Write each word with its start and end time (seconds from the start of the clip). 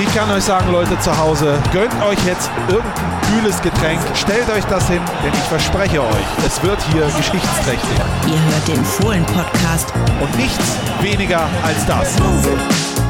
Ich 0.00 0.14
kann 0.14 0.30
euch 0.30 0.44
sagen, 0.44 0.70
Leute 0.70 0.96
zu 1.00 1.16
Hause, 1.16 1.60
gönnt 1.72 1.92
euch 2.02 2.18
jetzt 2.24 2.48
irgendein 2.68 3.20
kühles 3.22 3.60
Getränk, 3.60 4.00
stellt 4.14 4.48
euch 4.48 4.64
das 4.66 4.86
hin, 4.86 5.00
denn 5.24 5.32
ich 5.32 5.48
verspreche 5.48 6.00
euch, 6.00 6.26
es 6.46 6.62
wird 6.62 6.80
hier 6.92 7.06
geschichtsträchtig. 7.06 7.98
Ihr 8.28 8.40
hört 8.44 8.68
den 8.68 8.84
Fohlen-Podcast 8.84 9.92
Und 10.20 10.36
nichts 10.36 10.76
weniger 11.00 11.48
als 11.64 11.84
das. 11.86 12.14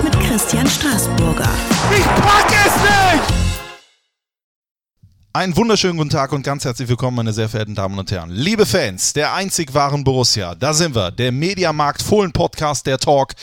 mit 0.02 0.18
Christian 0.20 0.66
Straßburger. 0.66 1.50
Ich 1.94 2.04
pack 2.04 2.46
es 2.66 2.74
nicht! 2.76 3.38
Einen 5.34 5.56
wunderschönen 5.56 5.98
guten 5.98 6.10
Tag 6.10 6.32
und 6.32 6.42
ganz 6.42 6.64
herzlich 6.64 6.88
willkommen, 6.88 7.18
meine 7.18 7.32
sehr 7.34 7.50
verehrten 7.50 7.74
Damen 7.74 7.98
und 7.98 8.10
Herren. 8.10 8.30
Liebe 8.30 8.64
Fans 8.64 9.12
der 9.12 9.34
einzig 9.34 9.74
wahren 9.74 10.02
Borussia, 10.02 10.54
da 10.54 10.72
sind 10.72 10.94
wir, 10.96 11.10
der 11.10 11.32
Mediamarkt 11.32 12.02
Fohlen 12.02 12.32
Podcast, 12.32 12.86
der 12.86 12.98
Talk. 12.98 13.34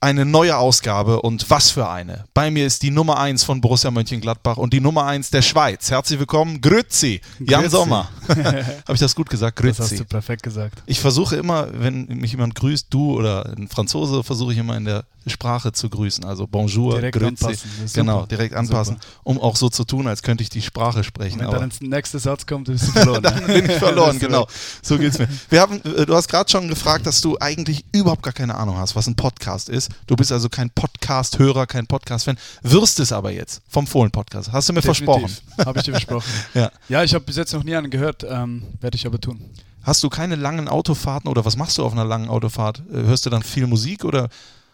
Eine 0.00 0.24
neue 0.24 0.56
Ausgabe 0.56 1.22
und 1.22 1.50
was 1.50 1.70
für 1.72 1.88
eine. 1.88 2.24
Bei 2.32 2.52
mir 2.52 2.64
ist 2.64 2.84
die 2.84 2.92
Nummer 2.92 3.18
1 3.18 3.42
von 3.42 3.60
Borussia 3.60 3.90
Mönchengladbach 3.90 4.56
und 4.56 4.72
die 4.72 4.78
Nummer 4.80 5.06
1 5.06 5.30
der 5.30 5.42
Schweiz. 5.42 5.90
Herzlich 5.90 6.20
willkommen, 6.20 6.60
Grützi, 6.60 7.20
Jan 7.40 7.62
Grüezi. 7.62 7.76
Sommer. 7.76 8.08
Habe 8.28 8.94
ich 8.94 9.00
das 9.00 9.16
gut 9.16 9.28
gesagt? 9.28 9.58
Das 9.58 9.80
hast 9.80 9.88
Grützi. 9.88 9.96
du 9.96 10.04
perfekt 10.04 10.44
gesagt. 10.44 10.84
Ich 10.86 11.00
versuche 11.00 11.34
immer, 11.34 11.66
wenn 11.72 12.06
mich 12.06 12.30
jemand 12.30 12.54
grüßt, 12.54 12.86
du 12.90 13.16
oder 13.18 13.52
ein 13.56 13.66
Franzose, 13.66 14.22
versuche 14.22 14.52
ich 14.52 14.58
immer 14.58 14.76
in 14.76 14.84
der 14.84 15.04
Sprache 15.26 15.72
zu 15.72 15.90
grüßen. 15.90 16.24
Also 16.24 16.46
Bonjour, 16.46 16.94
Direkt 16.94 17.18
Grüezi. 17.18 17.44
anpassen. 17.44 17.70
Genau, 17.92 18.24
direkt 18.24 18.54
anpassen, 18.54 18.94
Super. 18.94 19.06
um 19.24 19.40
auch 19.40 19.56
so 19.56 19.68
zu 19.68 19.84
tun, 19.84 20.06
als 20.06 20.22
könnte 20.22 20.42
ich 20.42 20.48
die 20.48 20.62
Sprache 20.62 21.02
sprechen. 21.04 21.40
Wenn 21.40 21.46
Aber 21.48 21.58
dann 21.58 21.70
der 21.80 21.88
nächste 21.88 22.18
Satz 22.20 22.46
kommt, 22.46 22.66
bist 22.68 22.86
du 22.86 22.92
verloren. 22.92 23.22
dann 23.24 23.44
bin 23.46 23.64
ich 23.68 23.76
verloren, 23.76 24.18
genau. 24.20 24.46
So 24.80 24.96
geht's 24.96 25.18
mir. 25.18 25.28
Wir 25.50 25.60
haben, 25.60 25.82
äh, 25.84 26.06
du 26.06 26.14
hast 26.14 26.28
gerade 26.28 26.48
schon 26.48 26.68
gefragt, 26.68 27.04
dass 27.04 27.20
du 27.20 27.36
eigentlich 27.40 27.84
überhaupt 27.92 28.22
gar 28.22 28.32
keine 28.32 28.54
Ahnung 28.54 28.78
hast, 28.78 28.94
was 28.94 29.06
ein 29.08 29.16
Podcast 29.16 29.68
ist. 29.68 29.87
Du 30.06 30.16
bist 30.16 30.32
also 30.32 30.48
kein 30.48 30.70
Podcast-Hörer, 30.70 31.66
kein 31.66 31.86
Podcast-Fan. 31.86 32.38
Wirst 32.62 33.00
es 33.00 33.12
aber 33.12 33.30
jetzt 33.30 33.62
vom 33.68 33.86
Fohlen-Podcast. 33.86 34.52
Hast 34.52 34.68
du 34.68 34.72
mir 34.72 34.82
versprochen. 34.82 35.30
Habe 35.64 35.78
ich 35.78 35.84
dir 35.84 35.92
versprochen. 35.92 36.28
Ja. 36.54 36.70
Ja, 36.88 37.02
ich 37.04 37.14
habe 37.14 37.24
bis 37.24 37.36
jetzt 37.36 37.52
noch 37.52 37.64
nie 37.64 37.76
einen 37.76 37.90
gehört. 37.90 38.24
Ähm, 38.28 38.62
Werde 38.80 38.96
ich 38.96 39.06
aber 39.06 39.20
tun. 39.20 39.40
Hast 39.82 40.02
du 40.02 40.08
keine 40.08 40.34
langen 40.36 40.68
Autofahrten 40.68 41.30
oder 41.30 41.44
was 41.44 41.56
machst 41.56 41.78
du 41.78 41.84
auf 41.84 41.92
einer 41.92 42.04
langen 42.04 42.28
Autofahrt? 42.28 42.82
Äh, 42.92 43.02
Hörst 43.04 43.26
du 43.26 43.30
dann 43.30 43.42
viel 43.42 43.66
Musik 43.66 44.04
oder 44.04 44.28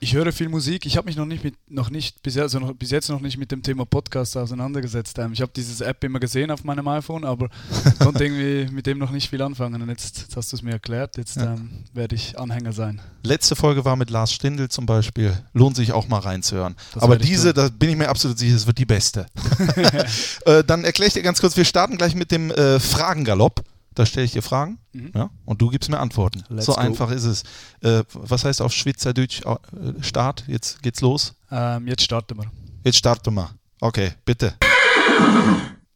Ich 0.05 0.13
höre 0.13 0.33
viel 0.33 0.51
Musik. 0.51 0.85
Ich 0.85 0.99
habe 0.99 1.07
mich 1.07 1.17
noch 1.17 1.25
nicht 1.25 1.43
mit, 1.45 1.55
noch 1.71 1.89
nicht 1.89 2.23
bis, 2.23 2.35
jetzt, 2.35 2.43
also 2.43 2.59
noch, 2.59 2.75
bis 2.75 2.91
jetzt 2.91 3.09
noch 3.09 3.23
nicht 3.23 3.39
mit 3.39 3.51
dem 3.51 3.63
Thema 3.63 3.87
Podcast 3.87 4.37
auseinandergesetzt. 4.37 5.19
Ähm, 5.19 5.33
ich 5.33 5.41
habe 5.41 5.51
dieses 5.57 5.81
App 5.81 6.05
immer 6.05 6.21
gesehen 6.21 6.51
auf 6.51 6.63
meinem 6.63 6.87
iPhone, 6.89 7.25
aber 7.25 7.49
konnte 8.01 8.23
irgendwie 8.23 8.71
mit 8.71 8.85
dem 8.85 8.99
noch 8.99 9.11
nicht 9.11 9.31
viel 9.31 9.41
anfangen. 9.41 9.81
Und 9.81 9.89
jetzt, 9.89 10.19
jetzt 10.19 10.37
hast 10.37 10.53
du 10.53 10.57
es 10.57 10.63
mir 10.63 10.73
erklärt. 10.73 11.17
Jetzt 11.17 11.37
Ja. 11.37 11.55
ähm, 11.55 11.85
werde 11.95 12.17
ich 12.17 12.39
Anhänger 12.39 12.75
sein. 12.75 13.01
Letzte 13.23 13.57
Folge 13.57 13.87
war 13.87 13.97
mit 13.97 14.11
Lars 14.11 14.31
Stindl 14.35 14.69
zum 14.69 14.85
Beispiel. 14.85 15.33
Lohnt 15.55 15.75
sich 15.75 15.93
auch 15.93 16.07
mal 16.07 16.19
reinzuhören. 16.19 16.75
Das 16.93 17.03
Aber 17.03 17.17
diese, 17.17 17.55
da 17.55 17.71
bin 17.71 17.89
ich 17.89 17.97
mir 17.97 18.11
absolut 18.11 18.39
sicher, 18.39 18.53
das 18.53 18.67
wird 18.67 18.77
die 18.77 18.85
beste. 18.85 19.25
äh, 20.45 20.63
dann 20.65 20.85
erkläre 20.85 21.09
ich 21.09 21.15
dir 21.15 21.23
ganz 21.23 21.41
kurz, 21.41 21.57
wir 21.57 21.65
starten 21.65 21.97
gleich 21.97 22.15
mit 22.15 22.31
dem 22.31 22.51
äh, 22.51 22.79
Fragengalopp. 22.79 23.65
Da 23.95 24.05
stelle 24.07 24.27
ich 24.27 24.33
dir 24.33 24.43
Fragen 24.43 24.79
Mhm. 24.93 25.11
ja, 25.15 25.31
und 25.45 25.61
du 25.61 25.71
gibst 25.71 25.91
mir 25.91 25.99
Antworten. 25.99 26.45
Let's 26.49 26.67
so 26.67 26.73
go. 26.75 26.79
einfach 26.81 27.11
ist 27.11 27.25
es. 27.25 27.43
Äh, 27.81 28.05
was 28.13 28.45
heißt 28.45 28.61
auf 28.63 28.73
Schweizerdeutsch 28.73 29.43
äh, 29.43 30.03
Start? 30.03 30.45
Jetzt 30.47 30.83
geht's 30.83 31.01
los. 31.01 31.35
Ähm, 31.51 31.87
jetzt 31.89 32.03
starten 32.03 32.37
wir. 32.39 32.51
Jetzt 32.85 32.99
starten 32.99 33.35
wir. 33.35 33.51
Okay, 33.81 34.13
bitte. 34.25 34.55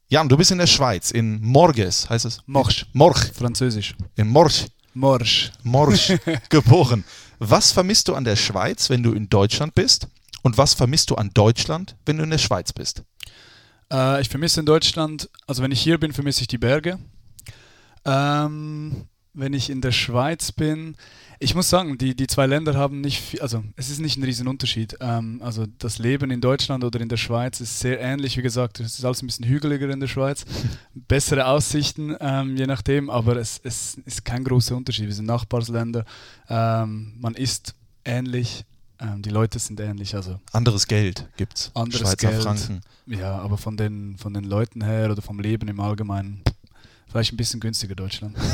Jan, 0.09 0.29
du 0.29 0.37
bist 0.37 0.51
in 0.51 0.59
der 0.59 0.67
Schweiz, 0.67 1.11
in 1.11 1.41
Morges, 1.43 2.09
heißt 2.09 2.25
es? 2.25 2.41
Morsch. 2.47 2.87
Morch. 2.93 3.31
Französisch. 3.35 3.95
In 4.17 4.29
Morch. 4.29 4.67
Morsch. 4.95 5.53
Morsch 5.63 6.13
geboren. 6.49 7.05
Was 7.39 7.73
vermisst 7.73 8.09
du 8.09 8.15
an 8.15 8.25
der 8.25 8.37
Schweiz, 8.37 8.91
wenn 8.91 9.03
du 9.03 9.13
in 9.13 9.29
Deutschland 9.29 9.75
bist? 9.75 10.09
Und 10.43 10.57
was 10.57 10.75
vermisst 10.75 11.11
du 11.11 11.15
an 11.17 11.31
Deutschland, 11.35 11.95
wenn 12.07 12.17
du 12.17 12.25
in 12.25 12.31
der 12.31 12.39
Schweiz 12.39 12.73
bist? 12.73 13.03
Äh, 13.93 14.21
ich 14.23 14.29
vermisse 14.29 14.61
in 14.61 14.67
Deutschland, 14.67 15.29
also 15.47 15.63
wenn 15.63 15.73
ich 15.73 15.81
hier 15.81 15.99
bin, 15.99 16.13
vermisse 16.13 16.41
ich 16.41 16.49
die 16.49 16.59
Berge. 16.59 16.99
Ähm, 18.05 19.09
wenn 19.35 19.53
ich 19.53 19.71
in 19.71 19.81
der 19.81 19.93
Schweiz 19.93 20.53
bin, 20.53 20.97
ich 21.41 21.55
muss 21.55 21.69
sagen, 21.69 21.99
die, 21.99 22.17
die 22.17 22.27
zwei 22.27 22.47
Länder 22.47 22.75
haben 22.75 23.01
nicht 23.01 23.21
viel, 23.21 23.41
also 23.41 23.63
es 23.77 23.91
ist 23.91 24.01
nicht 24.01 24.17
ein 24.17 24.25
Riesenunterschied. 24.25 24.97
Ähm, 25.01 25.41
also 25.43 25.67
das 25.79 25.99
Leben 25.99 26.31
in 26.31 26.41
Deutschland 26.41 26.83
oder 26.83 27.01
in 27.01 27.09
der 27.09 27.17
Schweiz 27.17 27.61
ist 27.61 27.79
sehr 27.79 28.01
ähnlich, 28.01 28.37
wie 28.37 28.43
gesagt, 28.43 28.81
es 28.81 28.99
ist 28.99 29.05
alles 29.05 29.23
ein 29.23 29.27
bisschen 29.27 29.47
hügeliger 29.47 29.89
in 29.91 30.01
der 30.01 30.09
Schweiz, 30.09 30.45
bessere 30.95 31.47
Aussichten, 31.47 32.17
ähm, 32.21 32.57
je 32.57 32.67
nachdem, 32.67 33.09
aber 33.09 33.37
es, 33.37 33.61
es 33.63 33.99
ist 34.05 34.25
kein 34.25 34.43
großer 34.43 34.77
Unterschied. 34.77 35.07
Wir 35.07 35.15
sind 35.15 35.27
Nachbarsländer, 35.27 36.05
ähm, 36.49 37.15
man 37.19 37.35
isst 37.35 37.75
ähnlich, 38.05 38.65
ähm, 38.99 39.23
die 39.23 39.31
Leute 39.31 39.61
sind 39.61 39.79
ähnlich, 39.79 40.17
also 40.17 40.41
Anderes 40.53 40.89
Geld 40.89 41.29
gibt's. 41.37 41.71
Anderes 41.75 42.01
Schweizer 42.01 42.31
Geld. 42.31 42.43
Franken. 42.43 42.81
ja, 43.07 43.39
aber 43.39 43.59
von 43.59 43.77
den, 43.77 44.17
von 44.19 44.35
den 44.35 44.45
Leuten 44.45 44.83
her 44.83 45.13
oder 45.13 45.23
vom 45.23 45.39
Leben 45.39 45.69
im 45.69 45.79
Allgemeinen 45.79 46.43
vielleicht 47.11 47.33
ein 47.33 47.37
bisschen 47.37 47.61
günstiger 47.61 47.95
Deutschland. 47.95 48.37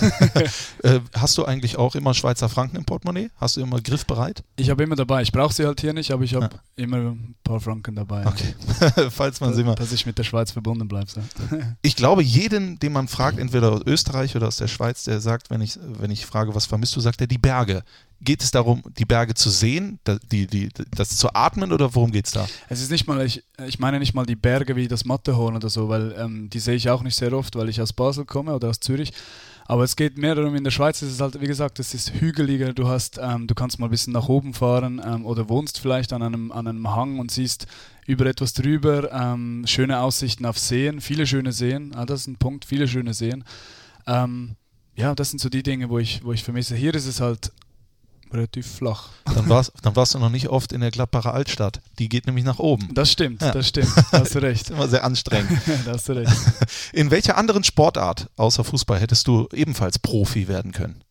Äh, 0.83 1.01
hast 1.15 1.39
du 1.39 1.45
eigentlich 1.47 1.77
auch 1.79 1.95
immer 1.95 2.13
Schweizer 2.13 2.49
Franken 2.49 2.77
im 2.77 2.85
Portemonnaie? 2.85 3.31
Hast 3.37 3.57
du 3.57 3.63
immer 3.63 3.81
griffbereit? 3.81 4.43
Ich 4.57 4.69
habe 4.69 4.83
immer 4.83 4.97
dabei, 4.97 5.23
ich 5.23 5.33
brauche 5.33 5.55
sie 5.55 5.65
halt 5.65 5.81
hier 5.81 5.95
nicht, 5.95 6.11
aber 6.11 6.25
ich 6.25 6.35
habe 6.35 6.51
Ja. 6.53 6.85
immer 6.85 6.97
ein 6.99 7.35
paar 7.43 7.59
Franken 7.61 7.95
dabei. 7.95 8.27
Okay. 8.27 8.55
Falls 9.11 9.41
man 9.41 9.51
dass, 9.51 9.57
sie 9.57 9.65
mal. 9.65 9.75
dass 9.75 9.93
ich 9.93 10.05
mit 10.05 10.19
der 10.19 10.25
Schweiz 10.25 10.51
verbunden 10.53 10.87
bleibe. 10.89 11.11
So. 11.11 11.21
Ich 11.83 11.97
glaube, 11.97 12.23
jeden, 12.23 12.79
den 12.81 12.93
man 12.93 13.09
fragt, 13.09 13.39
entweder 13.39 13.73
aus 13.73 13.81
Österreich 13.87 14.37
oder 14.37 14.49
aus 14.49 14.57
der 14.57 14.69
Schweiz, 14.69 15.05
der 15.05 15.21
sagt, 15.21 15.49
wenn 15.51 15.63
ich, 15.63 15.79
wenn 15.83 16.11
ich 16.11 16.27
frage, 16.27 16.55
was 16.55 16.67
vermisst 16.67 16.95
du, 16.97 17.01
sagt 17.01 17.21
er 17.23 17.27
die 17.27 17.39
Berge. 17.39 17.83
Geht 18.21 18.43
es 18.43 18.51
darum, 18.51 18.83
die 18.99 19.05
Berge 19.05 19.35
zu 19.35 19.51
sehen, 19.51 19.99
die, 20.33 20.47
die, 20.47 20.71
das 20.97 21.17
zu 21.17 21.35
atmen 21.35 21.73
oder 21.73 21.95
worum 21.95 22.11
geht 22.11 22.27
es 22.27 22.33
da? 22.33 22.47
Es 22.69 22.81
ist 22.81 22.91
nicht 22.91 23.07
mal, 23.07 23.25
ich, 23.25 23.43
ich 23.67 23.79
meine 23.79 23.99
nicht 23.99 24.15
mal 24.15 24.25
die 24.25 24.37
Berge 24.37 24.77
wie 24.77 24.89
das 24.89 25.05
Matterhorn 25.05 25.57
oder 25.57 25.69
so, 25.69 25.89
weil 25.89 26.15
ähm, 26.19 26.49
die 26.49 26.59
sehe 26.59 26.77
ich 26.77 26.89
auch 26.89 27.03
nicht 27.03 27.17
sehr 27.17 27.33
oft, 27.35 27.55
weil 27.57 27.69
ich 27.69 27.83
aus 27.83 27.93
Basel 27.93 28.25
komme 28.25 28.55
oder 28.55 28.71
aus 28.71 28.81
Zürich. 28.81 29.13
Aber 29.67 29.85
es 29.85 29.97
geht 29.97 30.19
mehr 30.19 30.35
darum, 30.35 30.55
in 30.55 30.65
der 30.65 30.71
Schweiz 30.71 31.01
ist 31.01 31.13
es 31.13 31.21
halt, 31.21 31.41
wie 31.41 31.47
gesagt, 31.47 31.79
es 31.79 31.95
ist 31.95 32.13
hügeliger, 32.15 32.75
du 32.75 32.87
hast, 32.89 33.19
ähm, 33.21 33.47
du 33.47 33.55
kannst 33.55 33.79
mal 33.79 33.87
ein 33.87 33.91
bisschen 33.91 34.13
nach 34.13 34.29
oben 34.29 34.53
fahren 34.53 35.01
ähm, 35.05 35.25
oder 35.25 35.49
wohnst 35.49 35.81
vielleicht 35.81 36.13
an 36.13 36.23
einem, 36.23 36.53
an 36.53 36.67
einem 36.67 36.95
Hang 36.95 37.19
und 37.19 37.31
siehst 37.31 37.67
über 38.07 38.27
etwas 38.27 38.53
drüber, 38.53 39.11
ähm, 39.11 39.65
schöne 39.67 40.01
Aussichten 40.01 40.45
auf 40.45 40.59
Seen, 40.59 41.01
viele 41.01 41.27
schöne 41.27 41.53
Seen, 41.53 41.95
ah, 41.95 42.05
das 42.05 42.23
ist 42.23 42.27
ein 42.27 42.37
Punkt, 42.37 42.67
viele 42.67 42.87
schöne 42.87 43.15
Seen. 43.15 43.45
Ähm, 44.07 44.57
ja, 44.97 45.15
das 45.15 45.31
sind 45.31 45.39
so 45.39 45.49
die 45.49 45.63
Dinge, 45.63 45.89
wo 45.89 45.99
ich, 45.99 46.23
wo 46.23 46.33
ich 46.33 46.45
vermisse. 46.45 46.77
Hier 46.77 46.95
ist 46.95 47.07
es 47.07 47.21
halt 47.21 47.51
relativ 48.35 48.67
flach. 48.67 49.09
Dann 49.25 49.49
warst, 49.49 49.73
dann 49.83 49.97
warst 49.97 50.15
du 50.15 50.19
noch 50.19 50.29
nicht 50.29 50.49
oft 50.49 50.73
in 50.73 50.81
der 50.81 50.91
Gladbacher 50.91 51.33
Altstadt. 51.33 51.81
Die 51.99 52.09
geht 52.09 52.27
nämlich 52.27 52.45
nach 52.45 52.59
oben. 52.59 52.93
Das 52.95 53.11
stimmt, 53.11 53.41
Ja. 53.43 53.53
das 53.53 53.69
stimmt, 53.69 53.89
da 53.97 54.03
hast 54.21 54.35
du 54.35 54.41
Das 54.41 54.43
recht. 54.43 54.63
ist 54.63 54.71
immer 54.71 54.89
sehr 54.89 55.05
anstrengend. 55.05 55.59
da 55.87 55.93
hast 55.93 56.09
du 56.09 56.13
recht. 56.15 56.33
In 56.93 57.11
welcher 57.11 57.37
anderen 57.39 57.65
Sportart 57.65 58.29
außer 58.37 58.65
Fußball 58.65 59.01
hättest 59.01 59.27
du 59.29 59.49
ebenfalls 59.53 59.99
Profi 59.99 60.49
werden 60.49 60.73
können? 60.73 61.03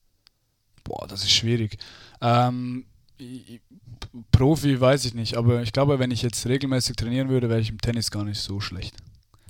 Boah, 0.83 1.07
das 1.07 1.23
ist 1.23 1.31
schwierig. 1.31 1.77
Ähm, 2.21 2.85
Profi 4.31 4.79
weiß 4.79 5.05
ich 5.05 5.13
nicht, 5.13 5.37
aber 5.37 5.61
ich 5.63 5.71
glaube, 5.73 5.99
wenn 5.99 6.11
ich 6.11 6.21
jetzt 6.21 6.45
regelmäßig 6.45 6.95
trainieren 6.95 7.29
würde, 7.29 7.49
wäre 7.49 7.59
ich 7.61 7.69
im 7.69 7.79
Tennis 7.79 8.11
gar 8.11 8.23
nicht 8.23 8.39
so 8.41 8.59
schlecht. 8.59 8.95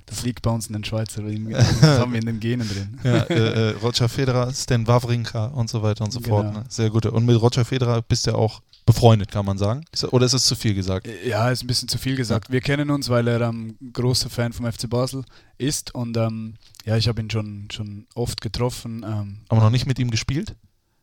Das 0.06 0.22
liegt 0.22 0.42
bei 0.42 0.50
uns 0.50 0.66
in 0.66 0.74
den 0.74 0.84
Schweizer, 0.84 1.22
das 1.22 1.98
haben 1.98 2.12
wir 2.12 2.20
in 2.20 2.26
den 2.26 2.40
Genen 2.40 2.68
drin. 2.68 3.00
Ja, 3.04 3.22
äh, 3.24 3.70
äh, 3.70 3.76
Roger 3.82 4.08
Federer, 4.08 4.52
Stan 4.52 4.86
Wawrinka 4.86 5.46
und 5.46 5.70
so 5.70 5.82
weiter 5.82 6.04
und 6.04 6.10
so 6.12 6.20
Genau. 6.20 6.42
fort. 6.42 6.52
Ne? 6.54 6.64
Sehr 6.68 6.90
gute. 6.90 7.10
Und 7.10 7.24
mit 7.24 7.40
Roger 7.40 7.64
Federer 7.64 8.02
bist 8.02 8.26
du 8.26 8.32
ja 8.32 8.36
auch 8.36 8.60
befreundet, 8.84 9.30
kann 9.32 9.46
man 9.46 9.56
sagen. 9.56 9.84
Oder 10.10 10.26
ist 10.26 10.34
es 10.34 10.44
zu 10.44 10.56
viel 10.56 10.74
gesagt? 10.74 11.08
Ja, 11.26 11.48
ist 11.50 11.64
ein 11.64 11.66
bisschen 11.66 11.88
zu 11.88 11.96
viel 11.96 12.16
gesagt. 12.16 12.52
Wir 12.52 12.60
kennen 12.60 12.90
uns, 12.90 13.08
weil 13.08 13.26
er 13.28 13.40
ähm, 13.40 13.76
großer 13.94 14.28
Fan 14.28 14.52
vom 14.52 14.70
FC 14.70 14.90
Basel 14.90 15.24
ist 15.56 15.94
und 15.94 16.16
ähm, 16.18 16.54
ja, 16.84 16.96
ich 16.98 17.08
habe 17.08 17.22
ihn 17.22 17.30
schon, 17.30 17.68
schon 17.72 18.06
oft 18.14 18.42
getroffen. 18.42 19.02
Ähm, 19.08 19.38
Aber 19.48 19.62
noch 19.62 19.70
nicht 19.70 19.86
mit 19.86 19.98
ihm 19.98 20.10
gespielt? 20.10 20.54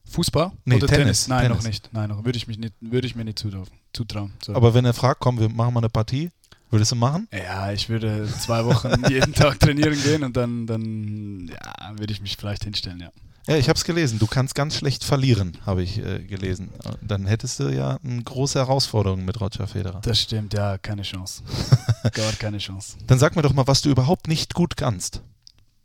Fußball 0.09 0.51
Nee, 0.65 0.75
oder 0.75 0.87
Tennis, 0.87 1.03
Tennis? 1.03 1.27
Nein, 1.29 1.41
Tennis. 1.47 1.57
noch 1.57 1.63
nicht. 1.67 1.89
Nein, 1.93 2.09
noch 2.09 2.23
würde 2.25 2.37
ich 2.37 2.47
mich 2.47 2.57
nicht, 2.59 2.73
würde 2.81 3.07
ich 3.07 3.15
mir 3.15 3.23
nicht 3.25 3.39
zutrauen. 3.39 3.67
zutrauen. 3.93 4.31
Aber 4.49 4.73
wenn 4.73 4.85
er 4.85 4.93
fragt, 4.93 5.19
komm, 5.21 5.39
wir 5.39 5.49
machen 5.49 5.73
mal 5.73 5.79
eine 5.79 5.89
Partie, 5.89 6.29
würdest 6.71 6.91
du 6.91 6.95
machen? 6.95 7.27
Ja, 7.31 7.71
ich 7.71 7.89
würde 7.89 8.27
zwei 8.39 8.65
Wochen 8.65 9.03
jeden 9.09 9.33
Tag 9.33 9.59
trainieren 9.59 10.01
gehen 10.01 10.23
und 10.23 10.35
dann, 10.37 10.67
dann 10.67 11.47
ja, 11.49 11.97
würde 11.97 12.13
ich 12.13 12.21
mich 12.21 12.37
vielleicht 12.37 12.63
hinstellen, 12.63 12.99
ja. 12.99 13.11
Ja, 13.47 13.57
ich 13.57 13.69
habe 13.69 13.77
es 13.77 13.83
gelesen. 13.83 14.19
Du 14.19 14.27
kannst 14.27 14.53
ganz 14.53 14.75
schlecht 14.75 15.03
verlieren, 15.03 15.57
habe 15.65 15.81
ich 15.81 15.97
äh, 15.97 16.23
gelesen. 16.23 16.69
Dann 17.01 17.25
hättest 17.25 17.59
du 17.59 17.69
ja 17.69 17.97
eine 18.03 18.21
große 18.21 18.59
Herausforderung 18.59 19.25
mit 19.25 19.41
Roger 19.41 19.67
Federer. 19.67 19.99
Das 20.01 20.21
stimmt, 20.21 20.53
ja, 20.53 20.77
keine 20.77 21.01
Chance. 21.01 21.41
Gar 22.13 22.33
keine 22.33 22.59
Chance. 22.59 22.97
Dann 23.07 23.17
sag 23.17 23.35
mir 23.35 23.41
doch 23.41 23.53
mal, 23.53 23.65
was 23.67 23.81
du 23.81 23.89
überhaupt 23.89 24.27
nicht 24.27 24.53
gut 24.53 24.77
kannst. 24.77 25.21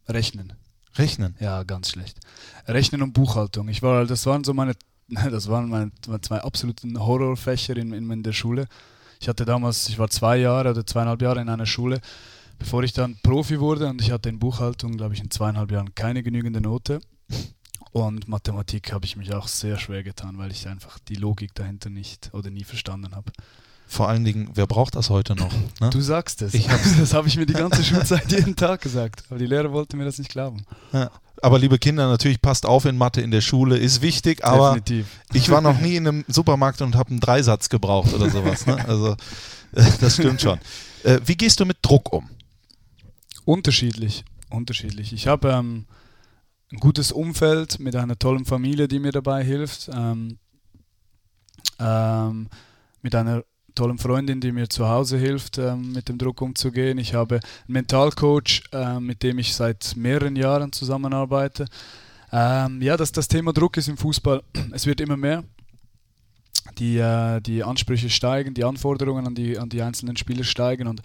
Rechnen, 0.07 0.53
Rechnen. 0.97 1.35
ja, 1.41 1.63
ganz 1.63 1.91
schlecht. 1.91 2.21
Rechnen 2.69 3.03
und 3.03 3.13
Buchhaltung. 3.15 3.69
Ich 3.69 3.83
war, 3.83 4.05
das 4.05 4.27
waren 4.27 4.45
so 4.45 4.53
meine, 4.53 4.75
das 5.09 5.49
waren 5.49 5.69
meine 5.71 5.91
zwei 6.21 6.41
absoluten 6.41 6.99
Horrorfächer 7.01 7.77
in, 7.77 7.93
in, 7.93 8.11
in 8.11 8.23
der 8.23 8.33
Schule. 8.33 8.69
Ich 9.21 9.29
hatte 9.29 9.45
damals, 9.45 9.89
ich 9.89 9.99
war 9.99 10.09
zwei 10.09 10.37
Jahre 10.39 10.71
oder 10.71 10.87
zweieinhalb 10.87 11.23
Jahre 11.23 11.41
in 11.41 11.49
einer 11.49 11.67
Schule, 11.67 12.01
bevor 12.59 12.83
ich 12.83 12.93
dann 12.93 13.17
Profi 13.23 13.61
wurde 13.61 13.89
und 13.89 14.01
ich 14.01 14.11
hatte 14.11 14.29
in 14.29 14.39
Buchhaltung, 14.39 14.97
glaube 14.97 15.15
ich, 15.15 15.21
in 15.21 15.31
zweieinhalb 15.31 15.71
Jahren 15.71 15.95
keine 15.95 16.23
genügende 16.23 16.61
Note. 16.61 17.01
Und 17.93 18.29
Mathematik 18.29 18.93
habe 18.93 19.07
ich 19.07 19.17
mich 19.17 19.33
auch 19.33 19.49
sehr 19.49 19.79
schwer 19.79 20.03
getan, 20.03 20.37
weil 20.37 20.51
ich 20.51 20.69
einfach 20.69 20.99
die 20.99 21.15
Logik 21.15 21.55
dahinter 21.55 21.89
nicht 21.89 22.31
oder 22.35 22.51
nie 22.51 22.65
verstanden 22.65 23.15
habe. 23.15 23.33
Vor 23.87 24.09
allen 24.09 24.25
Dingen, 24.25 24.51
wer 24.53 24.67
braucht 24.67 24.97
das 24.97 25.11
heute 25.11 25.35
noch? 25.37 25.53
Ne? 25.81 25.91
Du 25.91 26.01
sagst 26.01 26.43
es. 26.43 26.55
Ich 26.55 26.67
das 26.99 27.15
habe 27.15 27.29
ich 27.29 27.37
mir 27.37 27.47
die 27.47 27.55
ganze 27.55 27.85
Schulzeit 27.85 28.31
jeden 28.31 28.57
Tag 28.57 28.83
gesagt. 28.83 29.25
Aber 29.31 29.39
die 29.39 29.47
Lehrer 29.47 29.73
wollten 29.73 29.97
mir 29.97 30.05
das 30.05 30.19
nicht 30.19 30.31
glauben. 30.31 30.65
Ja. 30.93 31.11
Aber 31.43 31.59
liebe 31.59 31.79
Kinder, 31.79 32.09
natürlich 32.09 32.41
passt 32.41 32.67
auf 32.67 32.85
in 32.85 32.97
Mathe 32.97 33.21
in 33.21 33.31
der 33.31 33.41
Schule, 33.41 33.77
ist 33.77 34.03
wichtig, 34.03 34.45
aber 34.45 34.75
Definitiv. 34.75 35.07
ich 35.33 35.51
war 35.51 35.61
noch 35.61 35.81
nie 35.81 35.97
in 35.97 36.09
einem 36.09 36.25
Supermarkt 36.29 36.81
und 36.83 36.97
habe 36.97 37.11
einen 37.11 37.21
Dreisatz 37.21 37.69
gebraucht 37.69 38.15
oder 38.15 38.31
sowas. 38.31 38.67
Ne? 38.67 38.77
Also 38.89 39.13
äh, 39.73 39.85
das 40.01 40.15
stimmt 40.15 40.41
schon. 40.41 40.59
Äh, 41.05 41.21
wie 41.25 41.37
gehst 41.37 41.61
du 41.61 41.67
mit 41.67 41.79
Druck 41.83 42.13
um? 42.13 42.29
Unterschiedlich. 43.45 44.25
Unterschiedlich. 44.51 45.13
Ich 45.13 45.27
habe 45.27 45.51
ähm, 45.51 45.87
ein 46.73 46.79
gutes 46.79 47.13
Umfeld 47.13 47.79
mit 47.79 47.95
einer 47.97 48.19
tollen 48.19 48.45
Familie, 48.45 48.89
die 48.89 48.99
mir 48.99 49.13
dabei 49.13 49.45
hilft. 49.45 49.91
Ähm, 49.93 50.39
ähm, 51.79 52.49
mit 53.03 53.15
einer 53.15 53.45
tollen 53.77 53.99
Freundin, 53.99 54.41
die 54.41 54.51
mir 54.51 54.69
zu 54.69 54.89
Hause 54.89 55.19
hilft, 55.19 55.59
ähm, 55.59 55.93
mit 55.93 56.09
dem 56.09 56.19
Druck 56.19 56.41
umzugehen. 56.43 56.99
Ich 56.99 57.15
habe 57.15 57.37
einen 57.37 57.43
Mentalcoach, 57.69 58.65
äh, 58.73 58.99
mit 58.99 59.23
dem 59.23 59.39
ich 59.39 59.55
seit 59.55 59.95
mehreren 59.97 60.35
Jahren 60.35 60.73
zusammenarbeite. 60.73 61.67
Ähm, 62.33 62.83
ja, 62.83 62.97
dass 62.97 63.13
das 63.13 63.29
Thema 63.29 63.53
Druck 63.53 63.77
ist 63.77 63.89
im 63.89 63.97
Fußball. 63.97 64.43
Es 64.73 64.87
wird 64.87 65.01
immer 65.01 65.17
mehr. 65.17 65.45
Die, 66.79 66.99
äh, 66.99 67.41
die 67.41 67.63
Ansprüche 67.63 68.11
steigen, 68.11 68.53
die 68.53 68.65
Anforderungen 68.65 69.27
an 69.29 69.35
die, 69.37 69.57
an 69.57 69.69
die 69.69 69.83
einzelnen 69.83 70.17
Spieler 70.17 70.43
steigen 70.43 70.89
und 70.89 71.01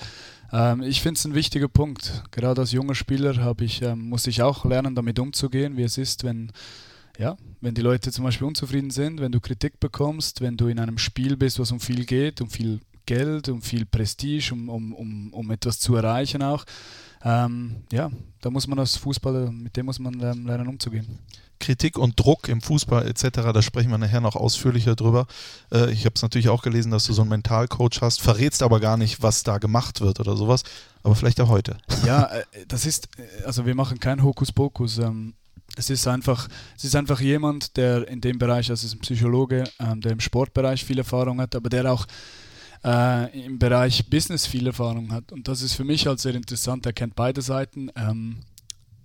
ähm, 0.51 0.81
ich 0.81 1.01
finde 1.01 1.17
es 1.17 1.25
ein 1.25 1.35
wichtiger 1.35 1.67
Punkt. 1.67 2.23
Gerade 2.31 2.61
als 2.61 2.71
junger 2.71 2.95
Spieler 2.95 3.55
ich, 3.61 3.81
ähm, 3.81 4.09
muss 4.09 4.27
ich 4.27 4.41
auch 4.41 4.65
lernen, 4.65 4.95
damit 4.95 5.19
umzugehen, 5.19 5.77
wie 5.77 5.83
es 5.83 5.97
ist, 5.97 6.23
wenn 6.23 6.51
ja, 7.17 7.37
wenn 7.61 7.75
die 7.75 7.81
Leute 7.81 8.11
zum 8.11 8.25
Beispiel 8.25 8.47
unzufrieden 8.47 8.91
sind, 8.91 9.19
wenn 9.21 9.31
du 9.31 9.39
Kritik 9.39 9.79
bekommst, 9.79 10.41
wenn 10.41 10.57
du 10.57 10.67
in 10.67 10.79
einem 10.79 10.97
Spiel 10.97 11.37
bist, 11.37 11.59
was 11.59 11.71
um 11.71 11.79
viel 11.79 12.05
geht, 12.05 12.41
um 12.41 12.49
viel 12.49 12.79
Geld, 13.05 13.49
um 13.49 13.61
viel 13.61 13.85
Prestige, 13.85 14.51
um, 14.53 14.69
um, 14.69 14.93
um, 14.93 15.33
um 15.33 15.51
etwas 15.51 15.79
zu 15.79 15.95
erreichen 15.95 16.43
auch. 16.43 16.65
Ähm, 17.23 17.83
ja, 17.91 18.09
da 18.41 18.49
muss 18.49 18.67
man 18.67 18.79
als 18.79 18.97
Fußballer, 18.97 19.51
mit 19.51 19.77
dem 19.77 19.85
muss 19.85 19.99
man 19.99 20.13
lernen, 20.13 20.45
lernen 20.45 20.67
umzugehen. 20.67 21.19
Kritik 21.59 21.97
und 21.97 22.19
Druck 22.19 22.49
im 22.49 22.61
Fußball 22.61 23.07
etc., 23.07 23.29
da 23.53 23.61
sprechen 23.61 23.91
wir 23.91 23.99
nachher 23.99 24.21
noch 24.21 24.35
ausführlicher 24.35 24.95
drüber. 24.95 25.27
Äh, 25.71 25.91
ich 25.91 26.05
habe 26.05 26.13
es 26.15 26.23
natürlich 26.23 26.49
auch 26.49 26.63
gelesen, 26.63 26.91
dass 26.91 27.05
du 27.05 27.13
so 27.13 27.21
einen 27.21 27.29
Mentalcoach 27.29 28.01
hast, 28.01 28.21
verrätst 28.21 28.63
aber 28.63 28.79
gar 28.79 28.97
nicht, 28.97 29.21
was 29.21 29.43
da 29.43 29.59
gemacht 29.59 30.01
wird 30.01 30.19
oder 30.19 30.35
sowas, 30.35 30.63
aber 31.03 31.15
vielleicht 31.15 31.37
ja 31.37 31.47
heute. 31.47 31.77
Ja, 32.05 32.25
äh, 32.25 32.43
das 32.67 32.85
ist, 32.85 33.07
äh, 33.17 33.43
also 33.45 33.65
wir 33.67 33.75
machen 33.75 33.99
kein 33.99 34.23
Hokuspokus. 34.23 34.97
Ähm, 34.97 35.35
es 35.77 35.89
ist 35.89 36.07
einfach, 36.07 36.47
es 36.75 36.83
ist 36.83 36.95
einfach 36.95 37.19
jemand, 37.21 37.77
der 37.77 38.07
in 38.07 38.21
dem 38.21 38.37
Bereich, 38.37 38.69
also 38.69 38.85
ist 38.85 38.93
ein 38.93 38.99
Psychologe, 38.99 39.63
ähm, 39.79 40.01
der 40.01 40.11
im 40.13 40.19
Sportbereich 40.19 40.83
viel 40.83 40.97
Erfahrung 40.97 41.39
hat, 41.39 41.55
aber 41.55 41.69
der 41.69 41.91
auch 41.91 42.05
äh, 42.83 43.45
im 43.45 43.59
Bereich 43.59 44.09
Business 44.09 44.45
viel 44.45 44.67
Erfahrung 44.67 45.11
hat. 45.11 45.31
Und 45.31 45.47
das 45.47 45.61
ist 45.61 45.73
für 45.73 45.83
mich 45.83 46.07
halt 46.07 46.19
sehr 46.19 46.35
interessant. 46.35 46.85
Er 46.85 46.93
kennt 46.93 47.15
beide 47.15 47.41
Seiten. 47.41 47.89
Ähm, 47.95 48.39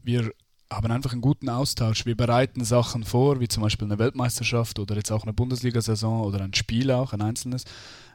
wir 0.03 0.31
haben 0.71 0.91
einfach 0.91 1.13
einen 1.13 1.21
guten 1.21 1.49
Austausch. 1.49 2.07
Wir 2.07 2.17
bereiten 2.17 2.65
Sachen 2.65 3.05
vor, 3.05 3.41
wie 3.41 3.49
zum 3.49 3.63
Beispiel 3.63 3.87
eine 3.87 3.99
Weltmeisterschaft 3.99 4.79
oder 4.79 4.97
jetzt 4.97 5.13
auch 5.13 5.23
eine 5.23 5.33
Bundesliga-Saison 5.33 6.23
oder 6.23 6.41
ein 6.41 6.55
Spiel 6.55 6.91
auch, 6.91 7.13
ein 7.13 7.23
einzelnes. 7.23 7.65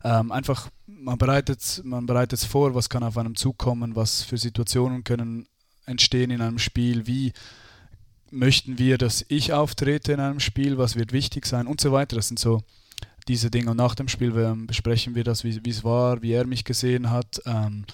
Ähm, 0.04 0.32
einfach, 0.32 0.70
man 0.88 1.18
bereitet 1.18 1.82
man 1.86 2.06
bereitet 2.06 2.40
es 2.40 2.46
vor, 2.46 2.76
was 2.76 2.90
kann 2.90 3.04
auf 3.04 3.18
einem 3.18 3.36
zukommen, 3.36 3.96
was 3.96 4.24
für 4.24 4.38
Situationen 4.38 5.04
können 5.04 5.48
entstehen 5.86 6.32
in 6.32 6.42
einem 6.42 6.60
Spiel, 6.60 7.08
wie 7.08 7.34
möchten 8.32 8.78
wir, 8.78 8.98
dass 8.98 9.26
ich 9.28 9.54
auftrete 9.54 10.14
in 10.14 10.20
einem 10.20 10.40
Spiel, 10.40 10.78
was 10.78 10.96
wird 10.96 11.14
wichtig 11.14 11.46
sein 11.46 11.68
und 11.68 11.82
so 11.82 11.92
weiter. 11.92 12.16
Das 12.16 12.28
sind 12.28 12.40
so 12.40 12.64
diese 13.28 13.52
Dinge. 13.52 13.72
Und 13.72 13.78
nach 13.78 13.96
dem 13.96 14.08
Spiel 14.08 14.36
ähm, 14.38 14.68
besprechen 14.68 15.16
wir 15.16 15.24
das, 15.24 15.44
wie 15.44 15.70
es 15.70 15.84
war, 15.84 16.22
wie 16.22 16.32
er 16.32 16.46
mich 16.46 16.64
gesehen 16.64 17.10
hat. 17.10 17.42
Ähm, 17.46 17.86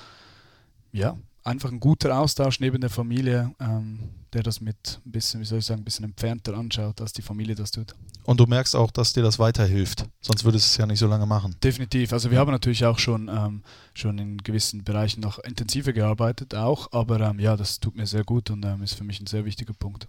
ja, 0.91 1.17
einfach 1.43 1.71
ein 1.71 1.79
guter 1.79 2.19
Austausch 2.19 2.59
neben 2.59 2.81
der 2.81 2.89
Familie, 2.89 3.53
ähm, 3.59 4.09
der 4.33 4.43
das 4.43 4.59
mit 4.59 4.99
ein 5.05 5.11
bisschen, 5.11 5.39
wie 5.39 5.45
soll 5.45 5.59
ich 5.59 5.65
sagen, 5.65 5.81
ein 5.81 5.85
bisschen 5.85 6.05
entfernter 6.05 6.55
anschaut, 6.55 6.99
als 6.99 7.13
die 7.13 7.21
Familie 7.21 7.55
das 7.55 7.71
tut. 7.71 7.95
Und 8.23 8.39
du 8.39 8.45
merkst 8.45 8.75
auch, 8.75 8.91
dass 8.91 9.13
dir 9.13 9.23
das 9.23 9.39
weiterhilft, 9.39 10.05
sonst 10.19 10.43
würdest 10.43 10.67
du 10.67 10.69
es 10.71 10.77
ja 10.77 10.85
nicht 10.85 10.99
so 10.99 11.07
lange 11.07 11.25
machen. 11.25 11.55
Definitiv. 11.63 12.11
Also 12.11 12.29
wir 12.29 12.37
haben 12.37 12.51
natürlich 12.51 12.85
auch 12.85 12.99
schon, 12.99 13.29
ähm, 13.29 13.63
schon 13.93 14.17
in 14.19 14.37
gewissen 14.39 14.83
Bereichen 14.83 15.21
noch 15.21 15.39
intensiver 15.39 15.93
gearbeitet, 15.93 16.53
auch, 16.53 16.91
aber 16.91 17.21
ähm, 17.21 17.39
ja, 17.39 17.55
das 17.55 17.79
tut 17.79 17.95
mir 17.95 18.05
sehr 18.05 18.25
gut 18.25 18.49
und 18.49 18.65
ähm, 18.65 18.83
ist 18.83 18.95
für 18.95 19.05
mich 19.05 19.21
ein 19.21 19.27
sehr 19.27 19.45
wichtiger 19.45 19.73
Punkt. 19.73 20.07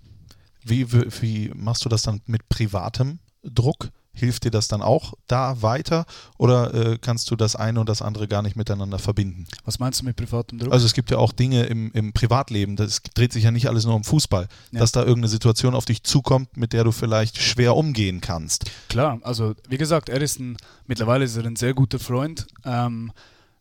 Wie, 0.69 0.91
wie, 0.93 1.51
machst 1.55 1.85
du 1.85 1.89
das 1.89 2.03
dann 2.03 2.21
mit 2.27 2.49
privatem 2.49 3.19
Druck? 3.43 3.91
Hilft 4.13 4.43
dir 4.43 4.51
das 4.51 4.67
dann 4.67 4.83
auch 4.83 5.15
da 5.29 5.63
weiter 5.63 6.05
oder 6.39 6.75
äh, 6.75 6.99
kannst 7.01 7.31
du 7.31 7.37
das 7.37 7.55
eine 7.55 7.79
und 7.79 7.89
das 7.89 8.03
andere 8.03 8.27
gar 8.27 8.43
nicht 8.43 8.57
miteinander 8.57 8.99
verbinden? 8.99 9.47
Was 9.65 9.79
meinst 9.79 10.01
du 10.01 10.07
mit 10.07 10.17
privatem 10.17 10.59
Druck? 10.59 10.73
Also 10.73 10.87
es 10.87 10.93
gibt 10.93 11.13
ja 11.13 11.19
auch 11.19 11.31
Dinge 11.31 11.67
im, 11.67 11.93
im 11.93 12.13
Privatleben, 12.13 12.75
das 12.75 13.01
dreht 13.15 13.33
sich 13.33 13.45
ja 13.45 13.53
nicht 13.53 13.69
alles 13.69 13.85
nur 13.85 13.95
um 13.95 14.03
Fußball, 14.03 14.49
ja. 14.73 14.81
dass 14.81 14.91
da 14.91 15.01
irgendeine 15.01 15.29
Situation 15.29 15.77
auf 15.77 15.85
dich 15.85 16.03
zukommt, 16.03 16.57
mit 16.57 16.73
der 16.73 16.83
du 16.83 16.91
vielleicht 16.91 17.41
schwer 17.41 17.77
umgehen 17.77 18.21
kannst. 18.21 18.65
Klar, 18.89 19.21
also 19.23 19.55
wie 19.69 19.79
gesagt, 19.79 20.09
er 20.09 20.21
ist 20.21 20.41
ein, 20.41 20.57
mittlerweile 20.89 21.25
ist 21.25 21.37
er 21.37 21.45
ein 21.45 21.55
sehr 21.55 21.75
guter 21.75 22.01
Freund. 22.01 22.49
Ähm, 22.65 23.13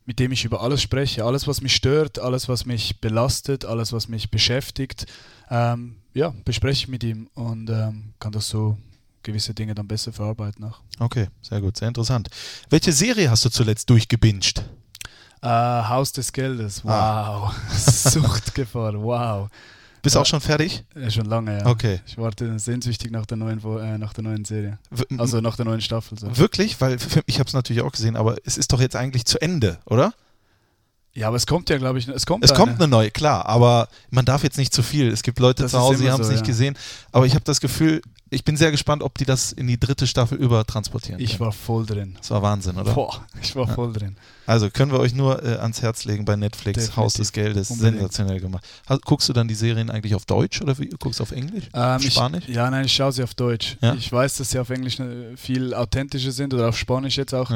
mit 0.08 0.18
dem 0.20 0.32
ich 0.32 0.46
über 0.46 0.62
alles 0.62 0.80
spreche, 0.80 1.22
alles, 1.22 1.46
was 1.46 1.60
mich 1.60 1.76
stört, 1.76 2.18
alles, 2.18 2.48
was 2.48 2.64
mich 2.64 2.98
belastet, 2.98 3.66
alles, 3.66 3.92
was 3.92 4.08
mich 4.08 4.30
beschäftigt, 4.30 5.04
ähm, 5.50 5.96
ja, 6.14 6.32
bespreche 6.46 6.84
ich 6.84 6.88
mit 6.88 7.04
ihm 7.04 7.28
und 7.34 7.68
ähm, 7.68 8.14
kann 8.18 8.32
das 8.32 8.48
so 8.48 8.78
gewisse 9.22 9.52
Dinge 9.52 9.74
dann 9.74 9.86
besser 9.86 10.10
verarbeiten 10.10 10.64
auch. 10.64 10.80
Okay, 10.98 11.26
sehr 11.42 11.60
gut, 11.60 11.76
sehr 11.76 11.88
interessant. 11.88 12.30
Welche 12.70 12.90
Serie 12.90 13.30
hast 13.30 13.44
du 13.44 13.50
zuletzt 13.50 13.90
durchgebinged? 13.90 14.64
Uh, 15.42 15.46
Haus 15.46 16.10
des 16.12 16.32
Geldes, 16.32 16.80
ah. 16.86 17.42
wow. 17.42 17.54
Ah. 17.54 17.76
Suchtgefahr, 17.76 18.94
wow. 18.94 19.50
Bist 20.02 20.16
du 20.16 20.20
auch 20.20 20.26
schon 20.26 20.40
fertig? 20.40 20.84
Ja, 20.94 21.10
schon 21.10 21.26
lange, 21.26 21.58
ja. 21.58 21.66
Okay. 21.66 22.00
Ich 22.06 22.18
warte 22.18 22.58
sehnsüchtig 22.58 23.10
nach 23.10 23.26
der 23.26 23.36
neuen, 23.36 23.60
äh, 23.80 23.98
nach 23.98 24.12
der 24.12 24.24
neuen 24.24 24.44
Serie. 24.44 24.78
Also 25.16 25.40
nach 25.40 25.56
der 25.56 25.64
neuen 25.64 25.80
Staffel. 25.80 26.18
So. 26.18 26.36
Wirklich? 26.36 26.80
Weil 26.80 26.98
ich 27.26 27.38
habe 27.38 27.48
es 27.48 27.54
natürlich 27.54 27.82
auch 27.82 27.92
gesehen, 27.92 28.16
aber 28.16 28.36
es 28.44 28.58
ist 28.58 28.72
doch 28.72 28.80
jetzt 28.80 28.96
eigentlich 28.96 29.24
zu 29.24 29.40
Ende, 29.40 29.78
oder? 29.86 30.14
Ja, 31.18 31.26
aber 31.26 31.36
es 31.36 31.48
kommt 31.48 31.68
ja, 31.68 31.78
glaube 31.78 31.98
ich, 31.98 32.06
es 32.06 32.26
kommt. 32.26 32.44
Es 32.44 32.52
eine. 32.52 32.58
kommt 32.58 32.80
eine 32.80 32.86
neue, 32.86 33.10
klar, 33.10 33.44
aber 33.46 33.88
man 34.10 34.24
darf 34.24 34.44
jetzt 34.44 34.56
nicht 34.56 34.72
zu 34.72 34.84
viel. 34.84 35.08
Es 35.08 35.24
gibt 35.24 35.40
Leute 35.40 35.64
das 35.64 35.72
zu 35.72 35.80
Hause, 35.80 36.04
die 36.04 36.10
haben 36.12 36.20
es 36.20 36.28
so, 36.28 36.32
nicht 36.32 36.42
ja. 36.42 36.46
gesehen. 36.46 36.78
Aber 37.10 37.26
ich 37.26 37.34
habe 37.34 37.44
das 37.44 37.60
Gefühl, 37.60 38.02
ich 38.30 38.44
bin 38.44 38.56
sehr 38.56 38.70
gespannt, 38.70 39.02
ob 39.02 39.18
die 39.18 39.24
das 39.24 39.50
in 39.50 39.66
die 39.66 39.80
dritte 39.80 40.06
Staffel 40.06 40.38
über 40.38 40.64
transportieren. 40.64 41.20
Ich 41.20 41.40
war 41.40 41.50
voll 41.50 41.86
drin. 41.86 42.14
Das 42.18 42.30
war 42.30 42.40
Wahnsinn, 42.42 42.76
oder? 42.76 42.94
Boah, 42.94 43.26
ich 43.42 43.56
war 43.56 43.66
ja. 43.66 43.74
voll 43.74 43.92
drin. 43.92 44.16
Also 44.46 44.70
können 44.70 44.92
wir 44.92 45.00
euch 45.00 45.12
nur 45.12 45.42
äh, 45.42 45.56
ans 45.56 45.82
Herz 45.82 46.04
legen 46.04 46.24
bei 46.24 46.36
Netflix, 46.36 46.76
Definitiv. 46.76 46.96
Haus 46.96 47.14
des 47.14 47.32
Geldes, 47.32 47.70
Unbedingt. 47.70 47.96
sensationell 47.96 48.40
gemacht. 48.40 48.64
guckst 49.04 49.28
du 49.28 49.32
dann 49.32 49.48
die 49.48 49.54
Serien 49.54 49.90
eigentlich 49.90 50.14
auf 50.14 50.24
Deutsch 50.24 50.62
oder 50.62 50.78
wie, 50.78 50.88
guckst 50.88 51.18
du 51.18 51.24
auf 51.24 51.32
Englisch? 51.32 51.68
Ähm, 51.74 52.00
Spanisch? 52.00 52.44
Ich, 52.46 52.54
ja, 52.54 52.70
nein, 52.70 52.84
ich 52.84 52.92
schaue 52.92 53.12
sie 53.12 53.24
auf 53.24 53.34
Deutsch. 53.34 53.76
Ja? 53.80 53.94
Ich 53.94 54.10
weiß, 54.12 54.36
dass 54.36 54.50
sie 54.50 54.58
auf 54.58 54.70
Englisch 54.70 55.00
äh, 55.00 55.36
viel 55.36 55.74
authentischer 55.74 56.32
sind 56.32 56.54
oder 56.54 56.68
auf 56.68 56.78
Spanisch 56.78 57.16
jetzt 57.16 57.34
auch. 57.34 57.50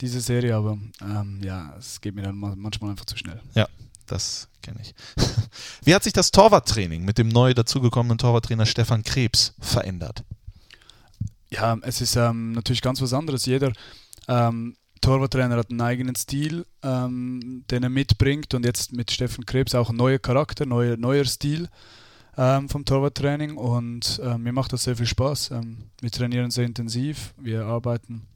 Diese 0.00 0.20
Serie, 0.20 0.56
aber 0.56 0.78
ähm, 1.00 1.40
ja, 1.42 1.74
es 1.78 2.00
geht 2.00 2.14
mir 2.14 2.22
dann 2.22 2.36
manchmal 2.36 2.90
einfach 2.90 3.04
zu 3.04 3.16
schnell. 3.16 3.40
Ja, 3.54 3.68
das 4.06 4.48
kenne 4.62 4.80
ich. 4.82 4.94
Wie 5.84 5.94
hat 5.94 6.02
sich 6.02 6.12
das 6.12 6.30
Torwarttraining 6.30 7.04
mit 7.04 7.18
dem 7.18 7.28
neu 7.28 7.54
dazugekommenen 7.54 8.18
Torwarttrainer 8.18 8.66
Stefan 8.66 9.02
Krebs 9.02 9.54
verändert? 9.60 10.24
Ja, 11.50 11.76
es 11.82 12.00
ist 12.00 12.16
ähm, 12.16 12.52
natürlich 12.52 12.80
ganz 12.80 13.00
was 13.02 13.12
anderes. 13.12 13.46
Jeder 13.46 13.72
ähm, 14.28 14.74
Torwarttrainer 15.02 15.56
hat 15.56 15.70
einen 15.70 15.80
eigenen 15.80 16.14
Stil, 16.16 16.64
ähm, 16.82 17.64
den 17.70 17.82
er 17.82 17.90
mitbringt 17.90 18.54
und 18.54 18.64
jetzt 18.64 18.92
mit 18.92 19.10
Stefan 19.10 19.44
Krebs 19.44 19.74
auch 19.74 19.90
ein 19.90 19.96
neuer 19.96 20.18
Charakter, 20.18 20.64
neuer, 20.64 20.96
neuer 20.96 21.24
Stil 21.24 21.68
ähm, 22.38 22.68
vom 22.68 22.84
Torwarttraining 22.84 23.56
und 23.56 24.20
äh, 24.24 24.38
mir 24.38 24.52
macht 24.52 24.72
das 24.72 24.84
sehr 24.84 24.96
viel 24.96 25.06
Spaß. 25.06 25.50
Ähm, 25.50 25.90
wir 26.00 26.10
trainieren 26.10 26.50
sehr 26.50 26.64
intensiv, 26.64 27.34
wir 27.36 27.66
arbeiten 27.66 28.26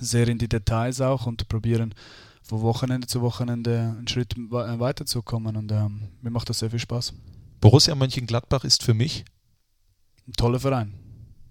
sehr 0.00 0.28
in 0.28 0.38
die 0.38 0.48
Details 0.48 1.00
auch 1.00 1.26
und 1.26 1.48
probieren 1.48 1.94
von 2.42 2.62
Wochenende 2.62 3.06
zu 3.06 3.20
Wochenende 3.22 3.94
einen 3.96 4.08
Schritt 4.08 4.36
äh, 4.36 4.80
weiterzukommen 4.80 5.56
und 5.56 5.72
ähm, 5.72 6.08
mir 6.20 6.30
macht 6.30 6.48
das 6.48 6.60
sehr 6.60 6.70
viel 6.70 6.78
Spaß. 6.78 7.14
Borussia 7.60 7.94
Mönchengladbach 7.94 8.64
ist 8.64 8.82
für 8.82 8.94
mich 8.94 9.24
ein 10.26 10.32
toller 10.32 10.60
Verein 10.60 10.94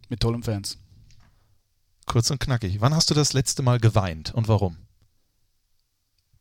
mit 0.09 0.21
tollen 0.21 0.43
Fans. 0.43 0.77
Kurz 2.05 2.31
und 2.31 2.39
knackig. 2.39 2.81
Wann 2.81 2.95
hast 2.95 3.09
du 3.09 3.13
das 3.13 3.33
letzte 3.33 3.61
Mal 3.61 3.79
geweint 3.79 4.33
und 4.33 4.47
warum? 4.47 4.77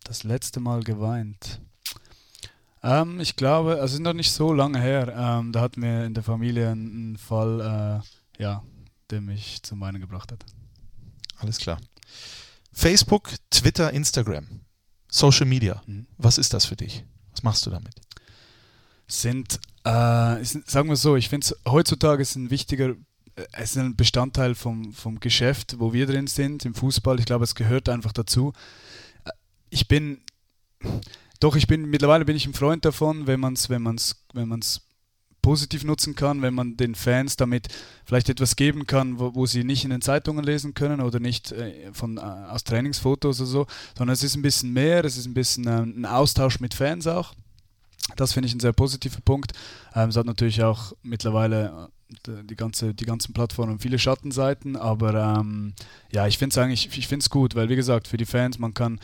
Das 0.04 0.24
letzte 0.24 0.60
Mal 0.60 0.82
geweint. 0.82 1.60
Ähm, 2.82 3.20
ich 3.20 3.36
glaube, 3.36 3.72
also 3.72 3.84
es 3.84 3.92
ist 3.94 4.00
noch 4.00 4.14
nicht 4.14 4.32
so 4.32 4.52
lange 4.52 4.80
her. 4.80 5.14
Ähm, 5.14 5.52
da 5.52 5.60
hatten 5.60 5.82
wir 5.82 6.04
in 6.04 6.14
der 6.14 6.22
Familie 6.22 6.70
einen 6.70 7.18
Fall, 7.18 8.02
äh, 8.38 8.42
ja, 8.42 8.62
der 9.10 9.20
mich 9.20 9.62
zum 9.62 9.80
Weinen 9.80 10.00
gebracht 10.00 10.32
hat. 10.32 10.44
Alles 11.38 11.58
klar. 11.58 11.78
Facebook, 12.72 13.30
Twitter, 13.50 13.92
Instagram, 13.92 14.60
Social 15.08 15.46
Media. 15.46 15.82
Mhm. 15.86 16.06
Was 16.16 16.38
ist 16.38 16.54
das 16.54 16.66
für 16.66 16.76
dich? 16.76 17.04
Was 17.32 17.42
machst 17.42 17.66
du 17.66 17.70
damit? 17.70 17.94
Sind, 19.06 19.58
äh, 19.84 20.44
sagen 20.44 20.88
wir 20.88 20.96
so, 20.96 21.16
ich 21.16 21.28
finde 21.28 21.46
es 21.46 21.56
heutzutage 21.66 22.22
ist 22.22 22.36
ein 22.36 22.50
wichtiger 22.50 22.94
äh, 23.38 23.46
es 23.52 23.70
ist 23.70 23.78
ein 23.78 23.96
Bestandteil 23.96 24.54
vom, 24.54 24.92
vom 24.92 25.20
Geschäft, 25.20 25.76
wo 25.78 25.92
wir 25.92 26.06
drin 26.06 26.26
sind, 26.26 26.64
im 26.64 26.74
Fußball. 26.74 27.18
Ich 27.18 27.26
glaube, 27.26 27.44
es 27.44 27.54
gehört 27.54 27.88
einfach 27.88 28.12
dazu. 28.12 28.52
Äh, 29.24 29.30
ich 29.70 29.88
bin, 29.88 30.20
doch, 31.40 31.56
ich 31.56 31.66
bin, 31.66 31.86
mittlerweile 31.86 32.24
bin 32.24 32.36
ich 32.36 32.46
ein 32.46 32.54
Freund 32.54 32.84
davon, 32.84 33.26
wenn 33.26 33.40
man 33.40 33.54
es 33.54 33.70
wenn 33.70 33.82
man's, 33.82 34.24
wenn 34.34 34.48
man's 34.48 34.87
positiv 35.48 35.82
nutzen 35.82 36.14
kann, 36.14 36.42
wenn 36.42 36.52
man 36.52 36.76
den 36.76 36.94
Fans 36.94 37.36
damit 37.36 37.68
vielleicht 38.04 38.28
etwas 38.28 38.54
geben 38.54 38.86
kann, 38.86 39.18
wo, 39.18 39.34
wo 39.34 39.46
sie 39.46 39.64
nicht 39.64 39.82
in 39.82 39.88
den 39.88 40.02
Zeitungen 40.02 40.44
lesen 40.44 40.74
können 40.74 41.00
oder 41.00 41.20
nicht 41.20 41.52
äh, 41.52 41.90
von, 41.94 42.18
äh, 42.18 42.20
aus 42.20 42.64
Trainingsfotos 42.64 43.40
oder 43.40 43.46
so, 43.46 43.66
sondern 43.96 44.12
es 44.12 44.22
ist 44.22 44.36
ein 44.36 44.42
bisschen 44.42 44.74
mehr, 44.74 45.02
es 45.06 45.16
ist 45.16 45.24
ein 45.24 45.32
bisschen 45.32 45.66
äh, 45.66 45.84
ein 45.84 46.04
Austausch 46.04 46.60
mit 46.60 46.74
Fans 46.74 47.06
auch. 47.06 47.32
Das 48.16 48.34
finde 48.34 48.48
ich 48.48 48.54
ein 48.54 48.60
sehr 48.60 48.74
positiver 48.74 49.22
Punkt. 49.22 49.52
Ähm, 49.94 50.10
es 50.10 50.16
hat 50.18 50.26
natürlich 50.26 50.62
auch 50.62 50.92
mittlerweile 51.02 51.88
äh, 52.26 52.42
die, 52.44 52.56
ganze, 52.56 52.92
die 52.92 53.06
ganzen 53.06 53.32
Plattformen 53.32 53.78
viele 53.78 53.98
Schattenseiten, 53.98 54.76
aber 54.76 55.38
ähm, 55.40 55.72
ja, 56.12 56.26
ich 56.26 56.36
finde 56.36 56.52
es 56.52 56.58
eigentlich, 56.58 56.94
ich 56.94 57.08
finde 57.08 57.22
es 57.22 57.30
gut, 57.30 57.54
weil 57.54 57.70
wie 57.70 57.76
gesagt, 57.76 58.06
für 58.06 58.18
die 58.18 58.26
Fans, 58.26 58.58
man 58.58 58.74
kann 58.74 59.00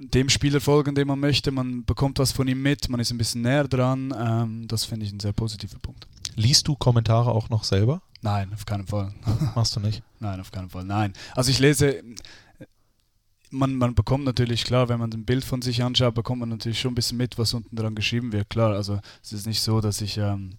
dem 0.00 0.28
Spieler 0.28 0.60
folgen, 0.60 0.94
den 0.94 1.06
man 1.06 1.20
möchte. 1.20 1.50
Man 1.50 1.84
bekommt 1.84 2.18
was 2.18 2.32
von 2.32 2.48
ihm 2.48 2.62
mit, 2.62 2.88
man 2.88 3.00
ist 3.00 3.10
ein 3.10 3.18
bisschen 3.18 3.42
näher 3.42 3.68
dran. 3.68 4.14
Ähm, 4.18 4.68
das 4.68 4.84
finde 4.84 5.06
ich 5.06 5.12
ein 5.12 5.20
sehr 5.20 5.32
positiver 5.32 5.78
Punkt. 5.78 6.06
Liest 6.36 6.66
du 6.68 6.76
Kommentare 6.76 7.30
auch 7.30 7.50
noch 7.50 7.64
selber? 7.64 8.02
Nein, 8.22 8.52
auf 8.52 8.66
keinen 8.66 8.86
Fall. 8.86 9.14
Machst 9.54 9.76
du 9.76 9.80
nicht? 9.80 10.02
Nein, 10.18 10.40
auf 10.40 10.50
keinen 10.50 10.70
Fall. 10.70 10.84
Nein. 10.84 11.12
Also 11.34 11.50
ich 11.50 11.58
lese, 11.58 12.02
man, 13.50 13.74
man 13.74 13.94
bekommt 13.94 14.24
natürlich, 14.24 14.64
klar, 14.64 14.88
wenn 14.88 15.00
man 15.00 15.12
ein 15.12 15.24
Bild 15.24 15.44
von 15.44 15.62
sich 15.62 15.82
anschaut, 15.82 16.14
bekommt 16.14 16.40
man 16.40 16.48
natürlich 16.48 16.80
schon 16.80 16.92
ein 16.92 16.94
bisschen 16.96 17.18
mit, 17.18 17.38
was 17.38 17.54
unten 17.54 17.74
dran 17.76 17.94
geschrieben 17.94 18.32
wird. 18.32 18.48
Klar, 18.50 18.72
also 18.72 19.00
es 19.22 19.32
ist 19.32 19.46
nicht 19.46 19.60
so, 19.60 19.80
dass 19.80 20.00
ich 20.00 20.18
ähm, 20.18 20.52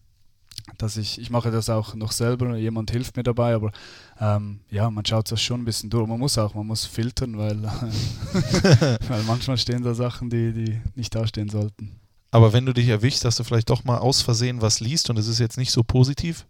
dass 0.82 0.98
ich, 0.98 1.20
ich 1.20 1.30
mache 1.30 1.52
das 1.52 1.70
auch 1.70 1.94
noch 1.96 2.12
selber, 2.12 2.58
jemand 2.58 2.92
hilft 2.92 3.16
mir 3.16 3.24
dabei, 3.24 3.54
aber 3.54 3.72
ähm, 4.20 4.62
ja, 4.70 4.90
man 4.90 5.06
schaut 5.06 5.32
das 5.32 5.42
schon 5.42 5.62
ein 5.62 5.66
bisschen 5.66 5.90
durch. 5.90 6.08
Man 6.08 6.20
muss 6.20 6.38
auch, 6.38 6.56
man 6.56 6.68
muss 6.68 6.86
filtern, 6.86 7.38
weil, 7.38 7.62
weil 9.08 9.24
manchmal 9.24 9.58
stehen 9.58 9.84
da 9.84 9.94
Sachen, 9.94 10.30
die, 10.30 10.54
die 10.54 10.82
nicht 10.96 11.14
dastehen 11.14 11.50
sollten. 11.50 12.00
Aber 12.32 12.54
wenn 12.54 12.66
du 12.66 12.74
dich 12.74 12.88
erwischst, 12.88 13.26
dass 13.26 13.36
du 13.36 13.44
vielleicht 13.44 13.70
doch 13.70 13.84
mal 13.84 13.98
aus 13.98 14.22
Versehen 14.22 14.62
was 14.62 14.80
liest 14.80 15.10
und 15.10 15.18
es 15.18 15.28
ist 15.28 15.40
jetzt 15.40 15.58
nicht 15.58 15.72
so 15.72 15.84
positiv, 15.84 16.46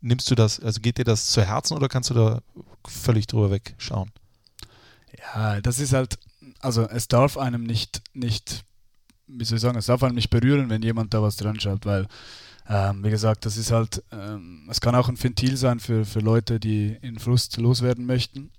nimmst 0.00 0.30
du 0.30 0.34
das, 0.34 0.60
also 0.60 0.80
geht 0.80 0.98
dir 0.98 1.04
das 1.04 1.26
zu 1.26 1.42
Herzen 1.42 1.76
oder 1.76 1.88
kannst 1.88 2.10
du 2.10 2.14
da 2.14 2.40
völlig 2.86 3.26
drüber 3.26 3.50
wegschauen? 3.50 4.10
Ja, 5.18 5.60
das 5.60 5.80
ist 5.80 5.92
halt, 5.92 6.18
also 6.60 6.88
es 6.88 7.08
darf 7.08 7.36
einem 7.36 7.64
nicht, 7.64 8.00
nicht, 8.14 8.64
wie 9.26 9.44
soll 9.44 9.56
ich 9.56 9.62
sagen, 9.62 9.76
es 9.76 9.86
darf 9.86 10.02
einem 10.04 10.14
nicht 10.14 10.30
berühren, 10.30 10.70
wenn 10.70 10.82
jemand 10.82 11.12
da 11.12 11.20
was 11.20 11.36
dran 11.36 11.58
schreibt, 11.58 11.84
weil 11.84 12.06
ähm, 12.68 13.02
wie 13.02 13.10
gesagt, 13.10 13.46
das 13.46 13.56
ist 13.56 13.70
halt, 13.70 14.02
ähm, 14.12 14.68
es 14.70 14.80
kann 14.80 14.94
auch 14.94 15.08
ein 15.08 15.22
Ventil 15.22 15.56
sein 15.56 15.80
für, 15.80 16.04
für 16.04 16.20
Leute, 16.20 16.60
die 16.60 16.96
in 17.00 17.18
Frust 17.18 17.56
loswerden 17.56 18.04
möchten. 18.04 18.50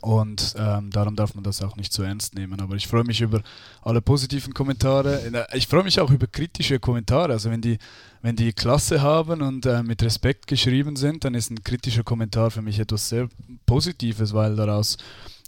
Und 0.00 0.54
ähm, 0.58 0.90
darum 0.90 1.16
darf 1.16 1.34
man 1.34 1.42
das 1.42 1.62
auch 1.62 1.74
nicht 1.76 1.92
zu 1.92 2.02
ernst 2.02 2.34
nehmen. 2.34 2.60
Aber 2.60 2.76
ich 2.76 2.86
freue 2.86 3.04
mich 3.04 3.20
über 3.20 3.42
alle 3.82 4.00
positiven 4.00 4.54
Kommentare. 4.54 5.46
Ich 5.54 5.66
freue 5.66 5.82
mich 5.82 5.98
auch 5.98 6.10
über 6.10 6.26
kritische 6.26 6.78
Kommentare. 6.78 7.32
Also 7.32 7.50
wenn 7.50 7.62
die, 7.62 7.78
wenn 8.22 8.36
die 8.36 8.52
Klasse 8.52 9.00
haben 9.00 9.42
und 9.42 9.66
äh, 9.66 9.82
mit 9.82 10.02
Respekt 10.02 10.46
geschrieben 10.46 10.94
sind, 10.94 11.24
dann 11.24 11.34
ist 11.34 11.50
ein 11.50 11.64
kritischer 11.64 12.04
Kommentar 12.04 12.50
für 12.50 12.62
mich 12.62 12.78
etwas 12.78 13.08
sehr 13.08 13.28
Positives, 13.66 14.34
weil 14.34 14.54
daraus 14.54 14.98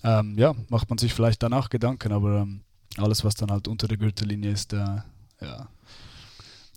ähm, 0.03 0.37
ja, 0.37 0.55
macht 0.69 0.89
man 0.89 0.99
sich 0.99 1.15
vielleicht 1.15 1.43
danach 1.43 1.69
Gedanken. 1.69 2.13
Aber 2.13 2.41
ähm, 2.41 2.63
alles, 2.97 3.25
was 3.25 3.35
dann 3.35 3.51
halt 3.51 3.69
unter 3.69 3.87
der 3.87 3.99
Gürtellinie 3.99 4.51
ist, 4.51 4.73
äh, 4.73 5.03
ja, 5.43 5.69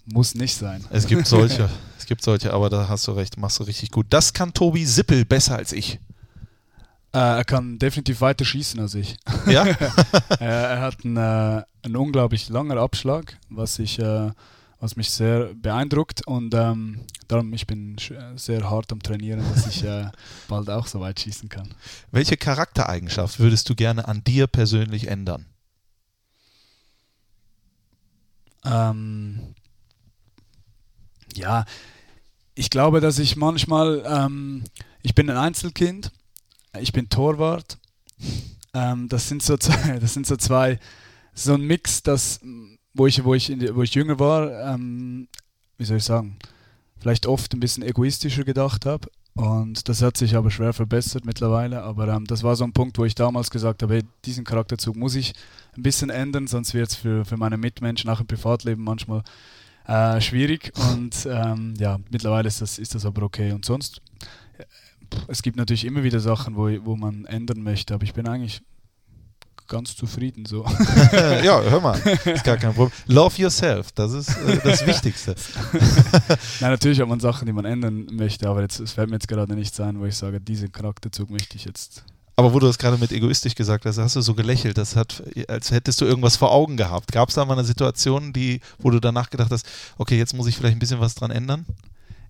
muss 0.05 0.35
nicht 0.35 0.55
sein. 0.55 0.83
Es 0.89 1.07
gibt 1.07 1.27
solche, 1.27 1.69
es 1.97 2.05
gibt 2.05 2.23
solche, 2.23 2.53
aber 2.53 2.69
da 2.69 2.87
hast 2.87 3.07
du 3.07 3.11
recht, 3.11 3.37
machst 3.37 3.59
du 3.59 3.63
richtig 3.63 3.91
gut. 3.91 4.07
Das 4.09 4.33
kann 4.33 4.53
Tobi 4.53 4.85
Sippel 4.85 5.25
besser 5.25 5.57
als 5.57 5.71
ich. 5.71 5.99
Äh, 7.13 7.19
er 7.19 7.45
kann 7.45 7.77
definitiv 7.77 8.21
weiter 8.21 8.43
schießen 8.43 8.79
als 8.79 8.95
ich. 8.95 9.15
Ja? 9.47 9.65
er 10.39 10.81
hat 10.81 11.05
einen, 11.05 11.17
äh, 11.17 11.63
einen 11.83 11.95
unglaublich 11.95 12.49
langen 12.49 12.77
Abschlag, 12.77 13.37
was 13.49 13.79
ich 13.79 13.99
äh, 13.99 14.31
was 14.83 14.97
mich 14.97 15.11
sehr 15.11 15.53
beeindruckt 15.53 16.27
und 16.27 16.53
ähm, 16.53 17.05
darum 17.29 17.53
ich 17.53 17.65
bin 17.65 17.95
sehr 18.35 18.69
hart 18.69 18.91
am 18.91 19.01
Trainieren, 19.01 19.41
dass 19.53 19.65
ich 19.65 19.81
äh, 19.85 20.11
bald 20.49 20.69
auch 20.69 20.87
so 20.87 20.99
weit 20.99 21.21
schießen 21.21 21.47
kann. 21.47 21.73
Welche 22.11 22.35
Charaktereigenschaft 22.35 23.39
würdest 23.39 23.69
du 23.69 23.75
gerne 23.75 24.09
an 24.09 24.25
dir 24.25 24.45
persönlich 24.45 25.07
ändern? 25.07 25.45
Ähm, 28.65 29.55
ja, 31.37 31.65
ich 32.55 32.69
glaube, 32.69 33.01
dass 33.01 33.19
ich 33.19 33.35
manchmal, 33.35 34.03
ähm, 34.07 34.63
ich 35.01 35.15
bin 35.15 35.29
ein 35.29 35.37
Einzelkind, 35.37 36.11
ich 36.79 36.93
bin 36.93 37.09
Torwart. 37.09 37.77
Ähm, 38.73 39.09
das 39.09 39.27
sind 39.27 39.43
so 39.43 39.57
zwei, 39.57 39.99
das 39.99 40.13
sind 40.13 40.27
so 40.27 40.35
zwei, 40.35 40.79
so 41.33 41.53
ein 41.53 41.61
Mix, 41.61 42.03
das, 42.03 42.39
wo 42.93 43.07
ich, 43.07 43.23
wo 43.23 43.33
ich, 43.33 43.49
wo 43.75 43.81
ich 43.81 43.93
jünger 43.95 44.19
war, 44.19 44.73
ähm, 44.73 45.27
wie 45.77 45.85
soll 45.85 45.97
ich 45.97 46.03
sagen, 46.03 46.37
vielleicht 46.99 47.25
oft 47.25 47.53
ein 47.53 47.59
bisschen 47.59 47.83
egoistischer 47.83 48.43
gedacht 48.43 48.85
habe. 48.85 49.09
Und 49.35 49.89
das 49.89 50.03
hat 50.03 50.15
sich 50.15 50.35
aber 50.35 50.51
schwer 50.51 50.73
verbessert 50.73 51.25
mittlerweile. 51.25 51.81
Aber 51.81 52.07
ähm, 52.07 52.25
das 52.25 52.43
war 52.43 52.55
so 52.55 52.63
ein 52.63 52.73
Punkt, 52.73 52.99
wo 52.99 53.05
ich 53.05 53.15
damals 53.15 53.49
gesagt 53.49 53.81
habe, 53.81 53.95
hey, 53.95 54.03
diesen 54.25 54.43
Charakterzug 54.43 54.95
muss 54.95 55.15
ich 55.15 55.33
ein 55.75 55.81
bisschen 55.81 56.11
ändern, 56.11 56.45
sonst 56.45 56.75
wird 56.75 56.89
es 56.89 56.95
für, 56.95 57.25
für 57.25 57.37
meine 57.37 57.57
Mitmenschen 57.57 58.11
auch 58.11 58.19
im 58.19 58.27
Privatleben 58.27 58.83
manchmal 58.83 59.23
äh, 59.87 60.21
schwierig 60.21 60.71
und 60.91 61.27
ähm, 61.29 61.73
ja, 61.77 61.99
mittlerweile 62.09 62.47
ist 62.47 62.61
das, 62.61 62.79
ist 62.79 62.95
das 62.95 63.05
aber 63.05 63.23
okay. 63.23 63.51
Und 63.51 63.65
sonst, 63.65 64.01
äh, 64.57 64.65
es 65.27 65.41
gibt 65.41 65.57
natürlich 65.57 65.85
immer 65.85 66.03
wieder 66.03 66.19
Sachen, 66.19 66.55
wo, 66.55 66.69
wo 66.85 66.95
man 66.95 67.25
ändern 67.25 67.61
möchte, 67.61 67.93
aber 67.93 68.03
ich 68.03 68.13
bin 68.13 68.27
eigentlich 68.27 68.61
ganz 69.67 69.95
zufrieden 69.95 70.45
so. 70.45 70.65
ja, 71.11 71.61
hör 71.61 71.81
mal, 71.81 71.97
ist 72.25 72.43
gar 72.43 72.57
kein 72.57 72.73
Problem. 72.73 72.91
Love 73.07 73.41
yourself, 73.41 73.91
das 73.93 74.13
ist 74.13 74.29
äh, 74.29 74.59
das 74.63 74.85
Wichtigste. 74.85 75.35
Nein, 76.59 76.71
natürlich 76.71 76.99
hat 76.99 77.07
man 77.07 77.19
Sachen, 77.19 77.45
die 77.45 77.53
man 77.53 77.65
ändern 77.65 78.07
möchte, 78.11 78.47
aber 78.49 78.61
jetzt, 78.61 78.79
es 78.79 78.91
fällt 78.91 79.09
mir 79.09 79.15
jetzt 79.15 79.27
gerade 79.27 79.55
nicht 79.55 79.73
sein, 79.73 79.99
wo 79.99 80.05
ich 80.05 80.15
sage, 80.15 80.39
diesen 80.39 80.71
Charakterzug 80.71 81.29
möchte 81.29 81.55
ich 81.55 81.65
jetzt 81.65 82.03
aber 82.35 82.53
wo 82.53 82.59
du 82.59 82.67
das 82.67 82.77
gerade 82.77 82.97
mit 82.97 83.11
egoistisch 83.11 83.55
gesagt 83.55 83.85
hast, 83.85 83.97
hast 83.97 84.15
du 84.15 84.21
so 84.21 84.33
gelächelt, 84.33 84.77
das 84.77 84.95
hat, 84.95 85.23
als 85.47 85.71
hättest 85.71 86.01
du 86.01 86.05
irgendwas 86.05 86.35
vor 86.35 86.51
Augen 86.51 86.77
gehabt. 86.77 87.11
Gab 87.11 87.29
es 87.29 87.35
da 87.35 87.45
mal 87.45 87.53
eine 87.53 87.63
Situation, 87.63 88.33
die, 88.33 88.59
wo 88.79 88.89
du 88.89 88.99
danach 88.99 89.29
gedacht 89.29 89.51
hast, 89.51 89.67
okay, 89.97 90.17
jetzt 90.17 90.33
muss 90.33 90.47
ich 90.47 90.57
vielleicht 90.57 90.75
ein 90.75 90.79
bisschen 90.79 90.99
was 90.99 91.15
dran 91.15 91.31
ändern? 91.31 91.65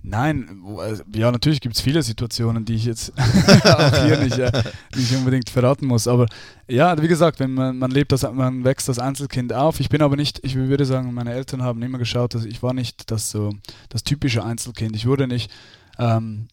Nein, 0.05 0.61
also, 0.77 1.01
ja, 1.15 1.31
natürlich 1.31 1.61
gibt 1.61 1.75
es 1.75 1.81
viele 1.81 2.03
Situationen, 2.03 2.65
die 2.65 2.73
ich 2.73 2.83
jetzt 2.83 3.13
auch 3.17 4.03
hier 4.03 4.19
nicht, 4.19 4.37
äh, 4.37 4.63
nicht 4.93 5.15
unbedingt 5.15 5.49
verraten 5.49 5.85
muss. 5.85 6.09
Aber 6.09 6.25
ja, 6.67 7.01
wie 7.01 7.07
gesagt, 7.07 7.39
wenn 7.39 7.53
man, 7.53 7.77
man 7.77 7.89
lebt, 7.89 8.11
das, 8.11 8.23
man 8.23 8.65
wächst 8.65 8.89
als 8.89 8.99
Einzelkind 8.99 9.53
auf. 9.53 9.79
Ich 9.79 9.87
bin 9.87 10.01
aber 10.01 10.17
nicht, 10.17 10.41
ich 10.43 10.55
würde 10.55 10.83
sagen, 10.83 11.13
meine 11.13 11.31
Eltern 11.31 11.63
haben 11.63 11.81
immer 11.81 11.99
geschaut, 11.99 12.35
dass 12.35 12.43
ich 12.43 12.61
war 12.61 12.73
nicht 12.73 13.11
das 13.11 13.31
so 13.31 13.53
das 13.87 14.03
typische 14.03 14.43
Einzelkind. 14.43 14.93
Ich 14.93 15.05
wurde 15.05 15.25
nicht 15.25 15.49
ähm, 15.97 16.49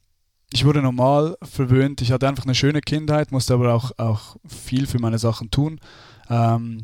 ich 0.52 0.64
wurde 0.64 0.83
normal 0.83 1.37
verwöhnt. 1.42 2.00
Ich 2.00 2.12
hatte 2.12 2.28
einfach 2.28 2.45
eine 2.45 2.54
schöne 2.54 2.80
Kindheit, 2.80 3.30
musste 3.30 3.54
aber 3.54 3.75
auch, 3.75 3.92
auch 3.99 4.37
viel 4.47 4.87
für 4.87 4.99
meine 4.99 5.19
Sachen 5.19 5.50
tun. 5.50 5.80
Ähm, 6.28 6.83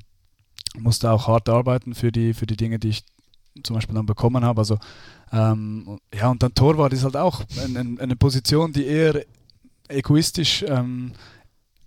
musste 0.78 1.10
auch 1.10 1.26
hart 1.26 1.48
arbeiten 1.48 1.94
für 1.94 2.12
die, 2.12 2.34
für 2.34 2.46
die 2.46 2.56
Dinge, 2.56 2.78
die 2.78 2.90
ich 2.90 3.04
zum 3.62 3.74
Beispiel 3.74 3.94
dann 3.94 4.06
bekommen 4.06 4.44
habe. 4.44 4.60
Also, 4.60 4.78
ähm, 5.32 5.98
ja, 6.14 6.28
und 6.30 6.42
dann 6.42 6.54
Torwart 6.54 6.92
ist 6.92 7.04
halt 7.04 7.16
auch 7.16 7.42
eine, 7.64 8.00
eine 8.00 8.16
Position, 8.16 8.72
die 8.72 8.86
eher 8.86 9.24
egoistisch 9.88 10.64
ähm, 10.68 11.12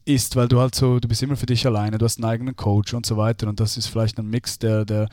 ist, 0.05 0.35
weil 0.35 0.47
du 0.47 0.59
halt 0.59 0.75
so, 0.75 0.99
du 0.99 1.07
bist 1.07 1.21
immer 1.21 1.37
für 1.37 1.45
dich 1.45 1.65
alleine, 1.65 1.97
du 1.97 2.05
hast 2.05 2.17
einen 2.17 2.29
eigenen 2.29 2.55
Coach 2.55 2.93
und 2.93 3.05
so 3.05 3.15
weiter. 3.15 3.47
Und 3.47 3.59
das 3.59 3.77
ist 3.77 3.87
vielleicht 3.87 4.17
ein 4.19 4.29
Mix, 4.29 4.59
der, 4.59 4.85
der 4.85 5.07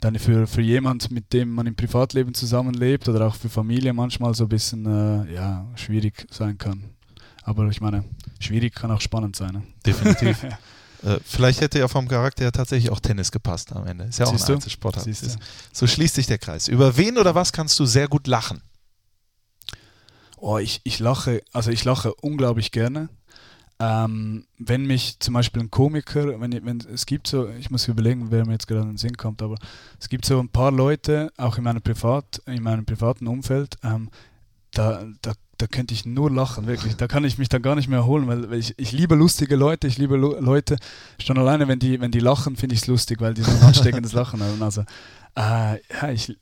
dann 0.00 0.18
für, 0.18 0.46
für 0.46 0.60
jemand, 0.60 1.10
mit 1.10 1.32
dem 1.32 1.50
man 1.50 1.66
im 1.66 1.74
Privatleben 1.74 2.34
zusammenlebt 2.34 3.08
oder 3.08 3.26
auch 3.26 3.34
für 3.34 3.48
Familie 3.48 3.92
manchmal 3.92 4.34
so 4.34 4.44
ein 4.44 4.48
bisschen 4.48 4.86
äh, 4.86 5.34
ja, 5.34 5.66
schwierig 5.74 6.26
sein 6.30 6.58
kann. 6.58 6.84
Aber 7.42 7.68
ich 7.68 7.80
meine, 7.80 8.04
schwierig 8.40 8.74
kann 8.74 8.90
auch 8.90 9.00
spannend 9.00 9.36
sein. 9.36 9.52
Ne? 9.52 9.62
Definitiv. 9.86 10.42
äh, 11.02 11.18
vielleicht 11.24 11.60
hätte 11.60 11.78
ja 11.78 11.88
vom 11.88 12.08
Charakter 12.08 12.44
ja 12.44 12.50
tatsächlich 12.50 12.90
auch 12.90 13.00
Tennis 13.00 13.30
gepasst 13.30 13.72
am 13.72 13.86
Ende. 13.86 14.04
Ist 14.04 14.18
ja 14.18 14.26
auch 14.26 14.32
Siehst 14.32 14.50
ein 14.50 14.56
Einzelsport. 14.56 14.98
So 15.72 15.86
schließt 15.86 16.16
sich 16.16 16.26
der 16.26 16.38
Kreis. 16.38 16.68
Über 16.68 16.96
wen 16.96 17.18
oder 17.18 17.34
was 17.34 17.52
kannst 17.52 17.78
du 17.78 17.86
sehr 17.86 18.08
gut 18.08 18.26
lachen? 18.26 18.62
Oh, 20.38 20.58
ich, 20.58 20.80
ich 20.84 20.98
lache, 20.98 21.42
also 21.52 21.70
ich 21.70 21.84
lache 21.84 22.14
unglaublich 22.14 22.70
gerne. 22.70 23.08
Ähm, 23.78 24.46
wenn 24.58 24.86
mich 24.86 25.18
zum 25.20 25.34
Beispiel 25.34 25.62
ein 25.62 25.70
Komiker, 25.70 26.40
wenn, 26.40 26.64
wenn 26.64 26.80
es 26.80 27.04
gibt 27.04 27.26
so, 27.26 27.48
ich 27.50 27.70
muss 27.70 27.86
überlegen, 27.88 28.30
wer 28.30 28.46
mir 28.46 28.52
jetzt 28.52 28.66
gerade 28.66 28.82
in 28.82 28.88
den 28.88 28.96
Sinn 28.96 29.16
kommt, 29.18 29.42
aber 29.42 29.56
es 30.00 30.08
gibt 30.08 30.24
so 30.24 30.40
ein 30.40 30.48
paar 30.48 30.72
Leute, 30.72 31.30
auch 31.36 31.58
in 31.58 31.64
meinem 31.64 31.82
Privat, 31.82 32.40
in 32.46 32.62
meinem 32.62 32.86
privaten 32.86 33.26
Umfeld, 33.26 33.76
ähm, 33.82 34.08
da, 34.70 35.04
da, 35.20 35.32
da 35.58 35.66
könnte 35.66 35.92
ich 35.92 36.06
nur 36.06 36.30
lachen, 36.30 36.66
wirklich. 36.66 36.96
Da 36.96 37.06
kann 37.06 37.24
ich 37.24 37.36
mich 37.36 37.50
dann 37.50 37.60
gar 37.60 37.74
nicht 37.74 37.88
mehr 37.88 37.98
erholen, 37.98 38.26
weil, 38.28 38.50
weil 38.50 38.58
ich, 38.58 38.74
ich 38.78 38.92
liebe 38.92 39.14
lustige 39.14 39.56
Leute, 39.56 39.86
ich 39.86 39.98
liebe 39.98 40.16
Leute, 40.16 40.76
schon 41.18 41.38
alleine, 41.38 41.68
wenn 41.68 41.78
die, 41.78 42.00
wenn 42.00 42.10
die 42.10 42.20
lachen, 42.20 42.56
finde 42.56 42.74
ich 42.74 42.82
es 42.82 42.86
lustig, 42.86 43.20
weil 43.20 43.34
die 43.34 43.42
so 43.42 43.50
ein 43.50 43.60
ansteckendes 43.60 44.12
Lachen 44.12 44.42
haben. 44.42 44.62
Also, 44.62 44.82
äh, 45.34 45.80
ja, 45.92 46.10
ich, 46.12 46.36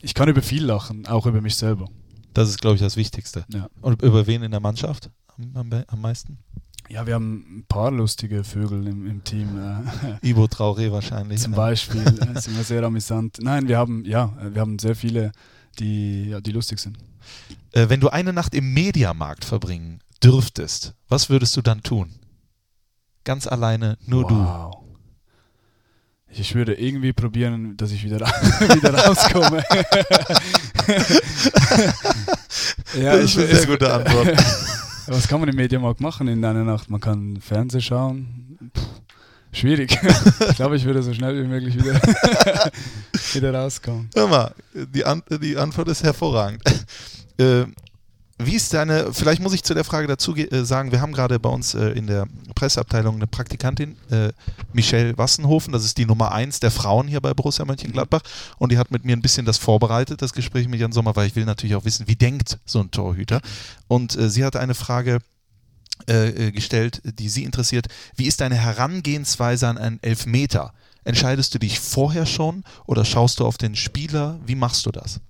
ich 0.00 0.14
kann 0.14 0.28
über 0.28 0.42
viel 0.42 0.64
lachen, 0.64 1.06
auch 1.06 1.26
über 1.26 1.40
mich 1.40 1.56
selber. 1.56 1.88
Das 2.34 2.50
ist, 2.50 2.60
glaube 2.60 2.76
ich, 2.76 2.82
das 2.82 2.96
Wichtigste. 2.96 3.46
Ja. 3.48 3.68
Und 3.80 4.02
über 4.02 4.26
wen 4.26 4.42
in 4.42 4.50
der 4.50 4.60
Mannschaft 4.60 5.10
am, 5.38 5.56
am, 5.56 5.84
am 5.86 6.00
meisten? 6.00 6.38
Ja, 6.88 7.06
wir 7.06 7.14
haben 7.14 7.58
ein 7.58 7.64
paar 7.68 7.90
lustige 7.90 8.44
Vögel 8.44 8.86
im, 8.86 9.06
im 9.06 9.24
Team. 9.24 9.58
Äh, 9.58 9.82
Ivo 10.28 10.44
Traoré 10.44 10.92
wahrscheinlich. 10.92 11.40
zum 11.40 11.50
ne? 11.52 11.56
Beispiel. 11.56 12.02
Das 12.04 12.46
ist 12.46 12.48
immer 12.48 12.62
sehr 12.64 12.82
amüsant. 12.84 13.38
Nein, 13.40 13.66
wir 13.68 13.76
haben, 13.78 14.04
ja, 14.04 14.32
wir 14.40 14.60
haben 14.60 14.78
sehr 14.78 14.94
viele, 14.94 15.32
die, 15.78 16.28
ja, 16.30 16.40
die 16.40 16.52
lustig 16.52 16.78
sind. 16.78 16.96
Äh, 17.72 17.88
wenn 17.88 17.98
du 18.00 18.08
eine 18.08 18.32
Nacht 18.32 18.54
im 18.54 18.72
Mediamarkt 18.72 19.44
verbringen 19.44 20.00
dürftest, 20.22 20.94
was 21.08 21.28
würdest 21.28 21.56
du 21.56 21.62
dann 21.62 21.82
tun? 21.82 22.14
Ganz 23.24 23.48
alleine, 23.48 23.98
nur 24.06 24.26
du. 24.28 24.36
wow. 24.36 24.82
Ich 26.28 26.54
würde 26.54 26.74
irgendwie 26.74 27.12
probieren, 27.12 27.76
dass 27.76 27.90
ich 27.92 28.04
wieder, 28.04 28.20
wieder 28.26 28.94
rauskomme. 28.94 29.64
ja, 33.00 33.16
das 33.16 33.24
ist 33.24 33.38
eine 33.38 33.46
es- 33.46 33.58
sehr 33.62 33.66
gute 33.66 33.92
Antwort. 33.92 34.36
Was 35.08 35.28
kann 35.28 35.40
man 35.40 35.48
im 35.48 35.56
Mediamarkt 35.56 36.00
machen 36.00 36.28
in 36.28 36.44
einer 36.44 36.64
Nacht? 36.64 36.90
Man 36.90 37.00
kann 37.00 37.40
Fernsehen 37.40 37.80
schauen. 37.80 38.70
Puh, 38.72 38.82
schwierig. 39.52 39.98
ich 40.50 40.56
glaube, 40.56 40.76
ich 40.76 40.84
würde 40.84 41.02
so 41.02 41.14
schnell 41.14 41.42
wie 41.42 41.46
möglich 41.46 41.76
wieder, 41.76 41.94
wieder 43.34 43.54
rauskommen. 43.54 44.10
Hör 44.14 44.26
mal, 44.26 44.54
die, 44.74 45.04
An 45.04 45.22
die 45.40 45.56
Antwort 45.56 45.88
ist 45.88 46.02
hervorragend. 46.02 46.62
Äh, 47.38 47.66
wie 48.38 48.54
ist 48.54 48.74
deine, 48.74 49.12
vielleicht 49.12 49.40
muss 49.40 49.54
ich 49.54 49.62
zu 49.62 49.72
der 49.72 49.84
Frage 49.84 50.06
dazu 50.06 50.36
äh, 50.36 50.64
sagen, 50.64 50.92
wir 50.92 51.00
haben 51.00 51.12
gerade 51.12 51.40
bei 51.40 51.48
uns 51.48 51.74
äh, 51.74 51.88
in 51.90 52.06
der 52.06 52.26
Presseabteilung 52.54 53.16
eine 53.16 53.26
Praktikantin, 53.26 53.96
äh, 54.10 54.32
Michelle 54.72 55.16
Wassenhofen, 55.16 55.72
das 55.72 55.84
ist 55.84 55.96
die 55.96 56.04
Nummer 56.04 56.32
eins 56.32 56.60
der 56.60 56.70
Frauen 56.70 57.08
hier 57.08 57.20
bei 57.20 57.32
Borussia 57.32 57.64
Mönchengladbach 57.64 58.22
und 58.58 58.72
die 58.72 58.78
hat 58.78 58.90
mit 58.90 59.04
mir 59.04 59.16
ein 59.16 59.22
bisschen 59.22 59.46
das 59.46 59.56
vorbereitet, 59.56 60.20
das 60.20 60.34
Gespräch 60.34 60.68
mit 60.68 60.80
Jan 60.80 60.92
Sommer, 60.92 61.16
weil 61.16 61.26
ich 61.26 61.36
will 61.36 61.46
natürlich 61.46 61.76
auch 61.76 61.84
wissen, 61.84 62.08
wie 62.08 62.16
denkt 62.16 62.58
so 62.66 62.80
ein 62.80 62.90
Torhüter. 62.90 63.40
Und 63.88 64.16
äh, 64.16 64.28
sie 64.28 64.44
hat 64.44 64.56
eine 64.56 64.74
Frage 64.74 65.20
äh, 66.08 66.48
äh, 66.48 66.52
gestellt, 66.52 67.00
die 67.04 67.30
sie 67.30 67.42
interessiert. 67.42 67.86
Wie 68.16 68.26
ist 68.26 68.42
deine 68.42 68.56
Herangehensweise 68.56 69.66
an 69.66 69.78
einen 69.78 70.02
Elfmeter? 70.02 70.74
Entscheidest 71.04 71.54
du 71.54 71.58
dich 71.58 71.80
vorher 71.80 72.26
schon 72.26 72.64
oder 72.84 73.04
schaust 73.04 73.40
du 73.40 73.46
auf 73.46 73.56
den 73.56 73.74
Spieler? 73.74 74.38
Wie 74.44 74.56
machst 74.56 74.84
du 74.84 74.90
das? 74.90 75.20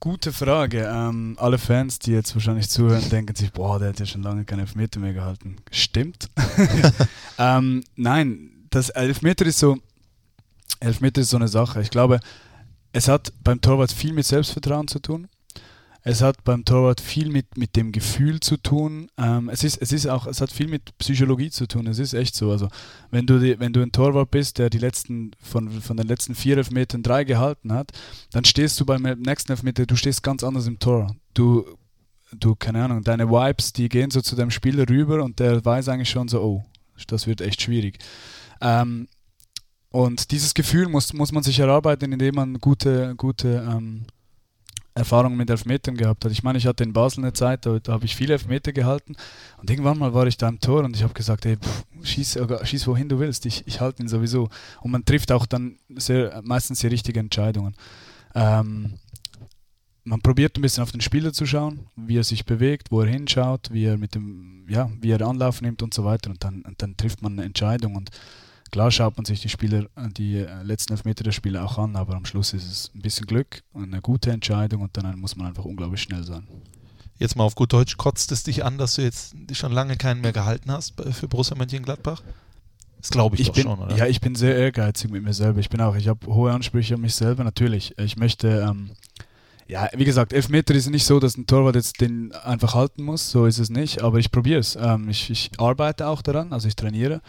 Gute 0.00 0.32
Frage. 0.32 0.86
Ähm, 0.92 1.36
alle 1.38 1.58
Fans, 1.58 1.98
die 1.98 2.12
jetzt 2.12 2.34
wahrscheinlich 2.34 2.68
zuhören, 2.68 3.08
denken 3.08 3.34
sich, 3.34 3.52
boah, 3.52 3.78
der 3.78 3.88
hat 3.88 4.00
ja 4.00 4.06
schon 4.06 4.22
lange 4.22 4.44
keine 4.44 4.62
Elfmeter 4.62 5.00
mehr 5.00 5.14
gehalten. 5.14 5.56
Stimmt. 5.70 6.28
ähm, 7.38 7.82
nein, 7.96 8.50
das 8.70 8.90
Elfmeter 8.90 9.46
ist 9.46 9.58
so, 9.58 9.78
Elfmeter 10.80 11.22
ist 11.22 11.30
so 11.30 11.38
eine 11.38 11.48
Sache. 11.48 11.80
Ich 11.80 11.90
glaube, 11.90 12.20
es 12.92 13.08
hat 13.08 13.32
beim 13.42 13.60
Torwart 13.60 13.90
viel 13.90 14.12
mit 14.12 14.26
Selbstvertrauen 14.26 14.86
zu 14.88 15.00
tun. 15.00 15.28
Es 16.08 16.22
hat 16.22 16.44
beim 16.44 16.64
Torwart 16.64 17.00
viel 17.00 17.30
mit, 17.30 17.58
mit 17.58 17.74
dem 17.74 17.90
Gefühl 17.90 18.38
zu 18.38 18.58
tun. 18.58 19.08
Ähm, 19.18 19.48
es, 19.48 19.64
ist, 19.64 19.82
es, 19.82 19.90
ist 19.90 20.06
auch, 20.06 20.28
es 20.28 20.40
hat 20.40 20.52
viel 20.52 20.68
mit 20.68 20.96
Psychologie 20.98 21.50
zu 21.50 21.66
tun. 21.66 21.88
Es 21.88 21.98
ist 21.98 22.14
echt 22.14 22.36
so. 22.36 22.52
Also, 22.52 22.68
wenn 23.10 23.26
du, 23.26 23.40
die, 23.40 23.58
wenn 23.58 23.72
du 23.72 23.82
ein 23.82 23.90
Torwart 23.90 24.30
bist, 24.30 24.58
der 24.58 24.70
die 24.70 24.78
letzten, 24.78 25.32
von, 25.42 25.68
von 25.68 25.96
den 25.96 26.06
letzten 26.06 26.36
vier 26.36 26.58
Elfmetern 26.58 27.02
drei 27.02 27.24
gehalten 27.24 27.72
hat, 27.72 27.90
dann 28.30 28.44
stehst 28.44 28.78
du 28.78 28.86
beim 28.86 29.02
nächsten 29.02 29.50
Elfmeter, 29.50 29.84
du 29.84 29.96
stehst 29.96 30.22
ganz 30.22 30.44
anders 30.44 30.68
im 30.68 30.78
Tor. 30.78 31.16
Du, 31.34 31.66
du, 32.30 32.54
keine 32.54 32.84
Ahnung, 32.84 33.02
deine 33.02 33.28
Vibes, 33.28 33.72
die 33.72 33.88
gehen 33.88 34.12
so 34.12 34.20
zu 34.20 34.36
deinem 34.36 34.52
Spieler 34.52 34.88
rüber 34.88 35.24
und 35.24 35.40
der 35.40 35.64
weiß 35.64 35.88
eigentlich 35.88 36.10
schon 36.10 36.28
so, 36.28 36.40
oh, 36.40 36.64
das 37.08 37.26
wird 37.26 37.40
echt 37.40 37.62
schwierig. 37.62 37.98
Ähm, 38.60 39.08
und 39.90 40.30
dieses 40.30 40.54
Gefühl 40.54 40.86
muss, 40.86 41.12
muss 41.14 41.32
man 41.32 41.42
sich 41.42 41.58
erarbeiten, 41.58 42.12
indem 42.12 42.36
man 42.36 42.60
gute, 42.60 43.16
gute 43.16 43.66
ähm, 43.68 44.06
Erfahrungen 44.96 45.36
mit 45.36 45.50
Elfmetern 45.50 45.94
gehabt 45.94 46.24
hat. 46.24 46.32
Ich 46.32 46.42
meine, 46.42 46.56
ich 46.56 46.66
hatte 46.66 46.82
in 46.82 46.94
Basel 46.94 47.22
eine 47.22 47.34
Zeit, 47.34 47.66
da, 47.66 47.78
da 47.78 47.92
habe 47.92 48.06
ich 48.06 48.16
viele 48.16 48.32
Elfmeter 48.32 48.72
gehalten 48.72 49.14
und 49.58 49.68
irgendwann 49.68 49.98
mal 49.98 50.14
war 50.14 50.26
ich 50.26 50.38
da 50.38 50.48
im 50.48 50.58
Tor 50.58 50.84
und 50.84 50.96
ich 50.96 51.02
habe 51.02 51.12
gesagt, 51.12 51.44
ey, 51.44 51.58
pff, 51.58 51.84
schieß, 52.02 52.36
äh, 52.36 52.64
schieß 52.64 52.86
wohin 52.86 53.08
du 53.08 53.18
willst, 53.18 53.44
ich, 53.44 53.62
ich 53.66 53.80
halte 53.82 54.02
ihn 54.02 54.08
sowieso. 54.08 54.48
Und 54.80 54.90
man 54.90 55.04
trifft 55.04 55.30
auch 55.32 55.44
dann 55.44 55.76
sehr, 55.96 56.40
meistens 56.42 56.80
die 56.80 56.86
richtigen 56.86 57.18
Entscheidungen. 57.18 57.74
Ähm, 58.34 58.94
man 60.04 60.22
probiert 60.22 60.56
ein 60.56 60.62
bisschen 60.62 60.82
auf 60.82 60.92
den 60.92 61.02
Spieler 61.02 61.32
zu 61.34 61.44
schauen, 61.44 61.80
wie 61.96 62.16
er 62.16 62.24
sich 62.24 62.46
bewegt, 62.46 62.90
wo 62.90 63.02
er 63.02 63.08
hinschaut, 63.08 63.68
wie 63.72 63.84
er 63.84 63.98
mit 63.98 64.14
dem, 64.14 64.64
ja, 64.66 64.90
wie 65.00 65.10
er 65.10 65.20
Anlauf 65.20 65.60
nimmt 65.60 65.82
und 65.82 65.92
so 65.92 66.04
weiter 66.04 66.30
und 66.30 66.42
dann, 66.42 66.62
und 66.62 66.80
dann 66.80 66.96
trifft 66.96 67.20
man 67.20 67.32
eine 67.32 67.44
Entscheidung 67.44 67.96
und 67.96 68.10
klar 68.70 68.90
schaut 68.90 69.16
man 69.16 69.24
sich 69.24 69.40
die 69.40 69.48
Spieler, 69.48 69.84
äh, 69.96 70.08
die 70.08 70.38
äh, 70.38 70.62
letzten 70.62 70.92
Elfmeter 70.92 71.24
der 71.24 71.32
Spieler 71.32 71.64
auch 71.64 71.78
an, 71.78 71.96
aber 71.96 72.14
am 72.14 72.24
Schluss 72.24 72.52
ist 72.52 72.70
es 72.70 72.90
ein 72.94 73.02
bisschen 73.02 73.26
Glück 73.26 73.62
und 73.72 73.84
eine 73.84 74.00
gute 74.00 74.30
Entscheidung 74.30 74.82
und 74.82 74.96
dann 74.96 75.18
muss 75.18 75.36
man 75.36 75.46
einfach 75.48 75.64
unglaublich 75.64 76.02
schnell 76.02 76.24
sein. 76.24 76.46
Jetzt 77.18 77.36
mal 77.36 77.44
auf 77.44 77.54
gut 77.54 77.72
Deutsch, 77.72 77.96
kotzt 77.96 78.30
es 78.32 78.42
dich 78.42 78.64
an, 78.64 78.76
dass 78.76 78.96
du 78.96 79.02
jetzt 79.02 79.34
schon 79.52 79.72
lange 79.72 79.96
keinen 79.96 80.20
mehr 80.20 80.32
gehalten 80.32 80.70
hast 80.70 80.94
für 81.12 81.28
Borussia 81.28 81.56
Mönchengladbach? 81.56 82.22
Das 83.00 83.10
glaube 83.10 83.36
ich, 83.36 83.42
Ich 83.42 83.46
doch 83.48 83.54
bin, 83.54 83.62
schon, 83.62 83.78
oder? 83.78 83.96
ja, 83.96 84.06
ich 84.06 84.20
bin 84.20 84.34
sehr 84.34 84.56
ehrgeizig 84.56 85.10
mit 85.10 85.22
mir 85.22 85.32
selber. 85.32 85.60
Ich 85.60 85.70
bin 85.70 85.80
auch, 85.80 85.96
ich 85.96 86.08
habe 86.08 86.26
hohe 86.26 86.52
Ansprüche 86.52 86.94
an 86.94 87.00
mich 87.00 87.14
selber, 87.14 87.44
natürlich. 87.44 87.96
Ich 87.98 88.16
möchte, 88.16 88.66
ähm, 88.68 88.90
ja, 89.66 89.88
wie 89.94 90.04
gesagt, 90.04 90.32
Elfmeter 90.32 90.74
ist 90.74 90.90
nicht 90.90 91.06
so, 91.06 91.18
dass 91.18 91.36
ein 91.36 91.46
Torwart 91.46 91.76
jetzt 91.76 92.00
den 92.00 92.32
einfach 92.32 92.74
halten 92.74 93.02
muss, 93.02 93.30
so 93.30 93.46
ist 93.46 93.58
es 93.58 93.70
nicht, 93.70 94.02
aber 94.02 94.18
ich 94.18 94.30
probiere 94.30 94.60
es. 94.60 94.76
Ähm, 94.76 95.08
ich, 95.08 95.30
ich 95.30 95.50
arbeite 95.58 96.08
auch 96.08 96.20
daran, 96.20 96.52
also 96.52 96.68
ich 96.68 96.76
trainiere 96.76 97.22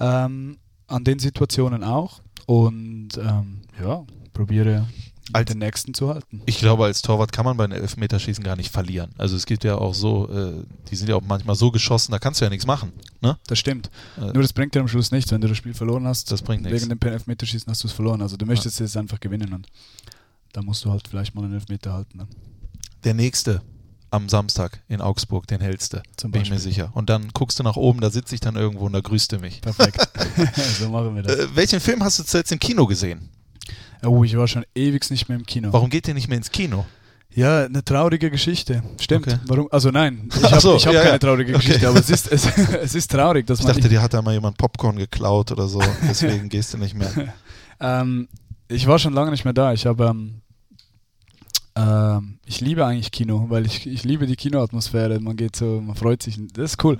ähm, 0.00 0.58
an 0.94 1.04
den 1.04 1.18
Situationen 1.18 1.84
auch 1.84 2.20
und 2.46 3.10
ähm, 3.18 3.58
ja, 3.82 4.04
probiere 4.32 4.86
Als- 5.32 5.50
den 5.50 5.58
nächsten 5.58 5.94
zu 5.94 6.08
halten. 6.08 6.42
Ich 6.46 6.58
glaube, 6.58 6.84
als 6.84 7.02
Torwart 7.02 7.32
kann 7.32 7.44
man 7.44 7.56
bei 7.56 7.64
einem 7.64 7.72
Elfmeterschießen 7.80 8.44
gar 8.44 8.56
nicht 8.56 8.70
verlieren. 8.70 9.10
Also 9.18 9.36
es 9.36 9.46
gibt 9.46 9.64
ja 9.64 9.76
auch 9.76 9.94
so, 9.94 10.28
äh, 10.30 10.52
die 10.90 10.96
sind 10.96 11.08
ja 11.08 11.16
auch 11.16 11.22
manchmal 11.26 11.56
so 11.56 11.70
geschossen, 11.70 12.12
da 12.12 12.18
kannst 12.18 12.40
du 12.40 12.44
ja 12.44 12.50
nichts 12.50 12.66
machen. 12.66 12.92
Ne? 13.22 13.36
Das 13.46 13.58
stimmt. 13.58 13.90
Äh, 14.18 14.20
Nur 14.32 14.42
das 14.42 14.52
bringt 14.52 14.74
dir 14.74 14.80
am 14.80 14.88
Schluss 14.88 15.10
nichts, 15.10 15.30
wenn 15.32 15.40
du 15.40 15.48
das 15.48 15.56
Spiel 15.56 15.74
verloren 15.74 16.06
hast. 16.06 16.30
Das 16.30 16.42
bringt 16.42 16.62
nichts. 16.62 16.82
Wegen 16.86 16.98
dem 16.98 17.08
Elfmeterschießen 17.12 17.70
hast 17.70 17.82
du 17.82 17.88
es 17.88 17.94
verloren. 17.94 18.20
Also 18.22 18.36
du 18.36 18.44
möchtest 18.46 18.80
jetzt 18.80 18.96
einfach 18.96 19.18
gewinnen 19.20 19.52
und 19.52 19.66
da 20.52 20.62
musst 20.62 20.84
du 20.84 20.90
halt 20.90 21.08
vielleicht 21.08 21.34
mal 21.34 21.44
einen 21.44 21.54
Elfmeter 21.54 21.92
halten. 21.94 22.18
Dann. 22.18 22.28
Der 23.02 23.14
nächste 23.14 23.62
am 24.14 24.28
Samstag 24.28 24.80
in 24.88 25.00
Augsburg, 25.00 25.46
den 25.46 25.60
hellste, 25.60 26.02
Zum 26.16 26.30
bin 26.30 26.42
ich 26.42 26.50
mir 26.50 26.58
sicher. 26.58 26.90
Und 26.94 27.10
dann 27.10 27.28
guckst 27.34 27.58
du 27.58 27.62
nach 27.62 27.76
oben, 27.76 28.00
da 28.00 28.10
sitze 28.10 28.34
ich 28.34 28.40
dann 28.40 28.56
irgendwo 28.56 28.86
und 28.86 28.92
da 28.92 29.00
grüßt 29.00 29.32
du 29.32 29.38
mich. 29.38 29.60
Perfekt. 29.60 29.96
so 30.78 30.88
machen 30.88 31.14
wir 31.16 31.22
das. 31.22 31.36
Äh, 31.36 31.48
welchen 31.54 31.80
Film 31.80 32.02
hast 32.02 32.18
du 32.18 32.22
zuletzt 32.22 32.52
im 32.52 32.58
Kino 32.58 32.86
gesehen? 32.86 33.28
Oh, 34.02 34.22
ich 34.22 34.36
war 34.36 34.46
schon 34.46 34.64
ewig 34.74 35.10
nicht 35.10 35.28
mehr 35.28 35.38
im 35.38 35.46
Kino. 35.46 35.72
Warum 35.72 35.90
geht 35.90 36.06
ihr 36.08 36.14
nicht 36.14 36.28
mehr 36.28 36.38
ins 36.38 36.50
Kino? 36.50 36.84
Ja, 37.34 37.64
eine 37.64 37.84
traurige 37.84 38.30
Geschichte. 38.30 38.82
Stimmt. 39.00 39.26
Okay. 39.26 39.38
Warum? 39.46 39.68
Also 39.72 39.90
nein, 39.90 40.28
ich 40.36 40.44
habe 40.44 40.60
so, 40.60 40.76
hab 40.78 40.92
ja, 40.92 41.00
keine 41.00 41.12
ja. 41.12 41.18
traurige 41.18 41.54
Okay. 41.54 41.66
Geschichte, 41.66 41.88
aber 41.88 41.98
es 41.98 42.10
ist, 42.10 42.30
es, 42.30 42.46
es 42.46 42.94
ist 42.94 43.10
traurig, 43.10 43.46
dass 43.46 43.58
Ich 43.58 43.66
man 43.66 43.74
dachte, 43.74 43.88
dir 43.88 44.00
hat 44.00 44.14
da 44.14 44.22
mal 44.22 44.34
jemand 44.34 44.56
Popcorn 44.56 44.96
geklaut 44.96 45.50
oder 45.50 45.66
so, 45.66 45.82
deswegen 46.08 46.48
gehst 46.48 46.72
du 46.72 46.78
nicht 46.78 46.94
mehr. 46.94 47.10
Ähm, 47.80 48.28
ich 48.68 48.86
war 48.86 49.00
schon 49.00 49.12
lange 49.12 49.32
nicht 49.32 49.44
mehr 49.44 49.52
da. 49.52 49.72
Ich 49.72 49.84
habe, 49.84 50.06
ähm, 50.06 50.42
ähm, 51.76 52.38
ich 52.46 52.60
liebe 52.60 52.84
eigentlich 52.86 53.10
Kino, 53.10 53.46
weil 53.48 53.66
ich, 53.66 53.86
ich 53.86 54.04
liebe 54.04 54.26
die 54.26 54.36
Kinoatmosphäre. 54.36 55.20
Man 55.20 55.36
geht 55.36 55.56
so, 55.56 55.80
man 55.80 55.96
freut 55.96 56.22
sich. 56.22 56.38
Das 56.52 56.72
ist 56.72 56.84
cool. 56.84 56.98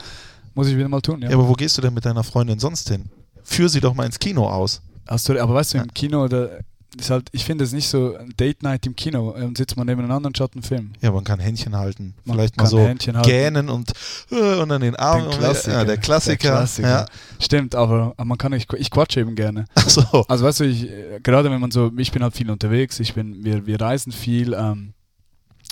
Muss 0.54 0.68
ich 0.68 0.76
wieder 0.76 0.88
mal 0.88 1.00
tun. 1.00 1.22
Ja. 1.22 1.30
Ja, 1.30 1.36
aber 1.36 1.48
wo 1.48 1.54
gehst 1.54 1.76
du 1.78 1.82
denn 1.82 1.94
mit 1.94 2.04
deiner 2.04 2.24
Freundin 2.24 2.58
sonst 2.58 2.88
hin? 2.88 3.06
Führ 3.42 3.68
sie 3.68 3.80
doch 3.80 3.94
mal 3.94 4.06
ins 4.06 4.18
Kino 4.18 4.48
aus. 4.48 4.82
Hast 5.06 5.28
du, 5.28 5.40
aber 5.40 5.54
weißt 5.54 5.74
du, 5.74 5.78
im 5.78 5.92
Kino, 5.92 6.28
da 6.28 6.48
ist 6.98 7.10
halt, 7.10 7.28
ich 7.32 7.44
finde 7.44 7.64
es 7.64 7.72
nicht 7.72 7.88
so 7.88 8.16
ein 8.16 8.32
Date 8.36 8.62
Night 8.62 8.86
im 8.86 8.94
Kino. 8.96 9.30
Und 9.30 9.56
sitzt 9.56 9.76
man 9.76 9.86
nebeneinander 9.86 10.28
und 10.28 10.36
schaut 10.36 10.54
einen 10.54 10.62
Film. 10.62 10.92
Ja, 11.00 11.10
man 11.10 11.24
kann 11.24 11.40
Händchen 11.40 11.76
halten. 11.76 12.14
Man 12.24 12.36
Vielleicht 12.36 12.56
mal 12.56 12.66
so 12.66 12.78
Händchen 12.80 13.16
halten. 13.16 13.28
gähnen 13.28 13.68
und, 13.68 13.92
äh, 14.30 14.54
und 14.60 14.68
dann 14.68 14.80
den 14.80 14.96
Arm. 14.96 15.30
Den 15.30 15.38
Klassiker. 15.38 15.76
Ja, 15.78 15.84
der 15.84 15.96
Klassiker. 15.98 16.48
Der 16.48 16.50
Klassiker. 16.58 16.88
Ja. 16.88 17.06
Stimmt, 17.40 17.74
aber, 17.74 18.14
man 18.22 18.38
kann 18.38 18.52
nicht, 18.52 18.72
ich 18.74 18.90
quatsche 18.90 19.20
eben 19.20 19.34
gerne. 19.34 19.66
Ach 19.74 19.88
so. 19.88 20.24
Also 20.28 20.44
weißt 20.44 20.60
du, 20.60 20.64
ich, 20.64 20.88
gerade 21.22 21.50
wenn 21.50 21.60
man 21.60 21.70
so, 21.70 21.92
ich 21.96 22.12
bin 22.12 22.22
halt 22.22 22.34
viel 22.34 22.50
unterwegs, 22.50 23.00
ich 23.00 23.14
bin, 23.14 23.44
wir, 23.44 23.66
wir 23.66 23.80
reisen 23.80 24.12
viel. 24.12 24.54
Ähm, 24.54 24.94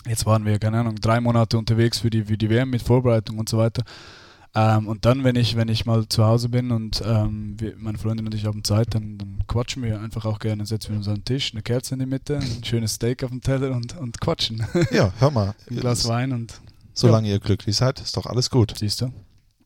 jetzt 0.06 0.26
waren 0.26 0.44
wir, 0.44 0.58
keine 0.58 0.80
Ahnung, 0.80 0.96
drei 0.96 1.20
Monate 1.20 1.58
unterwegs 1.58 2.00
für 2.00 2.10
die, 2.10 2.24
für 2.24 2.36
die 2.36 2.50
WM 2.50 2.70
mit 2.70 2.82
Vorbereitung 2.82 3.38
und 3.38 3.48
so 3.48 3.58
weiter. 3.58 3.82
Ähm, 4.54 4.86
und 4.86 5.06
dann, 5.06 5.24
wenn 5.24 5.36
ich, 5.36 5.56
wenn 5.56 5.68
ich 5.68 5.86
mal 5.86 6.06
zu 6.08 6.24
Hause 6.24 6.50
bin 6.50 6.72
und 6.72 7.02
ähm, 7.04 7.54
wir, 7.58 7.74
meine 7.78 7.96
Freundin 7.96 8.26
und 8.26 8.34
ich 8.34 8.44
haben 8.44 8.64
Zeit, 8.64 8.94
dann, 8.94 9.16
dann 9.16 9.42
quatschen 9.46 9.82
wir 9.82 10.00
einfach 10.00 10.26
auch 10.26 10.38
gerne, 10.38 10.66
setzen 10.66 10.90
wir 10.90 10.98
uns 10.98 11.08
an 11.08 11.16
den 11.16 11.24
Tisch, 11.24 11.52
eine 11.52 11.62
Kerze 11.62 11.94
in 11.94 12.00
die 12.00 12.06
Mitte, 12.06 12.36
ein 12.36 12.62
schönes 12.64 12.94
Steak 12.94 13.24
auf 13.24 13.30
dem 13.30 13.40
Teller 13.40 13.74
und, 13.74 13.96
und 13.96 14.20
quatschen. 14.20 14.66
Ja, 14.90 15.12
hör 15.18 15.30
mal. 15.30 15.54
ein 15.70 15.76
Glas 15.76 16.06
Wein 16.06 16.32
und 16.32 16.60
Solange 16.94 17.28
ihr 17.28 17.40
glücklich 17.40 17.76
seid, 17.76 18.00
ist 18.00 18.16
doch 18.16 18.26
alles 18.26 18.50
gut. 18.50 18.74
siehst 18.76 19.00
du. 19.00 19.12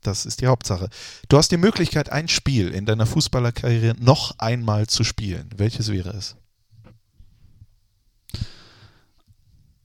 Das 0.03 0.25
ist 0.25 0.41
die 0.41 0.47
Hauptsache. 0.47 0.89
Du 1.29 1.37
hast 1.37 1.51
die 1.51 1.57
Möglichkeit, 1.57 2.13
ein 2.13 2.29
Spiel 2.29 2.69
in 2.69 2.87
deiner 2.87 3.07
Fußballerkarriere 3.07 3.97
noch 3.99 4.39
einmal 4.39 4.87
zu 4.87 5.03
spielen. 5.03 5.51
Welches 5.57 5.91
wäre 5.91 6.11
es? 6.11 6.37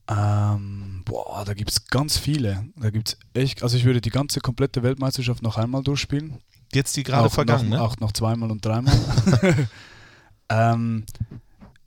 Ähm, 0.08 0.91
boah, 1.04 1.44
da 1.46 1.54
gibt 1.54 1.72
es 1.72 1.88
ganz 1.88 2.18
viele. 2.18 2.66
Da 2.76 2.90
gibt's 2.90 3.18
echt, 3.34 3.64
also 3.64 3.78
ich 3.78 3.86
würde 3.86 4.02
die 4.02 4.10
ganze 4.10 4.40
komplette 4.40 4.84
Weltmeisterschaft 4.84 5.42
noch 5.42 5.58
einmal 5.58 5.84
durchspielen. 5.84 6.40
Jetzt 6.74 6.96
die 6.96 7.04
gerade 7.04 7.30
vergangen, 7.30 7.70
noch, 7.70 7.78
ne? 7.78 7.84
Auch 7.84 7.98
noch 8.00 8.12
zweimal 8.14 8.50
und 8.52 8.66
dreimal. 8.66 8.98
ähm, 10.50 11.06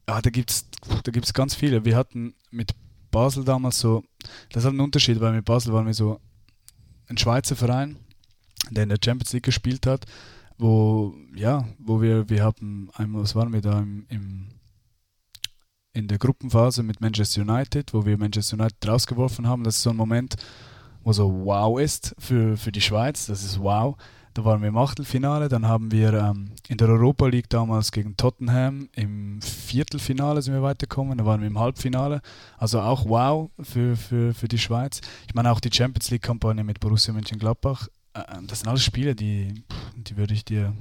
ja, 0.09 0.21
da 0.21 0.31
gibt 0.31 0.51
es 0.51 0.67
da 1.03 1.13
gibt's 1.13 1.33
ganz 1.33 1.55
viele. 1.55 1.85
Wir 1.85 1.97
hatten 1.97 2.35
mit 2.51 2.75
Basel 3.11 3.45
damals 3.45 3.79
so, 3.79 4.05
das 4.51 4.63
ist 4.63 4.65
halt 4.65 4.75
ein 4.75 4.81
Unterschied, 4.81 5.21
weil 5.21 5.33
mit 5.33 5.45
Basel 5.45 5.73
waren 5.73 5.87
wir 5.87 5.95
so 5.95 6.21
ein 7.09 7.17
Schweizer 7.17 7.57
Verein, 7.57 7.97
der 8.71 8.85
in 8.85 8.89
der 8.89 8.99
Champions 9.03 9.33
League 9.33 9.45
gespielt 9.45 9.87
hat, 9.87 10.05
wo, 10.59 11.15
ja, 11.35 11.67
wo 11.79 12.03
wir, 12.03 12.29
wir 12.29 12.43
haben 12.43 12.91
einmal, 12.95 13.23
was 13.23 13.35
waren 13.35 13.53
wir 13.53 13.61
da 13.61 13.81
im, 13.81 14.07
im 14.09 14.49
in 15.95 16.09
der 16.09 16.19
Gruppenphase 16.19 16.83
mit 16.83 17.01
Manchester 17.01 17.43
United, 17.43 17.95
wo 17.95 18.05
wir 18.05 18.19
Manchester 18.19 18.59
United 18.59 18.87
rausgeworfen 18.87 19.49
haben. 19.49 19.65
Das 19.65 19.77
ist 19.77 19.83
so 19.83 19.91
ein 19.91 19.97
Moment, 19.97 20.35
wo 21.03 21.13
so 21.13 21.31
wow 21.45 21.81
ist 21.81 22.15
für, 22.19 22.57
für 22.57 22.73
die 22.73 22.81
Schweiz. 22.81 23.27
Das 23.27 23.45
ist 23.45 23.61
wow. 23.61 23.97
Da 24.35 24.45
waren 24.45 24.61
wir 24.63 24.69
im 24.69 24.77
Achtelfinale, 24.77 25.49
dann 25.49 25.69
haben 25.69 25.93
wir 25.93 26.13
ähm, 26.13 26.51
in 26.67 26.77
der 26.77 26.89
Europa 26.89 27.29
League 27.29 27.49
damals 27.49 27.93
gegen 27.93 28.17
Tottenham 28.17 28.89
im 28.97 29.41
Viertelfinale 29.41 30.43
sind 30.43 30.55
wir 30.55 30.63
weitergekommen, 30.63 31.17
da 31.19 31.25
waren 31.25 31.41
wir 31.41 31.47
im 31.47 31.61
Halbfinale. 31.61 32.21
Also 32.59 32.81
auch 32.81 33.09
wow 33.09 33.53
für, 33.61 33.95
für, 33.95 34.35
für 34.35 34.49
die 34.49 34.59
Schweiz. 34.59 35.01
Ich 35.29 35.35
meine 35.35 35.53
auch 35.53 35.61
die 35.61 35.71
Champions 35.73 36.11
League-Kampagne 36.11 36.65
mit 36.65 36.81
Borussia 36.81 37.15
Mönchengladbach. 37.15 37.87
Äh, 38.15 38.23
das 38.49 38.61
sind 38.61 38.69
alles 38.69 38.83
Spiele, 38.83 39.15
die, 39.15 39.63
die 39.97 40.17
würde 40.17 40.35
ich 40.35 40.45
dir 40.45 40.75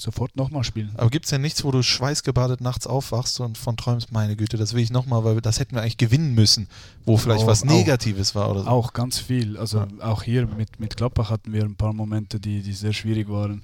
sofort 0.00 0.34
nochmal 0.36 0.64
spielen. 0.64 0.92
Aber 0.96 1.10
gibt 1.10 1.24
es 1.26 1.30
ja 1.30 1.38
nichts, 1.38 1.62
wo 1.64 1.70
du 1.70 1.82
schweißgebadet 1.82 2.60
nachts 2.60 2.86
aufwachst 2.86 3.40
und 3.40 3.58
von 3.58 3.76
träumst, 3.76 4.12
meine 4.12 4.36
Güte, 4.36 4.56
das 4.56 4.72
will 4.74 4.82
ich 4.82 4.90
nochmal, 4.90 5.24
weil 5.24 5.40
das 5.40 5.58
hätten 5.60 5.74
wir 5.74 5.82
eigentlich 5.82 5.96
gewinnen 5.98 6.34
müssen, 6.34 6.68
wo 7.04 7.16
vielleicht 7.16 7.42
Auch- 7.42 7.48
was 7.48 7.62
auch- 7.62 7.66
Negatives 7.66 8.34
war 8.34 8.50
oder 8.50 8.62
so. 8.62 8.68
Auch 8.68 8.92
ganz 8.92 9.18
viel. 9.18 9.56
Also 9.56 9.78
Ja. 9.78 9.86
auch 10.00 10.22
hier 10.22 10.46
mit, 10.46 10.80
mit 10.80 10.96
Gladbach 10.96 11.30
hatten 11.30 11.52
wir 11.52 11.64
ein 11.64 11.76
paar 11.76 11.92
Momente, 11.92 12.40
die, 12.40 12.62
die 12.62 12.72
sehr 12.72 12.92
schwierig 12.92 13.28
waren. 13.28 13.62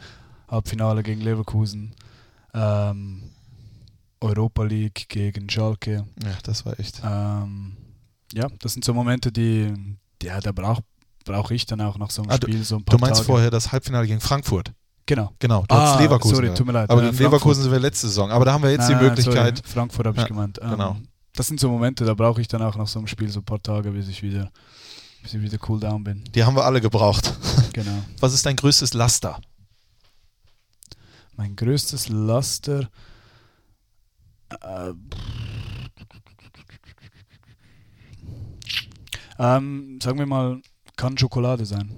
Halbfinale 0.48 1.02
gegen 1.02 1.20
Leverkusen, 1.22 1.94
ähm, 2.54 3.24
Europa 4.20 4.62
League 4.64 5.06
gegen 5.08 5.48
Schalke. 5.50 6.06
Ja, 6.22 6.38
das 6.42 6.64
war 6.64 6.78
echt. 6.80 7.02
Ähm, 7.04 7.76
ja, 8.32 8.48
das 8.60 8.72
sind 8.72 8.84
so 8.84 8.94
Momente, 8.94 9.30
die, 9.32 9.72
ja, 10.22 10.40
da 10.40 10.52
brauche 10.52 10.82
brauch 11.24 11.50
ich 11.50 11.66
dann 11.66 11.80
auch 11.80 11.98
nach 11.98 12.10
so 12.10 12.22
einem 12.22 12.30
Ah, 12.30 12.36
Spiel 12.36 12.62
so 12.62 12.76
ein 12.76 12.84
paar 12.84 12.96
Du 12.96 13.00
meinst 13.00 13.18
Tage. 13.20 13.26
vorher 13.26 13.50
das 13.50 13.72
Halbfinale 13.72 14.06
gegen 14.06 14.20
Frankfurt. 14.20 14.72
Genau. 15.06 15.32
Genau, 15.38 15.64
du 15.68 15.74
Ah, 15.74 15.92
hast 15.92 16.00
Leverkusen. 16.00 16.34
sorry, 16.34 16.52
tut 16.54 16.66
mir 16.66 16.72
leid. 16.72 16.90
Aber 16.90 17.00
gegen 17.00 17.12
Frankfurt. 17.14 17.32
Leverkusen 17.32 17.62
sind 17.62 17.72
wir 17.72 17.78
letzte 17.78 18.08
Saison. 18.08 18.30
Aber 18.32 18.44
da 18.44 18.52
haben 18.52 18.62
wir 18.64 18.70
jetzt 18.72 18.88
Nein, 18.88 18.98
die 18.98 19.04
Möglichkeit. 19.04 19.58
Sorry, 19.58 19.68
Frankfurt 19.72 20.06
habe 20.06 20.16
ich 20.16 20.22
Ja, 20.22 20.28
gemeint. 20.28 20.58
Ähm, 20.62 20.70
genau. 20.70 20.96
Das 21.34 21.46
sind 21.46 21.60
so 21.60 21.68
Momente, 21.70 22.04
da 22.04 22.14
brauche 22.14 22.40
ich 22.40 22.48
dann 22.48 22.62
auch 22.62 22.76
nach 22.76 22.88
so 22.88 22.98
einem 22.98 23.06
Spiel 23.06 23.28
so 23.30 23.40
ein 23.40 23.44
paar 23.44 23.62
Tage, 23.62 23.92
bis 23.92 24.08
ich 24.08 24.22
wieder, 24.22 24.50
bis 25.22 25.34
ich 25.34 25.40
wieder 25.42 25.58
cool 25.68 25.78
down 25.78 26.02
bin. 26.02 26.24
Die 26.34 26.42
haben 26.44 26.56
wir 26.56 26.64
alle 26.64 26.80
gebraucht. 26.80 27.32
Genau. 27.72 28.02
Was 28.20 28.32
ist 28.32 28.46
dein 28.46 28.56
größtes 28.56 28.94
Laster? 28.94 29.38
Mein 31.36 31.54
größtes 31.56 32.08
Laster. 32.08 32.88
Äh, 34.48 34.92
ähm, 39.38 39.98
sagen 40.02 40.18
wir 40.18 40.24
mal, 40.26 40.60
kann 40.96 41.18
Schokolade 41.18 41.66
sein. 41.66 41.94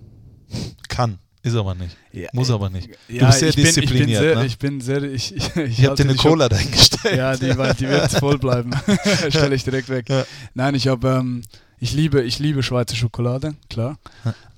Kann. 0.89 1.19
Ist 1.43 1.55
aber 1.55 1.75
nicht. 1.75 1.97
Ja, 2.13 2.29
Muss 2.33 2.51
äh, 2.51 2.53
aber 2.53 2.69
nicht. 2.71 2.89
Ja, 3.09 3.27
bist 3.27 3.39
sehr 3.41 3.49
ich 3.51 3.57
bin, 3.57 3.67
ich 3.67 3.75
bin 3.75 3.85
diszipliniert, 3.85 4.21
sehr, 4.21 4.37
ne? 4.37 4.47
Ich 4.47 4.59
bin 4.59 4.81
sehr, 4.81 5.03
ich, 5.03 5.35
ich, 5.35 5.57
Ich 5.57 5.85
habe 5.85 5.97
dir 5.97 6.05
eine 6.05 6.17
Cola 6.17 6.49
dahingestellt. 6.49 7.17
Ja, 7.17 7.37
die, 7.37 7.75
die 7.75 7.89
wird 7.89 8.11
voll 8.13 8.39
bleiben. 8.39 8.71
Stelle 9.29 9.55
ich 9.55 9.65
direkt 9.65 9.89
weg. 9.89 10.09
Ja. 10.09 10.25
Nein, 10.55 10.75
ich 10.75 10.89
habe, 10.89 11.09
ähm, 11.09 11.43
ich 11.79 11.93
liebe, 11.93 12.23
ich 12.23 12.39
liebe 12.39 12.63
Schweizer 12.63 12.97
Schokolade, 12.97 13.55
klar. 13.71 13.99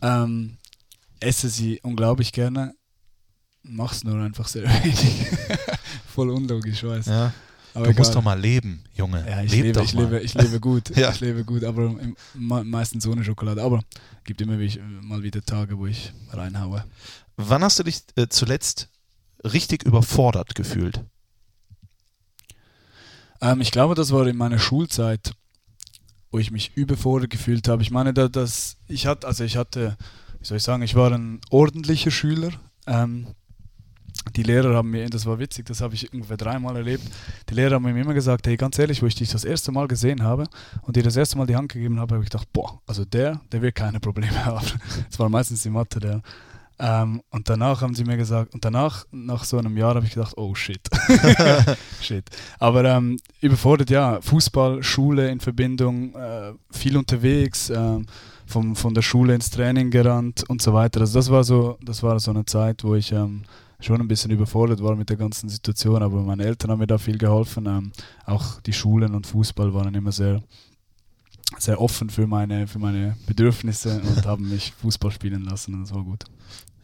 Ähm, 0.00 0.56
esse 1.20 1.48
sie 1.50 1.80
unglaublich 1.82 2.32
gerne. 2.32 2.74
Mach's 3.62 4.04
nur 4.04 4.18
einfach 4.22 4.48
sehr 4.48 4.64
wenig. 4.64 4.98
voll 6.06 6.30
unlogisch, 6.30 6.82
weiß. 6.82 7.06
Ja, 7.06 7.32
Aber 7.74 7.86
du 7.86 7.92
musst 7.92 8.10
egal. 8.10 8.14
doch 8.14 8.24
mal 8.24 8.40
leben, 8.40 8.82
Junge. 8.94 9.24
Ja, 9.28 9.42
ich 9.42 9.52
Leb 9.52 9.62
lebe, 9.62 9.72
doch 9.78 9.84
ich 9.84 9.94
mal. 9.94 10.04
lebe, 10.04 10.20
ich 10.20 10.34
lebe 10.34 10.60
gut. 10.60 10.90
Ja. 10.96 11.10
Ich 11.10 11.20
lebe 11.20 11.44
gut, 11.44 11.64
aber 11.64 11.84
im, 11.84 12.16
meistens 12.34 13.06
ohne 13.06 13.24
Schokolade. 13.24 13.62
Aber 13.62 13.80
gibt 14.24 14.40
immer 14.40 14.58
wie, 14.58 14.80
mal 15.02 15.22
wieder 15.22 15.42
Tage, 15.42 15.78
wo 15.78 15.86
ich 15.86 16.12
reinhaue. 16.30 16.84
Wann 17.36 17.62
hast 17.62 17.78
du 17.78 17.84
dich 17.84 18.02
äh, 18.16 18.28
zuletzt 18.28 18.88
richtig 19.44 19.84
überfordert 19.84 20.54
gefühlt? 20.54 21.04
Ähm, 23.40 23.60
ich 23.60 23.70
glaube, 23.70 23.94
das 23.94 24.12
war 24.12 24.26
in 24.26 24.36
meiner 24.36 24.58
Schulzeit, 24.58 25.32
wo 26.30 26.38
ich 26.38 26.50
mich 26.50 26.76
überfordert 26.76 27.30
gefühlt 27.30 27.68
habe. 27.68 27.82
Ich 27.82 27.90
meine, 27.90 28.12
da, 28.12 28.28
dass 28.28 28.76
ich 28.88 29.06
hatte, 29.06 29.26
also 29.26 29.44
ich 29.44 29.56
hatte, 29.56 29.96
wie 30.40 30.46
soll 30.46 30.58
ich 30.58 30.62
sagen, 30.62 30.82
ich 30.82 30.94
war 30.94 31.12
ein 31.12 31.40
ordentlicher 31.50 32.10
Schüler. 32.10 32.50
Ähm, 32.86 33.28
die 34.36 34.42
Lehrer 34.42 34.74
haben 34.74 34.90
mir, 34.90 35.08
das 35.08 35.26
war 35.26 35.38
witzig, 35.38 35.66
das 35.66 35.80
habe 35.80 35.94
ich 35.94 36.12
ungefähr 36.12 36.36
dreimal 36.36 36.76
erlebt. 36.76 37.04
Die 37.48 37.54
Lehrer 37.54 37.76
haben 37.76 37.84
mir 37.84 37.98
immer 37.98 38.14
gesagt, 38.14 38.46
hey, 38.46 38.56
ganz 38.56 38.78
ehrlich, 38.78 39.02
wo 39.02 39.06
ich 39.06 39.14
dich 39.14 39.30
das 39.30 39.44
erste 39.44 39.72
Mal 39.72 39.88
gesehen 39.88 40.22
habe 40.22 40.46
und 40.82 40.96
dir 40.96 41.02
das 41.02 41.16
erste 41.16 41.38
Mal 41.38 41.46
die 41.46 41.56
Hand 41.56 41.72
gegeben 41.72 41.98
habe, 41.98 42.14
habe 42.14 42.24
ich 42.24 42.30
gedacht, 42.30 42.48
boah, 42.52 42.80
also 42.86 43.04
der, 43.04 43.40
der 43.50 43.62
wird 43.62 43.74
keine 43.74 44.00
Probleme 44.00 44.44
haben. 44.44 44.66
Das 45.08 45.18
war 45.18 45.28
meistens 45.28 45.62
die 45.62 45.70
Mathe, 45.70 46.00
der. 46.00 46.22
Ähm, 46.78 47.20
und 47.30 47.48
danach 47.50 47.82
haben 47.82 47.94
sie 47.94 48.04
mir 48.04 48.16
gesagt, 48.16 48.54
und 48.54 48.64
danach, 48.64 49.04
nach 49.10 49.44
so 49.44 49.58
einem 49.58 49.76
Jahr, 49.76 49.94
habe 49.94 50.06
ich 50.06 50.14
gedacht, 50.14 50.34
oh 50.38 50.54
shit. 50.54 50.80
shit. 52.00 52.24
Aber 52.58 52.84
ähm, 52.84 53.18
überfordert, 53.42 53.90
ja, 53.90 54.18
Fußball, 54.22 54.82
Schule 54.82 55.30
in 55.30 55.40
Verbindung, 55.40 56.14
äh, 56.14 56.52
viel 56.70 56.96
unterwegs, 56.96 57.68
ähm, 57.68 58.06
vom, 58.46 58.76
von 58.76 58.94
der 58.94 59.02
Schule 59.02 59.34
ins 59.34 59.50
Training 59.50 59.90
gerannt 59.90 60.44
und 60.48 60.62
so 60.62 60.72
weiter. 60.72 61.00
Also 61.00 61.18
das 61.18 61.30
war 61.30 61.44
so, 61.44 61.78
das 61.82 62.02
war 62.02 62.18
so 62.18 62.30
eine 62.30 62.46
Zeit, 62.46 62.82
wo 62.82 62.94
ich 62.94 63.12
ähm, 63.12 63.42
schon 63.80 64.00
ein 64.00 64.08
bisschen 64.08 64.30
überfordert 64.30 64.82
war 64.82 64.94
mit 64.96 65.08
der 65.08 65.16
ganzen 65.16 65.48
Situation, 65.48 66.02
aber 66.02 66.22
meine 66.22 66.44
Eltern 66.44 66.70
haben 66.70 66.78
mir 66.78 66.86
da 66.86 66.98
viel 66.98 67.18
geholfen. 67.18 67.66
Ähm, 67.66 67.92
auch 68.26 68.60
die 68.60 68.72
Schulen 68.72 69.14
und 69.14 69.26
Fußball 69.26 69.72
waren 69.74 69.94
immer 69.94 70.12
sehr, 70.12 70.42
sehr 71.58 71.80
offen 71.80 72.10
für 72.10 72.26
meine, 72.26 72.66
für 72.66 72.78
meine 72.78 73.16
Bedürfnisse 73.26 74.00
und 74.00 74.26
haben 74.26 74.48
mich 74.48 74.72
Fußball 74.80 75.10
spielen 75.10 75.42
lassen 75.42 75.74
und 75.74 75.82
das 75.82 75.94
war 75.94 76.04
gut. 76.04 76.24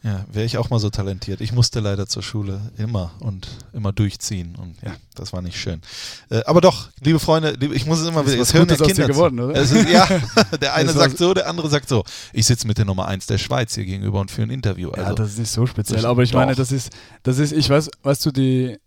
Ja, 0.03 0.25
wäre 0.31 0.45
ich 0.45 0.57
auch 0.57 0.69
mal 0.69 0.79
so 0.79 0.89
talentiert. 0.89 1.41
Ich 1.41 1.51
musste 1.51 1.79
leider 1.79 2.07
zur 2.07 2.21
Schule 2.21 2.71
immer 2.77 3.11
und 3.19 3.47
immer 3.73 3.91
durchziehen 3.91 4.55
und 4.55 4.75
ja, 4.83 4.95
das 5.15 5.33
war 5.33 5.41
nicht 5.41 5.59
schön. 5.59 5.81
Äh, 6.29 6.43
aber 6.45 6.61
doch, 6.61 6.89
liebe 7.01 7.19
Freunde, 7.19 7.57
ich 7.73 7.85
muss 7.85 7.99
es 7.99 8.07
immer 8.07 8.25
wieder. 8.25 8.39
Es 8.39 8.53
hören 8.53 8.69
ja 8.69 8.75
Kinder 8.75 9.07
geworden, 9.07 9.39
oder? 9.39 9.59
Ist, 9.59 9.73
ja, 9.73 10.07
der 10.61 10.73
eine 10.75 10.91
sagt 10.91 11.17
so, 11.17 11.33
der 11.33 11.49
andere 11.49 11.69
sagt 11.69 11.89
so. 11.89 12.03
Ich 12.31 12.45
sitze 12.45 12.67
mit 12.67 12.77
der 12.77 12.85
Nummer 12.85 13.07
1 13.07 13.25
der 13.25 13.37
Schweiz 13.37 13.73
hier 13.73 13.85
gegenüber 13.85 14.21
und 14.21 14.29
führe 14.29 14.47
ein 14.47 14.51
Interview. 14.51 14.91
Ja, 14.95 15.03
Also, 15.03 15.15
das 15.15 15.31
ist 15.31 15.39
nicht 15.39 15.51
so 15.51 15.65
speziell. 15.65 16.05
Aber 16.05 16.21
ich 16.23 16.33
meine, 16.33 16.51
doch. 16.51 16.57
das 16.57 16.71
ist, 16.71 16.91
das 17.23 17.39
ist, 17.39 17.51
ich 17.51 17.69
weiß, 17.69 17.89
weißt 18.03 18.25
du, 18.25 18.31
die, 18.31 18.77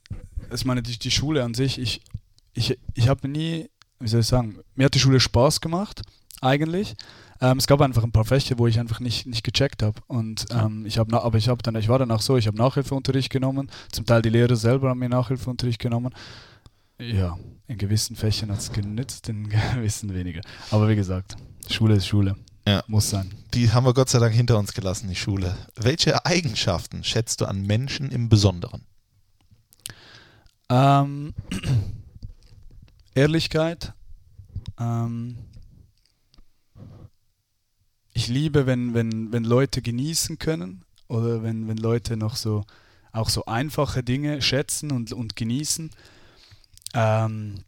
ich 0.54 0.64
meine, 0.64 0.82
die, 0.82 0.98
die 0.98 1.10
Schule 1.10 1.42
an 1.42 1.54
sich, 1.54 1.78
ich, 1.78 2.02
ich, 2.54 2.78
ich 2.94 3.08
habe 3.08 3.28
nie, 3.28 3.68
wie 3.98 4.08
soll 4.08 4.20
ich 4.20 4.26
sagen, 4.26 4.58
mir 4.76 4.86
hat 4.86 4.94
die 4.94 5.00
Schule 5.00 5.18
Spaß 5.20 5.60
gemacht, 5.60 6.02
eigentlich. 6.40 6.94
Ähm, 7.40 7.58
es 7.58 7.66
gab 7.66 7.80
einfach 7.80 8.04
ein 8.04 8.12
paar 8.12 8.24
Fächer, 8.24 8.58
wo 8.58 8.66
ich 8.66 8.78
einfach 8.78 9.00
nicht, 9.00 9.26
nicht 9.26 9.42
gecheckt 9.44 9.82
habe. 9.82 10.00
Und 10.06 10.46
ähm, 10.50 10.84
ich 10.84 10.98
habe, 10.98 11.22
aber 11.22 11.38
ich 11.38 11.48
habe 11.48 11.62
dann, 11.62 11.74
ich 11.76 11.88
war 11.88 11.98
dann 11.98 12.10
auch 12.10 12.20
so, 12.20 12.36
ich 12.36 12.46
habe 12.46 12.56
Nachhilfeunterricht 12.56 13.30
genommen. 13.30 13.70
Zum 13.90 14.04
Teil 14.04 14.22
die 14.22 14.28
Lehrer 14.28 14.56
selber 14.56 14.90
haben 14.90 14.98
mir 14.98 15.08
Nachhilfeunterricht 15.08 15.80
genommen. 15.80 16.12
Ja, 16.98 17.38
in 17.66 17.78
gewissen 17.78 18.14
Fächern 18.14 18.50
hat 18.50 18.58
es 18.58 18.72
genützt, 18.72 19.28
in 19.30 19.48
gewissen 19.74 20.12
weniger. 20.12 20.42
Aber 20.70 20.88
wie 20.88 20.96
gesagt, 20.96 21.36
Schule 21.68 21.94
ist 21.94 22.06
Schule. 22.06 22.36
Ja. 22.68 22.84
Muss 22.86 23.08
sein. 23.08 23.32
die 23.54 23.72
haben 23.72 23.84
wir 23.84 23.94
Gott 23.94 24.10
sei 24.10 24.18
Dank 24.18 24.34
hinter 24.34 24.58
uns 24.58 24.74
gelassen, 24.74 25.08
die 25.08 25.16
Schule. 25.16 25.56
Welche 25.76 26.26
Eigenschaften 26.26 27.02
schätzt 27.02 27.40
du 27.40 27.46
an 27.46 27.62
Menschen 27.62 28.10
im 28.10 28.28
Besonderen? 28.28 28.82
Ähm, 30.68 31.32
Ehrlichkeit. 33.14 33.94
Ähm, 34.78 35.38
ich 38.20 38.28
liebe, 38.28 38.66
wenn, 38.66 38.92
wenn, 38.92 39.32
wenn 39.32 39.44
Leute 39.44 39.80
genießen 39.80 40.38
können 40.38 40.84
oder 41.08 41.42
wenn, 41.42 41.68
wenn 41.68 41.78
Leute 41.78 42.16
noch 42.16 42.36
so 42.36 42.64
auch 43.12 43.28
so 43.28 43.46
einfache 43.46 44.02
Dinge 44.02 44.40
schätzen 44.42 44.92
und, 44.92 45.12
und 45.12 45.34
genießen. 45.36 45.90
Ähm, 46.94 47.64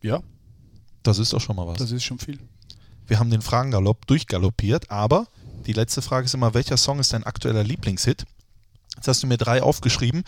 ja, 0.00 0.20
Das 1.02 1.18
ist 1.18 1.32
doch 1.32 1.40
schon 1.40 1.56
mal 1.56 1.66
was. 1.66 1.78
das 1.78 1.92
ist 1.92 2.02
schon 2.02 2.18
viel. 2.18 2.38
Wir 3.06 3.18
haben 3.18 3.30
den 3.30 3.42
Fragengalopp 3.42 4.06
durchgaloppiert, 4.06 4.90
aber 4.90 5.26
die 5.66 5.74
letzte 5.74 6.02
Frage 6.02 6.24
ist 6.24 6.34
immer, 6.34 6.54
welcher 6.54 6.76
Song 6.76 6.98
ist 6.98 7.12
dein 7.12 7.24
aktueller 7.24 7.62
Lieblingshit? 7.62 8.24
Jetzt 8.96 9.08
hast 9.08 9.22
du 9.22 9.26
mir 9.26 9.36
drei 9.36 9.62
aufgeschrieben. 9.62 10.24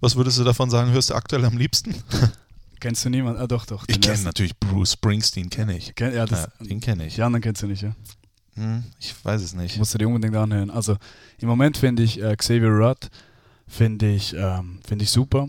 Was 0.00 0.16
würdest 0.16 0.38
du 0.38 0.44
davon 0.44 0.68
sagen, 0.68 0.90
hörst 0.90 1.10
du 1.10 1.14
aktuell 1.14 1.44
am 1.44 1.56
liebsten? 1.56 1.94
Kennst 2.80 3.04
du 3.04 3.10
niemanden? 3.10 3.40
Ah, 3.40 3.46
doch, 3.46 3.66
doch. 3.66 3.84
Ich 3.86 4.00
kenne 4.00 4.22
natürlich 4.22 4.58
Bruce 4.58 4.92
Springsteen, 4.92 5.50
kenne 5.50 5.76
ich. 5.76 5.94
Kenn, 5.94 6.14
ja, 6.14 6.26
das, 6.26 6.48
Ja, 6.60 6.66
den 6.66 6.80
kenne 6.80 7.06
ich. 7.06 7.14
Die 7.14 7.22
anderen 7.22 7.42
kennst 7.42 7.62
du 7.62 7.66
nicht, 7.66 7.82
ja? 7.82 7.94
Hm, 8.54 8.82
ich 8.98 9.14
weiß 9.24 9.42
es 9.42 9.54
nicht. 9.54 9.78
Musst 9.78 9.94
du 9.94 9.98
dir 9.98 10.08
unbedingt 10.08 10.34
anhören. 10.34 10.70
Also 10.70 10.96
im 11.38 11.48
Moment 11.48 11.76
finde 11.76 12.02
ich 12.02 12.20
äh, 12.20 12.34
Xavier 12.34 12.70
Rudd 12.70 13.10
finde 13.70 14.10
ich, 14.10 14.34
ähm, 14.36 14.80
finde 14.86 15.04
ich 15.04 15.10
super. 15.10 15.48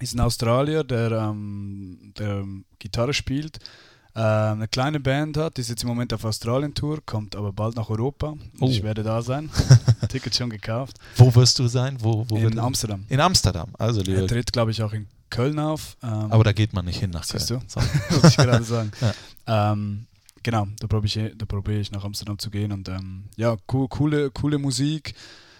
Ist 0.00 0.14
ein 0.14 0.20
Australier, 0.20 0.82
der, 0.82 1.12
ähm, 1.12 2.12
der 2.18 2.38
ähm, 2.38 2.64
Gitarre 2.80 3.14
spielt, 3.14 3.58
äh, 4.14 4.20
eine 4.20 4.66
kleine 4.66 4.98
Band 4.98 5.36
hat, 5.36 5.58
ist 5.58 5.70
jetzt 5.70 5.84
im 5.84 5.88
Moment 5.88 6.12
auf 6.12 6.24
Australien-Tour, 6.24 6.98
kommt 7.06 7.36
aber 7.36 7.52
bald 7.52 7.76
nach 7.76 7.88
Europa. 7.88 8.34
Oh. 8.60 8.66
Ich 8.68 8.82
werde 8.82 9.04
da 9.04 9.22
sein. 9.22 9.48
Ticket 10.08 10.34
schon 10.34 10.50
gekauft. 10.50 10.98
Wo 11.16 11.32
wirst 11.34 11.58
du 11.60 11.68
sein? 11.68 11.96
Wo, 12.00 12.26
wo 12.28 12.36
In 12.36 12.58
Amsterdam. 12.58 13.04
In 13.08 13.20
Amsterdam. 13.20 13.70
Also, 13.78 14.00
Er 14.00 14.06
lieber. 14.06 14.26
tritt, 14.26 14.52
glaube 14.52 14.72
ich, 14.72 14.82
auch 14.82 14.92
in 14.92 15.06
Köln 15.32 15.58
auf. 15.58 15.96
Ähm, 16.02 16.30
Aber 16.30 16.44
da 16.44 16.52
geht 16.52 16.72
man 16.72 16.84
nicht 16.84 17.00
hin 17.00 17.10
nach 17.10 17.24
Siehst 17.24 17.48
Köln. 17.48 17.60
du? 17.60 17.66
So. 17.68 17.80
wollte 17.80 18.28
ich 18.28 18.36
gerade 18.36 18.64
sagen. 18.64 18.92
Ja. 19.48 19.72
ähm, 19.72 20.06
genau, 20.44 20.66
da 20.78 20.86
probiere 20.86 21.28
ich, 21.30 21.36
da 21.36 21.46
probier 21.46 21.80
ich 21.80 21.90
nach 21.90 22.04
Amsterdam 22.04 22.38
zu 22.38 22.50
gehen 22.50 22.70
und 22.70 22.88
ähm, 22.88 23.24
ja, 23.36 23.56
cool, 23.72 23.88
coole, 23.88 24.30
coole 24.30 24.58
Musik, 24.58 25.14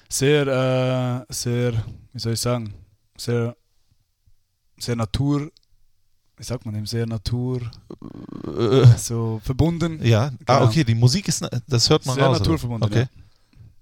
sehr, 0.08 0.46
äh, 1.28 1.32
sehr, 1.32 1.72
wie 2.12 2.18
soll 2.20 2.34
ich 2.34 2.40
sagen, 2.40 2.74
sehr, 3.16 3.56
sehr 4.78 4.94
Natur, 4.96 5.50
wie 6.36 6.44
sagt 6.44 6.64
man 6.64 6.74
dem, 6.74 6.86
sehr 6.86 7.06
Natur, 7.06 7.60
Äh, 8.46 8.86
so 8.98 9.40
verbunden. 9.44 10.04
ja, 10.04 10.24
ah, 10.46 10.58
Genau. 10.58 10.64
okay, 10.66 10.84
die 10.84 10.94
Musik 10.94 11.28
ist, 11.28 11.44
das 11.68 11.88
hört 11.90 12.04
man 12.06 12.16
Sehr 12.16 12.24
raus. 12.26 12.36
oder? 12.36 12.44
naturverbunden, 12.50 12.90
Okay. 12.90 13.06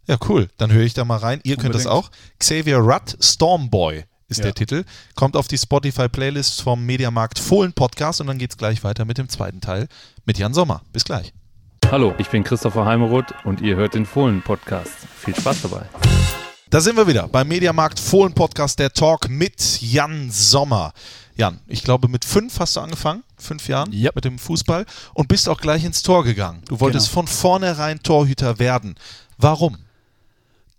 Ja, 0.06 0.16
cool. 0.28 0.48
Dann 0.56 0.72
höre 0.72 0.82
ich 0.82 0.94
da 0.94 1.04
mal 1.04 1.18
rein. 1.18 1.40
Ihr 1.44 1.56
könnt 1.56 1.74
das 1.74 1.86
Unbedingt. 1.86 2.06
auch. 2.06 2.38
Xavier 2.38 2.78
Rudd, 2.78 3.16
Stormboy 3.22 4.04
ist 4.30 4.38
Ja. 4.38 4.44
der 4.44 4.54
Titel. 4.54 4.84
Kommt 5.14 5.36
auf 5.36 5.48
die 5.48 5.58
Spotify-Playlist 5.58 6.62
vom 6.62 6.86
Mediamarkt 6.86 7.38
Fohlen 7.38 7.72
Podcast 7.74 8.20
und 8.20 8.28
dann 8.28 8.38
geht 8.38 8.52
es 8.52 8.56
gleich 8.56 8.82
weiter 8.84 9.04
mit 9.04 9.18
dem 9.18 9.28
zweiten 9.28 9.60
Teil 9.60 9.88
mit 10.24 10.38
Jan 10.38 10.54
Sommer. 10.54 10.82
Bis 10.92 11.04
gleich. 11.04 11.32
Hallo, 11.90 12.14
ich 12.18 12.28
bin 12.28 12.44
Christopher 12.44 12.84
Heimeroth 12.86 13.34
und 13.44 13.60
ihr 13.60 13.76
hört 13.76 13.94
den 13.94 14.06
Fohlen-Podcast. 14.06 14.92
Viel 15.18 15.34
Spaß 15.34 15.62
dabei. 15.62 15.82
Da 16.70 16.80
sind 16.80 16.96
wir 16.96 17.06
wieder 17.08 17.26
beim 17.26 17.48
Mediamarkt 17.48 17.98
Fohlen 17.98 18.32
Podcast, 18.32 18.78
der 18.78 18.92
Talk 18.92 19.28
mit 19.28 19.80
Jan 19.82 20.30
Sommer. 20.30 20.92
Jan, 21.34 21.58
ich 21.66 21.82
glaube, 21.82 22.06
mit 22.06 22.24
fünf 22.24 22.60
hast 22.60 22.76
du 22.76 22.80
angefangen, 22.80 23.24
fünf 23.36 23.66
Jahren 23.66 23.90
Ja. 23.92 24.10
mit 24.14 24.24
dem 24.24 24.38
Fußball 24.38 24.86
und 25.14 25.26
bist 25.26 25.48
auch 25.48 25.60
gleich 25.60 25.84
ins 25.84 26.02
Tor 26.02 26.22
gegangen. 26.22 26.62
Du 26.68 26.78
wolltest 26.78 27.06
Genau. 27.08 27.14
von 27.22 27.26
vornherein 27.26 28.00
Torhüter 28.02 28.60
werden. 28.60 28.94
Warum? 29.38 29.78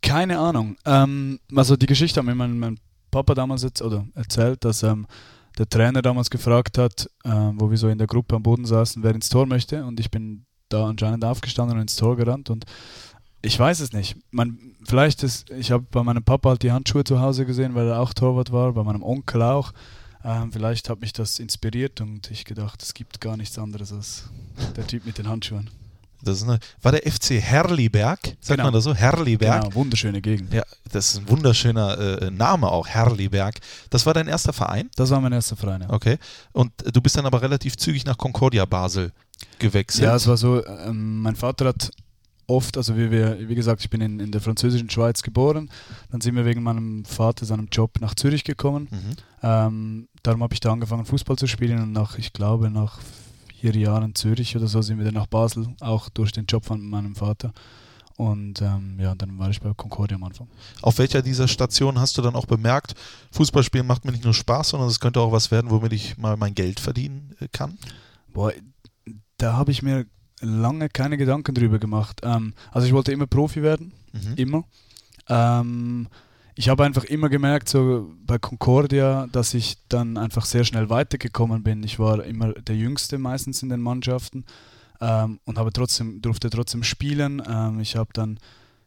Keine 0.02 0.40
Ahnung. 0.40 0.78
Ähm, 0.86 1.40
also 1.56 1.76
die 1.76 1.88
Geschichte 1.88 2.20
hat 2.20 2.26
mir 2.26 2.36
mein, 2.36 2.58
mein 2.58 2.80
Papa 3.12 3.34
damals 3.36 3.64
jetzt, 3.64 3.82
oder 3.82 4.08
erzählt, 4.16 4.64
dass 4.66 4.84
ähm, 4.84 5.06
der 5.58 5.68
Trainer 5.68 6.02
damals 6.02 6.30
gefragt 6.30 6.78
hat, 6.78 7.10
ähm, 7.26 7.60
wo 7.60 7.70
wir 7.70 7.78
so 7.78 7.90
in 7.90 7.98
der 7.98 8.08
Gruppe 8.08 8.36
am 8.36 8.44
Boden 8.44 8.66
saßen, 8.66 9.04
wer 9.04 9.14
ins 9.14 9.30
Tor 9.30 9.46
möchte. 9.46 9.86
Und 9.86 10.00
ich 10.00 10.10
bin 10.10 10.46
da 10.70 10.88
anscheinend 10.88 11.26
aufgestanden 11.26 11.78
und 11.78 11.82
ins 11.82 11.98
Tor 11.98 12.16
gerannt. 12.16 12.50
Und 12.50 12.66
ich 13.42 13.60
weiß 13.60 13.80
es 13.82 13.92
nicht. 13.92 14.16
Man, 14.32 14.76
vielleicht 14.86 15.24
ist, 15.24 15.50
ich 15.50 15.72
habe 15.72 15.86
bei 15.92 16.04
meinem 16.04 16.24
Papa 16.24 16.50
halt 16.50 16.64
die 16.64 16.72
Handschuhe 16.72 17.04
zu 17.04 17.20
Hause 17.20 17.46
gesehen, 17.46 17.76
weil 17.76 17.88
er 17.88 18.00
auch 18.00 18.14
Torwart 18.14 18.52
war, 18.52 18.74
bei 18.74 18.84
meinem 18.84 19.04
Onkel 19.04 19.42
auch. 19.42 19.74
Ähm, 20.24 20.52
vielleicht 20.52 20.90
hat 20.90 21.02
mich 21.02 21.14
das 21.14 21.40
inspiriert 21.40 22.00
und 22.00 22.30
ich 22.30 22.46
gedacht, 22.46 22.82
es 22.84 22.94
gibt 22.94 23.20
gar 23.20 23.38
nichts 23.38 23.58
anderes 23.58 23.92
als 23.92 24.30
der 24.76 24.86
Typ 24.86 25.06
mit 25.06 25.18
den 25.18 25.28
Handschuhen. 25.28 25.70
Das 26.24 26.44
eine, 26.44 26.60
war 26.82 26.92
der 26.92 27.10
FC 27.12 27.42
Herliberg, 27.42 28.20
sagt 28.40 28.48
Genau. 28.50 28.64
man 28.66 28.74
das 28.74 28.84
so? 28.84 28.94
Herliberg. 28.94 29.64
Genau, 29.64 29.76
wunderschöne 29.76 30.22
Gegend. 30.22 30.54
Ja, 30.54 30.64
das 30.92 31.10
ist 31.12 31.18
ein 31.20 31.30
wunderschöner 31.30 32.22
äh, 32.22 32.32
Name 32.32 32.70
auch, 32.70 32.88
Herliberg. 32.88 33.60
Das 33.90 34.06
war 34.06 34.14
dein 34.14 34.28
erster 34.28 34.54
Verein? 34.54 34.90
Das 34.96 35.10
war 35.10 35.20
mein 35.22 35.32
erster 35.34 35.56
Verein. 35.56 35.82
Ja. 35.82 35.90
Okay. 35.90 36.18
Und 36.52 36.72
äh, 36.86 36.92
du 36.92 37.02
bist 37.02 37.18
dann 37.18 37.26
aber 37.26 37.42
relativ 37.42 37.78
zügig 37.78 38.06
nach 38.06 38.18
Concordia 38.18 38.66
Basel 38.66 39.12
gewechselt. 39.60 40.04
Ja, 40.04 40.16
es 40.16 40.28
war 40.28 40.38
so, 40.38 40.66
ähm, 40.66 41.22
mein 41.22 41.36
Vater 41.36 41.66
hat 41.66 41.92
oft, 42.48 42.78
also 42.78 42.98
wie 42.98 43.10
wir, 43.12 43.48
wie 43.48 43.56
gesagt, 43.56 43.82
ich 43.82 43.90
bin 43.90 44.02
in, 44.02 44.20
in 44.20 44.32
der 44.32 44.42
französischen 44.42 44.90
Schweiz 44.90 45.24
geboren, 45.24 45.70
dann 46.12 46.22
sind 46.22 46.36
wir 46.36 46.46
wegen 46.46 46.62
meinem 46.64 47.06
Vater, 47.06 47.46
seinem 47.46 47.68
Job 47.72 48.00
nach 48.02 48.14
Zürich 48.14 48.44
gekommen. 48.44 48.88
Mhm. 48.92 49.16
Ähm, 49.42 50.08
darum 50.22 50.44
habe 50.44 50.54
ich 50.54 50.60
da 50.60 50.72
angefangen 50.72 51.06
Fußball 51.06 51.38
zu 51.38 51.48
spielen 51.48 51.82
und 51.82 51.92
nach, 51.94 52.18
ich 52.18 52.34
glaube, 52.34 52.70
nach 52.70 53.00
vier 53.62 53.76
Jahren 53.76 54.16
Zürich 54.16 54.56
oder 54.56 54.68
so 54.68 54.82
sind 54.82 54.98
wir 54.98 55.06
dann 55.06 55.14
nach 55.14 55.28
Basel, 55.28 55.68
auch 55.80 56.10
durch 56.10 56.32
den 56.32 56.46
Job 56.48 56.66
von 56.66 56.82
meinem 56.82 57.16
Vater. 57.16 57.54
Und 58.18 58.62
ähm, 58.62 58.98
ja, 59.00 59.16
dann 59.16 59.38
war 59.40 59.50
ich 59.50 59.62
bei 59.62 59.74
Concordia 59.74 60.16
am 60.16 60.24
Anfang. 60.24 60.48
Auf 60.82 60.98
welcher 60.98 61.22
dieser 61.22 61.48
Stationen 61.48 62.00
hast 62.00 62.18
du 62.18 62.22
dann 62.22 62.36
auch 62.36 62.46
bemerkt, 62.46 62.94
Fußballspielen 63.32 63.88
macht 63.88 64.06
mir 64.06 64.12
nicht 64.12 64.24
nur 64.24 64.34
Spaß, 64.34 64.70
sondern 64.70 64.90
es 64.90 65.00
könnte 65.00 65.20
auch 65.22 65.32
was 65.32 65.50
werden, 65.50 65.72
womit 65.72 65.94
ich 65.94 66.18
mal 66.18 66.38
mein 66.38 66.54
Geld 66.54 66.80
verdienen 66.80 67.36
äh, 67.40 67.48
kann? 67.52 67.78
Boah, 68.34 68.52
da 69.38 69.54
habe 69.54 69.72
ich 69.72 69.82
mir 69.82 70.06
lange 70.42 70.90
keine 70.90 71.18
Gedanken 71.18 71.56
drüber 71.56 71.80
gemacht. 71.80 72.22
Ähm, 72.24 72.54
also 72.72 72.86
ich 72.88 72.94
wollte 72.94 73.12
immer 73.12 73.28
Profi 73.28 73.62
werden, 73.62 73.94
Mhm. 74.14 74.34
immer. 74.36 74.64
Ähm, 75.30 76.08
ich 76.62 76.70
habe 76.70 76.86
einfach 76.86 77.06
immer 77.06 77.28
gemerkt, 77.28 77.70
so 77.70 78.14
bei 78.24 78.38
Concordia, 78.38 79.26
dass 79.32 79.56
ich 79.56 79.78
dann 79.90 80.16
einfach 80.16 80.46
sehr 80.46 80.64
schnell 80.64 80.92
weitergekommen 80.92 81.64
bin. 81.64 81.82
Ich 81.82 81.98
war 81.98 82.24
immer 82.24 82.54
der 82.54 82.76
Jüngste 82.76 83.18
meistens 83.18 83.64
in 83.64 83.70
den 83.70 83.82
Mannschaften 83.82 84.46
ähm, 85.00 85.40
und 85.46 85.58
habe 85.58 85.74
trotzdem, 85.74 86.22
durfte 86.22 86.52
trotzdem 86.52 86.84
spielen. 86.84 87.42
Ähm, 87.50 87.80
ich 87.80 87.96
habe 87.96 88.12
dann, 88.14 88.40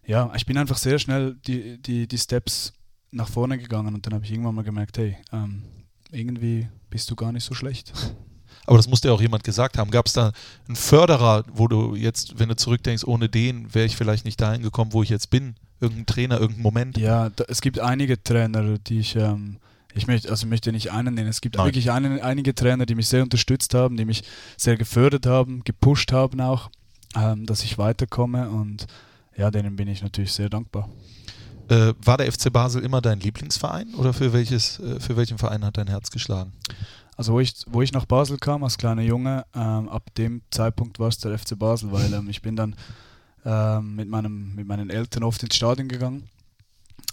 ja, 0.06 0.32
ich 0.36 0.46
bin 0.46 0.56
einfach 0.56 0.76
sehr 0.76 1.00
schnell 1.00 1.34
die, 1.48 1.82
die, 1.82 2.06
die 2.06 2.18
Steps 2.18 2.74
nach 3.10 3.28
vorne 3.28 3.58
gegangen 3.58 3.92
und 3.92 4.06
dann 4.06 4.14
habe 4.14 4.24
ich 4.24 4.30
irgendwann 4.30 4.54
mal 4.54 4.62
gemerkt, 4.62 4.96
hey, 4.98 5.16
ähm, 5.32 5.64
irgendwie 6.12 6.68
bist 6.90 7.10
du 7.10 7.16
gar 7.16 7.32
nicht 7.32 7.44
so 7.44 7.54
schlecht. 7.54 7.92
Aber 8.66 8.76
das 8.76 8.86
muss 8.86 9.00
dir 9.00 9.12
auch 9.12 9.20
jemand 9.20 9.42
gesagt 9.42 9.78
haben. 9.78 9.90
Gab 9.90 10.06
es 10.06 10.12
da 10.12 10.30
einen 10.68 10.76
Förderer, 10.76 11.42
wo 11.52 11.66
du 11.66 11.96
jetzt, 11.96 12.38
wenn 12.38 12.48
du 12.48 12.54
zurückdenkst, 12.54 13.02
ohne 13.04 13.28
den 13.28 13.74
wäre 13.74 13.84
ich 13.84 13.96
vielleicht 13.96 14.24
nicht 14.24 14.40
dahin 14.40 14.62
gekommen, 14.62 14.92
wo 14.92 15.02
ich 15.02 15.08
jetzt 15.08 15.30
bin? 15.30 15.56
Irgendein 15.84 16.06
Trainer, 16.06 16.40
irgendein 16.40 16.62
Moment? 16.62 16.98
Ja, 16.98 17.30
da, 17.30 17.44
es 17.48 17.60
gibt 17.60 17.78
einige 17.78 18.22
Trainer, 18.22 18.78
die 18.78 19.00
ich, 19.00 19.16
ähm, 19.16 19.58
ich 19.94 20.06
möchte, 20.06 20.30
also 20.30 20.46
möchte 20.46 20.72
nicht 20.72 20.90
einen 20.90 21.14
nennen, 21.14 21.28
es 21.28 21.40
gibt 21.40 21.56
Nein. 21.56 21.66
wirklich 21.66 21.90
einen, 21.90 22.20
einige 22.20 22.54
Trainer, 22.54 22.86
die 22.86 22.94
mich 22.94 23.08
sehr 23.08 23.22
unterstützt 23.22 23.74
haben, 23.74 23.96
die 23.96 24.04
mich 24.04 24.22
sehr 24.56 24.76
gefördert 24.76 25.26
haben, 25.26 25.62
gepusht 25.64 26.12
haben 26.12 26.40
auch, 26.40 26.70
ähm, 27.14 27.46
dass 27.46 27.62
ich 27.62 27.78
weiterkomme 27.78 28.48
und 28.50 28.86
ja, 29.36 29.50
denen 29.50 29.76
bin 29.76 29.88
ich 29.88 30.02
natürlich 30.02 30.32
sehr 30.32 30.48
dankbar. 30.48 30.88
Äh, 31.68 31.94
war 32.02 32.18
der 32.18 32.30
FC 32.30 32.52
Basel 32.52 32.84
immer 32.84 33.00
dein 33.00 33.20
Lieblingsverein 33.20 33.94
oder 33.94 34.12
für, 34.12 34.32
welches, 34.32 34.78
äh, 34.80 35.00
für 35.00 35.16
welchen 35.16 35.38
Verein 35.38 35.64
hat 35.64 35.76
dein 35.76 35.88
Herz 35.88 36.10
geschlagen? 36.10 36.52
Also 37.16 37.32
wo 37.32 37.40
ich, 37.40 37.54
wo 37.66 37.80
ich 37.80 37.92
nach 37.92 38.06
Basel 38.06 38.38
kam 38.38 38.64
als 38.64 38.76
kleiner 38.76 39.02
Junge, 39.02 39.44
ähm, 39.54 39.88
ab 39.88 40.14
dem 40.16 40.42
Zeitpunkt 40.50 40.98
war 40.98 41.08
es 41.08 41.18
der 41.18 41.38
FC 41.38 41.58
Basel, 41.58 41.92
weil 41.92 42.12
ähm, 42.12 42.28
ich 42.28 42.42
bin 42.42 42.56
dann 42.56 42.74
ähm, 43.44 43.96
mit, 43.96 44.08
meinem, 44.08 44.54
mit 44.54 44.66
meinen 44.66 44.90
Eltern 44.90 45.22
oft 45.22 45.42
ins 45.42 45.56
Stadion 45.56 45.88
gegangen 45.88 46.28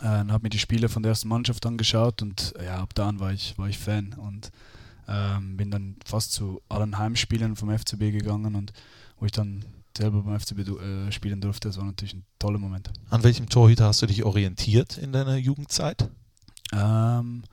äh, 0.01 0.21
und 0.21 0.31
habe 0.31 0.43
mir 0.43 0.49
die 0.49 0.59
Spiele 0.59 0.89
von 0.89 1.03
der 1.03 1.11
ersten 1.11 1.27
Mannschaft 1.27 1.65
angeschaut 1.65 2.21
und 2.21 2.53
äh, 2.57 2.65
ja, 2.65 2.77
ab 2.77 2.93
da 2.95 3.07
an 3.07 3.19
war 3.19 3.33
ich, 3.33 3.57
war 3.57 3.67
ich 3.67 3.77
Fan 3.77 4.13
und 4.13 4.51
ähm, 5.07 5.57
bin 5.57 5.71
dann 5.71 5.95
fast 6.05 6.31
zu 6.31 6.61
allen 6.69 6.97
Heimspielen 6.97 7.55
vom 7.55 7.69
FCB 7.69 8.11
gegangen 8.11 8.55
und 8.55 8.71
wo 9.19 9.25
ich 9.25 9.31
dann 9.31 9.65
selber 9.97 10.23
beim 10.23 10.39
FCB 10.39 10.59
äh, 10.59 11.11
spielen 11.11 11.41
durfte, 11.41 11.67
das 11.67 11.77
war 11.77 11.85
natürlich 11.85 12.13
ein 12.13 12.25
toller 12.39 12.59
Moment. 12.59 12.91
An 13.09 13.23
welchem 13.23 13.49
Torhüter 13.49 13.85
hast 13.85 14.01
du 14.01 14.05
dich 14.05 14.23
orientiert 14.23 14.97
in 14.97 15.11
deiner 15.11 15.35
Jugendzeit? 15.35 16.09
Ähm, 16.73 17.43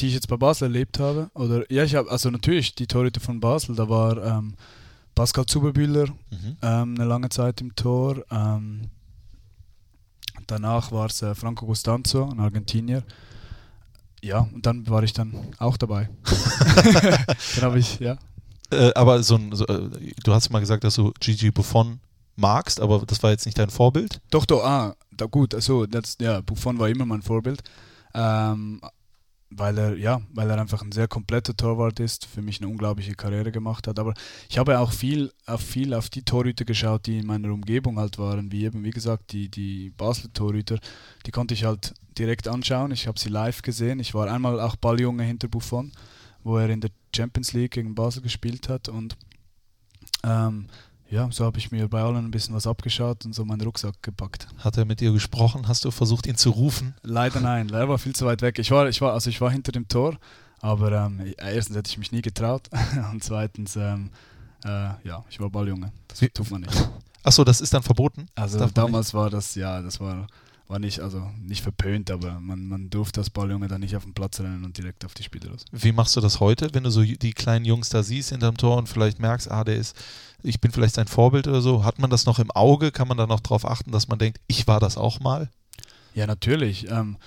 die 0.00 0.08
ich 0.08 0.14
jetzt 0.14 0.28
bei 0.28 0.36
Basel 0.36 0.64
erlebt 0.64 0.98
habe. 0.98 1.30
Oder 1.34 1.70
ja, 1.70 1.84
ich 1.84 1.94
habe, 1.94 2.10
also 2.10 2.30
natürlich 2.30 2.74
die 2.74 2.86
Torhüter 2.86 3.20
von 3.20 3.40
Basel, 3.40 3.74
da 3.76 3.88
war 3.88 4.22
ähm, 4.24 4.54
Pascal 5.14 5.46
Zuberbühler 5.46 6.06
Mhm. 6.30 6.56
ähm, 6.62 6.94
eine 6.96 7.04
lange 7.04 7.28
Zeit 7.28 7.60
im 7.60 7.74
Tor. 7.76 8.24
Ähm, 8.30 8.90
danach 10.46 10.92
war 10.92 11.06
es 11.06 11.22
äh, 11.22 11.34
Franco 11.34 11.66
Costanzo, 11.66 12.28
ein 12.30 12.40
Argentinier. 12.40 13.02
Ja, 14.22 14.48
und 14.52 14.64
dann 14.64 14.88
war 14.88 15.02
ich 15.02 15.12
dann 15.12 15.34
auch 15.58 15.76
dabei. 15.76 16.08
dann 17.56 17.62
habe 17.62 17.78
ich, 17.78 17.98
ja. 18.00 18.16
Äh, 18.70 18.92
aber 18.94 19.22
so 19.22 19.36
ein, 19.36 19.54
so, 19.54 19.66
äh, 19.66 19.90
du 20.24 20.32
hast 20.32 20.50
mal 20.50 20.60
gesagt, 20.60 20.84
dass 20.84 20.94
du 20.94 21.12
Gigi 21.20 21.50
Buffon 21.50 22.00
magst, 22.36 22.80
aber 22.80 23.04
das 23.06 23.22
war 23.22 23.30
jetzt 23.30 23.44
nicht 23.46 23.58
dein 23.58 23.70
Vorbild. 23.70 24.20
Doch, 24.30 24.46
doch, 24.46 24.64
ah, 24.64 24.96
da 25.12 25.26
gut, 25.26 25.54
also 25.54 25.86
das, 25.86 26.16
ja, 26.20 26.40
Buffon 26.40 26.78
war 26.78 26.88
immer 26.88 27.04
mein 27.06 27.22
Vorbild. 27.22 27.62
Ähm, 28.14 28.80
weil 29.56 29.78
er, 29.78 29.96
ja, 29.96 30.20
weil 30.32 30.50
er 30.50 30.60
einfach 30.60 30.82
ein 30.82 30.92
sehr 30.92 31.08
kompletter 31.08 31.56
Torwart 31.56 32.00
ist, 32.00 32.26
für 32.26 32.42
mich 32.42 32.60
eine 32.60 32.68
unglaubliche 32.68 33.14
Karriere 33.14 33.52
gemacht 33.52 33.86
hat. 33.86 33.98
Aber 33.98 34.14
ich 34.48 34.58
habe 34.58 34.78
auch 34.78 34.92
viel 34.92 35.32
auf, 35.46 35.60
viel 35.60 35.94
auf 35.94 36.10
die 36.10 36.22
Torhüter 36.22 36.64
geschaut, 36.64 37.06
die 37.06 37.18
in 37.18 37.26
meiner 37.26 37.52
Umgebung 37.52 37.98
halt 37.98 38.18
waren, 38.18 38.52
wie 38.52 38.64
eben, 38.64 38.84
wie 38.84 38.90
gesagt, 38.90 39.32
die, 39.32 39.48
die 39.48 39.90
Basler 39.90 40.32
Torhüter, 40.32 40.78
die 41.26 41.30
konnte 41.30 41.54
ich 41.54 41.64
halt 41.64 41.94
direkt 42.18 42.48
anschauen. 42.48 42.92
Ich 42.92 43.06
habe 43.06 43.18
sie 43.18 43.28
live 43.28 43.62
gesehen. 43.62 44.00
Ich 44.00 44.14
war 44.14 44.30
einmal 44.30 44.60
auch 44.60 44.76
Balljunge 44.76 45.24
hinter 45.24 45.48
Buffon, 45.48 45.92
wo 46.42 46.58
er 46.58 46.70
in 46.70 46.80
der 46.80 46.90
Champions 47.14 47.52
League 47.52 47.72
gegen 47.72 47.94
Basel 47.94 48.22
gespielt 48.22 48.68
hat 48.68 48.88
und 48.88 49.16
ähm, 50.24 50.66
ja, 51.14 51.28
so 51.30 51.44
habe 51.44 51.58
ich 51.58 51.70
mir 51.70 51.88
bei 51.88 52.02
allen 52.02 52.16
ein 52.16 52.30
bisschen 52.32 52.54
was 52.56 52.66
abgeschaut 52.66 53.24
und 53.24 53.34
so 53.34 53.44
meinen 53.44 53.60
Rucksack 53.60 53.94
gepackt. 54.02 54.48
Hat 54.58 54.76
er 54.76 54.84
mit 54.84 55.00
dir 55.00 55.12
gesprochen? 55.12 55.68
Hast 55.68 55.84
du 55.84 55.92
versucht, 55.92 56.26
ihn 56.26 56.36
zu 56.36 56.50
rufen? 56.50 56.94
Leider 57.02 57.40
nein, 57.40 57.68
leider 57.68 57.88
war 57.88 57.98
viel 57.98 58.14
zu 58.14 58.26
weit 58.26 58.42
weg. 58.42 58.58
Ich 58.58 58.70
war, 58.72 58.88
ich 58.88 59.00
war, 59.00 59.12
also 59.12 59.30
ich 59.30 59.40
war 59.40 59.50
hinter 59.50 59.70
dem 59.70 59.86
Tor, 59.86 60.16
aber 60.60 60.90
ähm, 60.92 61.32
erstens 61.38 61.76
hätte 61.76 61.88
ich 61.90 61.98
mich 61.98 62.10
nie 62.10 62.20
getraut 62.20 62.68
und 63.12 63.22
zweitens, 63.22 63.76
ähm, 63.76 64.10
äh, 64.64 64.68
ja, 65.04 65.24
ich 65.30 65.38
war 65.38 65.48
Balljunge. 65.50 65.92
Das 66.08 66.20
Wie- 66.20 66.28
tut 66.30 66.50
man 66.50 66.62
nicht. 66.62 66.90
Achso, 67.22 67.44
das 67.44 67.60
ist 67.60 67.72
dann 67.72 67.82
verboten? 67.82 68.26
Also 68.34 68.66
damals 68.66 69.14
war 69.14 69.30
das, 69.30 69.54
ja, 69.54 69.80
das 69.80 69.98
war, 70.00 70.26
war 70.66 70.78
nicht, 70.78 71.00
also 71.00 71.30
nicht 71.42 71.62
verpönt, 71.62 72.10
aber 72.10 72.40
man, 72.40 72.66
man 72.66 72.88
durfte 72.88 73.20
als 73.20 73.30
Balljunge 73.30 73.68
dann 73.68 73.80
nicht 73.80 73.96
auf 73.96 74.04
den 74.04 74.14
Platz 74.14 74.40
rennen 74.40 74.64
und 74.64 74.78
direkt 74.78 75.04
auf 75.04 75.14
die 75.14 75.22
Spiele 75.22 75.48
los. 75.48 75.64
Wie 75.72 75.92
machst 75.92 76.16
du 76.16 76.20
das 76.20 76.40
heute, 76.40 76.70
wenn 76.72 76.84
du 76.84 76.90
so 76.90 77.02
die 77.02 77.32
kleinen 77.32 77.64
Jungs 77.64 77.90
da 77.90 78.02
siehst 78.02 78.30
hinterm 78.30 78.56
Tor 78.56 78.78
und 78.78 78.88
vielleicht 78.88 79.18
merkst, 79.18 79.50
ah, 79.50 79.64
der 79.64 79.76
ist, 79.76 79.96
ich 80.42 80.60
bin 80.60 80.72
vielleicht 80.72 80.94
sein 80.94 81.06
Vorbild 81.06 81.46
oder 81.46 81.60
so? 81.60 81.84
Hat 81.84 81.98
man 81.98 82.10
das 82.10 82.24
noch 82.24 82.38
im 82.38 82.50
Auge? 82.50 82.92
Kann 82.92 83.08
man 83.08 83.18
da 83.18 83.26
noch 83.26 83.40
drauf 83.40 83.66
achten, 83.66 83.92
dass 83.92 84.08
man 84.08 84.18
denkt, 84.18 84.40
ich 84.46 84.66
war 84.66 84.80
das 84.80 84.96
auch 84.96 85.20
mal? 85.20 85.50
Ja, 86.14 86.26
natürlich. 86.26 86.88
Ähm, 86.90 87.18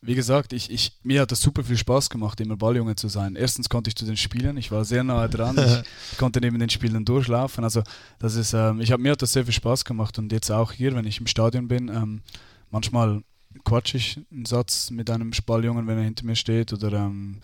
wie 0.00 0.14
gesagt, 0.14 0.52
ich, 0.52 0.70
ich, 0.70 0.92
mir 1.02 1.22
hat 1.22 1.32
das 1.32 1.40
super 1.40 1.64
viel 1.64 1.76
Spaß 1.76 2.08
gemacht, 2.10 2.40
immer 2.40 2.56
Balljunge 2.56 2.94
zu 2.94 3.08
sein. 3.08 3.34
Erstens 3.34 3.68
konnte 3.68 3.88
ich 3.88 3.96
zu 3.96 4.04
den 4.04 4.16
Spielen, 4.16 4.56
ich 4.56 4.70
war 4.70 4.84
sehr 4.84 5.02
nahe 5.02 5.28
dran, 5.28 5.58
ich 5.58 5.82
konnte 6.18 6.40
neben 6.40 6.60
den 6.60 6.70
Spielen 6.70 7.04
durchlaufen. 7.04 7.64
Also 7.64 7.82
das 8.20 8.36
ist, 8.36 8.52
ähm, 8.52 8.80
ich 8.80 8.92
habe 8.92 9.02
mir 9.02 9.12
hat 9.12 9.22
das 9.22 9.32
sehr 9.32 9.44
viel 9.44 9.54
Spaß 9.54 9.84
gemacht 9.84 10.16
und 10.18 10.30
jetzt 10.30 10.52
auch 10.52 10.70
hier, 10.70 10.94
wenn 10.94 11.04
ich 11.04 11.18
im 11.18 11.26
Stadion 11.26 11.66
bin, 11.66 11.88
ähm, 11.88 12.22
manchmal 12.70 13.22
quatsch 13.64 13.94
ich 13.94 14.20
einen 14.30 14.44
Satz 14.44 14.90
mit 14.90 15.10
einem 15.10 15.32
Balljungen, 15.46 15.86
wenn 15.86 15.98
er 15.98 16.04
hinter 16.04 16.24
mir 16.24 16.36
steht 16.36 16.72
oder 16.72 16.92
ähm, 16.92 17.40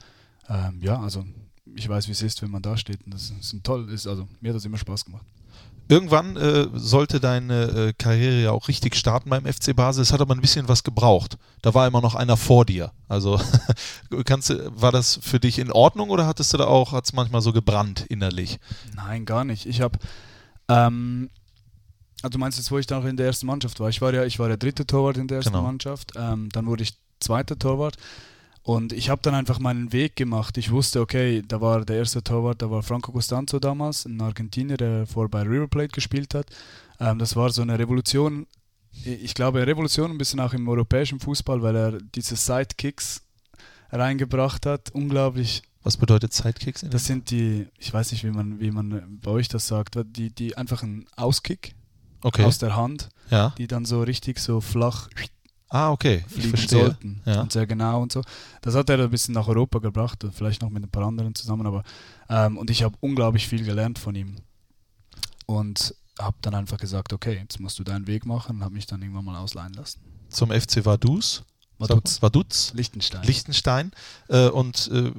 ähm, 0.48 0.80
ja, 0.82 1.00
also 1.00 1.24
ich 1.74 1.88
weiß, 1.88 2.08
wie 2.08 2.12
es 2.12 2.22
ist, 2.22 2.42
wenn 2.42 2.50
man 2.50 2.62
da 2.62 2.76
steht 2.76 3.04
und 3.04 3.14
das 3.14 3.30
ist 3.30 3.52
ein 3.52 3.62
toll, 3.62 3.90
ist, 3.90 4.06
also 4.06 4.28
mir 4.40 4.50
hat 4.50 4.56
das 4.56 4.64
immer 4.64 4.78
Spaß 4.78 5.04
gemacht. 5.04 5.26
Irgendwann 5.86 6.36
äh, 6.36 6.66
sollte 6.72 7.20
deine 7.20 7.64
äh, 7.64 7.92
Karriere 7.92 8.42
ja 8.42 8.52
auch 8.52 8.68
richtig 8.68 8.96
starten 8.96 9.28
beim 9.28 9.44
FC 9.44 9.76
Basel. 9.76 10.00
Es 10.00 10.14
hat 10.14 10.22
aber 10.22 10.34
ein 10.34 10.40
bisschen 10.40 10.66
was 10.66 10.82
gebraucht. 10.82 11.36
Da 11.60 11.74
war 11.74 11.86
immer 11.86 12.00
noch 12.00 12.14
einer 12.14 12.38
vor 12.38 12.64
dir. 12.64 12.92
Also 13.06 13.38
kannst 14.24 14.54
war 14.80 14.92
das 14.92 15.18
für 15.20 15.38
dich 15.38 15.58
in 15.58 15.70
Ordnung 15.70 16.08
oder 16.08 16.26
hattest 16.26 16.54
du 16.54 16.56
da 16.56 16.64
auch, 16.64 16.92
hat 16.92 17.04
es 17.04 17.12
manchmal 17.12 17.42
so 17.42 17.52
gebrannt 17.52 18.06
innerlich? 18.08 18.58
Nein, 18.96 19.26
gar 19.26 19.44
nicht. 19.44 19.66
Ich 19.66 19.82
habe, 19.82 19.98
ähm, 20.68 21.28
also 22.24 22.32
du 22.32 22.38
meinst 22.38 22.58
jetzt, 22.58 22.70
wo 22.70 22.78
ich 22.78 22.86
dann 22.86 23.02
noch 23.02 23.08
in 23.08 23.16
der 23.16 23.26
ersten 23.26 23.46
Mannschaft 23.46 23.78
war. 23.80 23.88
Ich 23.88 24.00
war 24.00 24.12
ja, 24.14 24.24
ich 24.24 24.38
war 24.38 24.48
der 24.48 24.56
dritte 24.56 24.86
Torwart 24.86 25.16
in 25.18 25.28
der 25.28 25.38
ersten 25.38 25.52
Genau. 25.52 25.64
Mannschaft. 25.64 26.12
Ähm, 26.16 26.48
dann 26.52 26.66
wurde 26.66 26.82
ich 26.82 26.94
zweiter 27.20 27.58
Torwart. 27.58 27.96
Und 28.62 28.94
ich 28.94 29.10
habe 29.10 29.20
dann 29.20 29.34
einfach 29.34 29.58
meinen 29.58 29.92
Weg 29.92 30.16
gemacht. 30.16 30.56
Ich 30.56 30.70
wusste, 30.70 31.02
okay, 31.02 31.42
da 31.46 31.60
war 31.60 31.84
der 31.84 31.96
erste 31.96 32.22
Torwart, 32.22 32.62
da 32.62 32.70
war 32.70 32.82
Franco 32.82 33.12
Costanzo 33.12 33.58
damals, 33.58 34.06
ein 34.06 34.18
Argentinier, 34.22 34.78
der 34.78 35.06
vorher 35.06 35.28
bei 35.28 35.42
River 35.42 35.68
Plate 35.68 35.88
gespielt 35.92 36.34
hat. 36.34 36.46
Ähm, 36.98 37.18
das 37.18 37.36
war 37.36 37.50
so 37.50 37.60
eine 37.60 37.78
Revolution, 37.78 38.46
ich 39.04 39.34
glaube, 39.34 39.66
Revolution 39.66 40.10
ein 40.12 40.18
bisschen 40.18 40.40
auch 40.40 40.54
im 40.54 40.66
europäischen 40.66 41.20
Fußball, 41.20 41.60
weil 41.60 41.76
er 41.76 41.98
diese 42.14 42.36
Sidekicks 42.36 43.20
reingebracht 43.92 44.66
hat. 44.66 44.90
Unglaublich 44.92 45.62
Was 45.82 45.98
bedeutet 45.98 46.32
Sidekicks? 46.32 46.86
Das 46.88 47.04
sind 47.04 47.30
die, 47.30 47.66
ich 47.78 47.92
weiß 47.92 48.12
nicht, 48.12 48.24
wie 48.24 48.30
man, 48.30 48.60
wie 48.60 48.70
man 48.70 49.18
bei 49.20 49.30
euch 49.30 49.48
das 49.48 49.66
sagt, 49.66 49.98
die, 50.16 50.30
die 50.30 50.56
einfach 50.56 50.82
ein 50.82 51.06
Auskick 51.16 51.74
okay. 52.24 52.44
aus 52.44 52.58
der 52.58 52.74
Hand, 52.74 53.08
Ja. 53.30 53.54
die 53.58 53.66
dann 53.68 53.84
so 53.84 54.02
richtig 54.02 54.38
so 54.40 54.60
flach 54.60 55.08
Ah, 55.70 55.90
okay. 55.90 56.24
Fliegen 56.28 56.56
sollten 56.68 57.20
Ja. 57.24 57.40
und 57.40 57.50
sehr 57.52 57.66
genau 57.66 58.00
und 58.02 58.12
so. 58.12 58.22
Das 58.62 58.74
hat 58.76 58.88
er 58.90 58.98
ein 59.00 59.10
bisschen 59.10 59.34
nach 59.34 59.48
Europa 59.48 59.78
gebracht, 59.80 60.22
und 60.22 60.32
vielleicht 60.34 60.62
noch 60.62 60.70
mit 60.70 60.84
ein 60.84 60.88
paar 60.90 61.04
anderen 61.04 61.34
zusammen, 61.34 61.66
aber 61.66 61.82
ähm, 62.28 62.58
und 62.58 62.70
ich 62.70 62.82
habe 62.84 62.96
unglaublich 63.00 63.48
viel 63.48 63.64
gelernt 63.64 63.98
von 63.98 64.14
ihm 64.14 64.36
und 65.46 65.94
habe 66.20 66.36
dann 66.42 66.54
einfach 66.54 66.78
gesagt, 66.78 67.12
okay, 67.12 67.38
jetzt 67.40 67.58
musst 67.58 67.78
du 67.78 67.82
deinen 67.84 68.06
Weg 68.06 68.24
machen 68.24 68.56
und 68.56 68.62
habe 68.64 68.74
mich 68.74 68.86
dann 68.86 69.02
irgendwann 69.02 69.24
mal 69.24 69.36
ausleihen 69.36 69.72
lassen. 69.74 70.00
Zum 70.28 70.50
FC 70.50 70.84
Vaduz. 70.84 71.42
Vaduz. 71.78 72.22
Vaduz. 72.22 72.72
Liechtenstein. 72.74 73.22
Liechtenstein. 73.24 73.92
Äh, 74.28 74.48
und 74.48 74.90
äh, 74.92 75.10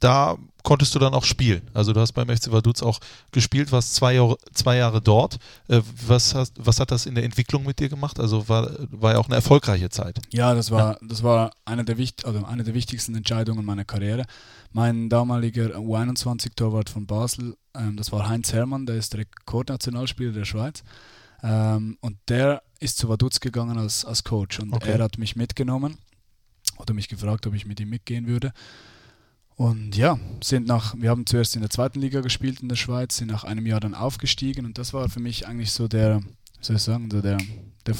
da 0.00 0.36
konntest 0.62 0.94
du 0.94 0.98
dann 0.98 1.14
auch 1.14 1.24
spielen. 1.24 1.62
Also 1.72 1.92
du 1.92 2.00
hast 2.00 2.12
beim 2.12 2.28
FC 2.28 2.50
Vaduz 2.50 2.82
auch 2.82 3.00
gespielt, 3.32 3.72
warst 3.72 3.94
zwei 3.94 4.14
Jahre, 4.14 4.36
zwei 4.52 4.76
Jahre 4.76 5.00
dort. 5.00 5.38
Äh, 5.68 5.80
was, 6.06 6.34
hast, 6.34 6.54
was 6.58 6.80
hat 6.80 6.90
das 6.90 7.06
in 7.06 7.14
der 7.14 7.24
Entwicklung 7.24 7.64
mit 7.64 7.78
dir 7.78 7.88
gemacht? 7.88 8.18
Also 8.18 8.48
war, 8.48 8.70
war 8.90 9.12
ja 9.12 9.18
auch 9.18 9.26
eine 9.26 9.36
erfolgreiche 9.36 9.88
Zeit. 9.90 10.20
Ja, 10.30 10.54
das 10.54 10.70
war, 10.70 10.98
das 11.02 11.22
war 11.22 11.52
eine, 11.64 11.84
der 11.84 11.96
also 12.24 12.44
eine 12.44 12.64
der 12.64 12.74
wichtigsten 12.74 13.14
Entscheidungen 13.14 13.64
meiner 13.64 13.84
Karriere. 13.84 14.24
Mein 14.72 15.08
damaliger 15.08 15.76
U21-Torwart 15.76 16.90
von 16.90 17.06
Basel, 17.06 17.56
ähm, 17.74 17.96
das 17.96 18.12
war 18.12 18.28
Heinz 18.28 18.52
Hermann, 18.52 18.86
der 18.86 18.96
ist 18.96 19.14
Rekordnationalspieler 19.14 20.32
der 20.32 20.44
Schweiz. 20.44 20.82
Ähm, 21.42 21.96
und 22.00 22.18
der 22.28 22.62
ist 22.80 22.98
zu 22.98 23.08
Vaduz 23.08 23.40
gegangen 23.40 23.78
als, 23.78 24.04
als 24.04 24.24
Coach 24.24 24.58
und 24.58 24.72
Okay. 24.72 24.92
er 24.92 25.02
hat 25.04 25.18
mich 25.18 25.36
mitgenommen 25.36 25.98
oder 26.78 26.94
mich 26.94 27.08
gefragt, 27.08 27.46
ob 27.46 27.54
ich 27.54 27.66
mit 27.66 27.78
ihm 27.80 27.90
mitgehen 27.90 28.26
würde. 28.26 28.52
Und 29.56 29.94
ja, 29.94 30.18
sind 30.42 30.66
nach, 30.66 30.94
wir 30.96 31.10
haben 31.10 31.26
zuerst 31.26 31.54
in 31.54 31.60
der 31.60 31.68
zweiten 31.70 32.00
Liga 32.00 32.22
gespielt 32.22 32.60
in 32.60 32.68
der 32.70 32.76
Schweiz, 32.76 33.18
sind 33.18 33.30
nach 33.30 33.44
einem 33.44 33.66
Jahr 33.66 33.80
dann 33.80 33.94
aufgestiegen 33.94 34.64
und 34.64 34.78
das 34.78 34.94
war 34.94 35.08
für 35.10 35.20
mich 35.20 35.46
eigentlich 35.46 35.70
so 35.72 35.86
der, 35.86 36.22
soll 36.62 36.76
ich 36.76 36.82
sagen, 36.82 37.10
so 37.10 37.20
der, 37.20 37.36
der 37.86 37.94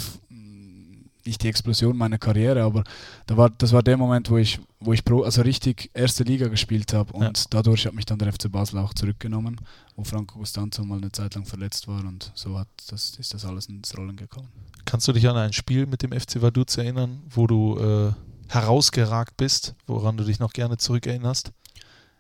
nicht 1.27 1.43
die 1.43 1.49
Explosion 1.49 1.99
meiner 1.99 2.17
Karriere, 2.17 2.63
aber 2.63 2.83
da 3.27 3.37
war, 3.37 3.51
das 3.51 3.73
war 3.73 3.83
der 3.83 3.99
Moment, 3.99 4.31
wo 4.31 4.39
ich, 4.39 4.59
wo 4.81 4.95
ich 4.95 5.05
pro, 5.05 5.23
also 5.23 5.43
richtig 5.43 5.91
erste 5.93 6.25
Liga 6.25 6.49
gespielt 6.49 6.95
habe 6.95 7.13
und 7.13 7.23
Ja. 7.39 7.45
dadurch 7.51 7.85
hat 7.87 7.93
mich 7.93 8.07
dann 8.07 8.19
der 8.19 8.33
FC 8.33 8.51
Basel 8.51 8.79
auch 8.79 8.95
zurückgenommen, 8.95 9.61
wo 9.97 10.03
Franco 10.05 10.39
Costanzo 10.39 10.83
mal 10.83 10.97
eine 10.97 11.13
Zeit 11.13 11.35
lang 11.35 11.45
verletzt 11.45 11.87
war 11.89 12.03
und 12.07 12.33
so 12.35 12.59
hat 12.59 12.69
das, 12.89 13.17
ist 13.19 13.35
das 13.35 13.45
alles 13.45 13.67
ins 13.67 13.95
Rollen 13.99 14.17
gekommen. 14.17 14.49
Kannst 14.91 15.07
du 15.07 15.13
dich 15.13 15.29
an 15.29 15.37
ein 15.37 15.53
Spiel 15.53 15.87
mit 15.87 16.03
dem 16.03 16.11
FC 16.11 16.43
Vaduz 16.43 16.77
erinnern, 16.77 17.23
wo 17.31 17.47
du 17.47 17.79
äh, 17.79 18.13
herausgeragt 18.49 19.37
bist, 19.37 19.77
woran 19.87 20.17
du 20.17 20.25
dich 20.25 20.41
noch 20.41 20.53
gerne 20.53 20.79
zurückerinnerst? 20.79 21.53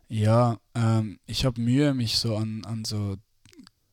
Ja, 0.09 0.57
ähm, 0.77 1.19
ich 1.27 1.45
habe 1.45 1.61
Mühe, 1.61 1.95
mich 1.95 2.19
so 2.19 2.37
an, 2.37 2.65
an 2.65 2.85
so 2.85 3.17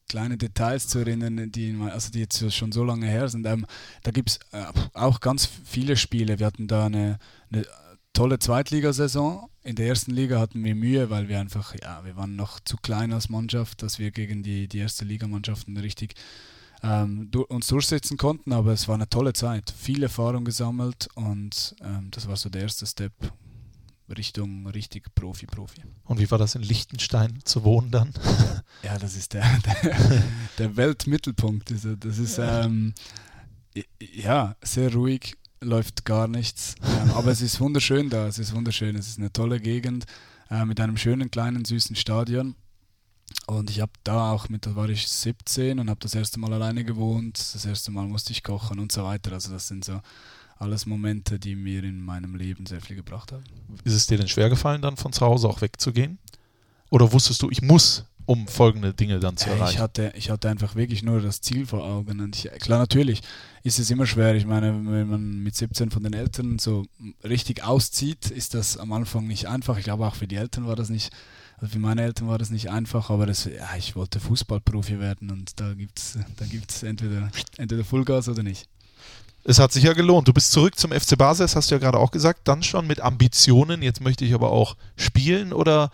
kleine 0.08 0.38
Details 0.38 0.88
zu 0.88 1.00
erinnern, 1.00 1.52
die, 1.52 1.76
also 1.90 2.12
die 2.12 2.20
jetzt 2.20 2.54
schon 2.54 2.72
so 2.72 2.84
lange 2.84 3.08
her 3.08 3.28
sind. 3.30 3.48
Ähm, 3.48 3.66
da 4.04 4.12
gibt 4.12 4.30
es 4.30 4.40
äh, 4.52 4.66
auch 4.94 5.22
ganz 5.22 5.50
viele 5.66 5.98
Spiele. 5.98 6.38
Wir 6.38 6.46
hatten 6.46 6.68
da 6.68 6.86
eine, 6.86 7.18
eine 7.52 7.66
tolle 8.14 8.38
Zweitligasaison. 8.38 9.50
In 9.64 9.76
der 9.76 9.88
ersten 9.88 10.12
Liga 10.12 10.40
hatten 10.40 10.64
wir 10.64 10.76
Mühe, 10.76 11.10
weil 11.10 11.28
wir 11.28 11.40
einfach, 11.40 11.74
ja, 11.82 12.06
wir 12.06 12.16
waren 12.16 12.36
noch 12.36 12.60
zu 12.60 12.78
klein 12.78 13.12
als 13.12 13.30
Mannschaft, 13.30 13.82
dass 13.82 13.98
wir 13.98 14.12
gegen 14.12 14.44
die, 14.44 14.68
die 14.68 14.78
erste 14.78 15.04
Ligamannschaften 15.04 15.78
richtig 15.78 16.14
ähm, 16.84 17.30
du, 17.32 17.44
uns 17.44 17.68
durchsetzen 17.68 18.18
konnten. 18.18 18.54
Aber 18.54 18.74
es 18.74 18.88
war 18.88 18.96
eine 18.96 19.10
tolle 19.10 19.34
Zeit. 19.34 19.74
Viel 19.78 20.04
Erfahrung 20.04 20.46
gesammelt 20.46 21.08
und 21.16 21.76
ähm, 21.82 22.10
das 22.12 22.28
war 22.28 22.36
so 22.36 22.50
der 22.50 22.62
erste 22.62 22.86
Step 22.86 23.14
Richtung 24.16 24.68
richtig 24.68 25.14
Profi-Profi. 25.16 25.82
Und 26.06 26.20
wie 26.20 26.30
war 26.32 26.38
das 26.38 26.56
in 26.56 26.62
Liechtenstein 26.62 27.40
zu 27.44 27.64
wohnen 27.64 27.92
dann? 27.92 28.14
Ja, 28.84 29.00
das 29.00 29.16
ist 29.16 29.34
der, 29.34 29.44
der, 29.66 30.24
der 30.60 30.78
Weltmittelpunkt. 30.78 31.72
Also 31.72 31.96
das 31.96 32.20
ist 32.20 32.38
ähm, 32.38 32.94
ja 34.00 34.56
sehr 34.62 34.94
ruhig, 34.94 35.36
läuft 35.62 36.06
gar 36.06 36.28
nichts. 36.28 36.76
Ähm, 36.84 37.10
aber 37.12 37.32
es 37.32 37.42
ist 37.42 37.60
wunderschön 37.60 38.12
da. 38.12 38.28
Es 38.28 38.38
ist 38.38 38.54
wunderschön. 38.54 38.96
Es 38.96 39.08
ist 39.08 39.18
eine 39.18 39.34
tolle 39.34 39.60
Gegend 39.60 40.06
äh, 40.52 40.64
mit 40.64 40.80
einem 40.80 40.96
schönen 40.96 41.32
kleinen 41.32 41.66
süßen 41.66 41.96
Stadion. 41.96 42.56
Und 43.46 43.70
ich 43.70 43.80
habe 43.82 43.92
da 44.04 44.32
auch 44.32 44.50
mit, 44.50 44.66
da 44.66 44.76
war 44.76 44.90
ich 44.90 45.08
17 45.08 45.80
und 45.80 45.90
habe 45.90 46.00
das 46.02 46.16
erste 46.16 46.40
Mal 46.40 46.52
alleine 46.54 46.84
gewohnt. 46.84 47.38
Das 47.54 47.66
erste 47.66 47.92
Mal 47.92 48.08
musste 48.08 48.32
ich 48.32 48.44
kochen 48.44 48.80
und 48.80 48.92
so 48.92 49.04
weiter. 49.04 49.32
Also 49.34 49.52
das 49.52 49.68
sind 49.68 49.86
so 49.86 50.02
alles 50.58 50.86
Momente, 50.86 51.40
die 51.40 51.56
mir 51.56 51.84
in 51.84 52.02
meinem 52.02 52.36
Leben 52.36 52.66
sehr 52.66 52.82
viel 52.82 52.96
gebracht 52.96 53.32
haben. 53.32 53.44
Ist 53.84 53.94
es 53.94 54.08
dir 54.08 54.18
denn 54.18 54.28
schwer 54.28 54.50
gefallen, 54.50 54.82
dann 54.82 54.98
von 54.98 55.14
zu 55.14 55.26
Hause 55.26 55.48
auch 55.48 55.62
wegzugehen? 55.62 56.18
Oder 56.90 57.12
wusstest 57.12 57.42
du, 57.42 57.50
ich 57.50 57.62
muss, 57.62 58.06
um 58.26 58.48
folgende 58.48 58.94
Dinge 58.94 59.20
dann 59.20 59.38
zu 59.38 59.50
Äh, 59.50 59.54
Ich 59.54 59.60
erreichen? 59.60 59.80
hatte, 59.80 60.14
ich 60.16 60.30
hatte 60.30 60.50
einfach 60.50 60.76
wirklich 60.76 61.04
nur 61.04 61.22
das 61.22 61.40
Ziel 61.42 61.66
vor 61.66 61.84
Augen. 61.84 62.20
Und 62.20 62.36
ich, 62.36 62.50
klar, 62.60 62.80
natürlich 62.80 63.22
ist 63.64 63.78
es 63.80 63.90
immer 63.92 64.06
schwer. 64.08 64.36
Ich 64.36 64.46
meine, 64.46 64.74
wenn 64.74 65.08
man 65.08 65.44
mit 65.44 65.56
17 65.56 65.92
von 65.92 66.04
den 66.04 66.14
Eltern 66.14 66.60
so 66.60 66.86
richtig 67.24 67.64
auszieht, 67.64 68.30
ist 68.32 68.54
das 68.56 68.78
am 68.78 68.92
Anfang 68.94 69.28
nicht 69.28 69.48
einfach. 69.48 69.78
Ich 69.78 69.84
glaube, 69.86 70.08
auch 70.08 70.16
für 70.16 70.28
die 70.28 70.36
Eltern 70.38 70.66
war 70.66 70.76
das 70.76 70.90
nicht, 70.90 71.12
also 71.58 71.74
für 71.74 71.80
meine 71.80 72.04
Eltern 72.04 72.28
war 72.28 72.38
das 72.38 72.50
nicht 72.52 72.70
einfach, 72.70 73.10
aber 73.10 73.26
das, 73.26 73.46
ja, 73.46 73.76
ich 73.78 73.96
wollte 73.96 74.20
Fußballprofi 74.20 75.00
werden 75.00 75.32
und 75.32 75.60
da 75.60 75.74
gibt 75.74 76.00
es 76.00 76.18
da 76.38 76.46
gibt's 76.46 76.84
entweder, 76.84 77.30
entweder 77.58 77.84
Vollgas 77.84 78.30
oder 78.30 78.44
nicht. 78.44 78.68
Es 79.44 79.60
hat 79.60 79.72
sich 79.72 79.84
ja 79.86 79.94
gelohnt. 79.94 80.28
Du 80.28 80.34
bist 80.34 80.52
zurück 80.52 80.78
zum 80.78 80.92
FC 80.92 81.18
Basel, 81.18 81.46
das 81.46 81.56
hast 81.56 81.72
du 81.72 81.76
ja 81.76 81.80
gerade 81.80 81.98
auch 81.98 82.12
gesagt, 82.12 82.48
dann 82.48 82.64
schon 82.64 82.86
mit 82.86 83.00
Ambitionen. 83.00 83.82
Jetzt 83.82 84.02
möchte 84.02 84.26
ich 84.26 84.34
aber 84.34 84.52
auch 84.52 84.76
spielen 84.98 85.54
oder 85.54 85.90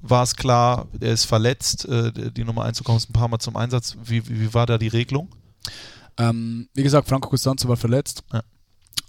war 0.00 0.22
es 0.22 0.36
klar, 0.36 0.86
er 1.00 1.14
ist 1.14 1.24
verletzt, 1.24 1.86
äh, 1.86 2.12
die 2.30 2.44
Nummer 2.44 2.64
1, 2.64 2.78
du 2.78 2.84
kommst 2.84 3.10
ein 3.10 3.14
paar 3.14 3.28
Mal 3.28 3.38
zum 3.38 3.56
Einsatz. 3.56 3.96
Wie, 4.04 4.28
wie, 4.28 4.40
wie 4.40 4.54
war 4.54 4.66
da 4.66 4.78
die 4.78 4.88
Regelung? 4.88 5.28
Ähm, 6.18 6.68
wie 6.74 6.82
gesagt, 6.82 7.08
Franco 7.08 7.28
Costanzo 7.30 7.66
war 7.68 7.76
verletzt 7.76 8.22
Ja. 8.32 8.42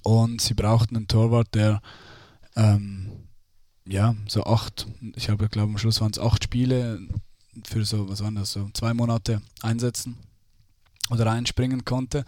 und 0.04 0.42
sie 0.42 0.54
brauchten 0.54 0.96
einen 0.96 1.08
Torwart, 1.08 1.54
der 1.54 1.82
ähm, 2.56 3.12
ja, 3.90 4.16
so 4.28 4.44
acht, 4.44 4.88
ich 5.16 5.30
habe 5.30 5.50
glaube 5.50 5.72
am 5.72 5.78
Schluss 5.78 6.00
waren 6.02 6.12
es 6.12 6.20
acht 6.20 6.44
Spiele 6.44 7.00
für 7.66 7.84
so, 7.84 8.08
was 8.08 8.22
waren 8.24 8.36
das, 8.36 8.52
so 8.52 8.70
zwei 8.74 8.94
Monate 8.94 9.42
einsetzen 9.62 10.18
oder 11.10 11.30
einspringen 11.32 11.86
konnte. 11.86 12.24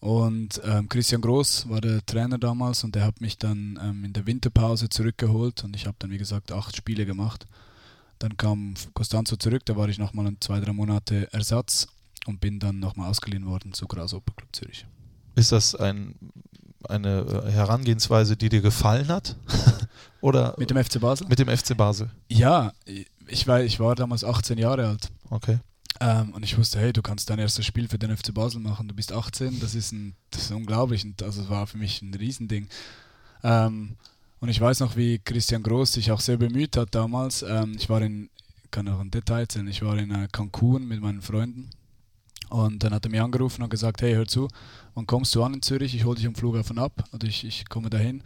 Und 0.00 0.60
ähm, 0.64 0.88
Christian 0.88 1.22
Groß 1.22 1.68
war 1.70 1.80
der 1.80 2.04
Trainer 2.04 2.36
damals 2.36 2.84
und 2.84 2.94
der 2.94 3.04
hat 3.04 3.20
mich 3.20 3.38
dann 3.38 3.78
ähm, 3.82 4.04
in 4.04 4.12
der 4.12 4.26
Winterpause 4.26 4.88
zurückgeholt 4.90 5.64
und 5.64 5.74
ich 5.74 5.86
habe 5.86 5.96
dann 5.98 6.10
wie 6.10 6.18
gesagt 6.18 6.52
acht 6.52 6.76
Spiele 6.76 7.06
gemacht. 7.06 7.46
Dann 8.18 8.36
kam 8.36 8.74
Costanzo 8.92 9.36
zurück, 9.36 9.64
da 9.64 9.76
war 9.76 9.88
ich 9.88 9.98
nochmal 9.98 10.26
ein, 10.26 10.36
zwei, 10.40 10.60
drei 10.60 10.72
Monate 10.72 11.32
Ersatz 11.32 11.88
und 12.26 12.40
bin 12.40 12.58
dann 12.58 12.80
nochmal 12.80 13.08
ausgeliehen 13.08 13.46
worden 13.46 13.72
zu 13.72 13.86
Grasshopper 13.86 14.32
Club 14.34 14.48
Zürich. 14.54 14.86
Ist 15.36 15.52
das 15.52 15.74
ein, 15.74 16.16
eine 16.88 17.50
Herangehensweise, 17.50 18.36
die 18.36 18.48
dir 18.48 18.60
gefallen 18.60 19.08
hat? 19.08 19.36
oder 20.24 20.54
Mit 20.58 20.70
dem 20.70 20.82
FC 20.82 21.00
Basel? 21.00 21.26
mit 21.28 21.38
dem 21.38 21.48
FC 21.48 21.76
Basel? 21.76 22.10
Ja, 22.28 22.72
ich 23.26 23.46
war, 23.46 23.62
ich 23.62 23.78
war 23.78 23.94
damals 23.94 24.24
18 24.24 24.58
Jahre 24.58 24.86
alt 24.88 25.10
Okay. 25.30 25.58
ähm, 26.00 26.32
und 26.32 26.42
ich 26.44 26.56
wusste, 26.56 26.78
hey, 26.80 26.92
du 26.92 27.02
kannst 27.02 27.28
dein 27.28 27.38
erstes 27.38 27.66
Spiel 27.66 27.88
für 27.88 27.98
den 27.98 28.16
FC 28.16 28.32
Basel 28.32 28.60
machen, 28.60 28.88
du 28.88 28.94
bist 28.94 29.12
18, 29.12 29.60
das 29.60 29.74
ist, 29.74 29.92
ein, 29.92 30.14
das 30.30 30.42
ist 30.44 30.50
unglaublich 30.52 31.04
und 31.04 31.22
also 31.22 31.42
es 31.42 31.48
war 31.50 31.66
für 31.66 31.78
mich 31.78 32.00
ein 32.02 32.14
Riesending. 32.14 32.68
Ähm, 33.42 33.96
Und 34.40 34.48
ich 34.50 34.60
weiß 34.60 34.80
noch, 34.80 34.96
wie 34.96 35.18
Christian 35.18 35.62
Groß 35.62 35.92
sich 35.92 36.10
auch 36.10 36.20
sehr 36.20 36.36
bemüht 36.36 36.76
hat 36.76 36.94
damals. 36.94 37.42
Ähm, 37.42 37.74
ich 37.78 37.88
war 37.88 38.00
in, 38.02 38.28
kann 38.70 38.88
auch 38.88 39.00
ein 39.00 39.10
Detail 39.10 39.40
erzählen, 39.40 39.68
ich 39.68 39.80
war 39.82 39.96
in 39.98 40.10
äh, 40.10 40.28
Cancun 40.32 40.86
mit 40.86 41.00
meinen 41.00 41.22
Freunden. 41.22 41.70
Und 42.50 42.82
dann 42.82 42.92
hat 42.92 43.04
er 43.06 43.10
mich 43.10 43.20
angerufen 43.22 43.62
und 43.62 43.70
gesagt, 43.70 44.02
hey, 44.02 44.12
hör 44.14 44.26
zu, 44.26 44.48
wann 44.94 45.06
kommst 45.06 45.34
du 45.34 45.42
an 45.42 45.54
in 45.54 45.62
Zürich? 45.62 45.94
Ich 45.94 46.04
hole 46.04 46.16
dich 46.16 46.26
am 46.26 46.34
Flughafen 46.34 46.78
ab 46.78 47.04
und 47.12 47.24
ich, 47.24 47.44
ich 47.44 47.68
komme 47.68 47.88
dahin. 47.90 48.22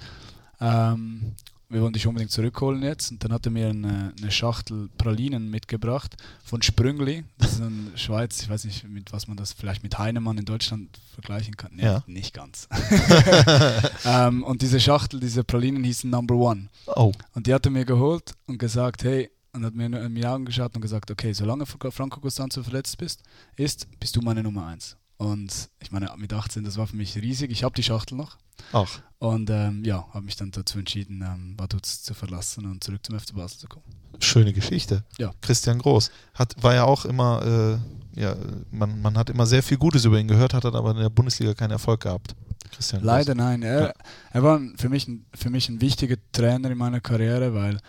Ähm, 0.61 1.35
wir 1.71 1.83
wollen 1.83 1.93
dich 1.93 2.07
unbedingt 2.07 2.31
zurückholen 2.31 2.83
jetzt. 2.83 3.11
Und 3.11 3.23
dann 3.23 3.33
hat 3.33 3.45
er 3.47 3.53
mir 3.53 3.69
eine, 3.69 4.13
eine 4.19 4.31
Schachtel 4.31 4.89
Pralinen 4.97 5.51
mitgebracht 5.51 6.17
von 6.43 6.63
Sprüngli. 6.63 7.25
Das 7.39 7.53
ist 7.53 7.61
in 7.61 7.93
Schweiz, 7.95 8.41
ich 8.43 8.49
weiß 8.49 8.65
nicht, 8.65 8.85
mit 8.89 9.13
was 9.13 9.29
man 9.29 9.37
das 9.37 9.53
vielleicht 9.53 9.83
mit 9.83 9.99
Heinemann 9.99 10.39
in 10.39 10.45
Deutschland 10.47 10.99
vergleichen 11.13 11.57
kann. 11.57 11.73
Nee, 11.75 11.83
Ja. 11.85 12.03
nicht 12.07 12.33
ganz. 12.35 12.69
ähm, 14.05 14.43
und 14.45 14.63
diese 14.63 14.81
Schachtel, 14.81 15.21
diese 15.21 15.45
Pralinen 15.45 15.85
hießen 15.85 16.09
Number 16.11 16.35
One. 16.37 16.69
Oh, 16.87 17.13
Und 17.35 17.47
die 17.47 17.55
hat 17.55 17.67
er 17.67 17.71
mir 17.73 17.85
geholt 17.85 18.33
und 18.47 18.59
gesagt, 18.59 19.05
hey, 19.05 19.31
und 19.53 19.65
hat 19.65 19.75
mir 19.75 19.87
in 19.87 20.15
die 20.15 20.27
Augen 20.27 20.45
geschaut 20.45 20.75
und 20.77 20.83
gesagt, 20.83 21.11
okay, 21.11 21.33
solange 21.33 21.65
Fra- 21.67 21.91
Franco 21.91 22.21
Costanzo 22.21 22.63
verletzt 22.63 22.99
bist, 22.99 23.23
ist, 23.57 23.89
bist 23.99 24.15
du 24.15 24.21
meine 24.21 24.43
Nummer 24.43 24.67
eins. 24.67 24.97
Und 25.19 25.69
ich 25.81 25.91
meine, 25.91 26.11
mit 26.17 26.33
18, 26.33 26.65
das 26.65 26.79
war 26.79 26.87
für 26.87 26.97
mich 26.97 27.17
riesig. 27.17 27.51
Ich 27.51 27.65
habe 27.65 27.75
die 27.75 27.83
Schachtel 27.83 28.17
noch. 28.17 28.39
ach. 28.73 29.01
Und 29.21 29.51
ähm, 29.51 29.85
ja, 29.85 30.07
habe 30.15 30.25
mich 30.25 30.37
dann 30.37 30.53
dazu 30.53 30.79
entschieden, 30.79 31.23
ähm, 31.27 31.55
Vaduz 31.59 32.03
zu 32.03 32.15
verlassen 32.15 32.67
und 32.67 32.85
zurück 32.85 33.05
zum 33.05 33.19
FC 33.19 33.35
Basel 33.35 33.59
zu 33.59 33.67
kommen. 33.67 33.85
Schöne 34.21 34.53
Geschichte. 34.53 35.03
Ja. 35.19 35.33
Christian 35.41 35.81
Groß 35.81 36.13
hat, 36.35 36.55
war 36.63 36.75
ja 36.77 36.85
auch 36.85 37.05
immer, 37.05 37.81
äh, 38.15 38.21
ja, 38.21 38.37
man, 38.71 39.03
man 39.03 39.19
hat 39.19 39.29
immer 39.29 39.45
sehr 39.45 39.65
viel 39.65 39.77
Gutes 39.77 40.05
über 40.05 40.21
ihn 40.21 40.29
gehört, 40.29 40.55
hat 40.55 40.65
dann 40.65 40.77
aber 40.77 40.93
in 40.93 40.99
der 40.99 41.11
Bundesliga 41.11 41.53
keinen 41.55 41.73
Erfolg 41.73 42.03
gehabt. 42.03 42.37
Christian 42.71 43.03
Leider 43.03 43.35
nein. 43.35 43.63
Er, 43.63 43.87
Ja. 43.89 43.93
er 44.31 44.43
war 44.45 44.61
für 44.77 44.89
mich, 44.89 45.09
ein, 45.09 45.27
für 45.35 45.51
mich 45.51 45.69
ein 45.69 45.81
wichtiger 45.81 46.17
Trainer 46.31 46.71
in 46.71 46.79
meiner 46.79 47.01
Karriere, 47.01 47.55
weil 47.55 47.81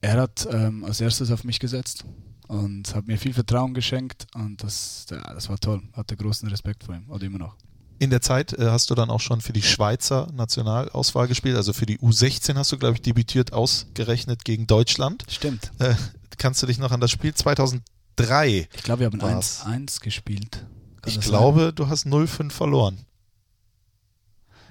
er 0.00 0.22
hat 0.22 0.48
ähm, 0.50 0.84
als 0.84 1.02
erstes 1.02 1.30
auf 1.30 1.44
mich 1.44 1.60
gesetzt 1.60 2.06
und 2.48 2.94
hat 2.94 3.06
mir 3.06 3.18
viel 3.18 3.32
Vertrauen 3.32 3.74
geschenkt 3.74 4.26
und 4.34 4.62
das, 4.62 5.06
das 5.08 5.48
war 5.48 5.58
toll. 5.58 5.82
Hatte 5.92 6.16
großen 6.16 6.48
Respekt 6.48 6.84
vor 6.84 6.94
ihm, 6.94 7.08
oder 7.10 7.24
immer 7.24 7.38
noch. 7.38 7.56
In 7.98 8.10
der 8.10 8.20
Zeit 8.20 8.52
äh, 8.52 8.66
hast 8.66 8.90
du 8.90 8.94
dann 8.94 9.08
auch 9.08 9.20
schon 9.20 9.40
für 9.40 9.54
die 9.54 9.62
Schweizer 9.62 10.28
Nationalauswahl 10.34 11.28
gespielt, 11.28 11.56
also 11.56 11.72
für 11.72 11.86
die 11.86 11.98
U16 11.98 12.54
hast 12.56 12.72
du, 12.72 12.78
glaube 12.78 12.94
ich, 12.94 13.02
debütiert, 13.02 13.52
ausgerechnet 13.52 14.44
gegen 14.44 14.66
Deutschland. 14.66 15.24
Stimmt. 15.28 15.70
Äh, 15.78 15.94
kannst 16.36 16.62
du 16.62 16.66
dich 16.66 16.78
noch 16.78 16.92
an 16.92 17.00
das 17.00 17.10
Spiel 17.10 17.32
2003? 17.34 18.68
Ich 18.74 18.82
glaube, 18.82 19.00
wir 19.00 19.06
haben 19.06 19.22
War's. 19.22 19.64
1-1 19.64 20.00
gespielt. 20.00 20.66
Kann 21.00 21.12
Ich 21.12 21.20
glaube, 21.20 21.72
du 21.72 21.88
hast 21.88 22.06
0-5 22.06 22.50
verloren. 22.50 23.06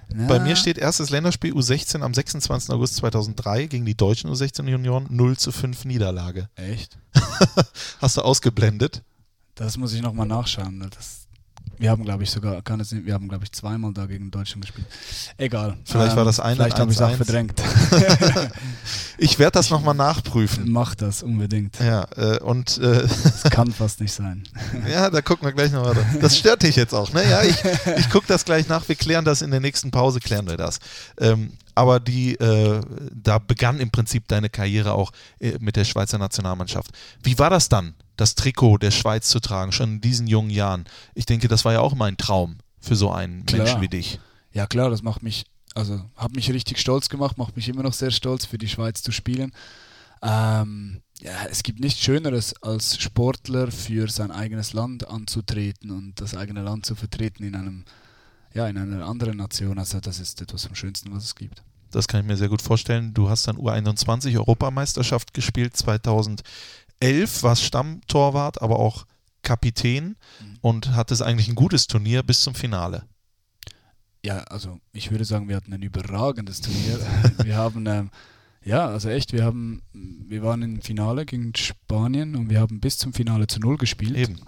Sein? 0.10 0.28
Bei 0.28 0.38
Ja, 0.38 0.43
mir 0.43 0.56
steht 0.56 0.78
erstes 0.78 1.10
Länderspiel 1.10 1.53
U16 1.53 2.01
am 2.01 2.14
26. 2.14 2.70
August 2.72 2.95
2003 2.97 3.68
gegen 3.68 3.86
die 3.86 3.95
deutschen 3.95 4.30
U16 4.30 4.68
Junioren 4.70 5.08
0 5.10 5.38
zu 5.38 5.51
5 5.51 5.86
Niederlage. 5.86 6.49
Echt? 6.56 6.97
Hast 8.01 8.18
du 8.18 8.22
ausgeblendet? 8.22 9.03
Das 9.56 9.78
muss 9.78 9.93
ich 9.93 10.01
nochmal 10.01 10.28
nachschauen. 10.28 10.80
weil 10.80 10.89
Das, 10.89 11.25
wir 11.78 11.89
haben, 11.89 12.03
glaube 12.03 12.24
ich, 12.24 12.32
sogar, 12.32 12.61
kann 12.61 12.80
es 12.80 12.91
nicht, 12.91 13.05
wir 13.05 13.13
haben, 13.13 13.28
glaube 13.28 13.43
ich, 13.43 13.51
zweimal 13.51 13.93
da 13.93 14.05
gegen 14.05 14.32
Deutschland 14.32 14.66
gespielt. 14.66 14.88
Egal. 15.38 15.72
Ähm, 15.72 15.78
Vielleicht 15.84 16.16
war 16.16 16.26
das 16.26 16.39
eine 16.39 16.55
Vielleicht 16.55 16.80
habe 16.80 16.91
ich 16.91 16.97
es 16.97 17.01
auch 17.03 17.11
1-1. 17.11 17.16
verdrängt. 17.16 17.61
Ich 19.18 19.39
werde 19.39 19.51
das 19.53 19.70
nochmal 19.70 19.95
nachprüfen. 19.95 20.70
Mach 20.70 20.95
das 20.95 21.24
unbedingt. 21.24 21.80
Ja, 21.80 22.05
äh, 22.16 22.39
und 22.39 22.78
äh, 22.78 23.01
Das 23.24 23.43
kann 23.43 23.72
fast 23.72 24.01
nicht 24.01 24.11
sein. 24.13 24.43
ja, 24.89 25.09
da 25.09 25.22
gucken 25.22 25.47
wir 25.47 25.53
gleich 25.53 25.72
noch 25.72 25.86
weiter. 25.86 26.05
Das 26.22 26.38
stört 26.38 26.63
dich 26.63 26.76
jetzt 26.76 26.93
auch, 26.93 27.13
ne? 27.13 27.24
Ja, 27.30 27.43
ich, 27.43 27.55
ich 27.97 28.09
gucke 28.09 28.28
das 28.28 28.45
gleich 28.45 28.68
nach. 28.68 28.88
Wir 28.88 28.95
klären 28.95 29.26
das 29.26 29.41
in 29.41 29.51
der 29.51 29.59
nächsten 29.59 29.91
Pause, 29.91 30.20
klären 30.20 30.47
wir 30.47 30.57
das. 30.57 30.80
Ähm, 31.20 31.53
aber 31.76 31.99
die, 31.99 32.36
äh, 32.36 32.82
da 33.11 33.38
begann 33.39 33.80
im 33.80 33.91
Prinzip 33.91 34.28
deine 34.28 34.49
Karriere 34.49 34.93
auch 34.93 35.11
äh, 35.39 35.53
mit 35.59 35.76
der 35.76 35.84
Schweizer 35.86 36.18
Nationalmannschaft. 36.18 36.91
Wie 37.24 37.38
war 37.38 37.49
das 37.49 37.70
dann, 37.70 37.93
das 38.18 38.36
Trikot 38.36 38.78
der 38.78 38.91
Schweiz 38.91 39.30
zu 39.30 39.39
tragen, 39.39 39.72
schon 39.72 39.95
in 39.95 40.01
diesen 40.01 40.28
jungen 40.28 40.49
Jahren? 40.49 40.86
Ich 41.13 41.26
denke, 41.26 41.47
das 41.47 41.66
war 41.66 41.74
ja 41.74 41.82
auch 41.82 41.95
mein 41.95 42.18
Traum 42.18 42.57
für 42.80 42.95
so 42.95 43.11
einen 43.11 43.45
Klar. 43.45 43.63
Menschen 43.63 43.82
wie 43.82 43.88
dich. 43.88 44.20
Ja 44.53 44.68
klar, 44.68 44.89
das 44.89 45.03
macht 45.03 45.24
mich, 45.24 45.45
also 45.74 46.01
hat 46.16 46.36
mich 46.36 46.51
richtig 46.51 46.80
stolz 46.80 47.09
gemacht, 47.09 47.38
macht 47.38 47.55
mich 47.55 47.68
immer 47.68 47.84
noch 47.84 47.93
sehr 47.93 48.11
stolz, 48.11 48.45
für 48.45 48.57
die 48.57 48.70
Schweiz 48.70 49.01
zu 49.01 49.11
spielen. 49.11 49.51
Ähm, 50.22 51.01
ja, 51.22 51.45
es 51.49 51.63
gibt 51.63 51.80
nichts 51.80 52.01
Schöneres, 52.01 52.53
als 52.61 53.01
Sportler 53.01 53.72
für 53.72 54.09
sein 54.09 54.32
eigenes 54.32 54.74
Land 54.74 55.07
anzutreten 55.07 55.91
und 55.91 56.20
das 56.20 56.36
eigene 56.36 56.61
Land 56.61 56.86
zu 56.86 56.95
vertreten 56.95 57.43
in 57.43 57.55
einem, 57.55 57.86
ja, 58.53 58.68
in 58.68 58.78
einer 58.78 59.05
anderen 59.05 59.38
Nation. 59.38 59.78
Also 59.80 59.99
das 59.99 60.20
ist 60.20 60.41
etwas 60.41 60.68
am 60.68 60.76
schönsten, 60.76 61.13
was 61.13 61.24
es 61.24 61.36
gibt. 61.36 61.63
Das 61.91 62.07
kann 62.07 62.22
ich 62.22 62.28
mir 62.28 62.36
sehr 62.36 62.49
gut 62.49 62.61
vorstellen. 62.61 63.13
Du 63.13 63.30
hast 63.30 63.47
dann 63.47 63.57
U21 63.57 64.36
Europameisterschaft 64.36 65.34
gespielt 65.34 65.78
2011, 67.00 67.43
warst 67.43 67.64
Stammtorwart, 67.64 68.62
aber 68.62 68.80
auch 68.80 69.06
Kapitän 69.41 70.16
Mhm. 70.41 70.58
und 70.62 70.96
hattest 70.96 71.22
eigentlich 71.22 71.48
ein 71.48 71.56
gutes 71.56 71.88
Turnier 71.88 72.24
bis 72.24 72.41
zum 72.41 72.56
Finale. 72.56 73.04
Ja, 74.24 74.39
also 74.46 74.80
ich 74.91 75.12
würde 75.12 75.24
sagen, 75.26 75.48
wir 75.48 75.56
hatten 75.56 75.74
ein 75.74 75.84
überragendes 75.84 76.62
Turnier. 76.62 77.00
wir 77.43 77.56
haben, 77.56 77.86
ähm, 77.86 78.10
ja, 78.64 78.88
also 78.88 79.10
echt, 79.10 79.34
wir 79.34 79.43
haben, 79.46 79.84
wir 79.93 80.41
waren 80.41 80.64
im 80.64 80.82
Finale 80.82 81.26
gegen 81.28 81.54
Spanien 81.56 82.36
und 82.36 82.50
wir 82.50 82.60
haben 82.60 82.80
bis 82.80 82.98
zum 82.98 83.14
Finale 83.14 83.46
zu 83.46 83.60
Null 83.60 83.78
gespielt. 83.78 84.16
Eben. 84.18 84.39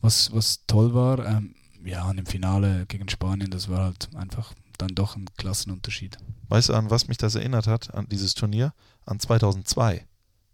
Was, 0.00 0.32
was 0.32 0.60
toll 0.68 0.94
war, 0.94 1.26
ähm, 1.26 1.54
ja, 1.84 2.08
und 2.08 2.18
im 2.18 2.26
Finale 2.26 2.86
gegen 2.86 3.08
Spanien, 3.08 3.50
das 3.50 3.68
war 3.68 3.84
halt 3.86 4.08
einfach 4.14 4.52
dann 4.78 4.94
doch 4.94 5.16
ein 5.16 5.26
Klassenunterschied. 5.36 6.16
Weißt 6.48 6.68
du, 6.68 6.74
an 6.74 6.90
was 6.90 7.08
mich 7.08 7.16
das 7.16 7.34
erinnert 7.34 7.66
hat, 7.66 7.92
an 7.94 8.06
dieses 8.08 8.34
Turnier? 8.34 8.72
An 9.04 9.18
2002. 9.18 10.06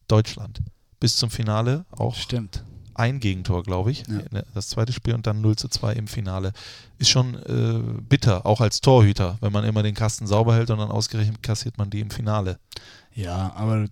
Deutschland. 0.09 0.61
Bis 1.01 1.17
zum 1.17 1.31
Finale 1.31 1.85
auch 1.91 2.15
Stimmt. 2.15 2.63
ein 2.95 3.21
Gegentor, 3.21 3.63
glaube 3.63 3.91
ich. 3.91 4.05
Ja. 4.07 4.43
Das 4.55 4.69
zweite 4.69 4.93
Spiel 4.93 5.15
und 5.15 5.27
dann 5.27 5.41
0 5.41 5.57
zu 5.57 5.69
2 5.69 5.95
im 5.95 6.07
Finale. 6.07 6.53
Ist 6.99 7.09
schon 7.09 7.35
äh, 7.35 8.01
bitter, 8.03 8.47
auch 8.47 8.61
als 8.61 8.81
Torhüter, 8.81 9.39
wenn 9.41 9.53
man 9.53 9.65
immer 9.65 9.83
den 9.83 9.95
Kasten 9.95 10.27
sauber 10.27 10.55
hält 10.55 10.71
und 10.71 10.79
dann 10.79 10.91
ausgerechnet 10.91 11.43
kassiert 11.43 11.79
man 11.79 11.91
die 11.91 12.01
im 12.01 12.11
Finale. 12.11 12.59
Ja, 13.15 13.53
aber 13.55 13.87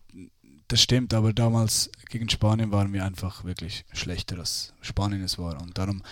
das 0.69 0.83
stimmt, 0.83 1.15
aber 1.15 1.33
damals 1.33 1.91
gegen 2.11 2.29
Spanien 2.29 2.71
waren 2.71 2.93
wir 2.93 3.05
einfach 3.05 3.45
wirklich 3.45 3.87
schlechter, 3.93 4.39
als 4.39 4.75
Spanien 4.83 5.23
es 5.23 5.39
war. 5.39 5.61
Und 5.63 5.79
darum 5.79 6.03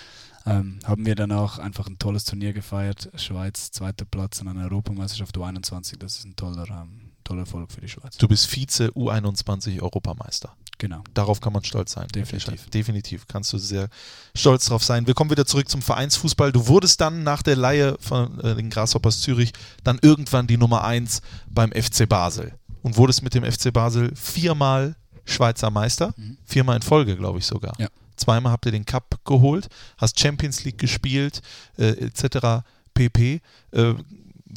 ähm, 0.47 0.79
haben 0.85 1.05
wir 1.05 1.15
dann 1.15 1.33
auch 1.33 1.59
einfach 1.59 1.87
ein 1.87 1.99
tolles 1.99 2.25
Turnier 2.25 2.53
gefeiert. 2.53 3.11
Schweiz, 3.17 3.71
zweiter 3.71 4.05
Platz 4.05 4.41
in 4.41 4.49
einer 4.49 4.65
Europameisterschaft 4.65 5.37
U21. 5.37 5.99
Das 5.99 6.19
ist 6.19 6.25
ein 6.25 6.37
toller, 6.37 6.69
ähm, 6.71 7.06
toller 7.27 7.41
Erfolg 7.43 7.71
für 7.73 7.81
die 7.81 7.89
Schweiz. 7.89 8.17
Du 8.17 8.29
bist 8.29 8.47
Vize 8.47 8.89
U21 8.93 9.81
Europameister. 9.83 10.55
Genau. 10.79 11.03
Darauf 11.15 11.41
kann 11.41 11.53
man 11.55 11.65
stolz 11.65 11.93
sein. 11.93 12.07
Definitiv. 12.09 12.69
Definitiv 12.71 13.27
kannst 13.29 13.53
du 13.53 13.59
sehr 13.59 13.89
stolz 14.35 14.67
drauf 14.67 14.85
sein. 14.85 15.07
Wir 15.07 15.15
kommen 15.15 15.31
wieder 15.31 15.47
zurück 15.47 15.69
zum 15.69 15.81
Vereinsfußball. 15.81 16.53
Du 16.53 16.67
wurdest 16.69 17.01
dann 17.01 17.23
nach 17.23 17.43
der 17.43 17.57
Leihe 17.57 17.97
von 17.99 18.39
äh, 18.41 18.55
den 18.55 18.69
Grasshoppers 18.69 19.21
Zürich 19.21 19.53
dann 19.85 19.99
irgendwann 20.03 20.47
die 20.47 20.59
Nummer 20.59 20.85
1 20.85 21.23
beim 21.49 21.73
FC 21.73 22.07
Basel 22.09 22.53
und 22.83 22.97
wurdest 22.99 23.23
mit 23.23 23.33
dem 23.35 23.45
FC 23.51 23.73
Basel 23.73 24.15
viermal 24.15 24.97
Schweizer 25.25 25.71
Meister, 25.71 26.15
Mhm. 26.17 26.37
viermal 26.45 26.77
in 26.77 26.83
Folge, 26.83 27.17
glaube 27.17 27.39
ich 27.39 27.47
sogar. 27.47 27.75
Ja. 27.79 27.89
Zweimal 28.17 28.53
habt 28.53 28.65
ihr 28.67 28.73
den 28.73 28.87
Cup 28.87 29.19
geholt, 29.25 29.69
hast 29.99 30.21
Champions 30.21 30.63
League 30.65 30.79
gespielt, 30.79 31.43
äh, 31.79 31.89
etc. 31.89 32.63
pp. 32.95 33.41
Äh, 33.73 33.95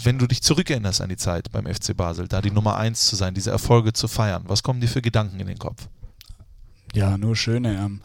wenn 0.06 0.18
du 0.18 0.28
dich 0.28 0.42
zurückerinnerst 0.42 1.02
an 1.02 1.10
die 1.10 1.18
Zeit 1.18 1.52
beim 1.52 1.66
FC 1.66 1.96
Basel, 1.96 2.28
da 2.28 2.42
die 2.42 2.52
Nummer 2.52 2.78
1 2.78 3.08
zu 3.08 3.16
sein, 3.16 3.34
diese 3.34 3.52
Erfolge 3.52 3.94
zu 3.94 4.08
feiern, 4.08 4.44
was 4.48 4.64
kommen 4.64 4.82
dir 4.82 4.88
für 4.88 5.02
Gedanken 5.02 5.40
in 5.40 5.48
den 5.48 5.60
Kopf? 5.60 5.88
Ja, 6.94 7.18
nur 7.18 7.36
schöne. 7.36 7.78
Ähm, 7.78 8.02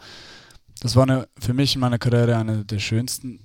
das 0.81 0.95
war 0.95 1.03
eine, 1.03 1.27
für 1.39 1.53
mich 1.53 1.75
in 1.75 1.81
meiner 1.81 1.97
Karriere 1.97 2.37
eine 2.37 2.65
der 2.65 2.79
schönsten 2.79 3.39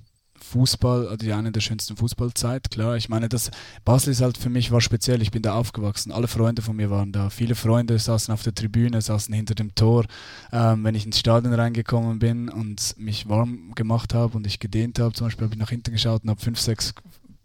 Fußball, 0.51 1.07
also 1.07 1.31
eine 1.31 1.51
der 1.51 1.61
schönsten 1.61 1.95
Fußballzeit, 1.95 2.71
klar. 2.71 2.97
Ich 2.97 3.09
meine, 3.09 3.29
das 3.29 3.51
Basel 3.85 4.11
ist 4.11 4.21
halt 4.21 4.37
für 4.37 4.49
mich 4.49 4.71
war 4.71 4.81
speziell. 4.81 5.21
Ich 5.21 5.31
bin 5.31 5.41
da 5.41 5.53
aufgewachsen. 5.53 6.11
Alle 6.11 6.27
Freunde 6.27 6.61
von 6.61 6.75
mir 6.75 6.89
waren 6.89 7.11
da. 7.11 7.29
Viele 7.29 7.55
Freunde 7.55 7.97
saßen 7.97 8.33
auf 8.33 8.43
der 8.43 8.53
Tribüne, 8.53 9.01
saßen 9.01 9.33
hinter 9.33 9.55
dem 9.55 9.73
Tor. 9.75 10.05
Ähm, 10.51 10.83
wenn 10.83 10.95
ich 10.95 11.05
ins 11.05 11.19
Stadion 11.19 11.53
reingekommen 11.53 12.19
bin 12.19 12.49
und 12.49 12.95
mich 12.97 13.29
warm 13.29 13.73
gemacht 13.75 14.13
habe 14.13 14.35
und 14.35 14.45
ich 14.45 14.59
gedehnt 14.59 14.99
habe, 14.99 15.13
zum 15.13 15.27
Beispiel 15.27 15.45
habe 15.45 15.55
ich 15.55 15.59
nach 15.59 15.69
hinten 15.69 15.91
geschaut 15.91 16.23
und 16.23 16.29
habe 16.29 16.41
fünf, 16.41 16.59
sechs 16.59 16.93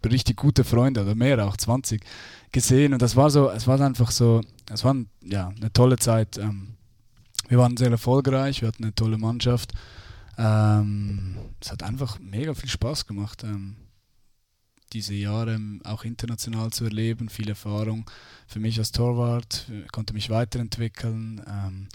richtig 0.04 0.36
gute 0.36 0.64
Freunde 0.64 1.02
oder 1.02 1.14
mehr, 1.14 1.44
auch 1.46 1.56
20 1.56 2.04
gesehen. 2.52 2.92
Und 2.92 3.02
das 3.02 3.16
war 3.16 3.30
so, 3.30 3.50
es 3.50 3.66
war 3.66 3.80
einfach 3.80 4.10
so, 4.10 4.40
es 4.72 4.84
war 4.84 4.96
ja, 5.22 5.48
eine 5.48 5.72
tolle 5.72 5.96
Zeit. 5.98 6.38
Ähm, 6.38 6.74
wir 7.48 7.58
waren 7.58 7.76
sehr 7.76 7.90
erfolgreich, 7.90 8.60
wir 8.62 8.68
hatten 8.68 8.84
eine 8.84 8.94
tolle 8.94 9.18
Mannschaft. 9.18 9.72
Ähm, 10.38 11.36
es 11.60 11.70
hat 11.70 11.82
einfach 11.82 12.18
mega 12.18 12.54
viel 12.54 12.68
Spaß 12.68 13.06
gemacht, 13.06 13.44
ähm, 13.44 13.76
diese 14.92 15.14
Jahre 15.14 15.58
auch 15.84 16.04
international 16.04 16.70
zu 16.70 16.84
erleben, 16.84 17.28
viel 17.28 17.48
Erfahrung 17.48 18.08
für 18.46 18.60
mich 18.60 18.78
als 18.78 18.92
Torwart, 18.92 19.66
äh, 19.70 19.86
konnte 19.88 20.14
mich 20.14 20.30
weiterentwickeln. 20.30 21.88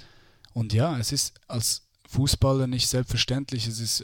Und 0.54 0.74
ja, 0.74 0.98
es 0.98 1.12
ist 1.12 1.40
als 1.48 1.88
Fußballer 2.10 2.68
nicht 2.68 2.88
selbstverständlich, 2.88 3.68
es 3.68 3.80
ist 3.80 4.04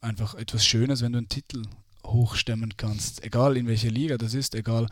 einfach 0.00 0.34
etwas 0.34 0.64
Schönes, 0.64 1.02
wenn 1.02 1.12
du 1.12 1.18
einen 1.18 1.28
Titel 1.28 1.62
hochstemmen 2.12 2.76
kannst, 2.76 3.22
egal 3.24 3.56
in 3.56 3.66
welcher 3.66 3.90
Liga 3.90 4.16
das 4.18 4.34
ist, 4.34 4.54
egal 4.54 4.86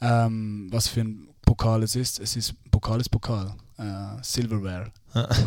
ähm, 0.00 0.68
was 0.70 0.88
für 0.88 1.02
ein 1.02 1.28
Pokal 1.42 1.82
es 1.82 1.96
ist. 1.96 2.20
Es 2.20 2.36
ist 2.36 2.54
Pokal 2.70 3.00
ist 3.00 3.08
Pokal, 3.08 3.54
äh, 3.78 4.22
Silverware. 4.22 4.92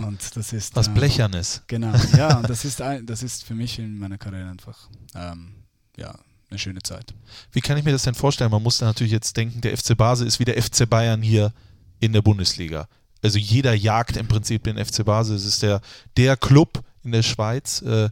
Und 0.06 0.36
das 0.36 0.51
ist 0.51 0.76
Was 0.76 0.88
äh, 0.88 0.91
Blechernes. 0.91 1.62
Genau, 1.68 1.93
ja, 2.18 2.38
und 2.38 2.49
das 2.49 2.66
ist 2.66 2.82
ein, 2.82 3.06
das 3.06 3.24
ist 3.24 3.43
für 3.43 3.56
mich 3.56 3.80
in 3.80 3.97
meiner 3.97 4.18
Karriere 4.18 4.49
einfach 4.49 4.89
ähm, 5.16 5.54
ja, 5.97 6.14
eine 6.49 6.60
schöne 6.60 6.82
Zeit. 6.82 7.14
Wie 7.51 7.62
kann 7.62 7.78
ich 7.78 7.86
mir 7.86 7.91
das 7.91 8.04
denn 8.04 8.16
vorstellen? 8.16 8.51
Man 8.51 8.64
muss 8.64 8.80
da 8.80 8.86
natürlich 8.86 9.14
jetzt 9.14 9.38
denken, 9.38 9.62
der 9.62 9.78
FC 9.78 9.95
Basel 9.95 10.28
ist 10.28 10.39
wie 10.39 10.45
der 10.45 10.62
FC 10.62 10.89
Bayern 10.89 11.22
hier 11.22 11.54
in 11.99 12.14
der 12.14 12.22
Bundesliga. 12.22 12.88
Also 13.22 13.39
jeder 13.39 13.74
jagt 13.74 14.18
im 14.18 14.28
Prinzip 14.28 14.64
den 14.64 14.84
FC 14.84 15.06
Basel. 15.06 15.36
Es 15.38 15.45
ist 15.45 15.64
der, 15.64 15.82
der 16.18 16.36
Club 16.36 16.84
in 17.04 17.14
der 17.14 17.24
Schweiz. 17.24 17.82
Äh, 17.82 18.10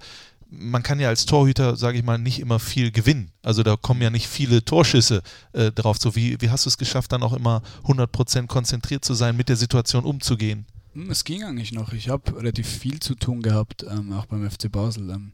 man 0.54 0.84
kann 0.84 1.00
ja 1.00 1.08
als 1.08 1.26
Torhüter, 1.26 1.76
sage 1.78 1.98
ich 1.98 2.04
mal, 2.04 2.18
nicht 2.18 2.40
immer 2.40 2.60
viel 2.60 2.92
gewinnen. 2.92 3.32
Also 3.42 3.64
da 3.64 3.78
kommen 3.78 4.02
ja 4.02 4.10
nicht 4.10 4.28
viele 4.28 4.64
Torschüsse 4.66 5.24
äh, 5.54 5.72
drauf. 5.72 5.98
So 5.98 6.16
wie, 6.16 6.40
wie 6.42 6.50
hast 6.50 6.66
du 6.66 6.70
es 6.70 6.78
geschafft, 6.78 7.12
dann 7.14 7.24
auch 7.24 7.34
immer 7.34 7.64
100% 7.86 8.48
konzentriert 8.48 9.06
zu 9.06 9.14
sein, 9.14 9.38
mit 9.38 9.48
der 9.50 9.56
Situation 9.56 10.04
umzugehen? 10.04 10.66
Hm, 10.94 11.10
Es 11.10 11.24
ging 11.24 11.44
eigentlich 11.44 11.72
noch. 11.72 11.94
Ich 11.94 12.10
habe 12.10 12.36
relativ 12.38 12.68
viel 12.68 13.00
zu 13.00 13.16
tun 13.16 13.42
gehabt, 13.42 13.84
ähm, 13.90 14.12
auch 14.12 14.26
beim 14.26 14.50
FC 14.50 14.70
Basel. 14.70 15.10
Ähm, 15.10 15.32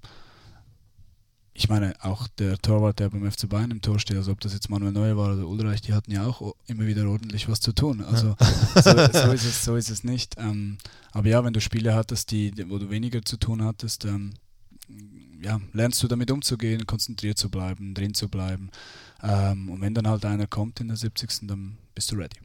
ich 1.53 1.69
meine, 1.69 1.95
auch 2.03 2.27
der 2.37 2.55
Torwart, 2.59 2.99
der 2.99 3.09
beim 3.09 3.29
FC 3.31 3.49
Bayern 3.49 3.71
im 3.71 3.81
Tor 3.81 3.97
steht, 3.97 4.17
also 4.17 4.31
ob 4.31 4.39
das 4.41 4.53
jetzt 4.53 4.69
Manuel 4.69 4.91
Neuer 4.91 5.17
war 5.17 5.33
oder 5.33 5.47
Ulreich, 5.47 5.81
die 5.81 5.93
hatten 5.93 6.11
ja 6.11 6.23
auch 6.27 6.53
immer 6.67 6.85
wieder 6.85 7.07
ordentlich 7.09 7.49
was 7.49 7.59
zu 7.59 7.73
tun. 7.73 8.03
Also 8.05 8.35
so, 8.75 8.91
so, 8.91 9.31
ist, 9.31 9.43
es, 9.45 9.65
so 9.65 9.75
ist 9.75 9.89
es 9.89 10.03
nicht. 10.03 10.35
Ähm, 10.37 10.77
aber 11.11 11.27
ja, 11.29 11.43
wenn 11.43 11.53
du 11.53 11.59
Spiele 11.61 11.95
hattest, 11.95 12.29
die, 12.29 12.51
die- 12.51 12.69
wo 12.69 12.77
du 12.77 12.91
weniger 12.91 13.23
zu 13.25 13.37
tun 13.37 13.63
hattest, 13.63 14.05
ähm, 14.05 14.33
ja, 15.41 15.59
lernst 15.73 16.01
du 16.03 16.07
damit 16.07 16.31
umzugehen, 16.31 16.85
konzentriert 16.85 17.37
zu 17.37 17.49
bleiben, 17.49 17.93
drin 17.93 18.13
zu 18.13 18.29
bleiben. 18.29 18.69
Ähm, 19.21 19.69
und 19.69 19.81
wenn 19.81 19.93
dann 19.93 20.07
halt 20.07 20.25
einer 20.25 20.47
kommt 20.47 20.79
in 20.79 20.87
der 20.87 20.97
70. 20.97 21.47
dann 21.47 21.77
bist 21.95 22.11
du 22.11 22.15
ready. 22.15 22.37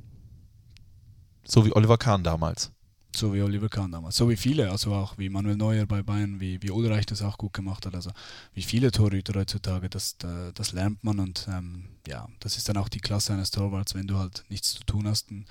So 1.44 1.64
wie 1.66 1.72
Oliver 1.74 1.98
Kahn 1.98 2.22
damals. 2.24 2.70
So 3.14 3.34
wie 3.34 3.42
Oliver 3.42 3.68
Kahn 3.68 3.92
damals. 3.92 4.16
So 4.16 4.28
wie 4.30 4.36
viele, 4.36 4.70
also 4.70 4.94
auch 4.94 5.18
wie 5.18 5.28
Manuel 5.28 5.56
Neuer 5.56 5.84
bei 5.86 6.02
Bayern, 6.02 6.40
wie, 6.40 6.62
wie 6.62 6.70
Ulreich 6.70 7.04
das 7.04 7.20
auch 7.20 7.36
gut 7.36 7.52
gemacht 7.52 7.84
hat. 7.84 7.94
Also 7.94 8.10
wie 8.54 8.62
viele 8.62 8.90
Torhüter 8.90 9.34
heutzutage, 9.38 9.90
das, 9.90 10.16
da- 10.16 10.52
das 10.52 10.72
lernt 10.72 11.04
man 11.04 11.18
und 11.18 11.46
ähm, 11.50 11.84
ja, 12.06 12.26
das 12.40 12.56
ist 12.56 12.68
dann 12.68 12.76
auch 12.78 12.88
die 12.88 13.00
Klasse 13.00 13.34
eines 13.34 13.50
Torwarts, 13.50 13.94
wenn 13.94 14.06
du 14.06 14.18
halt 14.18 14.44
nichts 14.48 14.74
zu 14.74 14.84
tun 14.84 15.06
hast 15.06 15.30
in 15.30 15.44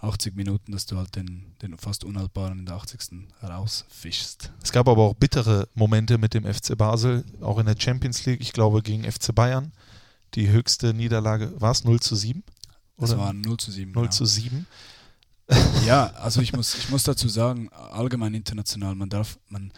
80 0.00 0.36
Minuten, 0.36 0.72
dass 0.72 0.86
du 0.86 0.96
halt 0.96 1.16
den, 1.16 1.54
den 1.60 1.76
fast 1.76 2.04
Unhaltbaren 2.04 2.60
in 2.60 2.66
der 2.66 2.76
80. 2.76 3.26
herausfischst. 3.40 4.52
Es 4.62 4.72
gab 4.72 4.88
aber 4.88 5.02
auch 5.02 5.14
bittere 5.14 5.68
Momente 5.74 6.18
mit 6.18 6.34
dem 6.34 6.44
FC 6.44 6.76
Basel, 6.76 7.24
auch 7.40 7.58
in 7.58 7.66
der 7.66 7.76
Champions 7.78 8.24
League, 8.24 8.40
ich 8.40 8.52
glaube 8.52 8.82
gegen 8.82 9.10
FC 9.10 9.34
Bayern. 9.34 9.72
Die 10.34 10.48
höchste 10.48 10.94
Niederlage 10.94 11.52
war 11.60 11.72
es 11.72 11.84
0 11.84 12.00
zu 12.00 12.14
7? 12.14 12.44
Das 12.96 13.10
Oder? 13.10 13.20
waren 13.20 13.40
0 13.40 13.56
zu 13.56 13.70
7. 13.72 13.92
0 13.92 14.02
genau. 14.02 14.12
zu 14.12 14.24
7. 14.24 14.66
Ja, 15.86 16.12
also 16.14 16.42
ich 16.42 16.52
muss, 16.52 16.74
ich 16.74 16.90
muss 16.90 17.04
dazu 17.04 17.28
sagen, 17.28 17.70
allgemein 17.72 18.34
international, 18.34 18.94
man 18.94 19.08
darf, 19.08 19.38
man, 19.48 19.72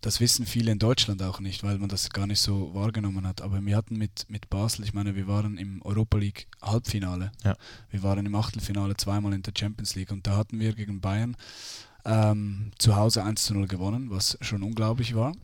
das 0.00 0.20
wissen 0.20 0.46
viele 0.46 0.72
in 0.72 0.78
Deutschland 0.78 1.22
auch 1.22 1.40
nicht, 1.40 1.62
weil 1.62 1.78
man 1.78 1.88
das 1.88 2.10
gar 2.10 2.26
nicht 2.26 2.40
so 2.40 2.74
wahrgenommen 2.74 3.26
hat. 3.26 3.42
Aber 3.42 3.64
wir 3.64 3.76
hatten 3.76 3.96
mit, 3.96 4.24
mit 4.28 4.48
Basel, 4.48 4.84
ich 4.84 4.94
meine, 4.94 5.14
wir 5.14 5.28
waren 5.28 5.58
im 5.58 5.82
Europa 5.82 6.16
League 6.16 6.46
Halbfinale. 6.62 7.32
Ja. 7.44 7.56
Wir 7.90 8.02
waren 8.02 8.24
im 8.24 8.34
Achtelfinale 8.34 8.96
zweimal 8.96 9.34
in 9.34 9.42
der 9.42 9.52
Champions 9.56 9.94
League 9.94 10.10
und 10.10 10.26
da 10.26 10.36
hatten 10.36 10.58
wir 10.58 10.72
gegen 10.72 11.00
Bayern 11.00 11.36
ähm, 12.06 12.72
zu 12.78 12.96
Hause 12.96 13.24
1 13.24 13.44
zu 13.44 13.54
0 13.54 13.66
gewonnen, 13.66 14.10
was 14.10 14.38
schon 14.40 14.62
unglaublich 14.62 15.14
war. 15.14 15.34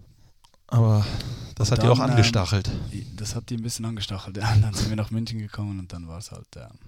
Aber 0.68 1.06
das 1.54 1.70
Und 1.70 1.76
hat 1.76 1.84
die 1.84 1.88
auch 1.88 1.98
dann, 1.98 2.08
ähm, 2.08 2.16
angestachelt. 2.16 2.70
Das 3.14 3.34
hat 3.34 3.50
die 3.50 3.56
ein 3.56 3.62
bisschen 3.62 3.84
angestachelt. 3.84 4.36
Ja, 4.40 4.56
dann 4.56 4.72
sind 4.74 4.88
wir 4.88 4.96
nach 4.96 5.10
München 5.10 5.38
gekommen 5.38 5.78
und 5.78 5.92
dann 5.92 6.08
war 6.08 6.18
es 6.18 6.32
halt, 6.32 6.48
ähm, 6.56 6.78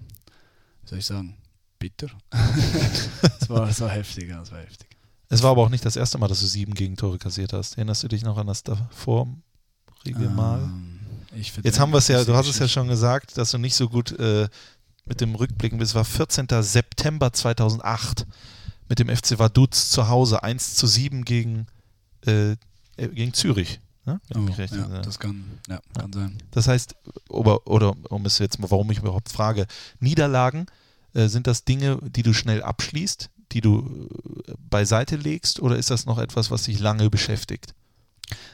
wie 0.81 0.89
soll 0.89 0.99
ich 0.99 1.05
sagen, 1.05 1.37
bitter. 1.77 2.09
Es 3.41 3.49
war, 3.49 3.79
war 3.79 3.89
heftig, 3.89 4.29
ja, 4.29 4.41
es 4.41 4.51
war 4.51 4.59
heftig. 4.59 4.88
Es 5.29 5.43
war 5.43 5.51
aber 5.51 5.61
auch 5.61 5.69
nicht 5.69 5.85
das 5.85 5.95
erste 5.95 6.17
Mal, 6.17 6.27
dass 6.27 6.39
du 6.39 6.47
sieben 6.47 6.73
Gegentore 6.73 7.19
kassiert 7.19 7.53
hast. 7.53 7.77
Erinnerst 7.77 8.03
du 8.03 8.07
dich 8.07 8.23
noch 8.23 8.37
an 8.37 8.47
das 8.47 8.63
davorige 8.63 9.29
Mal? 10.35 10.69
Ich 11.35 11.55
Jetzt 11.63 11.79
haben 11.79 11.93
wir 11.93 11.99
es 11.99 12.07
ja, 12.07 12.23
du 12.23 12.33
hast 12.33 12.47
es 12.47 12.57
ja 12.57 12.67
schon 12.67 12.87
gesagt, 12.87 13.37
dass 13.37 13.51
du 13.51 13.59
nicht 13.59 13.75
so 13.75 13.87
gut 13.87 14.17
äh, 14.19 14.49
mit 15.05 15.21
dem 15.21 15.35
Rückblicken 15.35 15.77
bist. 15.77 15.91
Es 15.91 15.95
war 15.95 16.05
14. 16.05 16.47
September 16.61 17.31
2008 17.31 18.25
mit 18.89 18.97
dem 18.97 19.07
FC 19.07 19.37
Vaduz 19.37 19.91
zu 19.91 20.07
Hause 20.07 20.41
1 20.41 20.75
zu 20.75 20.87
7 20.87 21.23
gegen, 21.23 21.67
äh, 22.25 22.51
äh, 22.51 22.57
gegen 23.13 23.33
Zürich. 23.33 23.79
Ne? 24.05 24.19
Oh, 24.35 24.39
ja, 24.57 25.01
das 25.01 25.19
kann, 25.19 25.43
ja, 25.67 25.79
kann 25.95 26.11
sein. 26.11 26.37
Das 26.49 26.67
heißt, 26.67 26.95
oder, 27.29 27.67
oder 27.67 27.95
um 28.09 28.25
es 28.25 28.39
jetzt 28.39 28.57
mal, 28.59 28.71
warum 28.71 28.89
ich 28.89 28.97
überhaupt 28.97 29.29
frage, 29.29 29.67
Niederlagen, 29.99 30.65
äh, 31.13 31.27
sind 31.27 31.45
das 31.45 31.65
Dinge, 31.65 31.99
die 32.01 32.23
du 32.23 32.33
schnell 32.33 32.63
abschließt, 32.63 33.29
die 33.51 33.61
du 33.61 34.09
äh, 34.47 34.53
beiseite 34.69 35.15
legst, 35.15 35.59
oder 35.59 35.77
ist 35.77 35.89
das 35.89 36.05
noch 36.05 36.17
etwas, 36.17 36.51
was 36.51 36.63
dich 36.63 36.79
lange 36.79 37.09
beschäftigt? 37.09 37.73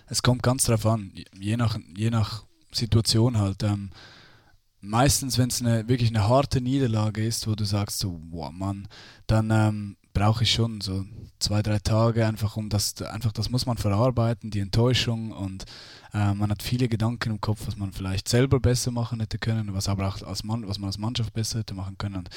Es 0.08 0.22
kommt 0.22 0.44
ganz 0.44 0.66
drauf 0.66 0.86
an, 0.86 1.12
je 1.38 1.58
nach, 1.58 1.78
je 1.96 2.10
nach 2.10 2.46
Situation 2.72 3.38
halt. 3.38 3.64
Ähm, 3.64 3.90
meistens, 4.82 5.38
wenn 5.38 5.50
es 5.50 5.62
eine, 5.62 5.88
wirklich 5.88 6.10
eine 6.10 6.28
harte 6.28 6.62
Niederlage 6.62 7.26
ist, 7.26 7.48
wo 7.48 7.56
du 7.56 7.66
sagst 7.66 8.00
so, 8.00 8.22
wow 8.30 8.52
Mann, 8.52 8.88
dann 9.28 9.50
ähm, 9.52 9.98
brauche 10.14 10.44
ich 10.44 10.52
schon 10.54 10.80
so 10.82 11.06
zwei, 11.40 11.62
drei 11.62 11.80
Tage 11.80 12.26
einfach 12.26 12.56
um 12.56 12.70
das, 12.70 13.02
einfach 13.02 13.32
das 13.32 13.50
muss 13.50 13.66
man 13.66 13.78
verarbeiten, 13.78 14.52
die 14.52 14.60
Enttäuschung 14.60 15.32
und 15.32 15.66
äh, 16.14 16.34
man 16.34 16.50
hat 16.50 16.64
viele 16.64 16.88
Gedanken 16.88 17.32
im 17.32 17.42
Kopf, 17.42 17.68
was 17.68 17.76
man 17.76 17.92
vielleicht 17.92 18.30
selber 18.30 18.60
besser 18.60 18.92
machen 18.92 19.20
hätte 19.20 19.38
können, 19.38 19.74
was 19.74 19.90
aber 19.90 20.08
auch 20.08 20.22
als 20.22 20.44
Mann, 20.44 20.68
was 20.68 20.80
man 20.80 20.88
als 20.88 20.98
Mannschaft 20.98 21.34
besser 21.34 21.60
hätte 21.60 21.74
machen 21.74 21.98
können. 21.98 22.16
Und, 22.16 22.30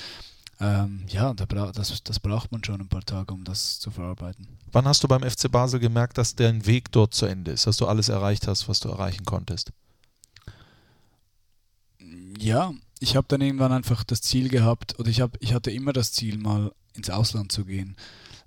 ähm, 0.60 1.04
ja, 1.08 1.32
da 1.34 1.44
bra 1.46 1.70
das, 1.72 2.02
das 2.02 2.18
braucht 2.18 2.50
man 2.50 2.64
schon 2.64 2.80
ein 2.80 2.88
paar 2.88 3.04
Tage, 3.04 3.32
um 3.32 3.44
das 3.44 3.78
zu 3.78 3.90
verarbeiten. 3.90 4.46
Wann 4.72 4.86
hast 4.86 5.04
du 5.04 5.08
beim 5.08 5.22
FC 5.22 5.50
Basel 5.50 5.78
gemerkt, 5.78 6.18
dass 6.18 6.34
dein 6.34 6.66
Weg 6.66 6.90
dort 6.90 7.14
zu 7.14 7.26
Ende 7.26 7.52
ist, 7.52 7.66
dass 7.66 7.76
du 7.76 7.86
alles 7.86 8.08
erreicht 8.08 8.48
hast, 8.48 8.68
was 8.68 8.80
du 8.80 8.88
erreichen 8.88 9.24
konntest? 9.24 9.72
Ja, 12.38 12.72
ich 13.00 13.16
habe 13.16 13.26
dann 13.28 13.40
irgendwann 13.40 13.72
einfach 13.72 14.04
das 14.04 14.20
Ziel 14.20 14.48
gehabt, 14.48 14.98
oder 14.98 15.08
ich, 15.08 15.20
hab, 15.20 15.36
ich 15.40 15.54
hatte 15.54 15.70
immer 15.70 15.92
das 15.92 16.12
Ziel, 16.12 16.38
mal 16.38 16.72
ins 16.94 17.10
Ausland 17.10 17.52
zu 17.52 17.64
gehen, 17.64 17.96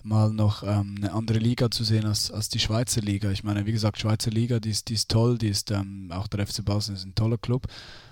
mal 0.04 0.32
noch 0.32 0.64
ähm, 0.64 0.96
eine 0.98 1.14
andere 1.14 1.40
Liga 1.40 1.72
zu 1.72 1.84
sehen 1.84 2.06
als, 2.06 2.32
als 2.32 2.50
die 2.50 2.60
Schweizer 2.60 3.02
Liga. 3.02 3.32
Ich 3.32 3.44
meine, 3.44 3.66
wie 3.66 3.72
gesagt, 3.72 4.00
Schweizer 4.00 4.32
Liga, 4.32 4.60
die 4.60 4.72
ist, 4.72 4.90
die 4.90 4.96
ist 4.96 5.10
toll, 5.10 5.38
die 5.38 5.50
ist 5.50 5.72
ähm, 5.72 6.12
auch 6.12 6.28
der 6.28 6.46
FC 6.46 6.66
Basel 6.66 6.96
ist 6.96 7.06
ein 7.06 7.16
toller 7.16 7.38
Club, 7.38 7.68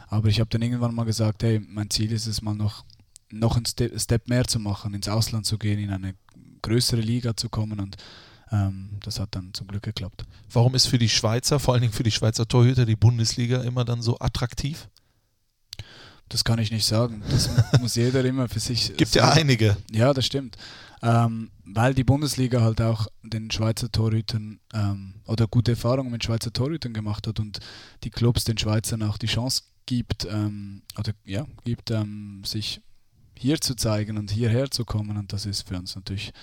aber 0.08 0.30
ich 0.30 0.40
habe 0.40 0.50
dann 0.50 0.62
irgendwann 0.62 0.96
mal 0.96 1.04
gesagt, 1.06 1.44
hey, 1.44 1.60
mein 1.60 1.90
Ziel 1.90 2.12
ist 2.12 2.28
es 2.28 2.42
mal 2.42 2.56
noch, 2.56 2.86
noch 3.32 3.56
einen 3.56 3.66
Step, 3.66 4.00
Step 4.00 4.28
mehr 4.28 4.46
zu 4.46 4.60
machen, 4.60 4.94
ins 4.94 5.08
Ausland 5.08 5.46
zu 5.46 5.58
gehen, 5.58 5.80
in 5.80 5.92
eine 5.92 6.16
größere 6.62 7.02
Liga 7.02 7.36
zu 7.36 7.50
kommen 7.50 7.80
und 7.80 7.98
ähm, 8.52 8.90
das 9.04 9.20
hat 9.20 9.36
dann 9.36 9.54
zum 9.54 9.68
Glück 9.68 9.84
geklappt. 9.84 10.26
Warum 10.52 10.74
ist 10.76 10.88
für 10.88 10.98
die 10.98 11.10
Schweizer, 11.10 11.60
vor 11.60 11.74
allen 11.74 11.82
Dingen 11.82 11.94
für 11.94 12.04
die 12.04 12.12
Schweizer 12.12 12.48
Torhüter, 12.48 12.86
die 12.86 12.96
Bundesliga 12.96 13.62
immer 13.62 13.86
dann 13.86 14.02
so 14.02 14.18
attraktiv? 14.20 14.88
Das 16.30 16.44
kann 16.44 16.60
ich 16.60 16.72
nicht 16.72 16.86
sagen. 16.86 17.24
Das 17.30 17.50
muss 17.80 17.96
jeder 17.96 18.24
immer 18.24 18.48
für 18.48 18.60
sich. 18.60 18.96
Gibt 18.96 19.16
ja 19.16 19.26
selber- 19.26 19.34
einige. 19.34 19.78
Ja, 19.92 20.14
das 20.14 20.26
stimmt. 20.26 20.58
Ähm, 21.02 21.50
weil 21.64 21.94
die 21.94 22.04
Bundesliga 22.04 22.62
halt 22.62 22.82
auch 22.82 23.08
den 23.24 23.50
Schweizer 23.52 23.92
Torhütern 23.92 24.60
ähm, 24.74 25.14
oder 25.26 25.48
gute 25.48 25.72
Erfahrungen 25.72 26.12
mit 26.12 26.24
Schweizer 26.24 26.52
Torhütern 26.52 26.94
gemacht 26.94 27.26
hat 27.26 27.40
und 27.40 27.60
die 28.04 28.10
Clubs 28.10 28.44
den 28.44 28.58
Schweizern 28.58 29.02
auch 29.04 29.18
die 29.18 29.28
Chance 29.28 29.64
gibt, 29.86 30.26
ähm, 30.26 30.82
oder 30.98 31.14
ja, 31.26 31.48
gibt, 31.64 31.90
ähm, 31.92 32.42
sich 32.46 32.82
hier 33.40 33.62
zu 33.62 33.74
zeigen 33.76 34.18
und 34.18 34.32
hierher 34.32 34.70
zu 34.70 34.84
kommen 34.84 35.16
und 35.18 35.32
das 35.32 35.46
ist 35.46 35.68
für 35.68 35.78
uns 35.78 35.96
natürlich 35.96 36.34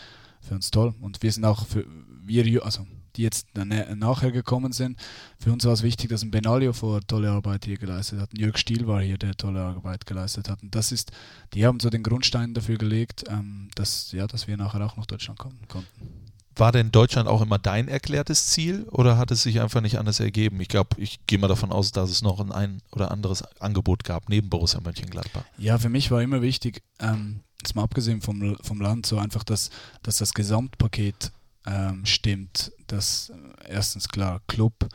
für 0.40 0.54
uns 0.54 0.70
toll. 0.70 0.94
Und 1.00 1.22
wir 1.22 1.30
sind 1.30 1.44
auch 1.44 1.66
für 1.66 1.84
wir, 2.24 2.64
also 2.64 2.86
die 3.16 3.22
jetzt 3.22 3.48
na- 3.54 3.94
nachher 3.94 4.30
gekommen 4.30 4.72
sind, 4.72 4.98
für 5.38 5.52
uns 5.52 5.64
war 5.64 5.72
es 5.72 5.82
wichtig, 5.82 6.08
dass 6.10 6.22
ein 6.22 6.30
Benalio 6.30 6.72
vor 6.72 7.00
tolle 7.06 7.30
Arbeit 7.30 7.64
hier 7.64 7.78
geleistet 7.78 8.20
hat. 8.20 8.32
Ein 8.32 8.40
Jörg 8.40 8.56
Stiel 8.58 8.86
war 8.86 9.02
hier, 9.02 9.18
der 9.18 9.34
tolle 9.34 9.60
Arbeit 9.60 10.06
geleistet 10.06 10.48
hat. 10.48 10.62
Und 10.62 10.74
das 10.74 10.92
ist, 10.92 11.12
die 11.54 11.66
haben 11.66 11.80
so 11.80 11.90
den 11.90 12.02
Grundstein 12.02 12.54
dafür 12.54 12.78
gelegt, 12.78 13.24
ähm, 13.28 13.68
dass, 13.74 14.12
ja, 14.12 14.26
dass 14.26 14.46
wir 14.46 14.56
nachher 14.56 14.84
auch 14.84 14.96
nach 14.96 15.06
Deutschland 15.06 15.38
kommen 15.38 15.58
konnten. 15.68 16.25
War 16.58 16.72
denn 16.72 16.90
Deutschland 16.90 17.28
auch 17.28 17.42
immer 17.42 17.58
dein 17.58 17.86
erklärtes 17.86 18.46
Ziel 18.46 18.84
oder 18.90 19.18
hat 19.18 19.30
es 19.30 19.42
sich 19.42 19.60
einfach 19.60 19.82
nicht 19.82 19.98
anders 19.98 20.20
ergeben? 20.20 20.58
Ich 20.60 20.68
glaube, 20.68 20.98
ich 20.98 21.26
gehe 21.26 21.38
mal 21.38 21.48
davon 21.48 21.70
aus, 21.70 21.92
dass 21.92 22.08
es 22.08 22.22
noch 22.22 22.40
ein, 22.40 22.50
ein 22.50 22.80
oder 22.92 23.10
anderes 23.10 23.42
Angebot 23.60 24.04
gab 24.04 24.30
neben 24.30 24.48
Borussia 24.48 24.80
Mönchengladbach. 24.80 25.44
Ja, 25.58 25.78
für 25.78 25.90
mich 25.90 26.10
war 26.10 26.22
immer 26.22 26.40
wichtig, 26.40 26.82
ähm, 26.98 27.40
jetzt 27.60 27.74
mal 27.74 27.82
abgesehen 27.82 28.22
vom, 28.22 28.56
vom 28.62 28.80
Land, 28.80 29.04
so 29.04 29.18
einfach, 29.18 29.44
dass, 29.44 29.68
dass 30.02 30.16
das 30.16 30.32
Gesamtpaket 30.32 31.30
ähm, 31.66 32.06
stimmt. 32.06 32.72
Dass 32.86 33.30
äh, 33.30 33.72
erstens 33.72 34.08
klar 34.08 34.40
Club, 34.46 34.88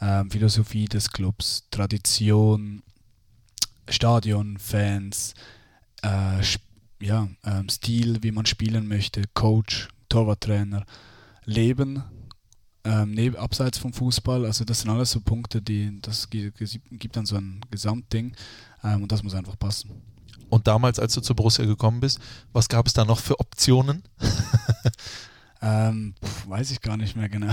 ähm, 0.00 0.30
Philosophie 0.30 0.84
des 0.84 1.10
Clubs, 1.10 1.64
Tradition, 1.72 2.84
Stadion, 3.88 4.56
Fans, 4.58 5.34
äh, 6.02 6.42
ja, 7.00 7.28
ähm, 7.44 7.68
Stil, 7.68 8.22
wie 8.22 8.30
man 8.30 8.46
spielen 8.46 8.86
möchte, 8.86 9.24
Coach, 9.34 9.88
Torwarttrainer, 10.08 10.84
Leben, 11.48 12.02
ähm, 12.84 13.12
neben, 13.12 13.36
abseits 13.36 13.78
vom 13.78 13.92
Fußball. 13.92 14.44
Also 14.44 14.64
das 14.64 14.80
sind 14.80 14.90
alles 14.90 15.10
so 15.10 15.20
Punkte, 15.20 15.60
die 15.62 15.98
das 16.02 16.28
gi- 16.30 16.50
gi- 16.52 16.80
gibt 16.92 17.16
dann 17.16 17.26
so 17.26 17.36
ein 17.36 17.60
Gesamtding 17.70 18.34
ähm, 18.84 19.02
und 19.02 19.10
das 19.12 19.22
muss 19.22 19.34
einfach 19.34 19.58
passen. 19.58 19.90
Und 20.50 20.66
damals, 20.66 20.98
als 20.98 21.12
du 21.14 21.20
zu 21.20 21.34
Borussia 21.34 21.64
gekommen 21.64 22.00
bist, 22.00 22.18
was 22.52 22.68
gab 22.68 22.86
es 22.86 22.92
da 22.92 23.04
noch 23.04 23.18
für 23.20 23.38
Optionen? 23.40 24.02
Ähm, 25.60 26.14
pf, 26.24 26.48
weiß 26.48 26.70
ich 26.70 26.80
gar 26.80 26.96
nicht 26.96 27.16
mehr 27.16 27.28
genau. 27.28 27.52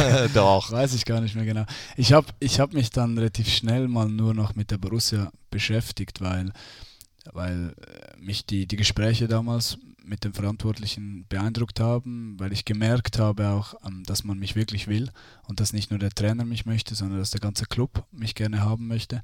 Doch. 0.34 0.70
Weiß 0.72 0.92
ich 0.92 1.06
gar 1.06 1.22
nicht 1.22 1.34
mehr 1.34 1.46
genau. 1.46 1.64
Ich 1.96 2.12
habe 2.12 2.26
ich 2.38 2.60
hab 2.60 2.74
mich 2.74 2.90
dann 2.90 3.16
relativ 3.16 3.48
schnell 3.48 3.88
mal 3.88 4.08
nur 4.10 4.34
noch 4.34 4.54
mit 4.56 4.70
der 4.70 4.76
Borussia 4.76 5.32
beschäftigt, 5.50 6.20
weil, 6.20 6.52
weil 7.32 7.74
äh, 7.80 8.20
mich 8.20 8.44
die, 8.44 8.66
die 8.66 8.76
Gespräche 8.76 9.26
damals 9.26 9.78
mit 10.10 10.24
den 10.24 10.34
Verantwortlichen 10.34 11.24
beeindruckt 11.28 11.80
haben, 11.80 12.38
weil 12.38 12.52
ich 12.52 12.64
gemerkt 12.66 13.18
habe 13.18 13.48
auch, 13.48 13.74
ähm, 13.86 14.02
dass 14.04 14.24
man 14.24 14.38
mich 14.38 14.56
wirklich 14.56 14.88
will 14.88 15.10
und 15.46 15.60
dass 15.60 15.72
nicht 15.72 15.90
nur 15.90 16.00
der 16.00 16.10
Trainer 16.10 16.44
mich 16.44 16.66
möchte, 16.66 16.94
sondern 16.94 17.20
dass 17.20 17.30
der 17.30 17.40
ganze 17.40 17.64
Club 17.64 18.04
mich 18.10 18.34
gerne 18.34 18.60
haben 18.60 18.88
möchte. 18.88 19.22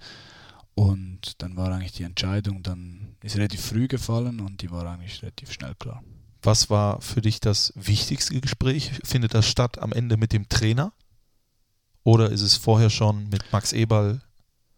Und 0.75 1.43
dann 1.43 1.57
war 1.57 1.73
eigentlich 1.73 1.93
die 1.93 2.05
Entscheidung, 2.05 2.63
dann 2.63 3.17
ist 3.23 3.37
relativ 3.37 3.61
früh 3.61 3.89
gefallen 3.89 4.41
und 4.41 4.63
die 4.63 4.71
war 4.71 4.87
eigentlich 4.87 5.21
relativ 5.23 5.51
schnell 5.53 5.75
klar. 5.75 6.03
Was 6.43 6.71
war 6.71 7.01
für 7.01 7.21
dich 7.21 7.41
das 7.41 7.73
wichtigste 7.75 8.41
Gespräch? 8.41 8.93
Findet 9.03 9.35
das 9.35 9.49
statt 9.49 9.79
am 9.79 9.93
Ende 9.93 10.17
mit 10.17 10.33
dem 10.33 10.49
Trainer? 10.49 10.93
Oder 12.05 12.31
ist 12.31 12.43
es 12.43 12.55
vorher 12.55 12.91
schon 12.91 13.29
mit 13.31 13.43
Max 13.53 13.73
Eberl? 13.73 14.21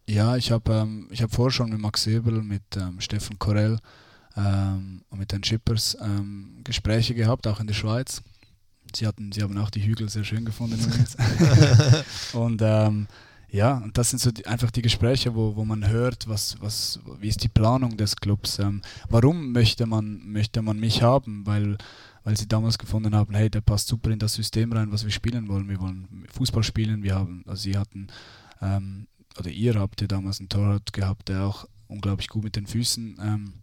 Ja, 0.07 0.35
ich 0.37 0.51
habe 0.51 0.73
ähm, 0.73 1.07
ich 1.11 1.21
hab 1.21 1.31
vorher 1.31 1.51
schon 1.51 1.69
mit 1.69 1.79
Max 1.79 2.07
Ebel, 2.07 2.41
mit 2.41 2.63
ähm, 2.75 2.99
Steffen 2.99 3.37
Korell 3.37 3.77
ähm, 4.35 5.01
und 5.09 5.19
mit 5.19 5.31
den 5.31 5.43
Schippers 5.43 5.97
ähm, 6.01 6.61
Gespräche 6.63 7.15
gehabt, 7.15 7.47
auch 7.47 7.59
in 7.59 7.67
der 7.67 7.73
Schweiz. 7.73 8.21
Sie, 8.95 9.05
hatten, 9.05 9.31
sie 9.31 9.43
haben 9.43 9.57
auch 9.57 9.69
die 9.69 9.85
Hügel 9.85 10.09
sehr 10.09 10.23
schön 10.23 10.45
gefunden 10.45 10.79
und 12.33 12.61
ähm, 12.63 13.07
ja, 13.51 13.77
und 13.77 13.97
das 13.97 14.11
sind 14.11 14.19
so 14.19 14.31
die, 14.31 14.45
einfach 14.45 14.69
die 14.69 14.81
Gespräche, 14.81 15.33
wo, 15.33 15.55
wo 15.55 15.65
man 15.65 15.87
hört, 15.87 16.27
was, 16.27 16.57
was, 16.61 16.99
wie 17.19 17.27
ist 17.27 17.43
die 17.43 17.49
Planung 17.49 17.97
des 17.97 18.15
Clubs, 18.15 18.59
ähm, 18.59 18.81
warum 19.09 19.51
möchte 19.51 19.85
man, 19.85 20.21
möchte 20.31 20.61
man 20.61 20.79
mich 20.79 21.01
haben, 21.01 21.45
weil, 21.47 21.77
weil 22.23 22.37
sie 22.37 22.47
damals 22.47 22.77
gefunden 22.77 23.15
haben, 23.15 23.33
hey, 23.33 23.49
der 23.49 23.61
passt 23.61 23.87
super 23.87 24.11
in 24.11 24.19
das 24.19 24.35
System 24.35 24.71
rein, 24.71 24.91
was 24.91 25.03
wir 25.03 25.11
spielen 25.11 25.47
wollen. 25.47 25.67
Wir 25.67 25.79
wollen 25.79 26.25
Fußball 26.31 26.63
spielen, 26.63 27.01
wir 27.01 27.15
haben, 27.15 27.43
also 27.47 27.63
sie 27.63 27.77
hatten, 27.77 28.07
ähm, 28.61 29.07
oder 29.39 29.49
ihr 29.49 29.75
habt 29.75 30.01
ja 30.01 30.07
damals 30.07 30.39
einen 30.39 30.49
Torwart 30.49 30.93
gehabt, 30.93 31.29
der 31.29 31.43
auch 31.43 31.67
unglaublich 31.87 32.27
gut 32.27 32.43
mit 32.43 32.55
den 32.55 32.67
Füßen 32.67 33.17
ähm, 33.19 33.53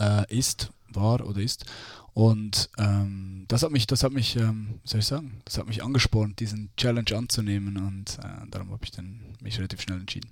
äh, 0.00 0.36
ist, 0.36 0.70
war 0.92 1.24
oder 1.26 1.40
ist. 1.40 1.66
Und 2.12 2.70
ähm, 2.76 3.44
das 3.48 3.62
hat 3.62 3.70
mich, 3.70 3.86
das 3.86 4.02
hat 4.02 4.12
mich, 4.12 4.36
ähm, 4.36 4.80
soll 4.84 5.00
ich 5.00 5.06
sagen, 5.06 5.40
das 5.44 5.58
hat 5.58 5.66
mich 5.66 5.82
angespornt, 5.84 6.40
diesen 6.40 6.70
Challenge 6.76 7.16
anzunehmen 7.16 7.76
und 7.76 8.18
äh, 8.18 8.50
darum 8.50 8.72
habe 8.72 8.84
ich 8.84 8.90
dann 8.90 9.20
mich 9.40 9.58
relativ 9.58 9.80
schnell 9.80 10.00
entschieden. 10.00 10.28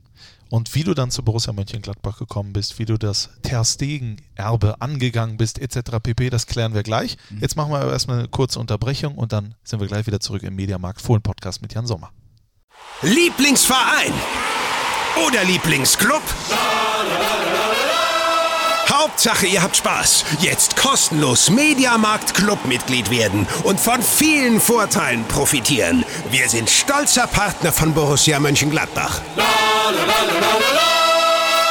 Und 0.50 0.74
wie 0.74 0.82
du 0.82 0.92
dann 0.94 1.10
zu 1.10 1.22
Borussia 1.22 1.52
Mönchengladbach 1.52 2.18
gekommen 2.18 2.52
bist, 2.52 2.78
wie 2.78 2.84
du 2.84 2.98
das 2.98 3.30
Ter 3.42 3.64
Stegen-Erbe 3.64 4.80
angegangen 4.80 5.36
bist, 5.36 5.58
etc. 5.58 5.98
pp., 6.02 6.30
das 6.30 6.46
klären 6.46 6.74
wir 6.74 6.82
gleich. 6.82 7.16
Mhm. 7.30 7.38
Jetzt 7.40 7.56
machen 7.56 7.70
wir 7.70 7.78
aber 7.78 7.92
erstmal 7.92 8.18
eine 8.18 8.28
kurze 8.28 8.58
Unterbrechung 8.58 9.14
und 9.14 9.32
dann 9.32 9.54
sind 9.62 9.80
wir 9.80 9.86
gleich 9.86 10.06
wieder 10.06 10.20
zurück 10.20 10.42
im 10.42 10.56
Mediamarkt 10.56 11.00
Fohlen 11.00 11.22
Podcast 11.22 11.62
mit 11.62 11.74
Jan 11.74 11.86
Sommer. 11.86 12.10
Lieblingsverein 13.02 14.12
oder 15.26 15.44
Lieblingsclub? 15.44 16.22
Hauptsache, 18.90 19.46
ihr 19.46 19.62
habt 19.62 19.76
Spaß. 19.76 20.24
Jetzt 20.40 20.76
kostenlos 20.76 21.50
Mediamarkt 21.50 22.32
Clubmitglied 22.32 23.10
werden 23.10 23.46
und 23.64 23.78
von 23.78 24.02
vielen 24.02 24.60
Vorteilen 24.60 25.24
profitieren. 25.24 26.06
Wir 26.30 26.48
sind 26.48 26.70
stolzer 26.70 27.26
Partner 27.26 27.70
von 27.70 27.92
Borussia 27.92 28.40
Mönchengladbach. 28.40 29.20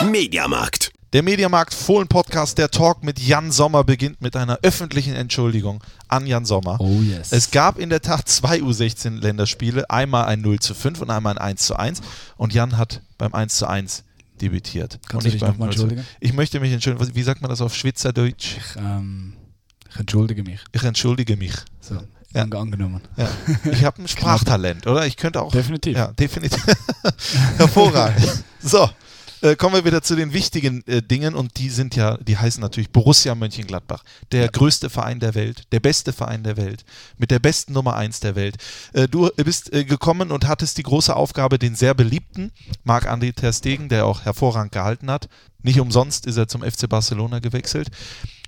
Mediamarkt. 0.06 0.92
Der 1.14 1.24
Mediamarkt 1.24 1.74
Fohlen 1.74 2.08
Podcast, 2.08 2.60
der 2.60 2.70
Talk 2.70 3.04
mit 3.04 3.18
Jan 3.18 3.52
Sommer 3.52 3.84
beginnt 3.84 4.22
mit 4.22 4.36
einer 4.36 4.60
öffentlichen 4.62 5.16
Entschuldigung 5.16 5.84
an 6.10 6.28
Jan 6.28 6.46
Sommer. 6.46 6.80
Oh 6.80 7.02
yes. 7.02 7.32
Es 7.32 7.50
gab 7.50 7.80
in 7.80 7.90
der 7.90 8.02
Tat 8.02 8.30
zwei 8.30 8.60
U16-Länderspiele, 8.60 9.90
einmal 9.90 10.26
ein 10.26 10.42
0 10.42 10.60
zu 10.60 10.76
5 10.76 11.02
und 11.02 11.10
einmal 11.10 11.34
ein 11.34 11.40
1 11.40 11.66
zu 11.66 11.76
1. 11.80 12.02
Und 12.36 12.54
Jan 12.54 12.78
hat 12.78 13.02
beim 13.18 13.34
1 13.34 13.58
zu 13.58 13.66
1 13.66 14.04
debütiert. 14.42 15.00
Kannst 15.08 15.14
und 15.14 15.26
du 15.26 15.32
dich 15.32 15.42
beim 15.42 15.52
noch 15.52 15.58
mal 15.58 15.66
0 15.68 15.76
zu- 15.76 15.82
entschuldigen? 15.84 16.08
Ich 16.20 16.34
möchte 16.34 16.60
mich 16.60 16.72
entschuldigen. 16.72 17.16
Wie 17.16 17.24
sagt 17.24 17.42
man 17.42 17.50
das 17.50 17.62
auf 17.62 17.76
Schweizerdeutsch? 17.76 18.58
Ich, 18.58 18.76
ähm, 18.78 19.34
ich 19.90 19.96
entschuldige 19.98 20.44
mich. 20.44 20.60
Ich 20.72 20.84
entschuldige 20.84 21.36
mich. 21.38 21.54
So, 21.82 21.96
Ja. 22.34 22.42
an- 22.44 22.54
angenommen. 22.54 23.02
Ja. 23.16 23.30
Ich 23.72 23.84
habe 23.84 24.02
ein 24.02 24.08
Sprachtalent, 24.08 24.86
oder? 24.88 25.06
Ich 25.08 25.18
könnte 25.18 25.42
auch. 25.42 25.52
Definitiv. 25.52 25.96
Ja, 25.98 26.08
definitiv. 26.14 26.64
Hervorragend. 27.58 28.44
So, 28.62 28.90
äh, 29.42 29.56
kommen 29.56 29.76
wir 29.76 29.86
wieder 29.86 30.02
zu 30.02 30.16
den 30.16 30.34
wichtigen 30.34 30.86
äh, 30.88 31.02
Dingen 31.02 31.36
und 31.36 31.58
die 31.58 31.70
sind 31.70 31.96
ja, 31.96 32.18
die 32.18 32.38
heißen 32.38 32.62
natürlich 32.62 32.92
Borussia 32.92 33.36
Mönchengladbach. 33.36 34.04
Der 34.32 34.48
größte 34.50 34.90
Verein 34.90 35.20
der 35.20 35.36
Welt, 35.36 35.64
der 35.72 35.80
beste 35.80 36.14
Verein 36.14 36.44
der 36.44 36.58
Welt, 36.58 36.86
mit 37.18 37.32
der 37.32 37.40
besten 37.40 37.74
Nummer 37.74 37.96
1 37.96 38.20
der 38.20 38.36
Welt. 38.36 38.58
Äh, 38.94 39.08
du 39.08 39.30
bist 39.36 39.74
äh, 39.74 39.86
gekommen 39.86 40.32
und 40.32 40.48
hattest 40.48 40.78
die 40.78 40.84
große 40.84 41.16
Aufgabe, 41.16 41.60
den 41.60 41.76
sehr 41.76 41.94
beliebten 41.94 42.52
Marc-André 42.84 43.34
Ter 43.36 43.54
Stegen, 43.54 43.90
der 43.90 44.06
auch 44.06 44.26
hervorragend 44.26 44.72
gehalten 44.72 45.10
hat. 45.12 45.30
Nicht 45.62 45.80
umsonst 45.80 46.26
ist 46.26 46.38
er 46.38 46.48
zum 46.48 46.62
FC 46.62 46.88
Barcelona 46.90 47.40
gewechselt. 47.40 47.90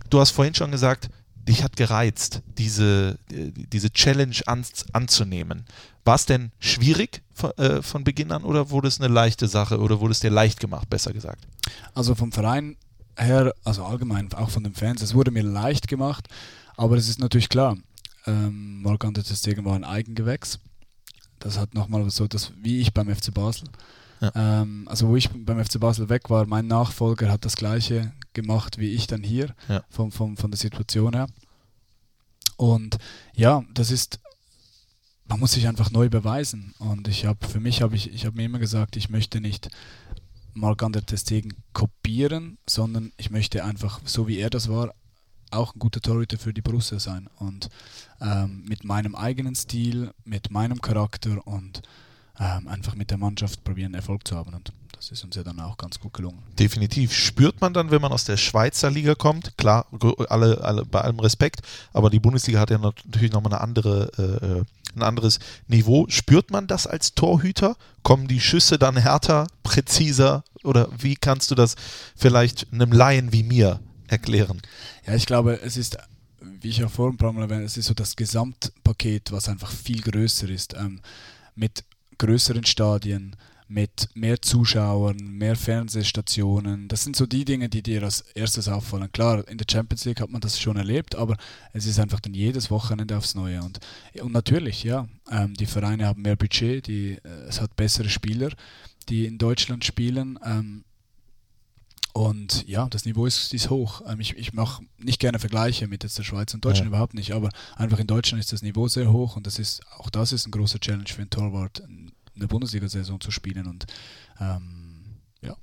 Du 0.10 0.20
hast 0.20 0.32
vorhin 0.32 0.56
schon 0.56 0.72
gesagt, 0.72 1.10
dich 1.50 1.64
hat 1.64 1.76
gereizt, 1.76 2.42
diese, 2.58 3.18
äh, 3.32 3.52
diese 3.52 3.92
Challenge 3.92 4.36
an, 4.46 4.66
anzunehmen. 4.94 5.66
War 6.06 6.16
es 6.16 6.26
denn 6.26 6.52
schwierig 6.60 7.22
von, 7.34 7.52
äh, 7.58 7.82
von 7.82 8.04
Beginn 8.04 8.32
an 8.32 8.44
oder 8.44 8.70
wurde 8.70 8.88
es 8.88 9.00
eine 9.00 9.14
leichte 9.14 9.48
Sache 9.48 9.80
oder 9.80 10.00
wurde 10.00 10.12
es 10.12 10.20
dir 10.20 10.30
leicht 10.30 10.60
gemacht, 10.60 10.90
besser 10.90 11.12
gesagt? 11.12 11.48
Also 11.94 12.16
vom 12.16 12.32
Verein 12.32 12.78
her, 13.18 13.54
also 13.64 13.84
allgemein 13.84 14.32
auch 14.34 14.50
von 14.50 14.64
den 14.64 14.74
Fans, 14.74 15.02
es 15.02 15.14
wurde 15.14 15.32
mir 15.32 15.44
leicht 15.44 15.88
gemacht, 15.88 16.28
aber 16.78 16.96
es 16.96 17.10
ist 17.10 17.20
natürlich 17.20 17.50
klar, 17.50 17.78
ähm, 18.26 18.82
Marc-André 18.82 19.36
Stegen 19.36 19.66
war 19.66 19.76
ein 19.76 19.84
Eigengewächs. 19.84 20.60
Das 21.40 21.58
hat 21.58 21.74
nochmal 21.74 22.10
so, 22.10 22.28
das, 22.28 22.52
wie 22.62 22.80
ich 22.80 22.94
beim 22.94 23.14
FC 23.14 23.34
Basel. 23.34 23.68
Ja. 24.22 24.32
Ähm, 24.36 24.88
also 24.90 25.08
wo 25.08 25.16
ich 25.16 25.30
beim 25.30 25.64
FC 25.64 25.80
Basel 25.80 26.10
weg 26.10 26.30
war, 26.30 26.46
mein 26.46 26.68
Nachfolger 26.68 27.32
hat 27.32 27.46
das 27.46 27.56
gleiche 27.56 28.12
gemacht 28.34 28.78
wie 28.78 28.92
ich 28.92 29.08
dann 29.08 29.24
hier, 29.24 29.56
Ja. 29.68 29.84
vom, 29.90 30.12
vom, 30.12 30.38
von 30.38 30.52
der 30.52 30.58
Situation 30.58 31.14
her. 31.14 31.28
Und 32.58 32.98
ja, 33.36 33.64
das 33.74 33.90
ist, 33.92 34.20
man 35.26 35.40
muss 35.40 35.54
sich 35.54 35.68
einfach 35.68 35.92
neu 35.92 36.10
beweisen. 36.10 36.74
Und 36.80 37.08
ich 37.08 37.26
habe, 37.26 37.48
für 37.48 37.60
mich 37.60 37.82
habe 37.82 37.96
ich, 37.96 38.12
ich 38.14 38.26
habe 38.26 38.36
mir 38.36 38.46
immer 38.46 38.60
gesagt, 38.60 38.96
ich 38.98 39.10
möchte 39.10 39.40
nicht 39.40 39.70
Marc-André 40.54 41.06
ter 41.06 41.18
Stegen 41.18 41.54
kopieren, 41.74 42.58
sondern 42.68 43.14
ich 43.18 43.30
möchte 43.30 43.64
einfach, 43.64 44.02
so 44.06 44.28
wie 44.28 44.40
er 44.40 44.50
das 44.50 44.68
war, 44.68 44.94
auch 45.52 45.74
ein 45.74 45.80
guter 45.80 46.02
Torhüter 46.02 46.38
für 46.38 46.54
die 46.54 46.62
Borussia 46.62 47.00
sein. 47.00 47.28
Und 47.38 47.70
ähm, 48.22 48.66
mit 48.68 48.84
meinem 48.84 49.16
eigenen 49.16 49.56
Stil, 49.56 50.12
mit 50.26 50.52
meinem 50.52 50.82
Charakter 50.82 51.46
und 51.48 51.82
ähm, 52.40 52.68
einfach 52.68 52.96
mit 52.96 53.10
der 53.10 53.18
Mannschaft 53.18 53.64
probieren, 53.64 53.94
Erfolg 53.94 54.28
zu 54.28 54.36
haben. 54.36 54.54
Und 54.54 54.74
das 55.00 55.12
ist 55.12 55.24
uns 55.24 55.34
ja 55.38 55.44
dann 55.44 55.62
auch 55.62 55.78
ganz 55.78 55.98
gut 55.98 56.14
gelungen. 56.14 56.44
Definitiv. 56.60 57.14
Spürt 57.14 57.62
man 57.62 57.74
dann, 57.74 57.90
wenn 57.90 58.02
man 58.02 58.12
aus 58.12 58.26
der 58.26 58.36
Schweizer 58.36 58.92
Liga 58.92 59.16
kommt, 59.16 59.58
klar, 59.58 59.86
alle, 60.28 60.62
alle, 60.62 60.84
bei 60.86 61.00
allem 61.00 61.20
Respekt, 61.22 61.62
aber 61.94 62.10
die 62.10 62.20
Bundesliga 62.20 62.60
hat 62.60 62.70
ja 62.70 62.78
nat- 62.78 63.06
natürlich 63.06 63.32
nochmal 63.32 63.54
eine 63.54 63.62
andere, 63.62 64.12
äh, 64.18 64.46
äh, 64.60 64.64
ein 64.96 65.04
anderes 65.04 65.40
Niveau. 65.68 66.06
Spürt 66.10 66.52
man 66.52 66.68
das 66.68 66.86
als 66.86 67.16
Torhüter? 67.16 67.78
Kommen 68.04 68.28
die 68.28 68.42
Schüsse 68.42 68.78
dann 68.78 68.98
härter, 68.98 69.48
präziser 69.64 70.44
oder 70.64 70.90
wie 70.98 71.16
kannst 71.16 71.50
du 71.50 71.56
das 71.56 71.76
vielleicht 72.18 72.68
einem 72.74 72.92
Laien 72.92 73.32
wie 73.32 73.44
mir 73.44 73.80
erklären? 74.08 74.62
Ja, 75.08 75.16
ich 75.16 75.26
glaube, 75.26 75.62
es 75.62 75.78
ist, 75.78 75.98
wie 76.42 76.68
ich 76.70 76.80
ja 76.80 76.90
vorhin 76.90 77.16
ein 77.16 77.18
paar 77.18 77.32
Mal 77.32 77.44
erwähnt, 77.44 77.64
es 77.64 77.78
ist 77.78 77.86
so 77.86 77.94
das 77.94 78.18
Gesamtpaket, 78.18 79.32
was 79.32 79.48
einfach 79.48 79.72
viel 79.72 80.02
größer 80.02 80.50
ist. 80.50 80.74
Ähm, 80.74 81.00
mit 81.56 81.86
größeren 82.18 82.66
Stadien, 82.66 83.38
mit 83.70 84.10
mehr 84.16 84.42
Zuschauern, 84.42 85.18
mehr 85.18 85.56
Fernsehstationen. 85.56 86.88
Das 86.88 87.04
sind 87.04 87.16
so 87.16 87.28
die 87.28 87.46
Dinge, 87.46 87.70
die 87.70 87.84
dir 87.84 88.02
als 88.02 88.22
erstes 88.34 88.68
auffallen. 88.68 89.12
Klar, 89.12 89.48
in 89.48 89.60
der 89.60 89.68
Champions 89.72 90.06
League 90.06 90.20
hat 90.22 90.32
man 90.32 90.42
das 90.42 90.60
schon 90.60 90.76
erlebt, 90.76 91.14
aber 91.16 91.38
es 91.72 91.86
ist 91.86 92.00
einfach 92.00 92.20
dann 92.20 92.34
jedes 92.34 92.72
Wochenende 92.72 93.16
aufs 93.16 93.36
Neue. 93.36 93.62
Und, 93.62 93.80
und 94.22 94.32
natürlich, 94.32 94.84
ja, 94.84 95.08
ähm, 95.32 95.54
die 95.54 95.68
Vereine 95.68 96.08
haben 96.08 96.24
mehr 96.24 96.36
Budget, 96.36 96.88
die, 96.88 97.20
äh, 97.24 97.30
es 97.48 97.62
hat 97.62 97.76
bessere 97.76 98.10
Spieler, 98.10 98.50
die 99.08 99.28
in 99.28 99.38
Deutschland 99.38 99.86
spielen. 99.86 100.40
Ähm, 100.44 100.84
und 102.14 102.68
ja, 102.68 102.88
das 102.90 103.06
Niveau 103.06 103.28
ist, 103.28 103.54
ist 103.54 103.70
hoch. 103.70 104.02
Ähm, 104.08 104.20
ich 104.20 104.36
ich 104.36 104.52
mache 104.52 104.84
nicht 104.98 105.20
gerne 105.20 105.38
Vergleiche 105.38 105.88
mit 105.88 106.04
jetzt 106.04 106.18
der 106.18 106.24
Schweiz 106.24 106.56
und 106.56 106.66
Deutschland 106.66 106.86
Ja. 106.88 106.90
überhaupt 106.90 107.14
nicht, 107.14 107.34
aber 107.34 107.50
einfach 107.76 108.00
in 108.00 108.08
Deutschland 108.08 108.40
ist 108.44 108.52
das 108.52 108.64
Niveau 108.64 108.88
sehr 108.88 109.12
hoch 109.14 109.36
und 109.36 109.46
das 109.46 109.60
ist 109.60 109.82
auch 109.96 110.10
das 110.10 110.34
ist 110.34 110.48
ein 110.48 110.52
großer 110.52 110.80
Challenge 110.80 111.08
für 111.08 111.22
einen 111.22 111.30
Torwart, 111.30 111.84
eine 112.40 112.48
Bundesliga-Saison 112.48 113.20
zu 113.20 113.32
spielen. 113.32 113.68
Und 113.68 113.86
ähm, 114.40 115.18
ja, 115.42 115.56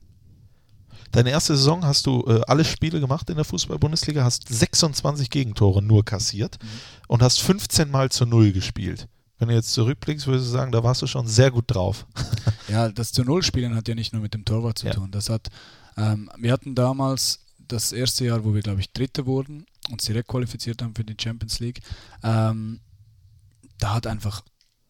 Deine 1.12 1.30
erste 1.30 1.56
Saison 1.56 1.84
hast 1.84 2.06
du 2.06 2.24
äh, 2.26 2.40
alle 2.46 2.64
Spiele 2.64 3.00
gemacht 3.00 3.28
in 3.30 3.36
der 3.36 3.44
Fußball-Bundesliga, 3.44 4.24
hast 4.24 4.48
26 4.48 5.30
Gegentore 5.30 5.82
nur 5.82 6.04
kassiert 6.04 6.58
und 7.08 7.22
hast 7.22 7.40
15 7.40 7.90
Mal 7.90 8.10
zu 8.10 8.26
Null 8.26 8.52
gespielt. 8.52 9.08
Wenn 9.38 9.48
du 9.48 9.54
jetzt 9.54 9.72
zurückblickst, 9.72 10.26
würdest 10.26 10.46
du 10.46 10.50
sagen, 10.52 10.72
da 10.72 10.82
warst 10.82 11.02
du 11.02 11.06
schon 11.06 11.26
sehr 11.26 11.50
gut 11.50 11.64
drauf. 11.68 12.06
ja, 12.68 12.88
das 12.88 13.12
zu 13.12 13.22
Null 13.22 13.42
spielen 13.42 13.74
hat 13.74 13.86
ja 13.88 13.94
nicht 13.94 14.12
nur 14.12 14.22
mit 14.22 14.32
dem 14.34 14.44
Torwart 14.44 14.78
zu 14.78 14.86
Ja. 14.86 14.94
tun. 14.94 15.10
Das 15.10 15.28
hat 15.28 15.48
Ähm, 15.98 16.30
wir 16.38 16.52
hatten 16.52 16.74
damals 16.74 17.40
das 17.68 17.90
erste 17.92 18.26
Jahr, 18.26 18.44
wo 18.44 18.52
wir, 18.54 18.60
glaube 18.60 18.80
ich, 18.80 18.92
Dritte 18.92 19.24
wurden, 19.24 19.64
uns 19.90 20.04
direkt 20.04 20.28
qualifiziert 20.28 20.82
haben 20.82 20.94
für 20.94 21.04
die 21.04 21.16
Champions 21.18 21.58
League. 21.58 21.80
Ähm, 22.22 22.80
da 23.78 23.94
hat 23.94 24.06
einfach 24.06 24.42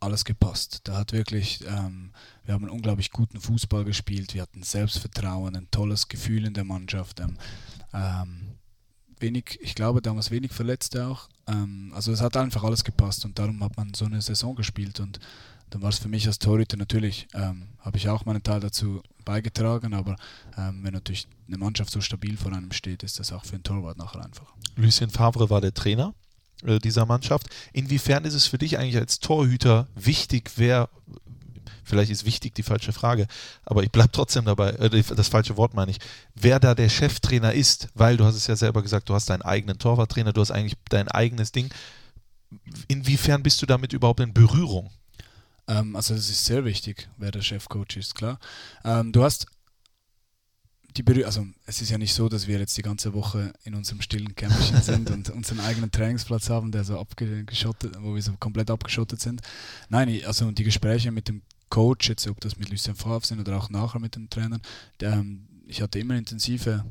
alles 0.06 0.24
gepasst. 0.24 0.80
Da 0.84 0.96
hat 0.96 1.12
wirklich, 1.12 1.60
ähm, 1.66 2.12
wir 2.44 2.54
haben 2.54 2.64
einen 2.64 2.72
unglaublich 2.72 3.10
guten 3.10 3.40
Fußball 3.40 3.84
gespielt, 3.84 4.34
wir 4.34 4.42
hatten 4.42 4.62
Selbstvertrauen, 4.62 5.54
ein 5.56 5.70
tolles 5.70 6.08
Gefühl 6.08 6.46
in 6.46 6.54
der 6.54 6.64
Mannschaft. 6.64 7.20
Ähm, 7.20 7.36
ähm, 7.92 8.52
wenig, 9.18 9.58
ich 9.60 9.74
glaube 9.74 10.00
damals 10.00 10.30
wenig 10.30 10.52
Verletzte 10.52 11.06
auch. 11.06 11.28
Ähm, 11.46 11.92
also 11.94 12.12
es 12.12 12.20
hat 12.20 12.36
einfach 12.36 12.64
alles 12.64 12.84
gepasst 12.84 13.24
und 13.24 13.38
darum 13.38 13.62
hat 13.62 13.76
man 13.76 13.94
so 13.94 14.04
eine 14.04 14.22
Saison 14.22 14.54
gespielt 14.54 15.00
und 15.00 15.20
dann 15.70 15.82
war 15.82 15.88
es 15.88 15.98
für 15.98 16.08
mich 16.08 16.26
als 16.26 16.38
Torhüter 16.38 16.76
natürlich, 16.76 17.26
ähm, 17.34 17.68
habe 17.80 17.96
ich 17.96 18.08
auch 18.08 18.24
meinen 18.24 18.42
Teil 18.42 18.60
dazu 18.60 19.02
beigetragen, 19.24 19.94
aber 19.94 20.16
ähm, 20.56 20.84
wenn 20.84 20.94
natürlich 20.94 21.26
eine 21.48 21.58
Mannschaft 21.58 21.90
so 21.90 22.00
stabil 22.00 22.36
vor 22.36 22.52
einem 22.52 22.70
steht, 22.70 23.02
ist 23.02 23.18
das 23.18 23.32
auch 23.32 23.44
für 23.44 23.54
einen 23.54 23.64
Torwart 23.64 23.98
nachher 23.98 24.24
einfach. 24.24 24.54
Lucien 24.76 25.10
Favre 25.10 25.50
war 25.50 25.60
der 25.60 25.74
Trainer 25.74 26.14
äh, 26.64 26.78
dieser 26.78 27.06
Mannschaft. 27.06 27.48
Inwiefern 27.72 28.24
ist 28.24 28.34
es 28.34 28.46
für 28.46 28.58
dich 28.58 28.78
eigentlich 28.78 28.96
als 28.96 29.20
Torhüter 29.20 29.88
wichtig, 29.94 30.52
wer, 30.56 30.88
vielleicht 31.84 32.10
ist 32.10 32.24
wichtig 32.24 32.54
die 32.54 32.62
falsche 32.62 32.92
Frage, 32.92 33.26
aber 33.64 33.82
ich 33.82 33.90
bleibe 33.90 34.12
trotzdem 34.12 34.44
dabei, 34.44 34.70
äh, 34.70 35.02
das 35.02 35.28
falsche 35.28 35.56
Wort 35.56 35.74
meine 35.74 35.90
ich, 35.90 35.98
wer 36.34 36.60
da 36.60 36.74
der 36.74 36.88
Cheftrainer 36.88 37.52
ist, 37.52 37.88
weil 37.94 38.16
du 38.16 38.24
hast 38.24 38.36
es 38.36 38.46
ja 38.46 38.56
selber 38.56 38.82
gesagt, 38.82 39.08
du 39.08 39.14
hast 39.14 39.30
deinen 39.30 39.42
eigenen 39.42 39.78
Torwarttrainer, 39.78 40.32
du 40.32 40.40
hast 40.40 40.50
eigentlich 40.50 40.76
dein 40.88 41.08
eigenes 41.08 41.52
Ding. 41.52 41.70
Inwiefern 42.88 43.42
bist 43.42 43.60
du 43.60 43.66
damit 43.66 43.92
überhaupt 43.92 44.20
in 44.20 44.32
Berührung? 44.32 44.90
Ähm, 45.68 45.96
also 45.96 46.14
es 46.14 46.30
ist 46.30 46.44
sehr 46.44 46.64
wichtig, 46.64 47.08
wer 47.16 47.32
der 47.32 47.42
Chefcoach 47.42 47.96
ist, 47.96 48.14
klar. 48.14 48.38
Ähm, 48.84 49.12
du 49.12 49.22
hast 49.22 49.46
die 50.96 51.02
Berü 51.02 51.24
also 51.24 51.46
es 51.66 51.82
ist 51.82 51.90
ja 51.90 51.98
nicht 51.98 52.14
so, 52.14 52.28
dass 52.28 52.46
wir 52.46 52.58
jetzt 52.58 52.76
die 52.76 52.82
ganze 52.82 53.12
Woche 53.12 53.52
in 53.64 53.74
unserem 53.74 54.00
stillen 54.00 54.34
Kämpfchen 54.34 54.80
sind 54.82 55.10
und 55.10 55.30
unseren 55.30 55.60
eigenen 55.60 55.90
Trainingsplatz 55.90 56.48
haben, 56.48 56.72
der 56.72 56.84
so 56.84 56.98
abgeschottet, 56.98 57.96
wo 58.00 58.14
wir 58.14 58.22
so 58.22 58.32
komplett 58.38 58.70
abgeschottet 58.70 59.20
sind. 59.20 59.42
Nein, 59.88 60.20
also 60.26 60.50
die 60.50 60.64
Gespräche 60.64 61.10
mit 61.10 61.28
dem 61.28 61.42
Coach, 61.68 62.08
jetzt 62.08 62.26
ob 62.28 62.40
das 62.40 62.56
mit 62.56 62.70
Lucien 62.70 62.94
Favre 62.94 63.26
sind 63.26 63.40
oder 63.40 63.56
auch 63.56 63.68
nachher 63.70 63.98
mit 63.98 64.16
den 64.16 64.30
Trainern, 64.30 64.62
der, 65.00 65.14
ähm, 65.14 65.46
ich 65.66 65.82
hatte 65.82 65.98
immer 65.98 66.14
intensive 66.14 66.84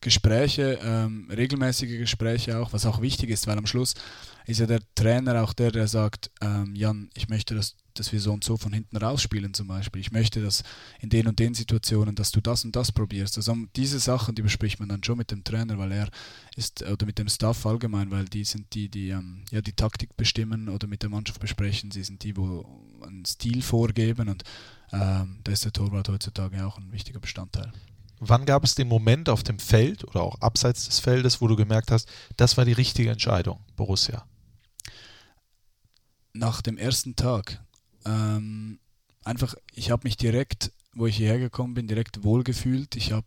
Gespräche, 0.00 0.78
ähm, 0.82 1.28
regelmäßige 1.30 1.98
Gespräche 1.98 2.58
auch, 2.58 2.72
was 2.72 2.86
auch 2.86 3.02
wichtig 3.02 3.28
ist, 3.28 3.46
weil 3.46 3.58
am 3.58 3.66
Schluss 3.66 3.94
ist 4.50 4.60
ja 4.60 4.66
der 4.66 4.80
Trainer 4.94 5.42
auch 5.42 5.52
der, 5.52 5.70
der 5.70 5.86
sagt, 5.86 6.30
ähm, 6.40 6.74
Jan, 6.74 7.10
ich 7.14 7.28
möchte, 7.28 7.54
dass, 7.54 7.76
dass 7.94 8.12
wir 8.12 8.20
so 8.20 8.32
und 8.32 8.44
so 8.44 8.56
von 8.56 8.72
hinten 8.72 8.96
rausspielen 8.96 9.54
zum 9.54 9.68
Beispiel. 9.68 10.00
Ich 10.00 10.12
möchte, 10.12 10.42
dass 10.42 10.62
in 11.00 11.10
den 11.10 11.26
und 11.26 11.38
den 11.38 11.54
Situationen, 11.54 12.14
dass 12.14 12.30
du 12.30 12.40
das 12.40 12.64
und 12.64 12.74
das 12.74 12.92
probierst. 12.92 13.36
Also 13.36 13.54
diese 13.76 14.00
Sachen, 14.00 14.34
die 14.34 14.42
bespricht 14.42 14.80
man 14.80 14.88
dann 14.88 15.04
schon 15.04 15.18
mit 15.18 15.30
dem 15.30 15.44
Trainer, 15.44 15.78
weil 15.78 15.92
er 15.92 16.08
ist, 16.56 16.82
oder 16.82 17.06
mit 17.06 17.18
dem 17.18 17.28
Staff 17.28 17.64
allgemein, 17.66 18.10
weil 18.10 18.24
die 18.26 18.44
sind 18.44 18.74
die, 18.74 18.88
die 18.88 19.10
ähm, 19.10 19.44
ja, 19.50 19.60
die 19.60 19.72
Taktik 19.72 20.16
bestimmen 20.16 20.68
oder 20.68 20.86
mit 20.86 21.02
der 21.02 21.10
Mannschaft 21.10 21.40
besprechen. 21.40 21.90
Sie 21.90 22.02
sind 22.02 22.22
die, 22.22 22.36
wo 22.36 22.64
einen 23.02 23.24
Stil 23.24 23.62
vorgeben 23.62 24.28
und 24.28 24.42
ähm, 24.92 25.38
da 25.44 25.52
ist 25.52 25.64
der 25.64 25.72
Torwart 25.72 26.08
heutzutage 26.08 26.64
auch 26.66 26.78
ein 26.78 26.92
wichtiger 26.92 27.20
Bestandteil. 27.20 27.72
Wann 28.18 28.44
gab 28.44 28.64
es 28.64 28.74
den 28.74 28.88
Moment 28.88 29.30
auf 29.30 29.42
dem 29.42 29.58
Feld 29.58 30.04
oder 30.04 30.22
auch 30.22 30.40
abseits 30.42 30.86
des 30.86 30.98
Feldes, 30.98 31.40
wo 31.40 31.48
du 31.48 31.56
gemerkt 31.56 31.90
hast, 31.90 32.06
das 32.36 32.56
war 32.58 32.66
die 32.66 32.72
richtige 32.72 33.10
Entscheidung, 33.10 33.60
Borussia? 33.76 34.26
Nach 36.32 36.62
dem 36.62 36.78
ersten 36.78 37.16
Tag. 37.16 37.62
Ähm, 38.04 38.78
einfach, 39.24 39.54
ich 39.74 39.90
habe 39.90 40.06
mich 40.06 40.16
direkt, 40.16 40.72
wo 40.94 41.06
ich 41.06 41.16
hierher 41.16 41.38
gekommen 41.38 41.74
bin, 41.74 41.86
direkt 41.86 42.24
wohlgefühlt. 42.24 42.96
Ich 42.96 43.12
habe, 43.12 43.26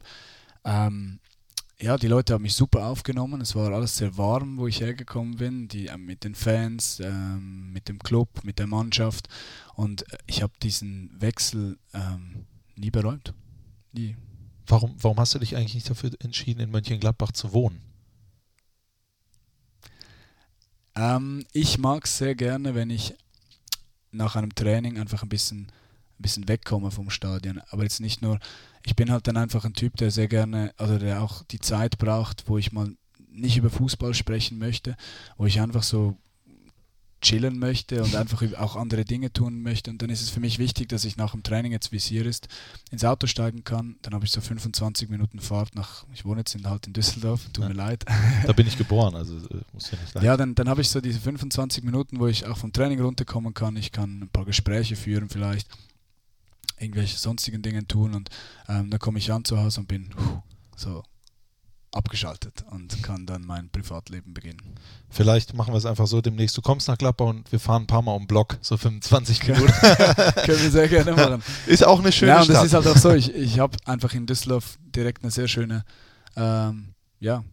ähm, 0.64 1.20
ja, 1.80 1.98
die 1.98 2.08
Leute 2.08 2.34
haben 2.34 2.44
mich 2.44 2.56
super 2.56 2.88
aufgenommen. 2.88 3.42
Es 3.42 3.56
war 3.56 3.72
alles 3.72 3.98
sehr 3.98 4.18
warm, 4.18 4.58
wo 4.58 4.68
ich 4.68 4.80
hergekommen 4.80 5.38
bin, 5.38 5.68
die, 5.68 5.88
äh, 5.88 5.98
mit 5.98 6.24
den 6.24 6.36
Fans, 6.36 7.00
ähm, 7.02 7.74
mit 7.74 7.90
dem 7.90 8.00
Club, 8.00 8.30
mit 8.44 8.60
der 8.60 8.68
Mannschaft. 8.68 9.28
Und 9.76 10.06
ich 10.26 10.42
habe 10.42 10.54
diesen 10.62 11.10
Wechsel 11.20 11.78
ähm, 11.94 12.46
nie 12.76 12.92
beräumt. 12.92 13.34
Nie. 13.92 14.16
Warum, 14.66 14.96
warum 15.02 15.18
hast 15.18 15.36
du 15.36 15.40
dich 15.40 15.58
eigentlich 15.58 15.76
nicht 15.76 15.90
dafür 15.90 16.12
entschieden, 16.20 16.62
in 16.62 16.72
Mönchengladbach 16.72 17.34
zu 17.34 17.54
wohnen? 17.54 17.82
Ähm, 20.96 21.46
ich 21.54 21.78
mag 21.78 22.06
es 22.06 22.18
sehr 22.18 22.36
gerne, 22.36 22.76
wenn 22.76 22.90
ich 22.90 23.16
nach 24.12 24.36
einem 24.36 24.54
Training 24.54 25.00
einfach 25.00 25.24
ein 25.24 25.30
bisschen, 25.30 25.62
ein 25.64 26.22
bisschen 26.22 26.48
wegkomme 26.48 26.92
vom 26.92 27.10
Stadion. 27.10 27.62
Aber 27.70 27.84
jetzt 27.84 28.00
nicht 28.00 28.22
nur, 28.22 28.40
ich 28.86 28.96
bin 28.96 29.12
halt 29.12 29.28
dann 29.28 29.38
einfach 29.38 29.66
ein 29.66 29.74
Typ, 29.74 29.98
der 29.98 30.12
sehr 30.12 30.28
gerne, 30.28 30.74
also 30.78 30.98
der 31.00 31.22
auch 31.22 31.44
die 31.44 31.60
Zeit 31.60 31.98
braucht, 31.98 32.48
wo 32.48 32.58
ich 32.58 32.72
mal 32.72 32.96
nicht 33.32 33.58
über 33.58 33.70
Fußball 33.70 34.14
sprechen 34.14 34.60
möchte, 34.60 34.96
wo 35.38 35.46
ich 35.46 35.60
einfach 35.60 35.84
so 35.84 36.16
chillen 37.24 37.58
möchte 37.58 38.04
und 38.04 38.16
einfach 38.16 38.44
auch 38.58 38.76
andere 38.76 39.06
Dinge 39.06 39.34
tun 39.34 39.64
möchte. 39.64 39.90
Und 39.90 40.02
dann 40.02 40.10
ist 40.10 40.22
es 40.22 40.30
für 40.30 40.40
mich 40.40 40.60
wichtig, 40.60 40.90
dass 40.90 41.06
ich 41.06 41.18
nach 41.18 41.32
dem 41.32 41.42
Training 41.42 41.72
jetzt 41.72 41.92
Visier 41.92 42.26
ist, 42.26 42.48
ins 42.92 43.04
Auto 43.04 43.26
steigen 43.26 43.64
kann. 43.64 43.96
Dann 44.04 44.14
habe 44.14 44.26
ich 44.26 44.32
so 44.32 44.42
25 44.42 45.10
Minuten 45.10 45.40
Fahrt 45.40 45.74
nach, 45.74 46.06
ich 46.14 46.26
wohne 46.26 46.42
jetzt 46.42 46.54
in, 46.54 46.70
halt 46.70 46.86
in 46.86 46.94
Düsseldorf, 46.94 47.46
tut 47.52 47.64
ja. 47.64 47.70
mir 47.70 47.76
leid. 47.76 48.06
Da 48.46 48.54
bin 48.54 48.68
ich 48.68 48.78
geboren, 48.78 49.16
also 49.16 49.38
äh, 49.38 49.62
muss 49.72 49.90
ja 49.90 49.98
nicht 50.00 50.14
leid. 50.14 50.24
Ja, 50.24 50.38
dann, 50.38 50.54
dann 50.54 50.70
habe 50.70 50.82
ich 50.82 50.90
so 50.90 51.02
diese 51.02 51.20
25 51.20 51.84
Minuten, 51.84 52.20
wo 52.20 52.28
ich 52.28 52.46
auch 52.46 52.58
vom 52.58 52.74
Training 52.74 53.02
runterkommen 53.02 53.54
kann. 53.54 53.76
Ich 53.78 53.92
kann 53.92 54.24
ein 54.24 54.30
paar 54.30 54.46
Gespräche 54.46 54.96
führen 54.96 55.30
vielleicht, 55.30 55.68
irgendwelche 56.80 57.18
sonstigen 57.18 57.62
Dinge 57.62 57.88
tun 57.88 58.14
und 58.14 58.30
ähm, 58.68 58.90
dann 58.90 59.00
komme 59.00 59.18
ich 59.18 59.32
an 59.32 59.46
zu 59.46 59.58
Hause 59.58 59.80
und 59.80 59.88
bin 59.88 60.10
so 60.76 61.04
abgeschaltet 61.94 62.66
und 62.72 63.02
kann 63.04 63.26
dann 63.26 63.46
mein 63.46 63.70
Privatleben 63.70 64.34
beginnen. 64.34 64.76
Vielleicht 65.10 65.54
machen 65.54 65.74
wir 65.74 65.78
es 65.78 65.86
einfach 65.86 66.08
so 66.08 66.22
demnächst. 66.22 66.58
Du 66.58 66.62
kommst 66.62 66.88
nach 66.88 66.98
Gladbach 66.98 67.28
und 67.28 67.52
wir 67.52 67.60
fahren 67.60 67.84
ein 67.84 67.88
paar 67.88 68.02
Mal 68.02 68.14
um 68.14 68.28
Block, 68.28 68.58
so 68.62 68.78
25 68.78 69.48
Minuten. 69.48 69.72
Können 70.46 70.62
wir 70.62 70.72
sehr 70.72 70.88
gerne 70.88 71.14
machen. 71.14 71.44
Ist 71.68 71.86
auch 71.86 72.00
eine 72.00 72.12
schöne 72.12 72.32
ja, 72.32 72.38
und 72.40 72.46
Stadt. 72.46 72.58
das 72.58 72.66
ist 72.66 72.74
halt 72.74 72.88
auch 72.88 72.98
so. 72.98 73.12
Ich, 73.14 73.34
ich 73.34 73.60
habe 73.60 73.78
einfach 73.86 74.14
in 74.14 74.26
Düsseldorf 74.26 74.78
direkt 74.84 75.24
eine 75.24 75.32
sehr 75.32 75.48
schöne 75.48 75.86
ähm, 76.36 76.94
ja, 77.20 77.44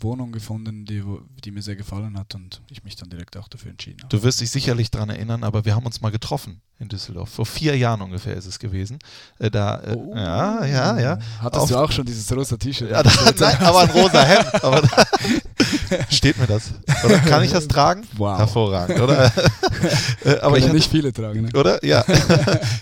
Wohnung 0.00 0.32
gefunden, 0.32 0.84
die, 0.84 1.02
die 1.44 1.50
mir 1.50 1.62
sehr 1.62 1.76
gefallen 1.76 2.18
hat 2.18 2.34
und 2.34 2.62
ich 2.70 2.84
mich 2.84 2.96
dann 2.96 3.10
direkt 3.10 3.36
auch 3.36 3.48
dafür 3.48 3.70
entschieden 3.70 4.02
habe. 4.02 4.16
Du 4.16 4.22
wirst 4.22 4.40
dich 4.40 4.50
sicherlich 4.50 4.90
daran 4.90 5.10
erinnern, 5.10 5.44
aber 5.44 5.64
wir 5.64 5.74
haben 5.74 5.86
uns 5.86 6.00
mal 6.00 6.10
getroffen 6.10 6.60
in 6.82 6.88
Düsseldorf. 6.88 7.30
Vor 7.30 7.46
vier 7.46 7.76
Jahren 7.76 8.02
ungefähr 8.02 8.36
ist 8.36 8.46
es 8.46 8.58
gewesen. 8.58 8.98
Äh, 9.38 9.50
da, 9.50 9.80
äh, 9.80 9.96
oh. 9.96 10.14
Ja, 10.14 10.64
ja, 10.66 11.00
ja. 11.00 11.18
Hattest 11.40 11.62
Auf, 11.62 11.70
du 11.70 11.76
auch 11.76 11.92
schon 11.92 12.04
dieses 12.04 12.30
rosa 12.34 12.56
T-Shirt? 12.56 12.90
Ja, 12.90 13.02
nein, 13.38 13.56
aber 13.60 13.80
ein 13.80 13.90
rosa 13.90 14.22
Hemd. 14.22 14.42
Aber 14.62 14.82
da, 14.82 15.04
steht 16.10 16.38
mir 16.38 16.46
das? 16.46 16.72
Oder 17.04 17.18
kann 17.18 17.42
ich 17.42 17.52
das 17.52 17.68
tragen? 17.68 18.02
Wow. 18.16 18.38
Hervorragend, 18.38 19.00
oder? 19.00 19.32
Äh, 20.24 20.38
aber 20.40 20.58
ich 20.58 20.64
hatte, 20.64 20.74
nicht 20.74 20.90
viele 20.90 21.12
tragen, 21.12 21.42
ne? 21.42 21.50
Oder? 21.58 21.84
Ja. 21.84 22.04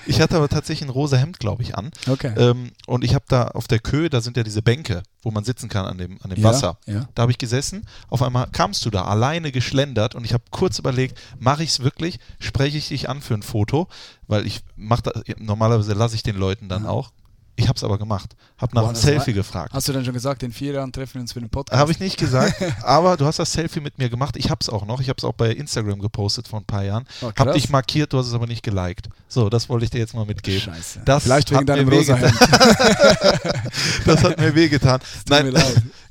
ich 0.06 0.20
hatte 0.20 0.36
aber 0.36 0.48
tatsächlich 0.48 0.88
ein 0.88 0.92
rosa 0.92 1.16
Hemd, 1.16 1.38
glaube 1.38 1.62
ich, 1.62 1.76
an. 1.76 1.90
Okay. 2.08 2.32
Ähm, 2.36 2.72
und 2.86 3.04
ich 3.04 3.14
habe 3.14 3.24
da 3.28 3.48
auf 3.48 3.68
der 3.68 3.78
Köhe, 3.78 4.10
da 4.10 4.20
sind 4.20 4.36
ja 4.36 4.42
diese 4.42 4.62
Bänke, 4.62 5.02
wo 5.22 5.30
man 5.30 5.44
sitzen 5.44 5.68
kann 5.68 5.86
an 5.86 5.98
dem, 5.98 6.18
an 6.22 6.30
dem 6.30 6.40
ja, 6.40 6.48
Wasser. 6.48 6.78
Ja. 6.86 7.08
Da 7.14 7.22
habe 7.22 7.32
ich 7.32 7.38
gesessen. 7.38 7.86
Auf 8.08 8.22
einmal 8.22 8.48
kamst 8.52 8.84
du 8.84 8.90
da 8.90 9.04
alleine 9.04 9.52
geschlendert 9.52 10.14
und 10.14 10.24
ich 10.24 10.32
habe 10.32 10.44
kurz 10.50 10.78
überlegt, 10.78 11.18
mache 11.38 11.62
ich 11.62 11.70
es 11.70 11.80
wirklich? 11.80 12.18
Spreche 12.38 12.78
ich 12.78 12.88
dich 12.88 13.08
an 13.08 13.20
für 13.20 13.34
ein 13.34 13.42
Foto? 13.42 13.88
Weil 14.26 14.46
ich 14.46 14.60
mache 14.76 15.02
normalerweise 15.38 15.92
lasse 15.94 16.14
ich 16.14 16.22
den 16.22 16.36
Leuten 16.36 16.68
dann 16.68 16.86
auch. 16.86 17.12
Ich 17.60 17.68
habe 17.68 17.76
es 17.76 17.84
aber 17.84 17.98
gemacht. 17.98 18.34
Habe 18.56 18.74
nach 18.74 18.82
Boah, 18.82 18.88
einem 18.88 18.96
Selfie 18.96 19.28
war, 19.28 19.34
gefragt. 19.34 19.74
Hast 19.74 19.86
du 19.86 19.92
denn 19.92 20.04
schon 20.04 20.14
gesagt, 20.14 20.42
in 20.42 20.52
vier 20.52 20.72
Jahren 20.72 20.92
treffen 20.92 21.14
wir 21.14 21.20
uns 21.20 21.32
für 21.32 21.40
den 21.40 21.50
Podcast? 21.50 21.78
Habe 21.78 21.92
ich 21.92 22.00
nicht 22.00 22.18
gesagt, 22.18 22.54
aber 22.82 23.16
du 23.18 23.26
hast 23.26 23.38
das 23.38 23.52
Selfie 23.52 23.80
mit 23.80 23.98
mir 23.98 24.08
gemacht. 24.08 24.36
Ich 24.36 24.50
habe 24.50 24.58
es 24.60 24.68
auch 24.68 24.86
noch. 24.86 25.00
Ich 25.00 25.08
habe 25.08 25.18
es 25.18 25.24
auch 25.24 25.34
bei 25.34 25.50
Instagram 25.50 26.00
gepostet 26.00 26.48
vor 26.48 26.60
ein 26.60 26.64
paar 26.64 26.84
Jahren. 26.84 27.04
Oh, 27.20 27.30
habe 27.38 27.52
dich 27.52 27.68
markiert, 27.68 28.12
du 28.12 28.18
hast 28.18 28.28
es 28.28 28.34
aber 28.34 28.46
nicht 28.46 28.62
geliked. 28.62 29.08
So, 29.28 29.50
das 29.50 29.68
wollte 29.68 29.84
ich 29.84 29.90
dir 29.90 29.98
jetzt 29.98 30.14
mal 30.14 30.24
mitgeben. 30.24 30.60
Scheiße. 30.60 31.02
Das 31.04 31.24
Vielleicht 31.24 31.50
wegen 31.50 31.66
deinem 31.66 31.88
rosa 31.88 32.16
das 34.06 34.24
hat 34.24 34.40
mir 34.40 34.54
wehgetan. 34.54 35.00
Nein, 35.28 35.54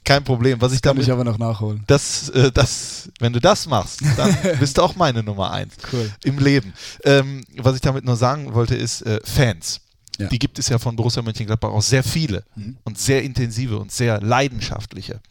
kein 0.05 0.23
Problem. 0.23 0.61
Was 0.61 0.71
ich 0.71 0.81
kann 0.81 0.91
damit, 0.91 1.03
ich 1.03 1.11
aber 1.11 1.23
noch 1.23 1.37
nachholen. 1.37 1.83
Das, 1.87 2.29
äh, 2.29 2.51
das, 2.51 3.09
wenn 3.19 3.33
du 3.33 3.39
das 3.39 3.67
machst, 3.67 4.01
dann 4.17 4.35
bist 4.59 4.77
du 4.77 4.81
auch 4.81 4.95
meine 4.95 5.23
Nummer 5.23 5.51
eins 5.51 5.73
cool. 5.91 6.11
im 6.23 6.37
Leben. 6.39 6.73
Ähm, 7.03 7.43
was 7.57 7.75
ich 7.75 7.81
damit 7.81 8.05
nur 8.05 8.15
sagen 8.15 8.53
wollte, 8.53 8.75
ist 8.75 9.01
äh, 9.01 9.19
Fans. 9.23 9.81
Ja. 10.19 10.27
Die 10.27 10.39
gibt 10.39 10.59
es 10.59 10.67
ja 10.67 10.77
von 10.79 10.95
Borussia 10.95 11.21
Mönchengladbach 11.21 11.69
auch 11.69 11.81
sehr 11.81 12.03
viele 12.03 12.43
mhm. 12.55 12.77
und 12.83 12.99
sehr 12.99 13.23
intensive 13.23 13.79
und 13.79 13.91
sehr 13.91 14.19
leidenschaftliche. 14.19 15.21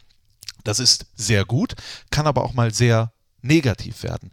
Das 0.63 0.79
ist 0.79 1.05
sehr 1.15 1.45
gut, 1.45 1.75
kann 2.09 2.27
aber 2.27 2.43
auch 2.43 2.53
mal 2.53 2.73
sehr 2.73 3.13
negativ 3.41 4.03
werden. 4.03 4.31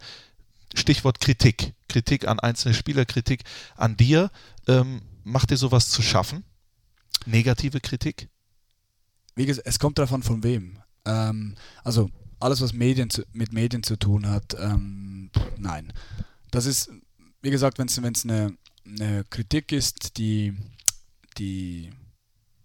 Stichwort 0.73 1.19
Kritik. 1.19 1.73
Kritik 1.87 2.27
an 2.27 2.39
einzelne 2.39 2.73
Spieler, 2.73 3.05
Kritik 3.05 3.43
an 3.75 3.95
dir. 3.97 4.31
Ähm, 4.67 5.01
macht 5.23 5.51
dir 5.51 5.57
sowas 5.57 5.89
zu 5.89 6.01
schaffen? 6.01 6.43
Negative 7.25 7.79
Kritik? 7.79 8.27
Wie 9.35 9.45
gesagt, 9.45 9.67
es 9.67 9.79
kommt 9.79 9.99
davon 9.99 10.23
von 10.23 10.43
wem. 10.43 10.79
Ähm, 11.05 11.55
also 11.83 12.09
alles, 12.39 12.61
was 12.61 12.73
Medien 12.73 13.09
zu, 13.09 13.23
mit 13.31 13.53
Medien 13.53 13.83
zu 13.83 13.95
tun 13.95 14.27
hat, 14.27 14.55
ähm, 14.59 15.29
nein. 15.57 15.93
Das 16.51 16.65
ist, 16.65 16.89
wie 17.41 17.51
gesagt, 17.51 17.77
wenn 17.77 17.87
es 17.87 18.23
eine 18.23 18.57
eine 18.87 19.23
Kritik 19.29 19.71
ist, 19.71 20.17
die, 20.17 20.55
die 21.37 21.91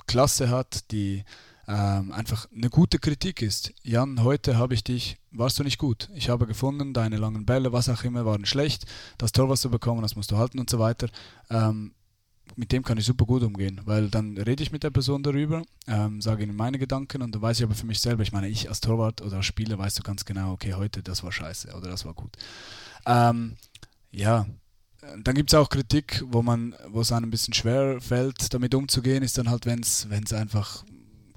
Klasse 0.07 0.51
hat, 0.51 0.91
die 0.91 1.25
ähm, 1.69 2.13
einfach 2.13 2.47
eine 2.55 2.71
gute 2.71 2.99
Kritik 2.99 3.43
ist. 3.43 3.73
Jan, 3.83 4.23
heute 4.23 4.57
habe 4.57 4.75
ich 4.75 4.85
dich, 4.85 5.19
warst 5.31 5.59
du 5.59 5.65
nicht 5.65 5.79
gut. 5.79 6.11
Ich 6.15 6.29
habe 6.29 6.47
gefunden, 6.47 6.93
deine 6.93 7.17
langen 7.17 7.47
Bälle, 7.47 7.73
was 7.73 7.89
auch 7.89 8.05
immer, 8.05 8.27
waren 8.27 8.45
schlecht. 8.45 8.87
Das 9.19 9.33
Tor, 9.33 9.49
was 9.49 9.63
du 9.63 9.71
bekommen 9.71 10.03
hast, 10.03 10.17
musst 10.17 10.31
du 10.31 10.37
halten 10.37 10.59
und 10.59 10.69
so 10.69 10.79
weiter. 10.79 11.09
Ähm, 11.51 11.95
mit 12.57 12.73
dem 12.73 12.83
kann 12.83 12.99
ich 12.99 13.07
super 13.07 13.25
gut 13.25 13.43
umgehen, 13.43 13.81
weil 13.85 14.11
dann 14.11 14.37
rede 14.37 14.63
ich 14.63 14.73
mit 14.73 14.83
der 14.83 14.91
Person 14.91 15.23
darüber, 15.23 15.63
ähm, 15.87 16.21
sage 16.21 16.43
ihnen 16.43 16.57
meine 16.57 16.79
Gedanken 16.79 17.23
und 17.23 17.35
dann 17.35 17.41
weiß 17.41 17.59
ich 17.59 17.65
aber 17.65 17.75
für 17.75 17.87
mich 17.87 18.01
selber, 18.01 18.23
ich 18.23 18.33
meine, 18.33 18.49
ich 18.49 18.69
als 18.69 18.81
Torwart 18.81 19.23
oder 19.23 19.39
als 19.39 19.47
Spieler 19.47 19.79
weißt 19.79 19.99
du 19.99 20.03
ganz 20.03 20.25
genau, 20.25 20.53
okay, 20.53 20.75
heute 20.75 21.03
das 21.03 21.23
war 21.23 21.33
scheiße 21.33 21.75
oder 21.75 21.89
das 21.89 22.05
war 22.05 22.13
gut. 22.13 22.37
Ähm, 23.07 23.57
ja, 24.11 24.47
dann 25.23 25.35
gibt 25.35 25.53
es 25.53 25.59
auch 25.59 25.69
Kritik, 25.69 26.23
wo 26.27 26.43
man, 26.43 26.75
wo 26.89 27.01
es 27.01 27.13
einem 27.13 27.29
ein 27.29 27.31
bisschen 27.31 27.55
schwer 27.55 28.01
fällt, 28.01 28.53
damit 28.55 28.75
umzugehen, 28.75 29.23
ist 29.23 29.39
dann 29.39 29.51
halt, 29.51 29.67
wenn 29.67 29.81
es 29.81 30.33
einfach 30.33 30.85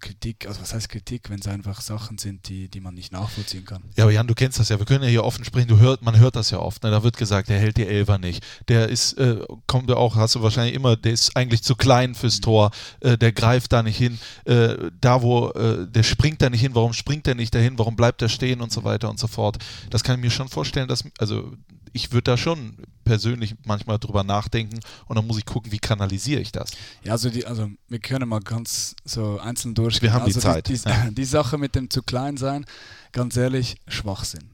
Kritik, 0.05 0.47
also 0.47 0.61
was 0.61 0.74
heißt 0.74 0.88
Kritik, 0.89 1.32
wenn 1.32 1.39
es 1.39 1.47
einfach 1.47 1.82
Sachen 1.82 2.20
sind, 2.20 2.47
die, 2.47 2.70
die 2.70 2.80
man 2.80 2.93
nicht 2.93 3.11
nachvollziehen 3.11 3.66
kann. 3.66 3.82
Ja, 3.95 4.03
aber 4.03 4.13
Jan, 4.13 4.28
du 4.28 4.36
kennst 4.36 4.59
das 4.59 4.70
ja, 4.70 4.78
wir 4.78 4.86
können 4.86 5.03
ja 5.03 5.09
hier 5.09 5.24
offen 5.24 5.43
sprechen, 5.43 5.68
du 5.68 5.80
hört, 5.80 6.03
man 6.03 6.20
hört 6.20 6.36
das 6.36 6.51
ja 6.51 6.59
oft, 6.59 6.84
ne? 6.84 6.91
da 6.91 7.01
wird 7.01 7.18
gesagt, 7.18 7.49
der 7.49 7.59
hält 7.59 7.78
die 7.78 7.88
Elfer 7.88 8.20
nicht, 8.20 8.45
der 8.68 8.89
ist, 8.89 9.13
äh, 9.13 9.43
kommt 9.66 9.89
ja 9.89 9.95
auch, 9.95 10.16
hast 10.16 10.36
du 10.36 10.43
wahrscheinlich 10.43 10.76
immer, 10.76 10.95
der 10.95 11.13
ist 11.13 11.36
eigentlich 11.36 11.63
zu 11.63 11.76
klein 11.76 12.13
fürs 12.13 12.39
Tor, 12.39 12.70
äh, 12.99 13.18
der 13.18 13.32
greift 13.32 13.74
da 13.74 13.82
nicht 13.82 13.97
hin, 13.97 14.20
äh, 14.45 14.76
da 15.01 15.24
wo, 15.24 15.49
äh, 15.49 15.88
der 15.89 16.03
springt 16.03 16.41
da 16.41 16.51
nicht 16.51 16.61
hin, 16.61 16.76
warum 16.76 16.93
springt 16.93 17.28
er 17.28 17.34
nicht 17.34 17.55
dahin, 17.55 17.80
warum 17.80 17.95
bleibt 17.95 18.22
er 18.22 18.30
stehen 18.30 18.61
und 18.61 18.72
so 18.72 18.84
weiter 18.84 19.09
und 19.09 19.18
so 19.18 19.28
fort. 19.28 19.57
Das 19.89 20.03
kann 20.03 20.20
ich 20.20 20.24
mir 20.24 20.32
schon 20.32 20.49
vorstellen, 20.49 20.88
dass, 20.88 21.03
also 21.18 21.53
ich 21.95 22.11
würde 22.11 22.31
da 22.31 22.37
schon 22.37 22.75
persönlich 23.05 23.55
manchmal 23.65 23.97
drüber 23.99 24.25
nachdenken 24.25 24.81
und 25.07 25.15
dann 25.15 25.25
muss 25.25 25.37
ich 25.37 25.45
gucken, 25.45 25.71
wie 25.71 25.79
kanalisiere 25.79 26.41
ich 26.41 26.51
das. 26.51 26.71
Ja, 27.03 27.13
also, 27.13 27.29
die, 27.29 27.45
also 27.45 27.69
wir 27.87 27.99
können 27.99 28.27
mal 28.27 28.41
ganz 28.41 28.97
so 29.05 29.39
einzeln 29.39 29.73
durchgehen. 29.75 30.09
Wir 30.09 30.13
haben 30.13 30.25
also 30.25 30.39
die 30.39 30.43
Zeit. 30.43 30.67
Die, 30.67 30.73
die, 30.73 30.83
ja. 30.89 31.09
die 31.09 31.25
Sache 31.25 31.57
mit 31.57 31.73
dem 31.73 31.89
zu 31.89 32.03
klein 32.03 32.35
sein, 32.35 32.65
ganz 33.13 33.37
ehrlich, 33.37 33.77
Schwachsinn. 33.87 34.49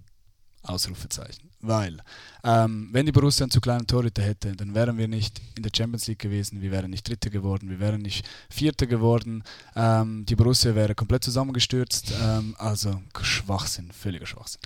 Ausrufezeichen. 0.62 1.50
Weil, 1.62 1.98
ähm, 2.44 2.90
wenn 2.92 3.08
die 3.08 3.12
Borussia 3.12 3.46
einen 3.46 3.52
zu 3.52 3.60
kleinen 3.60 3.88
Torhüter 3.88 4.22
hätte, 4.22 4.56
dann 4.56 4.76
wären 4.76 5.00
wir 5.00 5.08
nicht 5.08 5.42
in 5.56 5.64
der 5.64 5.72
Champions 5.76 6.06
League 6.06 6.20
gewesen, 6.20 6.62
wir 6.62 6.70
wären 6.70 6.92
nicht 6.92 7.10
Dritter 7.10 7.32
geworden, 7.32 7.72
wir 7.72 7.80
wären 7.80 8.02
nicht 8.02 8.28
Vierter 8.52 8.86
geworden, 8.86 9.44
ähm, 9.76 10.26
die 10.28 10.36
Borussia 10.36 10.76
wäre 10.76 10.94
komplett 10.94 11.24
zusammengestürzt. 11.24 12.14
Ähm, 12.22 12.56
also 12.60 13.02
Schwachsinn, 13.20 13.92
völliger 13.92 14.28
Schwachsinn. 14.28 14.62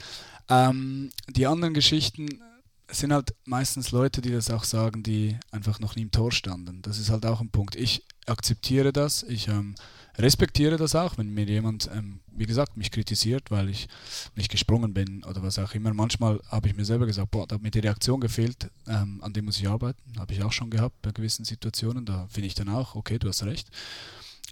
Ähm, 0.49 1.09
die 1.29 1.47
anderen 1.47 1.73
Geschichten 1.73 2.41
es 2.87 2.99
sind 2.99 3.11
halt 3.11 3.33
meistens 3.45 3.91
Leute, 3.91 4.21
die 4.21 4.31
das 4.31 4.51
auch 4.51 4.63
sagen, 4.63 5.03
die 5.03 5.37
einfach 5.51 5.79
noch 5.79 5.95
nie 5.95 6.03
im 6.03 6.11
Tor 6.11 6.31
standen. 6.31 6.81
Das 6.81 6.99
ist 6.99 7.09
halt 7.09 7.25
auch 7.25 7.41
ein 7.41 7.49
Punkt. 7.49 7.75
Ich 7.75 8.03
akzeptiere 8.27 8.93
das, 8.93 9.23
ich 9.23 9.47
ähm, 9.47 9.75
respektiere 10.17 10.77
das 10.77 10.95
auch, 10.95 11.17
wenn 11.17 11.33
mir 11.33 11.45
jemand, 11.45 11.89
ähm, 11.93 12.19
wie 12.27 12.45
gesagt, 12.45 12.77
mich 12.77 12.91
kritisiert, 12.91 13.51
weil 13.51 13.69
ich 13.69 13.87
nicht 14.35 14.51
gesprungen 14.51 14.93
bin 14.93 15.23
oder 15.23 15.41
was 15.41 15.59
auch 15.59 15.73
immer. 15.73 15.93
Manchmal 15.93 16.39
habe 16.49 16.67
ich 16.67 16.75
mir 16.75 16.85
selber 16.85 17.05
gesagt, 17.05 17.31
boah, 17.31 17.47
da 17.47 17.55
hat 17.55 17.61
mir 17.61 17.71
die 17.71 17.79
Reaktion 17.79 18.19
gefehlt, 18.19 18.69
ähm, 18.87 19.19
an 19.21 19.33
dem 19.33 19.45
muss 19.45 19.57
ich 19.57 19.67
arbeiten. 19.67 20.19
Habe 20.19 20.33
ich 20.33 20.43
auch 20.43 20.51
schon 20.51 20.69
gehabt 20.69 21.01
bei 21.01 21.11
gewissen 21.11 21.45
Situationen. 21.45 22.05
Da 22.05 22.27
finde 22.29 22.47
ich 22.47 22.55
dann 22.55 22.69
auch, 22.69 22.95
okay, 22.95 23.17
du 23.19 23.27
hast 23.27 23.43
recht. 23.43 23.69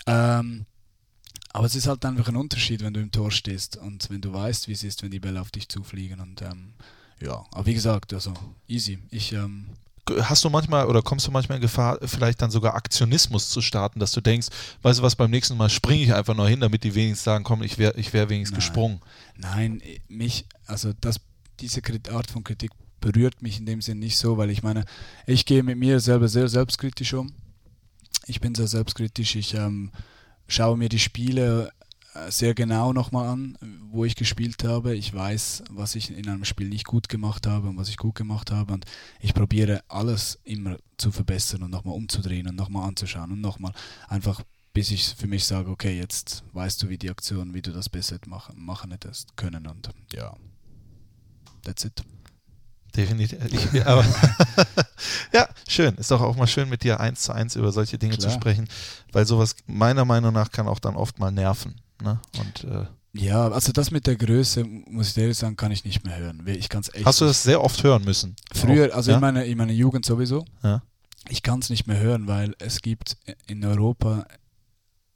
Ähm, 0.07 0.65
aber 1.49 1.67
es 1.67 1.75
ist 1.75 1.87
halt 1.87 2.03
einfach 2.03 2.27
ein 2.27 2.35
Unterschied, 2.35 2.81
wenn 2.81 2.95
du 2.95 2.99
im 2.99 3.11
Tor 3.11 3.31
stehst 3.31 3.77
und 3.77 4.09
wenn 4.09 4.21
du 4.21 4.33
weißt, 4.33 4.67
wie 4.67 4.71
es 4.71 4.83
ist, 4.83 5.03
wenn 5.03 5.11
die 5.11 5.19
Bälle 5.19 5.39
auf 5.39 5.51
dich 5.51 5.69
zufliegen 5.69 6.19
und 6.19 6.41
ähm, 6.41 6.73
ja, 7.23 7.45
aber 7.51 7.65
wie 7.65 7.73
gesagt, 7.73 8.13
also 8.13 8.33
easy. 8.67 8.99
Ich, 9.09 9.31
ähm, 9.33 9.67
Hast 10.23 10.43
du 10.43 10.49
manchmal 10.49 10.87
oder 10.87 11.01
kommst 11.01 11.25
du 11.25 11.31
manchmal 11.31 11.57
in 11.57 11.61
Gefahr, 11.61 11.97
vielleicht 12.03 12.41
dann 12.41 12.51
sogar 12.51 12.75
Aktionismus 12.75 13.49
zu 13.49 13.61
starten, 13.61 14.01
dass 14.01 14.11
du 14.11 14.19
denkst, 14.19 14.49
weißt 14.81 14.99
du 14.99 15.03
was, 15.03 15.15
beim 15.15 15.31
nächsten 15.31 15.55
Mal 15.55 15.69
springe 15.69 16.03
ich 16.03 16.13
einfach 16.13 16.35
noch 16.35 16.47
hin, 16.47 16.59
damit 16.59 16.83
die 16.83 16.93
wenigstens 16.93 17.23
sagen, 17.23 17.45
komm, 17.45 17.63
ich 17.63 17.77
wäre 17.77 17.97
ich 17.97 18.11
wär 18.11 18.29
wenigstens 18.29 18.57
Nein. 18.57 18.67
gesprungen. 18.67 19.01
Nein, 19.37 19.81
mich, 20.09 20.45
also 20.65 20.91
das, 20.99 21.21
diese 21.61 21.81
Art 22.11 22.29
von 22.29 22.43
Kritik 22.43 22.71
berührt 22.99 23.41
mich 23.41 23.59
in 23.59 23.65
dem 23.65 23.81
Sinn 23.81 23.99
nicht 23.99 24.17
so, 24.17 24.37
weil 24.37 24.49
ich 24.49 24.61
meine, 24.61 24.83
ich 25.25 25.45
gehe 25.45 25.63
mit 25.63 25.77
mir 25.77 26.01
selber 26.01 26.27
sehr 26.27 26.49
selbstkritisch 26.49 27.13
um. 27.13 27.31
Ich 28.25 28.41
bin 28.41 28.55
sehr 28.55 28.67
selbstkritisch, 28.67 29.35
ich 29.35 29.53
ähm, 29.53 29.91
schaue 30.47 30.75
mir 30.75 30.89
die 30.89 30.99
Spiele 30.99 31.67
äh, 31.67 31.82
sehr 32.29 32.53
genau 32.53 32.93
nochmal 32.93 33.27
an, 33.27 33.57
wo 33.89 34.05
ich 34.05 34.15
gespielt 34.15 34.63
habe. 34.63 34.95
Ich 34.95 35.13
weiß, 35.13 35.63
was 35.69 35.95
ich 35.95 36.15
in 36.15 36.27
einem 36.29 36.45
Spiel 36.45 36.69
nicht 36.69 36.85
gut 36.85 37.09
gemacht 37.09 37.47
habe 37.47 37.69
und 37.69 37.77
was 37.77 37.89
ich 37.89 37.97
gut 37.97 38.15
gemacht 38.15 38.51
habe. 38.51 38.73
Und 38.73 38.85
ich 39.19 39.33
probiere 39.33 39.83
alles 39.87 40.39
immer 40.43 40.77
zu 40.97 41.11
verbessern 41.11 41.63
und 41.63 41.71
nochmal 41.71 41.95
umzudrehen 41.95 42.47
und 42.47 42.55
nochmal 42.55 42.87
anzuschauen 42.87 43.31
und 43.31 43.41
nochmal 43.41 43.73
einfach, 44.07 44.41
bis 44.73 44.91
ich 44.91 45.15
für 45.15 45.27
mich 45.27 45.45
sage, 45.45 45.69
okay, 45.71 45.97
jetzt 45.97 46.43
weißt 46.53 46.83
du, 46.83 46.89
wie 46.89 46.97
die 46.97 47.09
Aktion, 47.09 47.53
wie 47.53 47.61
du 47.61 47.71
das 47.71 47.89
besser 47.89 48.17
machen, 48.27 48.63
machen 48.63 48.91
hättest 48.91 49.35
können. 49.35 49.65
Und 49.65 49.89
ja, 50.13 50.35
that's 51.63 51.85
it. 51.85 52.03
Definitiv. 52.95 53.39
Ich, 53.73 53.85
aber 53.87 54.05
ja, 55.33 55.47
schön. 55.67 55.95
Ist 55.95 56.11
doch 56.11 56.21
auch 56.21 56.35
mal 56.35 56.45
schön, 56.45 56.69
mit 56.69 56.83
dir 56.83 56.99
eins 56.99 57.23
zu 57.23 57.33
eins 57.33 57.55
über 57.55 57.71
solche 57.71 57.97
Dinge 57.97 58.17
Klar. 58.17 58.29
zu 58.29 58.35
sprechen, 58.35 58.67
weil 59.11 59.25
sowas 59.25 59.55
meiner 59.65 60.05
Meinung 60.05 60.31
nach 60.31 60.51
kann 60.51 60.67
auch 60.67 60.77
dann 60.79 60.95
oft 60.95 61.17
mal 61.17 61.31
nerven. 61.31 61.81
Ne? 62.01 62.19
Und 62.39 62.63
äh, 62.63 62.85
Ja, 63.13 63.49
also 63.49 63.71
das 63.71 63.91
mit 63.91 64.07
der 64.07 64.15
Größe, 64.15 64.63
muss 64.63 65.09
ich 65.09 65.17
ehrlich 65.17 65.37
sagen, 65.37 65.55
kann 65.55 65.71
ich 65.71 65.85
nicht 65.85 66.03
mehr 66.03 66.17
hören. 66.17 66.43
Ich 66.47 66.69
kann's 66.69 66.89
echt 66.93 67.05
hast 67.05 67.21
du 67.21 67.25
das 67.25 67.43
sehr 67.43 67.61
oft 67.61 67.83
hören 67.83 68.03
müssen? 68.03 68.35
Früher, 68.53 68.93
also 68.95 69.11
ja? 69.11 69.17
in, 69.17 69.21
meiner, 69.21 69.45
in 69.45 69.57
meiner 69.57 69.73
Jugend 69.73 70.05
sowieso. 70.05 70.45
Ja. 70.63 70.81
Ich 71.29 71.41
kann 71.43 71.59
es 71.59 71.69
nicht 71.69 71.87
mehr 71.87 71.99
hören, 71.99 72.27
weil 72.27 72.55
es 72.59 72.81
gibt 72.81 73.17
in 73.47 73.63
Europa, 73.63 74.25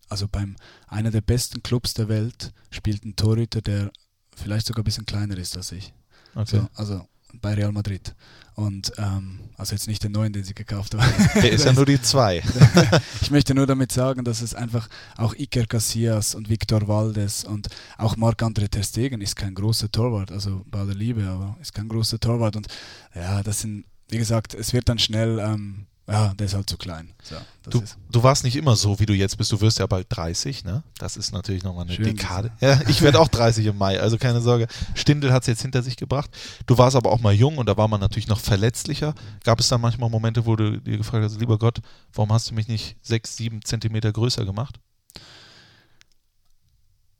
also 0.09 0.27
beim 0.27 0.55
einer 0.87 1.11
der 1.11 1.21
besten 1.21 1.63
Clubs 1.63 1.93
der 1.95 2.07
Welt, 2.07 2.53
spielt 2.71 3.03
ein 3.03 3.15
Torhüter, 3.15 3.61
der 3.61 3.91
vielleicht 4.35 4.67
sogar 4.67 4.83
ein 4.83 4.85
bisschen 4.85 5.05
kleiner 5.05 5.37
ist 5.37 5.57
als 5.57 5.71
ich. 5.71 5.93
Okay. 6.35 6.57
So, 6.57 6.67
also 6.75 7.07
bei 7.41 7.53
Real 7.53 7.71
Madrid. 7.71 8.15
Und 8.55 8.91
ähm, 8.97 9.39
also 9.55 9.75
jetzt 9.75 9.87
nicht 9.87 10.03
den 10.03 10.13
neuen, 10.13 10.33
den 10.33 10.43
sie 10.43 10.55
gekauft 10.55 10.95
haben. 10.95 11.03
Der 11.35 11.51
ist 11.51 11.65
ja 11.65 11.73
nur 11.73 11.85
die 11.85 12.01
zwei. 12.01 12.41
ich 13.21 13.29
möchte 13.29 13.53
nur 13.53 13.67
damit 13.67 13.91
sagen, 13.91 14.23
dass 14.23 14.41
es 14.41 14.55
einfach 14.55 14.89
auch 15.15 15.35
Iker 15.35 15.67
Casillas 15.67 16.33
und 16.33 16.49
Victor 16.49 16.87
Valdes 16.87 17.43
und 17.43 17.67
auch 17.99 18.17
Marc-André 18.17 18.67
Ter 18.67 18.83
Stegen 18.83 19.21
ist 19.21 19.35
kein 19.35 19.53
großer 19.53 19.91
Torwart, 19.91 20.31
also 20.31 20.65
bei 20.71 20.83
der 20.85 20.95
Liebe, 20.95 21.27
aber 21.27 21.55
ist 21.61 21.73
kein 21.73 21.87
großer 21.87 22.19
Torwart 22.19 22.55
und 22.55 22.67
ja, 23.13 23.43
das 23.43 23.61
sind, 23.61 23.85
wie 24.09 24.17
gesagt, 24.17 24.55
es 24.55 24.73
wird 24.73 24.89
dann 24.89 24.97
schnell, 24.97 25.37
ähm, 25.37 25.85
ja, 26.07 26.33
der 26.33 26.45
ist 26.45 26.53
halt 26.53 26.69
zu 26.69 26.77
klein. 26.77 27.13
So, 27.21 27.35
Du, 27.69 27.83
du 28.09 28.23
warst 28.23 28.45
nicht 28.45 28.55
immer 28.55 28.77
so, 28.77 28.99
wie 28.99 29.05
du 29.05 29.13
jetzt 29.13 29.37
bist. 29.37 29.51
Du 29.51 29.59
wirst 29.59 29.79
ja 29.79 29.87
bald 29.87 30.07
30, 30.09 30.63
ne? 30.63 30.83
Das 30.99 31.17
ist 31.17 31.33
natürlich 31.33 31.63
nochmal 31.63 31.83
eine 31.83 31.93
Schön, 31.93 32.05
Dekade. 32.05 32.51
Ja, 32.61 32.79
ich 32.87 33.01
werde 33.01 33.19
auch 33.19 33.27
30 33.27 33.65
im 33.65 33.77
Mai, 33.77 33.99
also 33.99 34.17
keine 34.17 34.39
Sorge. 34.39 34.67
Stindel 34.95 35.33
hat 35.33 35.43
es 35.43 35.47
jetzt 35.47 35.61
hinter 35.63 35.83
sich 35.83 35.97
gebracht. 35.97 36.29
Du 36.65 36.77
warst 36.77 36.95
aber 36.95 37.11
auch 37.11 37.19
mal 37.19 37.33
jung 37.33 37.57
und 37.57 37.67
da 37.67 37.75
war 37.75 37.89
man 37.89 37.99
natürlich 37.99 38.27
noch 38.29 38.39
verletzlicher. 38.39 39.15
Gab 39.43 39.59
es 39.59 39.67
dann 39.67 39.81
manchmal 39.81 40.09
Momente, 40.09 40.45
wo 40.45 40.55
du 40.55 40.79
dir 40.79 40.97
gefragt 40.97 41.25
hast, 41.25 41.39
lieber 41.39 41.57
Gott, 41.57 41.79
warum 42.13 42.31
hast 42.31 42.49
du 42.49 42.55
mich 42.55 42.69
nicht 42.69 42.95
sechs, 43.01 43.35
sieben 43.35 43.63
Zentimeter 43.63 44.11
größer 44.13 44.45
gemacht? 44.45 44.79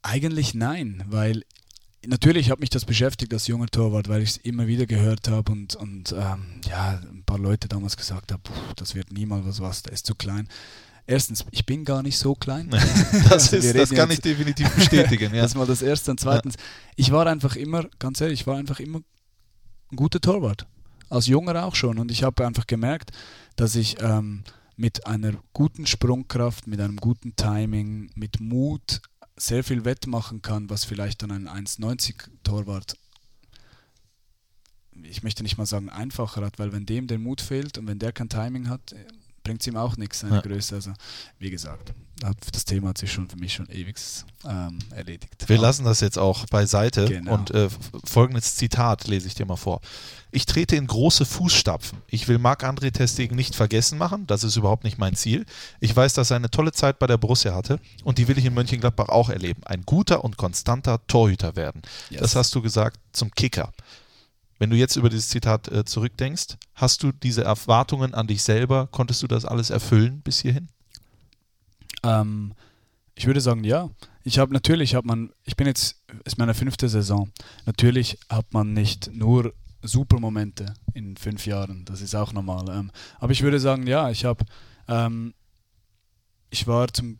eigentlich 0.02 0.54
nein, 0.54 1.04
weil 1.06 1.42
natürlich 2.06 2.50
hat 2.50 2.60
mich 2.60 2.70
das 2.70 2.84
beschäftigt 2.84 3.32
als 3.32 3.46
junger 3.46 3.66
Torwart, 3.68 4.08
weil 4.08 4.22
ich 4.22 4.30
es 4.30 4.36
immer 4.38 4.66
wieder 4.66 4.86
gehört 4.86 5.28
habe 5.28 5.52
und, 5.52 5.74
und 5.76 6.12
ähm, 6.12 6.60
ja, 6.68 7.00
ein 7.02 7.22
paar 7.26 7.38
Leute 7.38 7.68
damals 7.68 7.96
gesagt 7.96 8.32
haben, 8.32 8.42
"Puh, 8.42 8.52
das 8.76 8.94
wird 8.94 9.12
niemals 9.12 9.44
was, 9.46 9.60
was, 9.60 9.82
der 9.82 9.92
ist 9.92 10.06
zu 10.06 10.14
klein. 10.14 10.48
Erstens, 11.06 11.44
ich 11.52 11.64
bin 11.64 11.84
gar 11.86 12.02
nicht 12.02 12.18
so 12.18 12.34
klein. 12.34 12.68
Das, 13.28 13.32
Also 13.52 13.56
ist, 13.56 13.74
das 13.74 13.90
kann 13.90 14.10
jetzt- 14.10 14.18
ich 14.18 14.32
definitiv 14.32 14.68
bestätigen. 14.74 15.32
Ja. 15.34 15.42
Das 15.42 15.52
ist 15.52 15.56
mal 15.56 15.66
das 15.66 15.80
Erste. 15.82 16.10
Und 16.10 16.20
zweitens, 16.20 16.54
ich 16.96 17.10
war 17.12 17.26
einfach 17.26 17.56
immer, 17.56 17.86
ganz 17.98 18.20
ehrlich, 18.20 18.40
ich 18.42 18.46
war 18.46 18.58
einfach 18.58 18.78
immer 18.80 18.98
ein 19.90 19.96
guter 19.96 20.20
Torwart. 20.20 20.66
Als 21.08 21.26
Junger 21.26 21.64
auch 21.64 21.74
schon. 21.74 21.98
Und 21.98 22.10
ich 22.10 22.22
habe 22.24 22.46
einfach 22.46 22.66
gemerkt, 22.66 23.12
dass 23.56 23.74
ich 23.74 23.96
ähm, 24.02 24.44
mit 24.76 25.06
einer 25.06 25.32
guten 25.54 25.86
Sprungkraft, 25.86 26.66
mit 26.66 26.78
einem 26.80 26.96
guten 26.98 27.34
Timing, 27.36 28.10
mit 28.14 28.38
Mut 28.40 29.00
sehr 29.38 29.64
viel 29.64 29.84
wettmachen 29.84 30.42
kann, 30.42 30.70
was 30.70 30.84
vielleicht 30.84 31.22
dann 31.22 31.30
ein 31.30 31.48
1,90 31.48 32.28
Torwart, 32.42 32.96
ich 35.02 35.22
möchte 35.22 35.42
nicht 35.42 35.58
mal 35.58 35.66
sagen 35.66 35.88
einfacher 35.90 36.44
hat, 36.44 36.58
weil 36.58 36.72
wenn 36.72 36.86
dem 36.86 37.06
der 37.06 37.18
Mut 37.18 37.40
fehlt 37.40 37.78
und 37.78 37.86
wenn 37.86 37.98
der 37.98 38.12
kein 38.12 38.28
Timing 38.28 38.68
hat, 38.68 38.94
bringt 39.44 39.60
es 39.60 39.66
ihm 39.66 39.76
auch 39.76 39.96
nichts, 39.96 40.20
seine 40.20 40.36
Ja. 40.36 40.40
Größe. 40.42 40.74
Also, 40.74 40.92
wie 41.38 41.50
gesagt, 41.50 41.94
das 42.52 42.64
Thema 42.64 42.88
hat 42.88 42.98
sich 42.98 43.12
schon 43.12 43.28
für 43.28 43.36
mich 43.36 43.54
schon 43.54 43.68
ewig 43.70 43.96
ähm, 44.44 44.78
erledigt. 44.90 45.48
Wir 45.48 45.58
lassen 45.58 45.84
das 45.84 46.00
jetzt 46.00 46.18
auch 46.18 46.46
beiseite 46.46 47.06
Genau. 47.06 47.34
und 47.34 47.50
äh, 47.52 47.68
folgendes 48.04 48.56
Zitat 48.56 49.06
lese 49.06 49.26
ich 49.26 49.34
dir 49.34 49.46
mal 49.46 49.56
vor. 49.56 49.80
Ich 50.30 50.44
trete 50.46 50.76
in 50.76 50.86
große 50.86 51.24
Fußstapfen. 51.24 51.98
Ich 52.08 52.28
will 52.28 52.38
Marc-André 52.38 52.92
Testegen 52.92 53.36
nicht 53.36 53.54
vergessen 53.54 53.98
machen, 53.98 54.26
das 54.26 54.44
ist 54.44 54.56
überhaupt 54.56 54.84
nicht 54.84 54.98
mein 54.98 55.14
Ziel. 55.14 55.46
Ich 55.80 55.94
weiß, 55.94 56.12
dass 56.14 56.30
er 56.30 56.36
eine 56.36 56.50
tolle 56.50 56.72
Zeit 56.72 56.98
bei 56.98 57.06
der 57.06 57.16
Borussia 57.16 57.54
hatte 57.54 57.78
und 58.04 58.18
die 58.18 58.28
will 58.28 58.38
ich 58.38 58.44
in 58.44 58.54
Mönchengladbach 58.54 59.08
auch 59.08 59.30
erleben. 59.30 59.62
Ein 59.64 59.82
guter 59.84 60.24
und 60.24 60.36
konstanter 60.36 61.00
Torhüter 61.06 61.56
werden. 61.56 61.82
Yes. 62.10 62.20
Das 62.20 62.36
hast 62.36 62.54
du 62.54 62.62
gesagt 62.62 62.98
zum 63.12 63.30
Kicker. 63.30 63.72
Wenn 64.58 64.70
du 64.70 64.76
jetzt 64.76 64.96
über 64.96 65.08
dieses 65.08 65.28
Zitat 65.28 65.68
äh, 65.68 65.84
zurückdenkst, 65.84 66.56
hast 66.74 67.02
du 67.04 67.12
diese 67.12 67.44
Erwartungen 67.44 68.12
an 68.12 68.26
dich 68.26 68.42
selber, 68.42 68.88
konntest 68.90 69.22
du 69.22 69.28
das 69.28 69.44
alles 69.44 69.70
erfüllen 69.70 70.20
bis 70.22 70.40
hierhin? 70.40 70.68
Ähm, 72.02 72.54
ich 73.14 73.26
würde 73.26 73.40
sagen, 73.40 73.64
ja. 73.64 73.90
Ich 74.24 74.38
habe 74.38 74.52
natürlich, 74.52 74.94
hat 74.94 75.04
man, 75.04 75.32
ich 75.44 75.56
bin 75.56 75.66
jetzt, 75.66 76.02
ist 76.24 76.38
meine 76.38 76.54
fünfte 76.54 76.88
Saison. 76.88 77.30
Natürlich 77.66 78.18
hat 78.28 78.52
man 78.52 78.74
nicht 78.74 79.10
nur 79.12 79.54
super 79.82 80.20
Momente 80.20 80.74
in 80.94 81.16
fünf 81.16 81.46
Jahren. 81.46 81.84
Das 81.84 82.00
ist 82.00 82.14
auch 82.14 82.32
normal. 82.32 82.68
Ähm, 82.68 82.90
aber 83.18 83.32
ich 83.32 83.42
würde 83.42 83.60
sagen, 83.60 83.86
ja, 83.86 84.10
ich 84.10 84.24
habe, 84.24 84.44
ähm, 84.86 85.34
ich 86.50 86.66
war 86.66 86.92
zum 86.92 87.18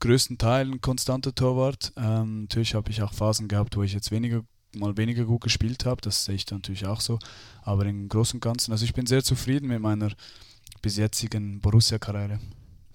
größten 0.00 0.38
Teil 0.38 0.70
ein 0.70 0.80
konstanter 0.80 1.34
Torwart. 1.34 1.92
Ähm, 1.96 2.42
natürlich 2.42 2.74
habe 2.74 2.90
ich 2.90 3.02
auch 3.02 3.12
Phasen 3.12 3.48
gehabt, 3.48 3.76
wo 3.76 3.82
ich 3.82 3.92
jetzt 3.92 4.10
weniger 4.10 4.42
mal 4.76 4.96
weniger 4.96 5.24
gut 5.24 5.42
gespielt 5.42 5.86
habe. 5.86 6.00
Das 6.00 6.24
sehe 6.24 6.34
ich 6.34 6.46
dann 6.46 6.58
natürlich 6.58 6.86
auch 6.86 7.00
so. 7.00 7.18
Aber 7.62 7.86
im 7.86 8.08
Großen 8.08 8.36
und 8.36 8.40
Ganzen, 8.40 8.72
also 8.72 8.84
ich 8.84 8.92
bin 8.92 9.06
sehr 9.06 9.22
zufrieden 9.22 9.68
mit 9.68 9.80
meiner 9.80 10.10
bis 10.82 10.96
jetzigen 10.96 11.60
Borussia-Karriere. 11.60 12.40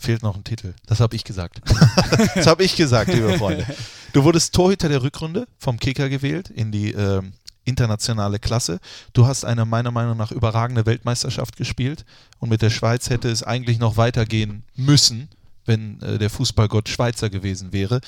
Fehlt 0.01 0.23
noch 0.23 0.37
ein 0.37 0.45
Titel. 0.45 0.73
Das 0.85 1.01
habe 1.01 1.17
ich 1.17 1.25
gesagt. 1.25 1.61
das 2.35 2.47
habe 2.47 2.63
ich 2.63 2.77
gesagt, 2.77 3.13
liebe 3.13 3.37
Freunde. 3.37 3.65
Du 4.13 4.23
wurdest 4.23 4.55
Torhüter 4.55 4.87
der 4.87 5.03
Rückrunde 5.03 5.45
vom 5.57 5.77
Kicker 5.77 6.07
gewählt 6.07 6.49
in 6.49 6.71
die 6.71 6.93
ähm, 6.93 7.33
internationale 7.65 8.39
Klasse. 8.39 8.79
Du 9.11 9.27
hast 9.27 9.43
eine 9.43 9.65
meiner 9.65 9.91
Meinung 9.91 10.15
nach 10.15 10.31
überragende 10.31 10.85
Weltmeisterschaft 10.85 11.57
gespielt 11.57 12.05
und 12.39 12.47
mit 12.47 12.61
der 12.61 12.69
Schweiz 12.69 13.09
hätte 13.09 13.29
es 13.29 13.43
eigentlich 13.43 13.77
noch 13.77 13.97
weitergehen 13.97 14.63
müssen, 14.73 15.27
wenn 15.65 16.01
äh, 16.01 16.17
der 16.17 16.29
Fußballgott 16.29 16.87
Schweizer 16.87 17.29
gewesen 17.29 17.73
wäre. 17.73 17.99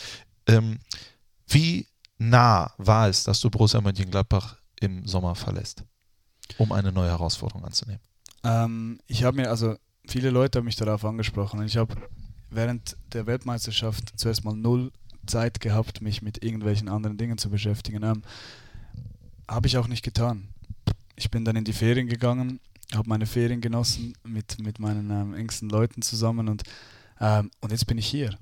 Ähm, 0.47 0.79
wie 1.47 1.87
nah 2.17 2.71
war 2.77 3.09
es, 3.09 3.25
dass 3.25 3.41
du 3.41 3.49
Borussia 3.49 3.81
Mönchengladbach 3.81 4.55
im 4.79 5.05
Sommer 5.05 5.35
verlässt, 5.35 5.83
um 6.57 6.71
eine 6.71 6.93
neue 6.93 7.09
Herausforderung 7.09 7.65
anzunehmen? 7.65 8.01
Ähm, 8.45 9.01
ich 9.07 9.25
habe 9.25 9.35
mir, 9.35 9.49
also 9.49 9.75
viele 10.11 10.29
Leute 10.29 10.59
haben 10.59 10.65
mich 10.65 10.75
darauf 10.75 11.05
angesprochen 11.05 11.63
ich 11.65 11.77
habe 11.77 11.95
während 12.49 12.97
der 13.13 13.25
Weltmeisterschaft 13.25 14.13
zuerst 14.17 14.43
mal 14.43 14.55
null 14.55 14.91
Zeit 15.25 15.59
gehabt, 15.61 16.01
mich 16.01 16.21
mit 16.21 16.43
irgendwelchen 16.43 16.89
anderen 16.89 17.17
Dingen 17.17 17.37
zu 17.37 17.49
beschäftigen. 17.49 18.03
Ähm, 18.03 18.23
habe 19.47 19.67
ich 19.67 19.77
auch 19.77 19.87
nicht 19.87 20.03
getan. 20.03 20.47
Ich 21.15 21.29
bin 21.29 21.45
dann 21.45 21.55
in 21.55 21.63
die 21.63 21.73
Ferien 21.73 22.07
gegangen, 22.07 22.59
habe 22.93 23.07
meine 23.07 23.25
Ferien 23.25 23.61
genossen 23.61 24.13
mit, 24.23 24.59
mit 24.59 24.79
meinen 24.79 25.09
ähm, 25.11 25.33
engsten 25.33 25.69
Leuten 25.69 26.01
zusammen 26.01 26.49
und, 26.49 26.63
ähm, 27.19 27.51
und 27.61 27.71
jetzt 27.71 27.87
bin 27.87 27.97
ich 27.97 28.07
hier. 28.07 28.37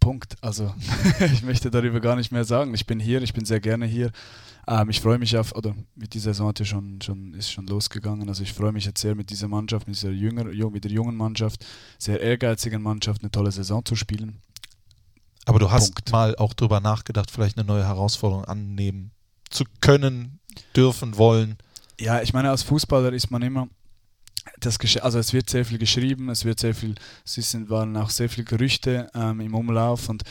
Punkt. 0.00 0.36
Also 0.40 0.74
ich 1.32 1.42
möchte 1.42 1.70
darüber 1.70 2.00
gar 2.00 2.16
nicht 2.16 2.32
mehr 2.32 2.44
sagen. 2.44 2.74
Ich 2.74 2.86
bin 2.86 3.00
hier, 3.00 3.22
ich 3.22 3.34
bin 3.34 3.44
sehr 3.44 3.60
gerne 3.60 3.86
hier. 3.86 4.10
Ähm, 4.66 4.90
ich 4.90 5.00
freue 5.00 5.18
mich 5.18 5.36
auf, 5.36 5.54
oder 5.54 5.74
mit 5.94 6.14
dieser 6.14 6.34
Saison 6.34 6.52
schon, 6.62 7.00
schon, 7.02 7.34
ist 7.34 7.50
schon 7.50 7.66
losgegangen. 7.66 8.28
Also 8.28 8.42
ich 8.42 8.52
freue 8.52 8.72
mich 8.72 8.84
jetzt 8.84 9.00
sehr 9.00 9.14
mit 9.14 9.30
dieser 9.30 9.48
Mannschaft, 9.48 9.86
mit 9.86 9.96
dieser 9.96 10.10
jünger, 10.10 10.44
mit 10.44 10.84
der 10.84 10.90
jungen 10.90 11.16
Mannschaft, 11.16 11.64
sehr 11.98 12.20
ehrgeizigen 12.20 12.82
Mannschaft, 12.82 13.22
eine 13.22 13.30
tolle 13.30 13.50
Saison 13.52 13.84
zu 13.84 13.96
spielen. 13.96 14.40
Aber 15.46 15.58
du 15.58 15.70
hast 15.70 15.94
Punkt. 15.94 16.12
mal 16.12 16.36
auch 16.36 16.54
darüber 16.54 16.80
nachgedacht, 16.80 17.30
vielleicht 17.30 17.58
eine 17.58 17.66
neue 17.66 17.84
Herausforderung 17.84 18.44
annehmen 18.44 19.10
zu 19.50 19.64
können, 19.80 20.38
dürfen, 20.76 21.16
wollen. 21.16 21.56
Ja, 21.98 22.22
ich 22.22 22.32
meine, 22.32 22.50
als 22.50 22.62
Fußballer 22.62 23.12
ist 23.12 23.30
man 23.30 23.42
immer 23.42 23.68
das 24.58 24.78
also 25.00 25.18
es 25.18 25.32
wird 25.32 25.50
sehr 25.50 25.64
viel 25.64 25.78
geschrieben, 25.78 26.28
es 26.28 26.44
wird 26.44 26.58
sehr 26.58 26.74
viel, 26.74 26.94
es 27.24 27.34
sind, 27.34 27.70
waren 27.70 27.96
auch 27.96 28.10
sehr 28.10 28.28
viele 28.28 28.44
Gerüchte 28.44 29.08
ähm, 29.14 29.40
im 29.40 29.54
Umlauf 29.54 30.08
und 30.08 30.22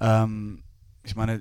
ähm, 0.00 0.62
ich 1.04 1.16
meine, 1.16 1.40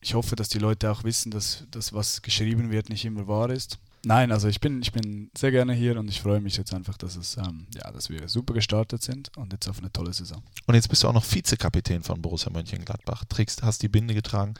ich 0.00 0.14
hoffe, 0.14 0.36
dass 0.36 0.48
die 0.48 0.58
Leute 0.58 0.90
auch 0.90 1.04
wissen, 1.04 1.30
dass 1.30 1.64
das, 1.70 1.92
was 1.92 2.22
geschrieben 2.22 2.70
wird, 2.70 2.88
nicht 2.88 3.04
immer 3.04 3.26
wahr 3.28 3.50
ist. 3.50 3.78
Nein, 4.02 4.32
also 4.32 4.48
ich 4.48 4.60
bin, 4.60 4.80
ich 4.80 4.92
bin 4.92 5.30
sehr 5.36 5.50
gerne 5.50 5.74
hier 5.74 5.98
und 5.98 6.08
ich 6.08 6.22
freue 6.22 6.40
mich 6.40 6.56
jetzt 6.56 6.72
einfach, 6.72 6.96
dass 6.96 7.16
es, 7.16 7.36
ähm, 7.36 7.66
ja, 7.74 7.90
dass 7.90 8.08
wir 8.08 8.28
super 8.28 8.54
gestartet 8.54 9.02
sind 9.02 9.30
und 9.36 9.52
jetzt 9.52 9.68
auf 9.68 9.78
eine 9.78 9.92
tolle 9.92 10.14
Saison. 10.14 10.42
Und 10.66 10.74
jetzt 10.74 10.88
bist 10.88 11.02
du 11.02 11.08
auch 11.08 11.12
noch 11.12 11.30
Vizekapitän 11.30 12.02
von 12.02 12.22
Borussia 12.22 12.50
Mönchengladbach. 12.50 13.24
Trägst, 13.26 13.62
hast 13.62 13.82
die 13.82 13.88
Binde 13.88 14.14
getragen. 14.14 14.54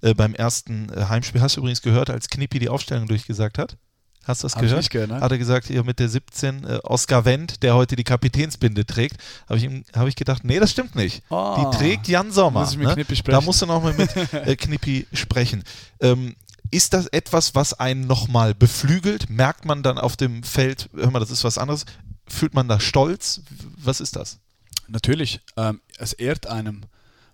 Äh, 0.00 0.14
beim 0.14 0.34
ersten 0.34 0.88
äh, 0.88 1.04
Heimspiel 1.04 1.42
hast 1.42 1.56
du 1.56 1.60
übrigens 1.60 1.82
gehört, 1.82 2.08
als 2.08 2.30
Knippi 2.30 2.58
die 2.58 2.70
Aufstellung 2.70 3.06
durchgesagt 3.06 3.58
hat. 3.58 3.76
Hast 4.26 4.42
du 4.42 4.46
das 4.46 4.56
Hab 4.56 4.62
gehört? 4.62 4.82
Ich 4.82 4.90
gehört 4.90 5.10
Hat 5.12 5.30
er 5.30 5.38
gesagt, 5.38 5.68
hier 5.68 5.84
mit 5.84 6.00
der 6.00 6.08
17 6.08 6.64
äh, 6.64 6.78
Oscar 6.82 7.24
Wendt, 7.24 7.62
der 7.62 7.76
heute 7.76 7.94
die 7.94 8.02
Kapitänsbinde 8.02 8.84
trägt, 8.84 9.18
habe 9.48 9.58
ich, 9.58 9.68
hab 9.94 10.08
ich 10.08 10.16
gedacht, 10.16 10.42
nee, 10.42 10.58
das 10.58 10.72
stimmt 10.72 10.96
nicht. 10.96 11.22
Oh, 11.30 11.56
die 11.58 11.76
trägt 11.76 12.08
Jan 12.08 12.32
Sommer. 12.32 12.60
Muss 12.60 12.72
ich 12.72 12.78
mit 12.78 12.88
ne? 12.88 12.94
Knippi 12.94 13.14
sprechen. 13.14 13.38
Da 13.38 13.44
musst 13.44 13.62
du 13.62 13.66
nochmal 13.66 13.94
mit 13.94 14.34
äh, 14.34 14.56
Knippi 14.56 15.06
sprechen. 15.12 15.62
Ähm, 16.00 16.34
ist 16.72 16.92
das 16.92 17.06
etwas, 17.06 17.54
was 17.54 17.74
einen 17.74 18.08
nochmal 18.08 18.52
beflügelt? 18.52 19.30
Merkt 19.30 19.64
man 19.64 19.84
dann 19.84 19.96
auf 19.96 20.16
dem 20.16 20.42
Feld, 20.42 20.90
hör 20.94 21.10
mal, 21.12 21.20
das 21.20 21.30
ist 21.30 21.44
was 21.44 21.58
anderes? 21.58 21.86
Fühlt 22.26 22.54
man 22.54 22.66
da 22.66 22.80
Stolz? 22.80 23.42
Was 23.76 24.00
ist 24.00 24.16
das? 24.16 24.40
Natürlich. 24.88 25.40
Ähm, 25.56 25.80
es 25.98 26.12
ehrt 26.12 26.48
einem, 26.48 26.82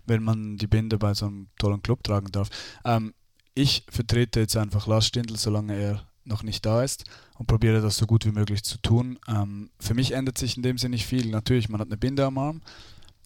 wenn 0.05 0.21
man 0.21 0.57
die 0.57 0.67
Binde 0.67 0.99
bei 0.99 1.15
so 1.15 1.25
einem 1.25 1.47
tollen 1.57 1.81
Club 1.81 2.03
tragen 2.03 2.31
darf. 2.31 2.49
Ähm, 2.85 3.15
ich 3.55 3.83
vertrete 3.89 4.41
jetzt 4.41 4.55
einfach 4.57 4.85
Lars 4.85 5.07
Stindl, 5.07 5.37
solange 5.37 5.75
er 5.75 6.03
noch 6.25 6.43
nicht 6.43 6.65
da 6.65 6.83
ist 6.83 7.05
und 7.37 7.47
probiere 7.47 7.81
das 7.81 7.97
so 7.97 8.05
gut 8.05 8.25
wie 8.25 8.31
möglich 8.31 8.63
zu 8.63 8.77
tun. 8.77 9.19
Ähm, 9.27 9.69
für 9.79 9.93
mich 9.93 10.11
ändert 10.11 10.37
sich 10.37 10.57
in 10.57 10.63
dem 10.63 10.77
Sinne 10.77 10.95
nicht 10.95 11.05
viel. 11.05 11.27
Natürlich, 11.29 11.69
man 11.69 11.81
hat 11.81 11.87
eine 11.87 11.97
Binde 11.97 12.25
am 12.25 12.37
Arm, 12.37 12.61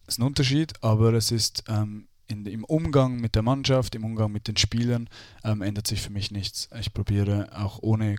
ist 0.07 0.19
ein 0.19 0.23
Unterschied, 0.23 0.73
aber 0.83 1.13
es 1.13 1.31
ist 1.31 1.63
ähm, 1.67 2.07
in, 2.27 2.45
im 2.45 2.63
Umgang 2.63 3.19
mit 3.19 3.35
der 3.35 3.41
Mannschaft, 3.41 3.95
im 3.95 4.05
Umgang 4.05 4.31
mit 4.31 4.47
den 4.47 4.57
Spielern 4.57 5.09
ähm, 5.43 5.61
ändert 5.61 5.87
sich 5.87 6.01
für 6.01 6.11
mich 6.11 6.31
nichts. 6.31 6.69
Ich 6.79 6.93
probiere 6.93 7.49
auch 7.57 7.79
ohne 7.81 8.17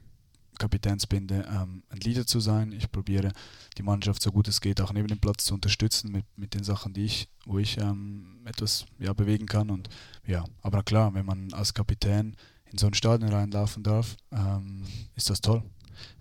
Kapitänsbinde 0.58 1.46
ähm, 1.48 1.82
ein 1.88 1.98
Leader 1.98 2.26
zu 2.26 2.40
sein. 2.40 2.72
Ich 2.72 2.90
probiere 2.90 3.32
die 3.78 3.82
Mannschaft 3.82 4.22
so 4.22 4.32
gut 4.32 4.48
es 4.48 4.60
geht 4.60 4.80
auch 4.80 4.92
neben 4.92 5.08
dem 5.08 5.20
Platz 5.20 5.44
zu 5.44 5.54
unterstützen 5.54 6.10
mit, 6.10 6.26
mit 6.36 6.54
den 6.54 6.64
Sachen, 6.64 6.92
die 6.92 7.04
ich, 7.04 7.28
wo 7.46 7.58
ich 7.58 7.78
ähm, 7.78 8.40
etwas 8.44 8.86
ja, 8.98 9.12
bewegen 9.12 9.46
kann. 9.46 9.70
Und 9.70 9.88
ja, 10.26 10.44
aber 10.62 10.82
klar, 10.82 11.14
wenn 11.14 11.26
man 11.26 11.52
als 11.52 11.74
Kapitän 11.74 12.36
in 12.72 12.78
so 12.78 12.86
ein 12.86 12.94
Stadion 12.94 13.32
reinlaufen 13.32 13.82
darf, 13.82 14.16
ähm, 14.32 14.84
ist 15.16 15.30
das 15.30 15.40
toll. 15.40 15.62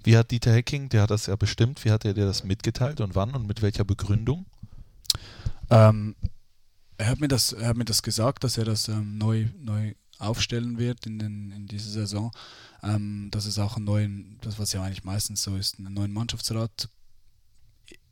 Wie 0.03 0.17
hat 0.17 0.31
Dieter 0.31 0.53
Hecking, 0.53 0.89
der 0.89 1.03
hat 1.03 1.11
das 1.11 1.27
ja 1.27 1.35
bestimmt, 1.35 1.83
wie 1.85 1.91
hat 1.91 2.05
er 2.05 2.13
dir 2.13 2.25
das 2.25 2.43
mitgeteilt 2.43 3.01
und 3.01 3.15
wann 3.15 3.35
und 3.35 3.47
mit 3.47 3.61
welcher 3.61 3.83
Begründung? 3.83 4.45
Ähm, 5.69 6.15
er, 6.97 7.07
hat 7.07 7.19
mir 7.19 7.27
das, 7.27 7.53
er 7.53 7.69
hat 7.69 7.77
mir 7.77 7.85
das 7.85 8.01
gesagt, 8.01 8.43
dass 8.43 8.57
er 8.57 8.65
das 8.65 8.87
ähm, 8.87 9.17
neu, 9.17 9.47
neu 9.59 9.93
aufstellen 10.19 10.77
wird 10.77 11.05
in, 11.05 11.19
den, 11.19 11.51
in 11.51 11.67
dieser 11.67 11.91
Saison. 11.91 12.31
Ähm, 12.83 13.29
dass 13.31 13.45
es 13.45 13.59
auch 13.59 13.75
einen 13.75 13.85
neuen, 13.85 14.37
das 14.41 14.59
was 14.59 14.73
ja 14.73 14.83
eigentlich 14.83 15.03
meistens 15.03 15.41
so 15.41 15.55
ist, 15.55 15.79
einen 15.79 15.93
neuen 15.93 16.13
Mannschaftsrat, 16.13 16.89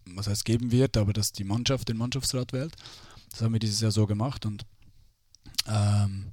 was 0.06 0.28
heißt 0.28 0.46
geben 0.46 0.72
wird, 0.72 0.98
aber 0.98 1.14
dass 1.14 1.32
die 1.32 1.44
Mannschaft 1.44 1.88
den 1.88 1.98
Mannschaftsrat 1.98 2.52
wählt. 2.52 2.76
Das 3.30 3.42
haben 3.42 3.54
wir 3.54 3.60
dieses 3.60 3.82
Jahr 3.82 3.92
so 3.92 4.06
gemacht 4.06 4.46
und 4.46 4.66
ähm, 5.68 6.32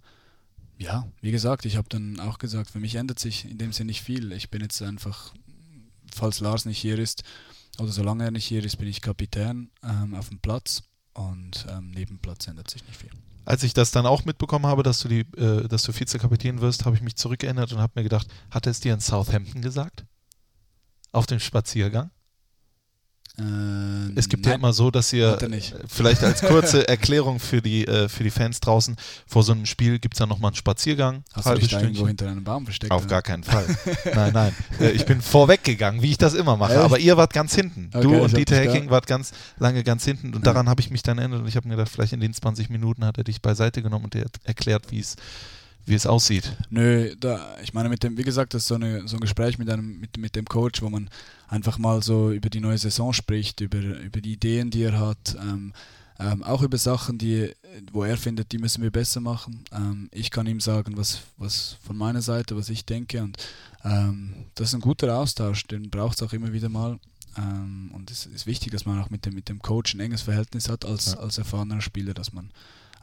ja, 0.83 1.07
wie 1.21 1.31
gesagt, 1.31 1.65
ich 1.65 1.77
habe 1.77 1.89
dann 1.89 2.21
auch 2.21 2.39
gesagt, 2.39 2.71
für 2.71 2.81
mich 2.81 2.97
ändert 2.97 3.19
sich 3.19 3.45
in 3.45 3.59
dem 3.59 3.73
Sinne 3.73 3.89
nicht 3.89 4.03
viel. 4.03 4.33
Ich 4.33 4.51
bin 4.51 4.61
jetzt 4.61 4.83
einfach, 4.83 5.33
falls 6.13 6.41
Lars 6.41 6.65
nicht 6.65 6.79
hier 6.79 6.99
ist, 6.99 7.23
oder 7.79 7.93
solange 7.93 8.25
er 8.25 8.31
nicht 8.31 8.45
hier 8.45 8.63
ist, 8.65 8.77
bin 8.77 8.89
ich 8.89 9.01
Kapitän 9.01 9.71
ähm, 9.83 10.15
auf 10.15 10.29
dem 10.29 10.41
Platz 10.41 10.83
und 11.15 11.67
ähm, 11.71 11.91
neben 11.93 12.19
Platz 12.19 12.47
ändert 12.47 12.71
sich 12.71 12.87
nicht 12.87 12.97
viel. 12.97 13.11
Als 13.45 13.63
ich 13.63 13.75
das 13.75 13.91
dann 13.91 14.07
auch 14.07 14.25
mitbekommen 14.25 14.67
habe, 14.67 14.83
dass 14.83 15.01
du, 15.01 15.09
die, 15.09 15.21
äh, 15.37 15.67
dass 15.69 15.83
du 15.85 15.93
Vizekapitän 15.93 16.61
wirst, 16.61 16.85
habe 16.85 16.97
ich 16.97 17.03
mich 17.03 17.17
zurückgeändert 17.17 17.73
und 17.73 17.79
habe 17.79 17.93
mir 17.97 18.03
gedacht, 18.03 18.27
hat 18.51 18.67
er 18.67 18.71
es 18.71 18.81
dir 18.81 18.95
in 18.95 19.01
Southampton 19.01 19.63
gesagt? 19.63 20.05
Auf 21.13 21.27
dem 21.27 21.41
Spaziergang? 21.41 22.11
Äh, 23.39 24.13
es 24.15 24.29
gibt 24.29 24.45
nein, 24.45 24.53
ja 24.53 24.59
immer 24.59 24.73
so, 24.75 24.91
dass 24.91 25.13
ihr 25.13 25.39
vielleicht 25.89 26.23
als 26.23 26.43
kurze 26.43 26.87
Erklärung 26.89 27.39
für 27.39 27.63
die, 27.63 27.87
äh, 27.87 28.09
für 28.09 28.25
die 28.25 28.31
Fans 28.31 28.61
draußen, 28.61 28.97
vor 29.27 29.43
so 29.43 29.53
einem 29.53 29.65
Spiel 29.65 29.99
gibt 29.99 30.15
es 30.15 30.19
dann 30.19 30.29
nochmal 30.29 30.51
einen 30.51 30.57
Spaziergang. 30.57 31.25
Hast 31.33 31.49
du 31.49 31.55
dich 31.55 31.69
da 31.69 31.81
irgendwo 31.81 32.07
hinter 32.07 32.29
einem 32.29 32.45
Baum 32.45 32.65
versteckt? 32.65 32.93
Auf 32.93 33.03
oder? 33.03 33.11
gar 33.11 33.23
keinen 33.23 33.43
Fall. 33.43 33.65
nein, 34.15 34.33
nein. 34.35 34.55
Äh, 34.81 34.91
ich 34.91 35.07
bin 35.07 35.23
vorweggegangen, 35.23 36.03
wie 36.03 36.11
ich 36.11 36.19
das 36.19 36.35
immer 36.35 36.57
mache. 36.57 36.75
Echt? 36.75 36.83
Aber 36.83 36.99
ihr 36.99 37.17
wart 37.17 37.33
ganz 37.33 37.55
hinten. 37.55 37.91
Okay, 37.93 38.03
du 38.03 38.23
und 38.23 38.37
Dieter 38.37 38.57
Hacking 38.57 38.91
wart 38.91 39.07
ganz 39.07 39.33
lange 39.59 39.83
ganz 39.83 40.05
hinten. 40.05 40.35
Und 40.35 40.47
ja. 40.47 40.53
daran 40.53 40.69
habe 40.69 40.83
ich 40.83 40.91
mich 40.91 41.03
dann 41.03 41.19
erinnert 41.19 41.41
und 41.41 41.49
ich 41.49 41.57
habe 41.57 41.67
mir 41.69 41.77
gedacht, 41.77 41.91
vielleicht 41.91 42.13
in 42.13 42.21
den 42.21 42.35
20 42.35 42.69
Minuten 42.69 43.05
hat 43.05 43.17
er 43.17 43.25
dich 43.25 43.41
beiseite 43.41 43.83
genommen 43.83 44.05
und 44.05 44.15
dir 44.15 44.27
erklärt, 44.45 44.91
wie 44.91 45.01
es 45.01 45.17
wie 45.85 45.95
es 45.95 46.07
aussieht. 46.07 46.57
Nö, 46.71 47.15
da, 47.19 47.57
ich 47.63 47.75
meine, 47.75 47.89
mit 47.89 48.03
dem, 48.03 48.17
wie 48.17 48.23
gesagt, 48.23 48.55
das 48.55 48.63
ist 48.63 48.69
so, 48.69 48.77
eine, 48.77 49.09
so 49.09 49.17
ein 49.17 49.21
Gespräch 49.21 49.59
mit, 49.59 49.69
einem, 49.69 49.99
mit, 49.99 50.17
mit 50.17 50.37
dem 50.37 50.45
Coach, 50.45 50.81
wo 50.83 50.89
man 50.89 51.11
einfach 51.53 51.77
mal 51.77 52.03
so 52.03 52.31
über 52.31 52.49
die 52.49 52.61
neue 52.61 52.79
Saison 52.79 53.13
spricht, 53.13 53.61
über, 53.61 53.79
über 53.79 54.23
die 54.23 54.33
Ideen, 54.33 54.71
die 54.71 54.85
er 54.85 54.99
hat, 54.99 55.37
ähm, 55.39 55.75
ähm, 56.19 56.43
auch 56.43 56.63
über 56.63 56.79
Sachen, 56.79 57.19
die, 57.19 57.53
wo 57.93 58.05
er 58.05 58.17
findet, 58.17 58.53
die 58.53 58.59
müssen 58.59 58.83
wir 58.83 58.91
besser 58.91 59.21
machen. 59.21 59.65
Ähm, 59.71 60.09
ich 60.13 60.31
kann 60.31 60.47
ihm 60.47 60.61
sagen, 60.61 60.97
was, 60.97 61.21
was 61.37 61.77
von 61.85 61.97
meiner 61.97 62.23
Seite, 62.23 62.57
was 62.57 62.71
ich 62.71 62.87
denke 62.87 63.23
und 63.23 63.37
ähm, 63.85 64.47
das 64.55 64.69
ist 64.69 64.75
ein 64.75 64.81
guter 64.81 65.15
Austausch, 65.19 65.67
den 65.67 65.91
braucht 65.91 66.17
es 66.17 66.23
auch 66.23 66.33
immer 66.33 66.55
wieder 66.55 66.71
mal. 66.71 66.99
Ähm, 67.37 67.91
und 67.93 68.11
es 68.11 68.25
ist 68.25 68.47
wichtig, 68.47 68.73
dass 68.73 68.87
man 68.87 68.99
auch 68.99 69.11
mit 69.11 69.27
dem, 69.27 69.35
mit 69.35 69.51
dem 69.51 69.61
Coach 69.61 69.95
ein 69.95 70.01
enges 70.01 70.23
Verhältnis 70.23 70.71
hat 70.71 70.87
als, 70.87 71.13
ja. 71.13 71.19
als 71.19 71.37
erfahrener 71.37 71.83
Spieler, 71.83 72.15
dass 72.15 72.33
man 72.33 72.51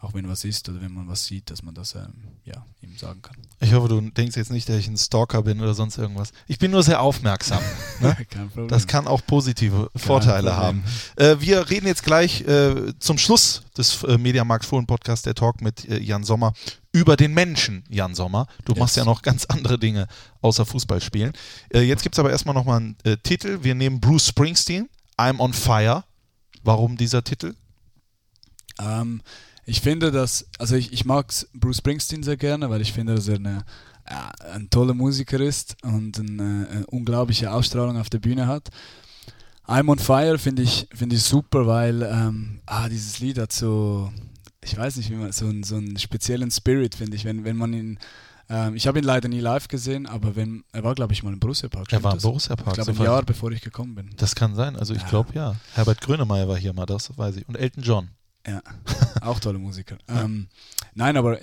auch 0.01 0.13
wenn 0.13 0.27
was 0.29 0.43
ist 0.45 0.69
oder 0.69 0.81
wenn 0.81 0.93
man 0.93 1.07
was 1.09 1.25
sieht, 1.25 1.49
dass 1.51 1.61
man 1.61 1.73
das 1.75 1.93
ähm, 1.95 2.13
ja, 2.45 2.65
ihm 2.81 2.97
sagen 2.97 3.21
kann. 3.21 3.35
Ich 3.59 3.73
hoffe, 3.73 3.89
du 3.89 3.99
denkst 4.01 4.37
jetzt 4.37 4.49
nicht, 4.51 4.69
dass 4.69 4.77
ich 4.77 4.87
ein 4.87 4.97
Stalker 4.97 5.43
bin 5.43 5.59
oder 5.59 5.73
sonst 5.73 5.97
irgendwas. 5.97 6.31
Ich 6.47 6.57
bin 6.57 6.71
nur 6.71 6.83
sehr 6.83 7.01
aufmerksam. 7.01 7.61
Ne? 8.01 8.15
Kein. 8.29 8.49
Das 8.69 8.87
kann 8.87 9.07
auch 9.07 9.19
positive 9.25 9.89
Vorteile 9.93 10.55
haben. 10.55 10.83
Problem. 11.17 11.37
Äh, 11.37 11.41
wir 11.41 11.69
reden 11.69 11.85
jetzt 11.85 12.03
gleich 12.03 12.39
äh, 12.47 12.93
zum 12.99 13.17
Schluss 13.17 13.63
des 13.77 14.03
äh, 14.03 14.17
Mediamarkt 14.17 14.63
Fohlen 14.63 14.87
Podcast, 14.87 15.25
der 15.25 15.35
Talk 15.35 15.59
mit 15.61 15.83
äh, 15.89 15.99
Jan 15.99 16.23
Sommer, 16.23 16.53
über 16.93 17.17
den 17.17 17.33
Menschen 17.33 17.83
Jan 17.89 18.15
Sommer. 18.15 18.47
Du 18.63 18.73
machst 18.75 18.95
ja 18.95 19.01
Yes. 19.01 19.07
noch 19.07 19.21
ganz 19.21 19.43
andere 19.47 19.77
Dinge 19.77 20.07
außer 20.41 20.65
Fußball 20.65 21.01
spielen. 21.01 21.33
Äh, 21.73 21.81
jetzt 21.81 22.03
gibt 22.03 22.15
es 22.15 22.19
aber 22.19 22.31
erstmal 22.31 22.55
nochmal 22.55 22.77
einen 22.77 22.95
äh, 23.03 23.17
Titel. 23.17 23.59
Wir 23.63 23.75
nehmen 23.75 23.99
Bruce 23.99 24.27
Springsteen, 24.27 24.87
I'm 25.17 25.39
on 25.39 25.51
Fire. 25.51 26.05
Warum 26.63 26.95
dieser 26.95 27.21
Titel? 27.21 27.53
Ähm, 28.79 29.21
ich 29.69 29.81
finde, 29.81 30.11
dass, 30.11 30.47
also 30.57 30.75
ich, 30.75 30.91
ich 30.93 31.05
mag 31.05 31.33
Bruce 31.53 31.77
Springsteen 31.77 32.23
sehr 32.23 32.37
gerne, 32.37 32.69
weil 32.69 32.81
ich 32.81 32.91
finde, 32.93 33.15
dass 33.15 33.27
er 33.27 33.35
eine, 33.35 33.63
äh, 34.05 34.53
ein 34.53 34.69
toller 34.69 34.93
Musiker 34.93 35.39
ist 35.39 35.75
und 35.83 36.19
eine, 36.19 36.67
eine 36.71 36.85
unglaubliche 36.87 37.51
Ausstrahlung 37.51 37.97
auf 37.97 38.09
der 38.09 38.19
Bühne 38.19 38.47
hat. 38.47 38.69
I'm 39.67 39.89
on 39.89 39.99
Fire 39.99 40.39
finde 40.39 40.63
ich, 40.63 40.87
finde 40.93 41.15
ich 41.15 41.21
super, 41.23 41.67
weil 41.67 42.01
ähm, 42.01 42.61
ah, 42.65 42.89
dieses 42.89 43.19
Lied 43.19 43.37
hat 43.37 43.53
so, 43.53 44.11
ich 44.63 44.75
weiß 44.75 44.95
nicht, 44.97 45.11
wie 45.11 45.15
man, 45.15 45.31
so, 45.31 45.45
einen- 45.45 45.63
so 45.63 45.75
einen 45.75 45.97
speziellen 45.99 46.49
Spirit, 46.49 46.95
finde 46.95 47.15
ich, 47.15 47.23
wenn, 47.23 47.43
wenn 47.43 47.55
man 47.55 47.73
ihn, 47.73 47.99
ähm, 48.49 48.75
ich 48.75 48.87
habe 48.87 48.97
ihn 48.97 49.05
leider 49.05 49.27
nie 49.29 49.39
live 49.41 49.67
gesehen, 49.67 50.07
aber 50.07 50.35
wenn, 50.35 50.63
er 50.71 50.83
war, 50.83 50.95
glaube 50.95 51.13
ich, 51.13 51.21
mal 51.21 51.31
im 51.33 51.39
Borussia 51.39 51.69
Park. 51.69 51.93
Er 51.93 52.01
war 52.03 52.13
im 52.13 52.17
das? 52.17 52.23
Borussia 52.23 52.55
Ich 52.57 52.63
Park. 52.63 52.73
glaube, 52.75 52.89
ein 52.91 52.95
soweit- 52.95 53.05
Jahr 53.07 53.23
bevor 53.23 53.51
ich 53.51 53.61
gekommen 53.61 53.93
bin. 53.93 54.09
Das 54.17 54.33
kann 54.33 54.55
sein. 54.55 54.75
Also 54.75 54.95
ich 54.95 55.03
Ja. 55.03 55.09
glaube 55.09 55.33
ja. 55.35 55.55
Herbert 55.75 56.01
Grönemeyer 56.01 56.47
war 56.47 56.57
hier 56.57 56.73
mal, 56.73 56.87
das 56.87 57.15
weiß 57.15 57.35
ich. 57.35 57.47
Und 57.47 57.55
Elton 57.55 57.83
John. 57.83 58.09
Ja, 58.47 58.61
auch 59.21 59.39
tolle 59.39 59.59
Musiker. 59.59 59.97
Ähm, 60.07 60.47
nein, 60.93 61.17
aber 61.17 61.39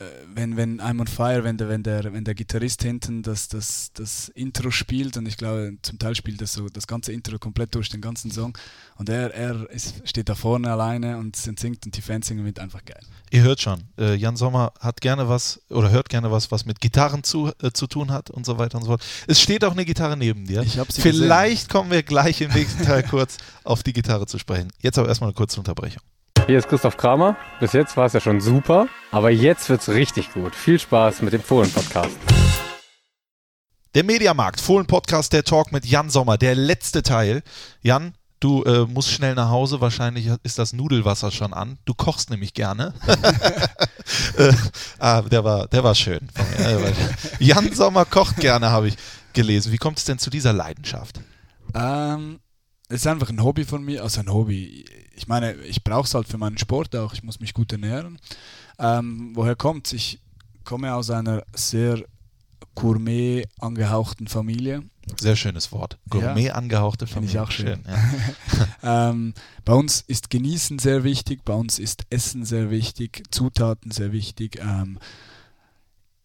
äh, 0.00 0.04
wenn, 0.34 0.56
wenn 0.56 0.80
I'm 0.80 0.98
on 1.00 1.06
Fire, 1.06 1.44
wenn 1.44 1.58
der, 1.58 1.68
wenn 1.68 1.82
der, 1.82 2.12
wenn 2.12 2.24
der 2.24 2.34
Gitarrist 2.34 2.82
hinten 2.82 3.22
das, 3.22 3.48
das, 3.48 3.90
das 3.92 4.30
Intro 4.30 4.70
spielt 4.70 5.16
und 5.18 5.26
ich 5.26 5.36
glaube, 5.36 5.76
zum 5.82 5.98
Teil 5.98 6.14
spielt 6.14 6.40
er 6.40 6.46
so 6.46 6.68
das 6.68 6.86
ganze 6.86 7.12
Intro 7.12 7.38
komplett 7.38 7.74
durch 7.74 7.90
den 7.90 8.00
ganzen 8.00 8.30
Song 8.30 8.56
und 8.96 9.10
er, 9.10 9.34
er 9.34 9.68
ist, 9.70 10.08
steht 10.08 10.30
da 10.30 10.34
vorne 10.34 10.70
alleine 10.70 11.18
und 11.18 11.36
singt 11.36 11.84
und 11.84 11.96
die 11.96 12.00
Fans 12.00 12.26
singen 12.28 12.44
mit, 12.44 12.58
einfach 12.58 12.82
geil. 12.84 13.00
Ihr 13.30 13.42
hört 13.42 13.60
schon, 13.60 13.82
äh, 13.98 14.14
Jan 14.14 14.36
Sommer 14.36 14.72
hat 14.80 15.02
gerne 15.02 15.28
was 15.28 15.60
oder 15.68 15.90
hört 15.90 16.08
gerne 16.08 16.30
was, 16.30 16.50
was 16.50 16.64
mit 16.64 16.80
Gitarren 16.80 17.22
zu, 17.22 17.52
äh, 17.62 17.70
zu 17.72 17.86
tun 17.86 18.10
hat 18.10 18.30
und 18.30 18.46
so 18.46 18.56
weiter 18.56 18.78
und 18.78 18.84
so 18.84 18.90
fort. 18.90 19.04
Es 19.26 19.40
steht 19.40 19.64
auch 19.64 19.72
eine 19.72 19.84
Gitarre 19.84 20.16
neben 20.16 20.46
dir. 20.46 20.62
Ich 20.62 20.78
hab 20.78 20.90
sie 20.90 21.02
Vielleicht 21.02 21.68
kommen 21.68 21.90
wir 21.90 22.02
gleich 22.02 22.40
im 22.40 22.52
nächsten 22.52 22.84
Teil 22.84 23.02
kurz 23.08 23.36
auf 23.64 23.82
die 23.82 23.92
Gitarre 23.92 24.26
zu 24.26 24.38
sprechen. 24.38 24.72
Jetzt 24.80 24.98
aber 24.98 25.08
erstmal 25.08 25.28
eine 25.28 25.34
kurze 25.34 25.58
Unterbrechung. 25.58 26.02
Hier 26.50 26.58
ist 26.58 26.68
Christoph 26.68 26.96
Kramer. 26.96 27.36
Bis 27.60 27.74
jetzt 27.74 27.96
war 27.96 28.06
es 28.06 28.12
ja 28.12 28.18
schon 28.18 28.40
super, 28.40 28.88
aber 29.12 29.30
jetzt 29.30 29.68
wird's 29.68 29.88
richtig 29.88 30.32
gut. 30.32 30.56
Viel 30.56 30.80
Spaß 30.80 31.22
mit 31.22 31.32
dem 31.32 31.40
Fohlen-Podcast. 31.40 32.18
Der 33.94 34.02
Mediamarkt, 34.02 34.60
Fohlen 34.60 34.86
Podcast, 34.86 35.32
der 35.32 35.44
Talk 35.44 35.70
mit 35.70 35.86
Jan 35.86 36.10
Sommer, 36.10 36.38
der 36.38 36.56
letzte 36.56 37.04
Teil. 37.04 37.44
Jan, 37.82 38.14
du 38.40 38.64
äh, 38.64 38.84
musst 38.84 39.12
schnell 39.12 39.36
nach 39.36 39.50
Hause, 39.50 39.80
wahrscheinlich 39.80 40.28
ist 40.42 40.58
das 40.58 40.72
Nudelwasser 40.72 41.30
schon 41.30 41.52
an. 41.52 41.78
Du 41.84 41.94
kochst 41.94 42.30
nämlich 42.30 42.52
gerne. 42.52 42.94
äh, 44.36 44.52
ah, 44.98 45.22
der 45.22 45.44
war, 45.44 45.68
der 45.68 45.84
war 45.84 45.94
schön. 45.94 46.26
Jan 47.38 47.72
Sommer 47.72 48.04
kocht 48.06 48.38
gerne, 48.38 48.70
habe 48.70 48.88
ich 48.88 48.96
gelesen. 49.34 49.70
Wie 49.70 49.78
kommt 49.78 49.98
es 49.98 50.04
denn 50.04 50.18
zu 50.18 50.30
dieser 50.30 50.52
Leidenschaft? 50.52 51.20
Ähm, 51.74 52.40
es 52.88 53.02
ist 53.02 53.06
einfach 53.06 53.28
ein 53.28 53.44
Hobby 53.44 53.64
von 53.64 53.84
mir, 53.84 54.02
also 54.02 54.18
ein 54.18 54.32
Hobby. 54.32 54.84
Ich 55.20 55.28
meine, 55.28 55.52
ich 55.52 55.84
brauche 55.84 56.06
es 56.06 56.14
halt 56.14 56.26
für 56.26 56.38
meinen 56.38 56.56
Sport 56.56 56.96
auch. 56.96 57.12
Ich 57.12 57.22
muss 57.22 57.40
mich 57.40 57.52
gut 57.52 57.70
ernähren. 57.72 58.18
Ähm, 58.78 59.32
woher 59.34 59.54
kommt's? 59.54 59.92
Ich 59.92 60.18
komme 60.64 60.94
aus 60.94 61.10
einer 61.10 61.44
sehr 61.52 62.02
Gourmet 62.74 63.46
angehauchten 63.58 64.28
Familie. 64.28 64.82
Sehr 65.18 65.36
schönes 65.36 65.72
Wort. 65.72 65.98
Gourmet 66.08 66.52
angehauchte 66.52 67.06
Finde 67.06 67.26
ich 67.26 67.34
Familie. 67.34 67.42
auch 67.42 67.50
schön. 67.50 67.84
ja. 67.86 68.70
Ähm, 69.10 69.34
bei 69.66 69.74
uns 69.74 70.00
ist 70.06 70.30
Genießen 70.30 70.78
sehr 70.78 71.04
wichtig, 71.04 71.44
bei 71.44 71.52
uns 71.52 71.78
ist 71.78 72.06
Essen 72.08 72.46
sehr 72.46 72.70
wichtig, 72.70 73.24
Zutaten 73.30 73.90
sehr 73.90 74.12
wichtig. 74.12 74.58
Ähm, 74.62 74.98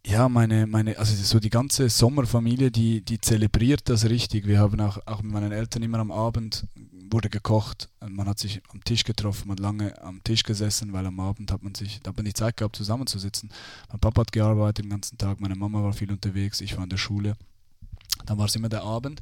ja, 0.06 0.30
meine, 0.30 0.68
meine, 0.68 0.97
also 0.99 1.16
so 1.16 1.39
die 1.39 1.49
ganze 1.49 1.89
Sommerfamilie, 1.89 2.70
die, 2.70 3.01
die 3.01 3.20
zelebriert 3.20 3.89
das 3.89 4.06
richtig. 4.06 4.45
Wir 4.45 4.60
haben 4.60 4.80
auch, 4.80 4.99
auch 5.08 5.24
mit 5.24 5.32
meinen 5.32 5.51
Eltern 5.51 5.82
immer 5.82 5.99
am 5.99 6.12
Abend 6.12 6.68
wurde 7.10 7.30
gekocht. 7.30 7.89
Man 8.08 8.28
hat 8.28 8.38
sich 8.38 8.62
am 8.72 8.84
Tisch 8.84 9.03
getroffen, 9.03 9.47
man 9.47 9.58
hat 9.58 9.62
lange 9.62 10.01
am 10.03 10.24
Tisch 10.24 10.43
gesessen, 10.43 10.93
weil 10.93 11.06
am 11.08 11.20
Abend 11.20 11.51
hat 11.51 11.64
man 11.64 11.74
sich, 11.74 12.01
hat 12.06 12.16
man 12.16 12.26
die 12.26 12.34
Zeit 12.34 12.58
gehabt, 12.58 12.76
zusammenzusitzen. 12.76 13.49
Mein 13.89 13.99
Papa 13.99 14.22
hat 14.22 14.32
gearbeitet 14.32 14.86
den 14.86 14.91
ganzen 14.91 15.18
Tag, 15.18 15.39
meine 15.39 15.56
Mama 15.56 15.82
war 15.82 15.93
viel 15.93 16.12
unterwegs, 16.12 16.62
ich 16.62 16.78
war 16.78 16.84
in 16.84 16.89
der 16.89 16.97
Schule. 16.97 17.36
Dann 18.26 18.38
war 18.38 18.45
es 18.45 18.56
immer 18.56 18.70
der 18.70 18.84
Abend. 18.84 19.22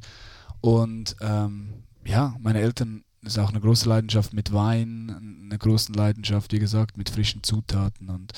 Und 0.60 1.16
ähm, 1.20 1.84
ja, 2.04 2.36
meine 2.40 2.60
Eltern 2.60 3.04
ist 3.22 3.38
auch 3.38 3.50
eine 3.50 3.60
große 3.60 3.88
Leidenschaft 3.88 4.34
mit 4.34 4.52
Wein, 4.52 5.40
eine 5.44 5.58
große 5.58 5.92
Leidenschaft, 5.92 6.52
wie 6.52 6.58
gesagt, 6.58 6.98
mit 6.98 7.08
frischen 7.08 7.42
Zutaten 7.42 8.10
und 8.10 8.32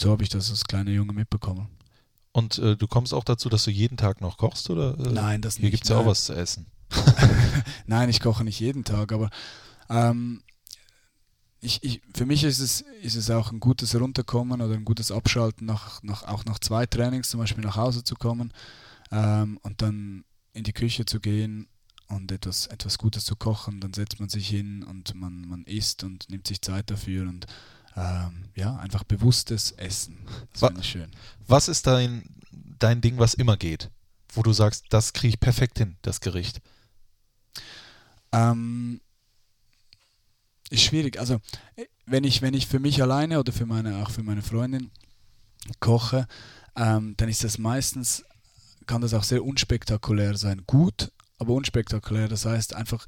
so 0.00 0.10
habe 0.10 0.22
ich 0.22 0.28
das 0.28 0.50
als 0.50 0.64
kleiner 0.64 0.90
Junge 0.90 1.12
mitbekommen. 1.12 1.68
Und 2.32 2.58
äh, 2.58 2.76
du 2.76 2.86
kommst 2.86 3.14
auch 3.14 3.24
dazu, 3.24 3.48
dass 3.48 3.64
du 3.64 3.70
jeden 3.70 3.96
Tag 3.96 4.20
noch 4.20 4.36
kochst? 4.36 4.70
Oder, 4.70 4.98
äh, 4.98 5.12
Nein, 5.12 5.42
das 5.42 5.56
Hier 5.56 5.64
nicht. 5.64 5.72
gibt 5.72 5.84
es 5.84 5.90
ja 5.90 5.98
auch 5.98 6.06
was 6.06 6.24
zu 6.24 6.34
essen. 6.34 6.66
Nein, 7.86 8.08
ich 8.08 8.20
koche 8.20 8.44
nicht 8.44 8.60
jeden 8.60 8.84
Tag, 8.84 9.12
aber 9.12 9.30
ähm, 9.88 10.42
ich, 11.60 11.82
ich, 11.82 12.00
für 12.14 12.26
mich 12.26 12.44
ist 12.44 12.60
es, 12.60 12.82
ist 13.02 13.16
es 13.16 13.30
auch 13.30 13.50
ein 13.50 13.60
gutes 13.60 13.98
Runterkommen 13.98 14.60
oder 14.60 14.74
ein 14.74 14.84
gutes 14.84 15.10
Abschalten, 15.10 15.66
nach, 15.66 16.02
nach, 16.02 16.22
auch 16.24 16.44
nach 16.44 16.58
zwei 16.60 16.86
Trainings 16.86 17.30
zum 17.30 17.40
Beispiel 17.40 17.64
nach 17.64 17.76
Hause 17.76 18.04
zu 18.04 18.14
kommen 18.14 18.52
ähm, 19.10 19.58
und 19.62 19.82
dann 19.82 20.24
in 20.52 20.64
die 20.64 20.72
Küche 20.72 21.04
zu 21.04 21.20
gehen 21.20 21.66
und 22.08 22.30
etwas, 22.30 22.66
etwas 22.66 22.98
Gutes 22.98 23.24
zu 23.24 23.36
kochen. 23.36 23.80
Dann 23.80 23.92
setzt 23.92 24.20
man 24.20 24.28
sich 24.28 24.48
hin 24.48 24.84
und 24.84 25.14
man, 25.14 25.48
man 25.48 25.64
isst 25.64 26.04
und 26.04 26.30
nimmt 26.30 26.46
sich 26.46 26.62
Zeit 26.62 26.90
dafür 26.90 27.28
und 27.28 27.46
ähm, 27.98 28.44
ja, 28.54 28.76
einfach 28.76 29.04
bewusstes 29.04 29.72
Essen. 29.72 30.18
Das 30.52 30.60
finde 30.60 30.80
ich 30.80 30.88
schön. 30.88 31.10
Was 31.46 31.68
ist 31.68 31.86
dein, 31.86 32.22
dein 32.78 33.00
Ding, 33.00 33.18
was 33.18 33.34
immer 33.34 33.56
geht? 33.56 33.90
Wo 34.32 34.42
du 34.42 34.52
sagst, 34.52 34.86
das 34.90 35.12
kriege 35.12 35.34
ich 35.34 35.40
perfekt 35.40 35.78
hin, 35.78 35.96
das 36.02 36.20
Gericht. 36.20 36.60
Ähm, 38.30 39.00
ist 40.70 40.82
schwierig. 40.82 41.18
Also 41.18 41.40
äh, 41.76 41.86
wenn 42.06 42.24
ich, 42.24 42.42
wenn 42.42 42.54
ich 42.54 42.66
für 42.66 42.78
mich 42.78 43.02
alleine 43.02 43.40
oder 43.40 43.52
für 43.52 43.66
meine, 43.66 44.02
auch 44.02 44.10
für 44.10 44.22
meine 44.22 44.42
Freundin 44.42 44.90
koche, 45.80 46.26
ähm, 46.76 47.14
dann 47.16 47.28
ist 47.28 47.42
das 47.42 47.58
meistens, 47.58 48.24
kann 48.86 49.00
das 49.00 49.14
auch 49.14 49.24
sehr 49.24 49.44
unspektakulär 49.44 50.36
sein. 50.36 50.62
Gut, 50.66 51.10
aber 51.38 51.54
unspektakulär. 51.54 52.28
Das 52.28 52.44
heißt 52.44 52.74
einfach, 52.74 53.06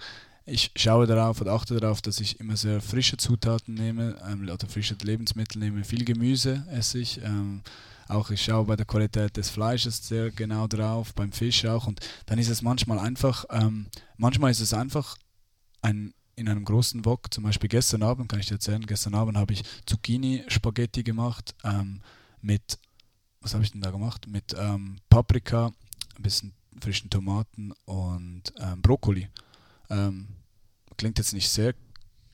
ich 0.50 0.72
schaue 0.76 1.06
darauf 1.06 1.40
und 1.40 1.48
achte 1.48 1.78
darauf, 1.78 2.02
dass 2.02 2.20
ich 2.20 2.40
immer 2.40 2.56
sehr 2.56 2.80
frische 2.80 3.16
Zutaten 3.16 3.74
nehme 3.74 4.16
ähm, 4.28 4.42
oder 4.42 4.66
frische 4.66 4.96
Lebensmittel 5.00 5.58
nehme. 5.60 5.84
Viel 5.84 6.04
Gemüse 6.04 6.66
esse 6.70 6.98
ich. 6.98 7.22
Ähm, 7.22 7.62
auch 8.08 8.30
ich 8.30 8.42
schaue 8.42 8.64
bei 8.64 8.76
der 8.76 8.86
Qualität 8.86 9.36
des 9.36 9.50
Fleisches 9.50 10.06
sehr 10.06 10.30
genau 10.32 10.66
drauf, 10.66 11.14
beim 11.14 11.30
Fisch 11.30 11.64
auch. 11.64 11.86
Und 11.86 12.00
dann 12.26 12.38
ist 12.38 12.48
es 12.48 12.60
manchmal 12.60 12.98
einfach, 12.98 13.44
ähm, 13.50 13.86
manchmal 14.16 14.50
ist 14.50 14.60
es 14.60 14.74
einfach 14.74 15.16
ein, 15.82 16.12
in 16.34 16.48
einem 16.48 16.64
großen 16.64 17.04
Wok, 17.04 17.32
zum 17.32 17.44
Beispiel 17.44 17.68
gestern 17.68 18.02
Abend, 18.02 18.28
kann 18.28 18.40
ich 18.40 18.46
dir 18.46 18.54
erzählen, 18.54 18.84
gestern 18.84 19.14
Abend 19.14 19.36
habe 19.36 19.52
ich 19.52 19.62
Zucchini-Spaghetti 19.86 21.04
gemacht 21.04 21.54
ähm, 21.62 22.00
mit, 22.40 22.78
was 23.40 23.54
habe 23.54 23.62
ich 23.62 23.70
denn 23.70 23.80
da 23.80 23.90
gemacht? 23.90 24.26
Mit 24.26 24.56
ähm, 24.58 24.96
Paprika, 25.08 25.70
ein 26.16 26.22
bisschen 26.22 26.52
frischen 26.80 27.10
Tomaten 27.10 27.72
und 27.84 28.42
ähm, 28.58 28.82
Brokkoli. 28.82 29.28
Ähm, 29.88 30.26
klingt 31.00 31.18
jetzt 31.18 31.32
nicht 31.32 31.48
sehr 31.48 31.74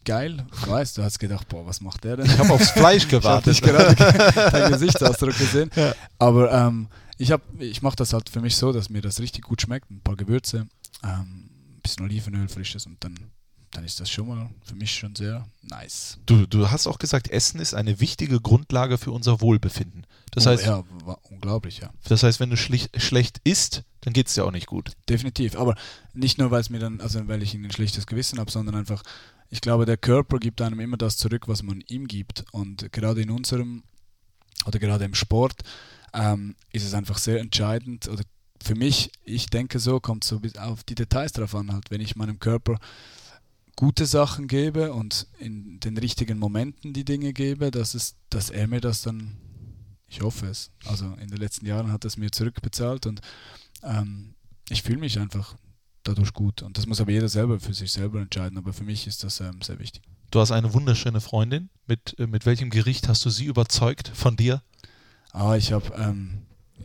geil, 0.05 0.45
ich 0.61 0.67
weiß, 0.69 0.95
du 0.95 1.03
hast 1.03 1.19
gedacht, 1.19 1.49
boah, 1.49 1.65
was 1.67 1.81
macht 1.81 2.05
der 2.05 2.17
denn? 2.17 2.27
Ich 2.27 2.39
habe 2.39 2.53
aufs 2.53 2.71
Fleisch 2.71 3.05
Ich 3.07 3.13
habe 3.13 3.21
gewartet. 3.23 3.63
gerade 3.63 3.95
deinen 4.53 4.73
Gesichtsausdruck 4.73 5.37
gesehen. 5.39 5.71
Aber 6.19 6.53
ähm, 6.53 6.89
ich, 7.19 7.33
hab- 7.33 7.43
ich 7.61 7.81
mache 7.83 7.97
das 7.97 8.13
halt 8.13 8.29
für 8.29 8.41
mich 8.41 8.57
so, 8.57 8.73
dass 8.73 8.91
mir 8.91 9.03
das 9.03 9.21
richtig 9.21 9.43
gut 9.45 9.63
schmeckt. 9.63 9.91
Ein 9.91 10.01
paar 10.01 10.17
Gewürze, 10.17 10.67
ähm, 11.05 11.49
ein 11.77 11.81
bisschen 11.83 12.05
Olivenöl, 12.05 12.49
frisches 12.49 12.87
und 12.87 13.03
dann, 13.03 13.17
dann 13.77 13.85
ist 13.85 14.01
das 14.01 14.11
schon 14.11 14.29
mal 14.29 14.51
für 14.65 14.75
mich 14.75 14.95
schon 14.95 15.15
sehr 15.15 15.47
nice. 15.63 16.19
Du, 16.27 16.47
du 16.47 16.71
hast 16.71 16.87
auch 16.87 16.99
gesagt, 16.99 17.29
Essen 17.29 17.61
ist 17.61 17.75
eine 17.75 18.01
wichtige 18.01 18.41
Grundlage 18.41 18.97
für 18.99 19.11
unser 19.11 19.41
Wohlbefinden. 19.41 20.07
Das 20.31 20.47
Oh, 20.47 20.51
heißt, 20.51 20.65
ja, 20.67 20.85
war 21.05 21.19
unglaublich, 21.31 21.79
ja. 21.79 21.91
das 22.05 22.23
heißt, 22.23 22.41
wenn 22.41 22.51
du 22.51 22.57
schlecht 22.57 23.41
isst, 23.45 23.83
dann 24.01 24.13
geht 24.13 24.29
es 24.29 24.35
dir 24.35 24.45
auch 24.45 24.51
nicht 24.53 24.67
gut. 24.67 24.93
Definitiv. 25.09 25.57
Aber 25.57 25.75
nicht 26.15 26.39
nur, 26.39 26.51
weil 26.51 26.61
es 26.61 26.71
mir 26.71 26.79
dann, 26.79 27.01
also 27.01 27.27
weil 27.29 27.43
ich 27.43 27.55
ein 27.55 27.71
schlechtes 27.71 28.07
Gewissen 28.07 28.39
habe, 28.39 28.51
sondern 28.51 28.75
einfach, 28.75 29.03
ich 29.51 29.61
glaube, 29.61 29.85
der 29.85 29.97
Körper 29.97 30.39
gibt 30.39 30.61
einem 30.63 30.81
immer 30.81 30.97
das 30.97 31.17
zurück, 31.17 31.49
was 31.49 31.63
man 31.63 31.81
ihm 31.89 32.07
gibt. 32.07 32.45
Und 32.53 32.93
gerade 32.93 33.21
in 33.23 33.31
unserem, 33.31 33.83
oder 34.65 34.79
gerade 34.79 35.05
im 35.05 35.15
Sport, 35.15 35.63
ähm, 36.15 36.55
ist 36.73 36.85
es 36.85 36.95
einfach 36.95 37.19
sehr 37.19 37.41
entscheidend, 37.41 38.09
oder 38.09 38.23
für 38.63 38.75
mich, 38.75 39.13
ich 39.23 39.47
denke 39.47 39.79
so, 39.79 40.01
kommt 40.01 40.25
so 40.25 40.41
auf 40.59 40.83
die 40.85 40.95
Details 40.95 41.33
drauf 41.33 41.55
an, 41.55 41.73
halt, 41.73 41.91
wenn 41.91 42.01
ich 42.01 42.17
meinem 42.17 42.41
Körper 42.41 42.79
gute 43.77 44.07
Sachen 44.07 44.49
gebe 44.49 44.93
und 44.93 45.27
in 45.39 45.79
den 45.81 45.99
richtigen 45.99 46.39
Momenten 46.39 46.93
die 46.93 47.05
Dinge 47.05 47.33
gebe, 47.33 47.71
dass 47.71 47.95
es, 47.95 48.17
dass 48.31 48.51
er 48.51 48.67
mir 48.67 48.81
das 48.81 49.03
dann 49.03 49.37
ich 50.09 50.23
hoffe 50.23 50.47
es. 50.47 50.71
Also 50.85 51.07
in 51.21 51.29
den 51.29 51.39
letzten 51.39 51.67
Jahren 51.67 51.93
hat 51.93 52.05
es 52.05 52.17
mir 52.17 52.31
zurückbezahlt 52.31 53.07
und 53.07 53.21
ähm, 53.83 54.35
ich 54.69 54.83
fühle 54.83 54.99
mich 54.99 55.19
einfach 55.19 55.57
dadurch 56.05 56.33
gut. 56.33 56.63
Und 56.63 56.79
das 56.79 56.87
muss 56.87 57.01
aber 57.01 57.11
jeder 57.11 57.29
selber 57.29 57.61
für 57.61 57.75
sich 57.75 57.93
selber 57.93 58.21
entscheiden. 58.21 58.59
Aber 58.59 58.73
für 58.73 58.85
mich 58.85 59.07
ist 59.07 59.25
das 59.25 59.41
ähm, 59.41 59.61
sehr 59.63 59.79
wichtig. 59.79 60.03
Du 60.31 60.41
hast 60.41 60.53
eine 60.53 60.73
wunderschöne 60.73 61.21
Freundin. 61.21 61.71
Mit, 61.87 62.19
äh, 62.19 62.27
mit 62.27 62.47
welchem 62.47 62.71
Gericht 62.71 63.09
hast 63.09 63.25
du 63.25 63.31
sie 63.31 63.47
überzeugt 63.47 64.11
von 64.15 64.37
dir? 64.37 64.63
Ah, 65.33 65.57
ich 65.57 65.73
habe 65.73 65.93
ähm, 65.97 66.43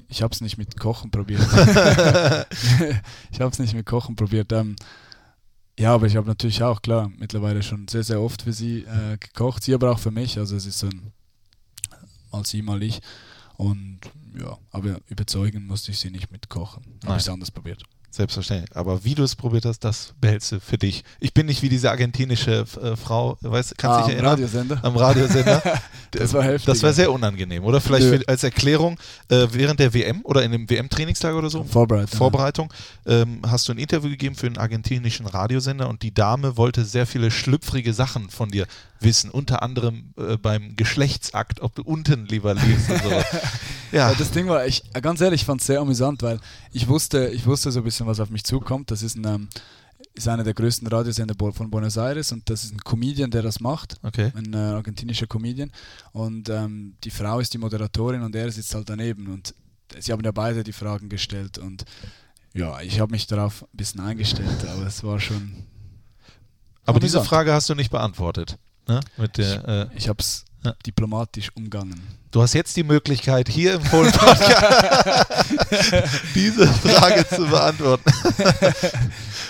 ich 0.07 0.21
habe 0.21 0.33
es 0.33 0.41
nicht 0.41 0.57
mit 0.57 0.79
Kochen 0.79 1.11
probiert. 1.11 1.41
ich 3.31 3.39
habe 3.39 3.51
es 3.51 3.59
nicht 3.59 3.73
mit 3.73 3.85
Kochen 3.85 4.15
probiert. 4.15 4.51
Ähm, 4.51 4.75
ja, 5.79 5.93
aber 5.93 6.07
ich 6.07 6.15
habe 6.15 6.27
natürlich 6.27 6.63
auch, 6.63 6.81
klar, 6.81 7.11
mittlerweile 7.17 7.63
schon 7.63 7.87
sehr, 7.87 8.03
sehr 8.03 8.21
oft 8.21 8.43
für 8.43 8.53
sie 8.53 8.83
äh, 8.83 9.17
gekocht. 9.17 9.63
Sie 9.63 9.73
aber 9.73 9.91
auch 9.91 9.99
für 9.99 10.11
mich. 10.11 10.37
Also 10.37 10.55
es 10.55 10.65
ist 10.65 10.79
so 10.79 10.87
ein 10.87 11.11
mal 12.31 12.45
sie, 12.45 12.61
mal 12.61 12.81
ich. 12.81 13.01
Und 13.57 13.99
ja, 14.39 14.57
aber 14.71 14.99
überzeugen 15.07 15.67
musste 15.67 15.91
ich 15.91 15.99
sie 15.99 16.09
nicht 16.09 16.31
mit 16.31 16.49
Kochen. 16.49 16.83
Habe 17.03 17.17
ich 17.17 17.23
es 17.23 17.29
anders 17.29 17.51
probiert. 17.51 17.83
Selbstverständlich. 18.13 18.75
Aber 18.75 19.05
wie 19.05 19.15
du 19.15 19.23
es 19.23 19.35
probiert 19.37 19.63
hast, 19.63 19.79
das 19.85 20.13
behältst 20.19 20.51
du 20.51 20.59
für 20.59 20.77
dich. 20.77 21.03
Ich 21.21 21.33
bin 21.33 21.45
nicht 21.45 21.61
wie 21.61 21.69
diese 21.69 21.89
argentinische 21.89 22.65
äh, 22.81 22.95
Frau, 22.97 23.37
weißt, 23.39 23.77
kannst 23.77 23.95
Ah, 23.95 23.97
dich 23.99 24.05
am 24.05 24.11
erinnern? 24.11 24.31
Radiosender. 24.31 24.79
Am 24.83 24.95
Radiosender. 24.97 25.63
Das 26.13 26.33
war 26.33 26.43
heftig. 26.43 26.65
Das 26.65 26.83
war 26.83 26.91
sehr 26.91 27.09
unangenehm, 27.09 27.63
oder? 27.63 27.79
Vielleicht 27.79 28.05
für, 28.05 28.21
als 28.27 28.43
Erklärung, 28.43 28.99
äh, 29.29 29.47
während 29.53 29.79
der 29.79 29.93
WM 29.93 30.19
oder 30.25 30.43
in 30.43 30.51
dem 30.51 30.69
WM-Trainingslager 30.69 31.37
oder 31.37 31.49
so, 31.49 31.63
Vorbereitung. 31.63 32.17
Vorbereitung, 32.17 32.73
ähm, 33.05 33.39
hast 33.47 33.69
du 33.69 33.71
ein 33.71 33.77
Interview 33.77 34.09
gegeben 34.09 34.35
für 34.35 34.47
einen 34.47 34.57
argentinischen 34.57 35.25
Radiosender 35.25 35.87
und 35.87 36.01
die 36.03 36.13
Dame 36.13 36.57
wollte 36.57 36.83
sehr 36.83 37.07
viele 37.07 37.31
schlüpfrige 37.31 37.93
Sachen 37.93 38.29
von 38.29 38.49
dir 38.49 38.67
wissen, 39.01 39.29
unter 39.29 39.63
anderem 39.63 40.13
äh, 40.17 40.37
beim 40.37 40.75
Geschlechtsakt, 40.75 41.61
ob 41.61 41.75
du 41.75 41.83
unten 41.83 42.25
lieber 42.25 42.53
liegst 42.53 42.89
und 42.89 43.03
so. 43.03 43.09
Ja, 43.91 44.13
das 44.13 44.31
Ding 44.31 44.47
war, 44.47 44.65
ich, 44.65 44.83
ganz 45.01 45.19
ehrlich, 45.19 45.41
ich 45.41 45.45
fand 45.45 45.59
es 45.59 45.67
sehr 45.67 45.81
amüsant, 45.81 46.23
weil 46.23 46.39
ich 46.71 46.87
wusste, 46.87 47.27
ich 47.27 47.45
wusste 47.45 47.73
so 47.73 47.81
ein 47.81 47.83
bisschen, 47.83 48.07
was 48.07 48.21
auf 48.21 48.29
mich 48.29 48.45
zukommt. 48.45 48.89
Das 48.89 49.03
ist, 49.03 49.17
ein, 49.17 49.25
ähm, 49.25 49.49
ist 50.13 50.29
einer 50.29 50.45
der 50.45 50.53
größten 50.53 50.87
Radiosender 50.87 51.35
von 51.51 51.69
Buenos 51.69 51.97
Aires 51.97 52.31
und 52.31 52.49
das 52.49 52.63
ist 52.63 52.73
ein 52.73 52.79
Comedian, 52.79 53.31
der 53.31 53.41
das 53.41 53.59
macht, 53.59 53.97
okay. 54.01 54.31
ein 54.33 54.53
äh, 54.53 54.57
argentinischer 54.57 55.27
Comedian. 55.27 55.71
Und 56.13 56.47
ähm, 56.47 56.95
die 57.03 57.11
Frau 57.11 57.41
ist 57.41 57.53
die 57.53 57.57
Moderatorin 57.57 58.21
und 58.21 58.33
er 58.33 58.49
sitzt 58.49 58.73
halt 58.73 58.89
daneben. 58.89 59.27
Und 59.27 59.53
sie 59.99 60.13
haben 60.13 60.23
ja 60.23 60.31
beide 60.31 60.63
die 60.63 60.71
Fragen 60.73 61.09
gestellt 61.09 61.57
und 61.57 61.83
ja, 62.53 62.81
ich 62.81 62.99
habe 62.99 63.11
mich 63.11 63.27
darauf 63.27 63.63
ein 63.63 63.77
bisschen 63.77 64.01
eingestellt, 64.01 64.65
aber 64.67 64.85
es 64.85 65.03
war 65.03 65.19
schon. 65.19 65.63
Aber 66.85 66.99
diese. 66.99 67.23
Frage 67.23 67.53
hast 67.53 67.69
du 67.69 67.75
nicht 67.75 67.91
beantwortet. 67.91 68.57
Ne? 68.87 68.99
Mit 69.17 69.37
der, 69.37 69.67
äh, 69.67 69.87
Ich 69.97 70.07
habe 70.09 70.19
es 70.19 70.45
Ja. 70.63 70.73
diplomatisch 70.85 71.49
umgangen. 71.55 72.01
Du 72.31 72.41
hast 72.41 72.53
jetzt 72.53 72.75
die 72.77 72.83
Möglichkeit, 72.83 73.49
hier 73.49 73.73
im 73.75 73.81
Fohlen 73.81 74.11
Podcast 74.11 75.25
diese 76.35 76.67
Frage 76.67 77.27
zu 77.27 77.45
beantworten. 77.47 78.09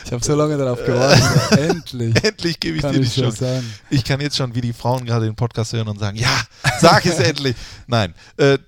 Ich 0.03 0.11
habe 0.11 0.25
so 0.25 0.35
lange 0.35 0.57
darauf 0.57 0.83
gewartet. 0.83 1.51
Endlich. 1.57 2.21
Endlich 2.23 2.59
gebe 2.59 2.75
ich 2.77 2.81
Kann 2.81 2.91
dir 2.91 2.99
die 2.99 3.05
ich 3.05 3.13
so 3.13 3.21
Chance. 3.21 3.37
sagen. 3.45 3.73
Ich 3.89 4.03
kann 4.03 4.19
jetzt 4.19 4.35
schon 4.35 4.53
wie 4.55 4.59
die 4.59 4.73
Frauen 4.73 5.05
gerade 5.05 5.25
den 5.25 5.35
Podcast 5.35 5.71
hören 5.71 5.87
und 5.87 5.99
sagen, 5.99 6.17
ja, 6.17 6.41
sag 6.81 7.05
es 7.05 7.17
endlich. 7.19 7.55
Nein. 7.87 8.13
Äh, 8.35 8.53
äh, 8.55 8.59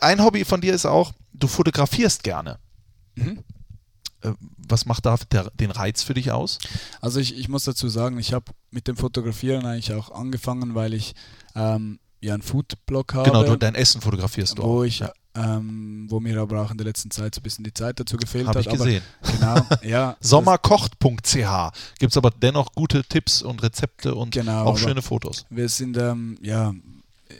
ein 0.00 0.20
Hobby 0.24 0.44
von 0.44 0.60
dir 0.60 0.74
ist 0.74 0.84
auch, 0.86 1.12
du 1.34 1.46
fotografierst 1.46 2.24
gerne. 2.24 2.58
Mhm. 3.14 3.44
Was 4.72 4.86
macht 4.86 5.06
da 5.06 5.16
der, 5.30 5.50
den 5.50 5.70
Reiz 5.70 6.02
für 6.02 6.14
dich 6.14 6.32
aus? 6.32 6.58
Also 7.00 7.20
ich, 7.20 7.38
ich 7.38 7.48
muss 7.48 7.64
dazu 7.64 7.88
sagen, 7.88 8.18
ich 8.18 8.32
habe 8.32 8.46
mit 8.70 8.88
dem 8.88 8.96
Fotografieren 8.96 9.64
eigentlich 9.66 9.92
auch 9.92 10.10
angefangen, 10.10 10.74
weil 10.74 10.94
ich 10.94 11.14
ähm, 11.54 12.00
ja 12.20 12.34
einen 12.34 12.42
Foodblog 12.42 13.14
habe, 13.14 13.30
Genau, 13.30 13.44
du, 13.44 13.56
dein 13.56 13.74
Essen 13.74 14.00
fotografierst 14.00 14.58
du 14.58 14.62
wo 14.62 14.80
auch. 14.80 14.84
ich, 14.84 15.00
ja, 15.00 15.12
ähm, 15.34 16.06
wo 16.08 16.20
mir 16.20 16.40
aber 16.40 16.62
auch 16.62 16.70
in 16.70 16.78
der 16.78 16.86
letzten 16.86 17.10
Zeit 17.10 17.34
so 17.34 17.40
ein 17.40 17.42
bisschen 17.42 17.64
die 17.64 17.72
Zeit 17.74 17.98
dazu 18.00 18.16
gefehlt 18.16 18.46
Habe 18.46 18.58
hat. 18.58 18.66
ich 18.66 18.72
gesehen. 18.72 19.02
Aber, 19.40 19.60
genau, 19.60 19.66
ja. 19.88 20.16
Sommerkocht.ch 20.20 21.72
gibt 21.98 22.12
es 22.12 22.16
aber 22.16 22.30
dennoch 22.30 22.72
gute 22.74 23.02
Tipps 23.04 23.42
und 23.42 23.62
Rezepte 23.62 24.14
und 24.14 24.32
Genau, 24.32 24.64
auch 24.66 24.78
schöne 24.78 25.02
Fotos. 25.02 25.46
Wir 25.50 25.68
sind, 25.68 25.96
ähm, 25.96 26.38
ja, 26.42 26.70
äh, 26.70 27.34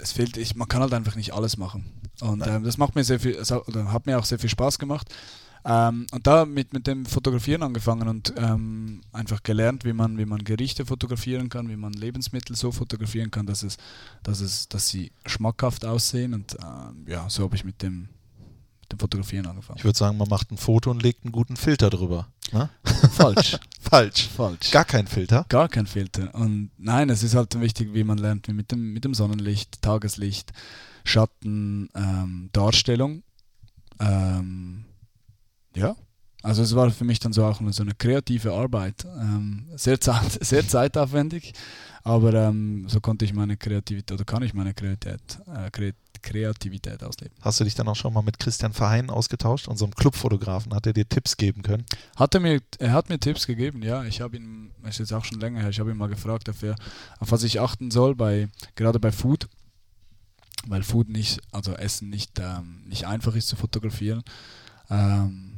es 0.00 0.12
fehlt, 0.12 0.36
ich, 0.36 0.54
man 0.56 0.68
kann 0.68 0.82
halt 0.82 0.94
einfach 0.94 1.16
nicht 1.16 1.32
alles 1.32 1.56
machen. 1.56 1.84
Und 2.20 2.46
ähm, 2.46 2.62
das 2.62 2.78
macht 2.78 2.94
mir 2.94 3.02
sehr 3.04 3.18
viel, 3.18 3.42
hat 3.42 4.06
mir 4.06 4.18
auch 4.18 4.24
sehr 4.24 4.38
viel 4.38 4.50
Spaß 4.50 4.78
gemacht. 4.78 5.08
Ähm, 5.64 6.06
und 6.10 6.26
da 6.26 6.44
mit, 6.44 6.72
mit 6.72 6.86
dem 6.86 7.06
Fotografieren 7.06 7.62
angefangen 7.62 8.08
und 8.08 8.34
ähm, 8.36 9.00
einfach 9.12 9.42
gelernt, 9.42 9.84
wie 9.84 9.92
man, 9.92 10.18
wie 10.18 10.24
man 10.24 10.42
Gerichte 10.42 10.84
fotografieren 10.84 11.48
kann, 11.48 11.68
wie 11.68 11.76
man 11.76 11.92
Lebensmittel 11.92 12.56
so 12.56 12.72
fotografieren 12.72 13.30
kann, 13.30 13.46
dass 13.46 13.62
es, 13.62 13.76
dass 14.22 14.40
es, 14.40 14.68
dass 14.68 14.88
sie 14.88 15.12
schmackhaft 15.24 15.84
aussehen. 15.84 16.34
Und 16.34 16.56
ähm, 16.60 17.06
ja, 17.06 17.30
so 17.30 17.44
habe 17.44 17.54
ich 17.54 17.64
mit 17.64 17.80
dem, 17.82 18.08
mit 18.80 18.92
dem 18.92 18.98
Fotografieren 18.98 19.46
angefangen. 19.46 19.78
Ich 19.78 19.84
würde 19.84 19.98
sagen, 19.98 20.16
man 20.16 20.28
macht 20.28 20.50
ein 20.50 20.56
Foto 20.56 20.90
und 20.90 21.02
legt 21.02 21.24
einen 21.24 21.32
guten 21.32 21.56
Filter 21.56 21.90
drüber. 21.90 22.26
Ne? 22.50 22.68
Falsch. 23.12 23.56
Falsch. 23.80 24.28
Falsch. 24.28 24.72
Gar 24.72 24.84
kein 24.84 25.06
Filter. 25.06 25.46
Gar 25.48 25.68
kein 25.68 25.86
Filter. 25.86 26.34
Und 26.34 26.70
nein, 26.76 27.08
es 27.08 27.22
ist 27.22 27.36
halt 27.36 27.60
wichtig, 27.60 27.94
wie 27.94 28.04
man 28.04 28.18
lernt, 28.18 28.48
wie 28.48 28.52
mit 28.52 28.72
dem, 28.72 28.92
mit 28.92 29.04
dem 29.04 29.14
Sonnenlicht, 29.14 29.80
Tageslicht, 29.80 30.52
Schatten, 31.04 31.88
ähm, 31.94 32.50
Darstellung. 32.52 33.22
Ähm, 34.00 34.86
ja, 35.74 35.96
also 36.42 36.62
es 36.62 36.74
war 36.74 36.90
für 36.90 37.04
mich 37.04 37.20
dann 37.20 37.32
so 37.32 37.44
auch 37.44 37.60
so 37.70 37.82
eine 37.82 37.94
kreative 37.94 38.52
Arbeit. 38.52 39.04
Ähm, 39.04 39.66
sehr, 39.76 40.00
zeit, 40.00 40.32
sehr 40.44 40.66
zeitaufwendig, 40.66 41.52
aber 42.02 42.34
ähm, 42.34 42.84
so 42.88 43.00
konnte 43.00 43.24
ich 43.24 43.32
meine 43.32 43.56
Kreativität 43.56 44.12
oder 44.12 44.24
kann 44.24 44.42
ich 44.42 44.52
meine 44.52 44.74
Kreativität, 44.74 45.38
äh, 45.46 45.70
Kre 45.70 45.94
Kreativität 46.20 47.02
ausleben. 47.02 47.36
Hast 47.40 47.58
du 47.58 47.64
dich 47.64 47.74
dann 47.74 47.88
auch 47.88 47.96
schon 47.96 48.14
mal 48.14 48.22
mit 48.22 48.38
Christian 48.38 48.72
Verheyen 48.72 49.10
ausgetauscht, 49.10 49.66
unserem 49.66 49.92
Clubfotografen? 49.92 50.72
Hat 50.72 50.86
er 50.86 50.92
dir 50.92 51.08
Tipps 51.08 51.36
geben 51.36 51.62
können? 51.62 51.84
Hat 52.14 52.32
er, 52.34 52.40
mir, 52.40 52.60
er 52.78 52.92
hat 52.92 53.08
mir 53.08 53.18
Tipps 53.18 53.44
gegeben, 53.44 53.82
ja. 53.82 54.04
Ich 54.04 54.20
habe 54.20 54.36
ihn, 54.36 54.70
das 54.84 54.92
ist 54.92 54.98
jetzt 55.00 55.12
auch 55.14 55.24
schon 55.24 55.40
länger 55.40 55.60
her, 55.60 55.70
ich 55.70 55.80
habe 55.80 55.90
ihn 55.90 55.96
mal 55.96 56.08
gefragt, 56.08 56.48
auf, 56.48 56.62
er, 56.62 56.76
auf 57.18 57.32
was 57.32 57.42
ich 57.42 57.60
achten 57.60 57.90
soll, 57.90 58.14
bei, 58.14 58.48
gerade 58.76 59.00
bei 59.00 59.10
Food. 59.10 59.48
Weil 60.68 60.84
Food 60.84 61.08
nicht, 61.08 61.40
also 61.50 61.72
Essen 61.72 62.08
nicht, 62.08 62.38
ähm, 62.38 62.84
nicht 62.86 63.08
einfach 63.08 63.34
ist 63.34 63.48
zu 63.48 63.56
fotografieren. 63.56 64.22
Ähm, 64.90 65.51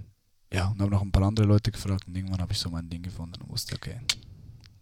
ja, 0.54 0.68
und 0.68 0.80
habe 0.80 0.90
noch 0.90 1.02
ein 1.02 1.10
paar 1.10 1.24
andere 1.24 1.46
Leute 1.46 1.72
gefragt 1.72 2.06
und 2.06 2.16
irgendwann 2.16 2.40
habe 2.40 2.52
ich 2.52 2.58
so 2.58 2.70
mein 2.70 2.88
Ding 2.88 3.02
gefunden 3.02 3.42
und 3.42 3.50
wusste, 3.50 3.74
okay. 3.74 4.00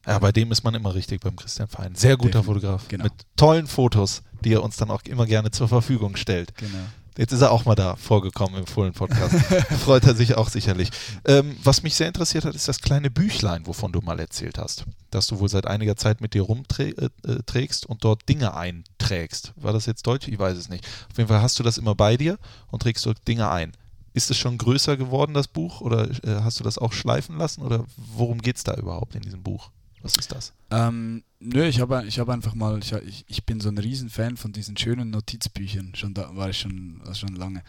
Ja, 0.07 0.19
bei 0.19 0.32
dem 0.32 0.51
ist 0.51 0.65
man 0.65 0.74
immer 0.74 0.94
richtig 0.94 1.20
beim 1.20 1.36
Christian 1.36 1.69
Verheyen. 1.69 1.94
Sehr 1.94 2.16
guter 2.16 2.40
Definitiv, 2.40 2.47
Fotograf. 2.47 2.89
genau. 2.89 3.05
Mit 3.05 3.12
tollen 3.36 3.66
Fotos, 3.66 4.23
die 4.44 4.53
er 4.53 4.62
uns 4.62 4.77
dann 4.77 4.90
auch 4.90 5.03
immer 5.05 5.27
gerne 5.27 5.51
zur 5.51 5.69
Verfügung 5.69 6.16
stellt. 6.16 6.55
Genau. 6.57 6.78
Jetzt 7.16 7.32
ist 7.32 7.43
er 7.43 7.53
auch 7.53 7.66
mal 7.66 7.74
da 7.74 7.94
vorgekommen 7.97 8.59
im 8.61 8.66
Fohlen 8.66 8.94
Podcast. 8.94 9.35
Freut 9.85 10.05
er 10.05 10.15
sich 10.15 10.35
auch 10.36 10.49
sicherlich. 10.49 10.90
Ähm, 11.27 11.57
was 11.62 11.82
mich 11.82 11.94
sehr 11.94 12.09
interessiert 12.09 12.47
hat, 12.47 12.55
ist 12.55 12.69
das 12.69 12.81
kleine 12.81 13.11
Büchlein, 13.11 13.66
wovon 13.66 13.93
du 13.93 14.01
mal 14.01 14.19
erzählt 14.19 14.57
hast. 14.57 14.86
Das 15.11 15.27
du 15.27 15.39
wohl 15.39 15.51
seit 15.51 15.66
einiger 15.66 15.94
Zeit 15.97 16.23
mit 16.23 16.32
dir 16.32 16.43
rumträgst 16.43 17.85
und 17.85 18.03
dort 18.03 18.27
Dinge 18.28 18.55
einträgst. 18.55 19.53
War 19.57 19.74
das 19.74 19.85
jetzt 19.85 20.07
Deutsch? 20.07 20.27
Ich 20.27 20.39
weiß 20.39 20.57
es 20.57 20.70
nicht. 20.70 20.86
Auf 21.11 21.19
jeden 21.19 21.28
Fall 21.28 21.43
hast 21.43 21.59
du 21.59 21.62
das 21.62 21.77
immer 21.77 21.94
bei 21.94 22.16
dir 22.16 22.39
und 22.69 22.82
trägst 22.82 23.05
dort 23.05 23.28
Dinge 23.28 23.51
ein. 23.51 23.73
Ist 24.14 24.30
es 24.30 24.36
schon 24.36 24.59
größer 24.59 24.97
geworden, 24.97 25.34
das 25.34 25.48
Buch? 25.48 25.80
Oder 25.80 26.10
äh, 26.24 26.43
hast 26.43 26.60
du 26.60 26.64
das 26.64 26.78
auch 26.78 26.93
schleifen 26.93 27.39
lassen? 27.39 27.62
Oder 27.62 27.84
worum 27.97 28.43
geht 28.43 28.56
es 28.56 28.64
da 28.64 28.74
überhaupt 28.74 29.14
in 29.14 29.22
diesem 29.22 29.43
Buch? 29.43 29.70
Was 30.02 30.16
ist 30.16 30.32
das? 30.32 30.52
Ähm, 30.70 31.22
nö, 31.39 31.64
ich 31.64 31.80
habe 31.80 32.05
ich 32.06 32.18
hab 32.18 32.28
einfach 32.28 32.55
mal, 32.55 32.80
ich, 32.80 33.24
ich, 33.28 33.47
bin 33.47 33.60
so 33.60 33.68
ein 33.68 33.78
Riesenfan 33.78 34.36
von 34.36 34.52
diesen 34.52 34.76
schönen 34.76 35.10
Notizbüchern, 35.10 35.94
schon 35.94 36.12
da 36.12 36.34
war 36.34 36.51
ich 36.51 36.59
schon, 36.59 37.01
schon 37.14 37.36
lange. 37.36 37.62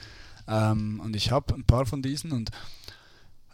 Ähm, 0.47 0.99
und 0.99 1.15
ich 1.15 1.31
habe 1.31 1.53
ein 1.53 1.63
paar 1.63 1.85
von 1.85 2.01
diesen 2.01 2.31
und 2.31 2.49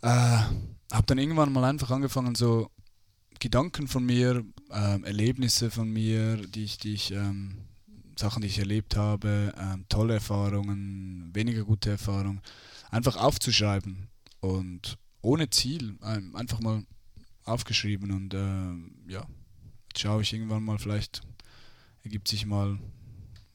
äh, 0.02 0.08
habe 0.08 1.06
dann 1.06 1.18
irgendwann 1.18 1.52
mal 1.52 1.66
einfach 1.66 1.92
angefangen, 1.92 2.36
so 2.36 2.72
Gedanken 3.40 3.88
von 3.88 4.06
mir, 4.06 4.44
ähm, 4.72 5.04
Erlebnisse 5.04 5.72
von 5.72 5.90
mir, 5.92 6.38
die 6.38 6.64
ich, 6.64 6.78
die 6.78 6.94
ich 6.94 7.12
ähm, 7.12 7.58
Sachen, 8.18 8.42
die 8.42 8.48
ich 8.48 8.60
erlebt 8.60 8.96
habe, 8.96 9.54
ähm, 9.58 9.86
tolle 9.90 10.16
Erfahrungen, 10.16 11.30
weniger 11.34 11.64
gute 11.64 11.92
Erfahrungen, 11.92 12.42
einfach 12.90 13.18
aufzuschreiben 13.18 14.10
und 14.40 14.98
ohne 15.22 15.50
Ziel, 15.50 15.98
ähm, 16.04 16.36
einfach 16.36 16.60
mal 16.60 16.84
aufgeschrieben 17.44 18.12
und 18.12 18.34
ähm, 18.34 18.92
ja, 19.08 19.26
jetzt 19.90 20.02
schaue 20.02 20.22
ich 20.22 20.34
irgendwann 20.34 20.64
mal, 20.64 20.78
vielleicht 20.78 21.22
ergibt 22.04 22.28
sich 22.28 22.46
mal, 22.46 22.78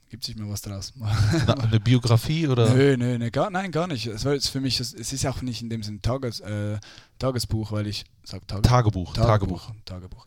ergibt 0.07 0.25
sich 0.25 0.37
mal 0.37 0.49
was 0.49 0.63
draus. 0.63 0.93
Eine 1.47 1.81
Biografie 1.81 2.49
oder? 2.49 2.75
Nö, 2.75 2.97
nö, 2.97 3.19
nö, 3.19 3.31
gar, 3.31 3.51
nein, 3.51 3.71
gar 3.71 3.87
nicht. 3.87 4.07
Es 4.07 4.25
war 4.25 4.35
jetzt 4.35 4.49
für 4.49 4.61
mich, 4.61 4.81
es, 4.81 4.93
es 4.93 5.13
ist 5.13 5.27
auch 5.27 5.43
nicht 5.43 5.63
in 5.63 5.71
dem 5.71 5.83
Sinne 5.83 6.03
Tages, 6.03 6.41
äh, 6.41 6.79
Tagesbuch, 7.19 7.73
weil 7.73 7.87
ich, 7.87 8.05
sag 8.25 8.47
Tages, 8.47 8.69
Tagebuch. 8.69 9.15
Tagebuch. 9.15 9.71
Tagebuch. 9.85 10.27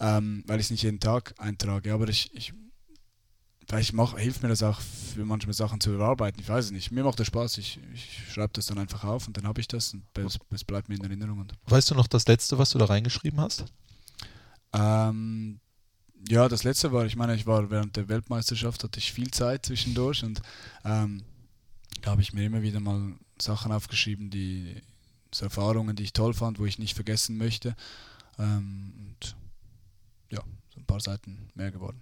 Ähm, 0.00 0.44
weil 0.46 0.60
ich 0.60 0.66
es 0.66 0.70
nicht 0.70 0.82
jeden 0.82 1.00
Tag 1.00 1.34
eintrage, 1.38 1.92
aber 1.92 2.08
ich, 2.08 2.32
ich 2.34 2.52
vielleicht 3.68 3.92
mach, 3.92 4.16
hilft 4.18 4.42
mir 4.42 4.48
das 4.48 4.62
auch 4.62 4.80
für 4.80 5.24
manchmal 5.24 5.54
Sachen 5.54 5.80
zu 5.80 5.92
überarbeiten. 5.94 6.40
Ich 6.40 6.48
weiß 6.48 6.66
es 6.66 6.70
nicht. 6.70 6.90
Mir 6.90 7.04
macht 7.04 7.20
das 7.20 7.26
Spaß. 7.26 7.58
Ich, 7.58 7.78
ich 7.92 8.32
schreibe 8.32 8.52
das 8.54 8.66
dann 8.66 8.78
einfach 8.78 9.04
auf 9.04 9.26
und 9.26 9.36
dann 9.36 9.46
habe 9.46 9.60
ich 9.60 9.68
das 9.68 9.92
und 9.94 10.02
es, 10.16 10.38
es 10.50 10.64
bleibt 10.64 10.88
mir 10.88 10.94
in 10.96 11.04
Erinnerung. 11.04 11.46
Weißt 11.66 11.90
du 11.90 11.94
noch 11.94 12.06
das 12.06 12.26
letzte, 12.26 12.58
was 12.58 12.70
du 12.70 12.78
da 12.78 12.86
reingeschrieben 12.86 13.40
hast? 13.40 13.64
ähm, 14.72 15.60
Ja, 16.28 16.48
das 16.48 16.64
letzte 16.64 16.92
war, 16.92 17.04
ich 17.06 17.16
meine, 17.16 17.34
ich 17.34 17.46
war 17.46 17.70
während 17.70 17.96
der 17.96 18.08
Weltmeisterschaft, 18.08 18.82
hatte 18.84 18.98
ich 18.98 19.12
viel 19.12 19.30
Zeit 19.30 19.66
zwischendurch 19.66 20.24
und 20.24 20.40
ähm, 20.84 21.22
da 22.02 22.12
habe 22.12 22.22
ich 22.22 22.32
mir 22.32 22.44
immer 22.44 22.62
wieder 22.62 22.80
mal 22.80 23.14
Sachen 23.40 23.72
aufgeschrieben, 23.72 24.30
die 24.30 24.82
so 25.32 25.44
Erfahrungen, 25.44 25.94
die 25.94 26.04
ich 26.04 26.12
toll 26.12 26.32
fand, 26.32 26.58
wo 26.58 26.64
ich 26.64 26.78
nicht 26.78 26.94
vergessen 26.94 27.36
möchte. 27.36 27.76
Ähm, 28.38 28.92
und 28.98 29.36
ja, 30.30 30.40
so 30.72 30.80
ein 30.80 30.86
paar 30.86 31.00
Seiten 31.00 31.48
mehr 31.54 31.70
geworden. 31.70 32.00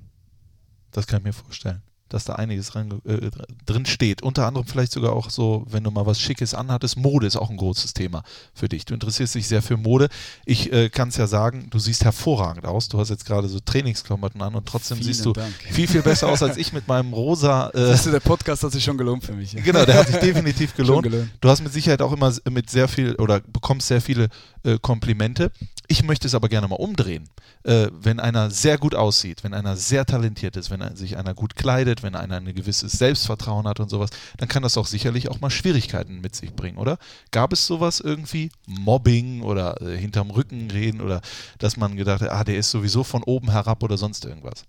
Das 0.96 1.06
kann 1.06 1.18
ich 1.20 1.24
mir 1.24 1.32
vorstellen. 1.32 1.82
Dass 2.08 2.22
da 2.24 2.34
einiges 2.34 2.76
rein, 2.76 3.02
äh, 3.04 3.30
drin 3.66 3.84
steht. 3.84 4.22
Unter 4.22 4.46
anderem 4.46 4.64
vielleicht 4.64 4.92
sogar 4.92 5.12
auch 5.12 5.28
so, 5.28 5.66
wenn 5.68 5.82
du 5.82 5.90
mal 5.90 6.06
was 6.06 6.20
Schickes 6.20 6.54
anhattest. 6.54 6.96
Mode 6.96 7.26
ist 7.26 7.34
auch 7.34 7.50
ein 7.50 7.56
großes 7.56 7.94
Thema 7.94 8.22
für 8.54 8.68
dich. 8.68 8.84
Du 8.84 8.94
interessierst 8.94 9.34
dich 9.34 9.48
sehr 9.48 9.60
für 9.60 9.76
Mode. 9.76 10.08
Ich 10.44 10.72
äh, 10.72 10.88
kann 10.88 11.08
es 11.08 11.16
ja 11.16 11.26
sagen, 11.26 11.66
du 11.68 11.80
siehst 11.80 12.04
hervorragend 12.04 12.64
aus. 12.64 12.88
Du 12.88 13.00
hast 13.00 13.08
jetzt 13.08 13.24
gerade 13.26 13.48
so 13.48 13.58
Trainingsklamotten 13.58 14.40
an 14.40 14.54
und 14.54 14.66
trotzdem 14.68 14.98
Vielen 14.98 15.06
siehst 15.08 15.24
du 15.26 15.32
Dank. 15.32 15.52
viel, 15.68 15.88
viel 15.88 16.02
besser 16.02 16.28
aus 16.28 16.44
als 16.44 16.56
ich 16.58 16.72
mit 16.72 16.86
meinem 16.86 17.12
rosa. 17.12 17.70
Äh, 17.70 17.72
Das 17.72 18.06
ist, 18.06 18.12
der 18.12 18.20
Podcast 18.20 18.62
hat 18.62 18.70
sich 18.70 18.84
schon 18.84 18.96
gelohnt 18.98 19.24
für 19.24 19.32
mich. 19.32 19.54
ja. 19.54 19.60
Genau, 19.62 19.84
der 19.84 19.96
hat 19.96 20.06
sich 20.06 20.16
definitiv 20.20 20.76
gelohnt. 20.76 21.02
Gelohnt. 21.02 21.28
Du 21.40 21.48
hast 21.48 21.60
mit 21.60 21.72
Sicherheit 21.72 22.02
auch 22.02 22.12
immer 22.12 22.32
mit 22.48 22.70
sehr 22.70 22.86
viel 22.86 23.16
oder 23.16 23.40
bekommst 23.40 23.88
sehr 23.88 24.00
viele 24.00 24.28
äh, 24.62 24.78
Komplimente. 24.80 25.50
Ich 25.88 26.02
möchte 26.02 26.26
es 26.26 26.34
aber 26.34 26.48
gerne 26.48 26.68
mal 26.68 26.76
umdrehen. 26.76 27.28
Äh, 27.62 27.88
wenn 27.92 28.20
einer 28.20 28.50
sehr 28.50 28.78
gut 28.78 28.94
aussieht, 28.94 29.44
wenn 29.44 29.54
einer 29.54 29.76
sehr 29.76 30.04
talentiert 30.04 30.56
ist, 30.56 30.70
wenn 30.70 30.80
er, 30.80 30.96
sich 30.96 31.16
einer 31.16 31.34
gut 31.34 31.56
kleidet, 31.56 32.02
wenn 32.02 32.14
einer 32.14 32.36
ein 32.36 32.54
gewisses 32.54 32.92
Selbstvertrauen 32.92 33.66
hat 33.66 33.80
und 33.80 33.88
sowas, 33.88 34.10
dann 34.36 34.48
kann 34.48 34.62
das 34.62 34.76
auch 34.76 34.86
sicherlich 34.86 35.28
auch 35.28 35.40
mal 35.40 35.50
Schwierigkeiten 35.50 36.20
mit 36.20 36.34
sich 36.34 36.52
bringen, 36.54 36.78
oder? 36.78 36.98
Gab 37.30 37.52
es 37.52 37.66
sowas 37.66 38.00
irgendwie? 38.00 38.50
Mobbing 38.66 39.42
oder 39.42 39.80
äh, 39.80 39.96
hinterm 39.96 40.30
Rücken 40.30 40.70
reden 40.70 41.00
oder 41.00 41.20
dass 41.58 41.76
man 41.76 41.96
gedacht 41.96 42.22
hat, 42.22 42.30
ah, 42.30 42.44
der 42.44 42.56
ist 42.56 42.70
sowieso 42.70 43.04
von 43.04 43.22
oben 43.22 43.50
herab 43.50 43.82
oder 43.82 43.96
sonst 43.96 44.24
irgendwas? 44.24 44.64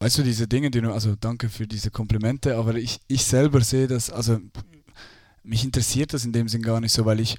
Weißt 0.00 0.18
du, 0.18 0.22
diese 0.22 0.46
Dinge, 0.46 0.70
die 0.70 0.80
du, 0.80 0.92
also 0.92 1.16
danke 1.16 1.48
für 1.48 1.66
diese 1.66 1.90
Komplimente, 1.90 2.56
aber 2.56 2.76
ich, 2.76 3.00
ich 3.08 3.24
selber 3.24 3.60
sehe 3.62 3.88
das, 3.88 4.10
also 4.10 4.38
mich 5.42 5.64
interessiert 5.64 6.12
das 6.12 6.24
in 6.24 6.32
dem 6.32 6.48
Sinn 6.48 6.62
gar 6.62 6.80
nicht 6.80 6.92
so, 6.92 7.04
weil 7.04 7.18
ich, 7.20 7.36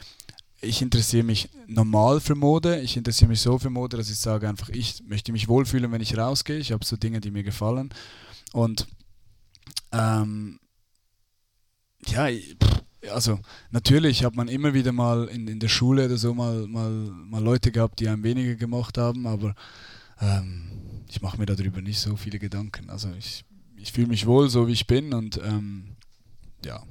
ich 0.62 0.82
interessiere 0.82 1.24
mich 1.24 1.50
normal 1.68 2.20
für 2.20 2.36
Mode, 2.36 2.82
ich 2.82 2.98
interessiere 2.98 3.30
mich 3.30 3.42
so 3.42 3.58
für 3.60 3.70
Mode, 3.70 3.98
dass 3.98 4.10
ich 4.10 4.18
sage 4.18 4.48
einfach, 4.48 4.70
ich 4.70 5.04
möchte 5.08 5.32
mich 5.32 5.48
wohlfühlen, 5.48 5.92
wenn 5.92 6.02
ich 6.02 6.18
rausgehe, 6.18 6.58
ich 6.58 6.72
habe 6.72 6.86
so 6.86 6.98
Dinge, 6.98 7.22
die 7.22 7.32
mir 7.32 7.44
gefallen. 7.44 7.90
Und 8.52 8.88
ähm, 9.92 10.60
ja, 12.08 12.28
also 13.12 13.40
natürlich 13.72 14.24
hat 14.24 14.36
man 14.36 14.48
immer 14.48 14.74
wieder 14.74 14.92
mal 14.92 15.28
in, 15.28 15.48
in 15.48 15.60
der 15.60 15.70
Schule 15.70 16.06
oder 16.06 16.18
so 16.18 16.34
mal, 16.34 16.68
mal, 16.68 16.90
mal 16.90 17.44
Leute 17.44 17.72
gehabt, 17.72 18.00
die 18.00 18.10
einem 18.10 18.24
weniger 18.24 18.56
gemacht 18.56 18.98
haben, 18.98 19.28
aber 19.28 19.56
ähm, 20.20 21.04
ich 21.08 21.22
mache 21.22 21.38
mir 21.38 21.46
darüber 21.46 21.82
nicht 21.82 22.00
so 22.00 22.16
viele 22.16 22.40
Gedanken. 22.40 22.90
Also 22.90 23.10
ich, 23.18 23.46
ich 23.78 23.92
fühle 23.92 24.08
mich 24.08 24.26
wohl, 24.26 24.50
so 24.50 24.68
wie 24.68 24.74
ich 24.74 24.88
bin. 24.88 25.14
Und 25.14 25.40
ähm, 25.44 25.96
ja, 26.64 26.84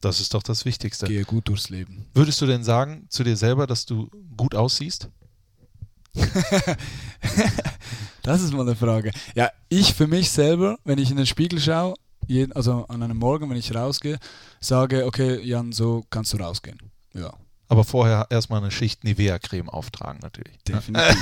Das 0.00 0.20
ist 0.20 0.32
doch 0.34 0.42
das 0.42 0.64
Wichtigste. 0.64 1.06
gehe 1.06 1.24
gut 1.24 1.48
durchs 1.48 1.68
Leben. 1.68 2.06
Würdest 2.14 2.40
du 2.40 2.46
denn 2.46 2.64
sagen 2.64 3.06
zu 3.10 3.22
dir 3.24 3.36
selber, 3.36 3.66
dass 3.66 3.84
du 3.86 4.08
gut 4.36 4.54
aussiehst? 4.54 5.08
Das 8.22 8.42
ist 8.42 8.52
mal 8.52 8.62
eine 8.62 8.76
Frage. 8.76 9.12
Ja, 9.34 9.50
ich 9.70 9.94
für 9.94 10.06
mich 10.06 10.30
selber, 10.30 10.78
wenn 10.84 10.98
ich 10.98 11.10
in 11.10 11.16
den 11.16 11.26
Spiegel 11.26 11.58
schaue, 11.58 11.94
jeden, 12.26 12.52
also 12.52 12.84
an 12.88 13.02
einem 13.02 13.16
Morgen, 13.16 13.48
wenn 13.48 13.56
ich 13.56 13.74
rausgehe, 13.74 14.18
sage, 14.60 15.06
okay, 15.06 15.40
Jan, 15.42 15.72
so 15.72 16.04
kannst 16.10 16.32
du 16.32 16.36
rausgehen. 16.36 16.78
Ja, 17.14 17.32
Aber 17.68 17.82
vorher 17.84 18.26
erstmal 18.30 18.60
eine 18.60 18.70
Schicht 18.70 19.04
Nivea-Creme 19.04 19.70
auftragen, 19.70 20.20
natürlich. 20.22 20.52
ne? 20.68 20.74
definitiv. 20.74 21.16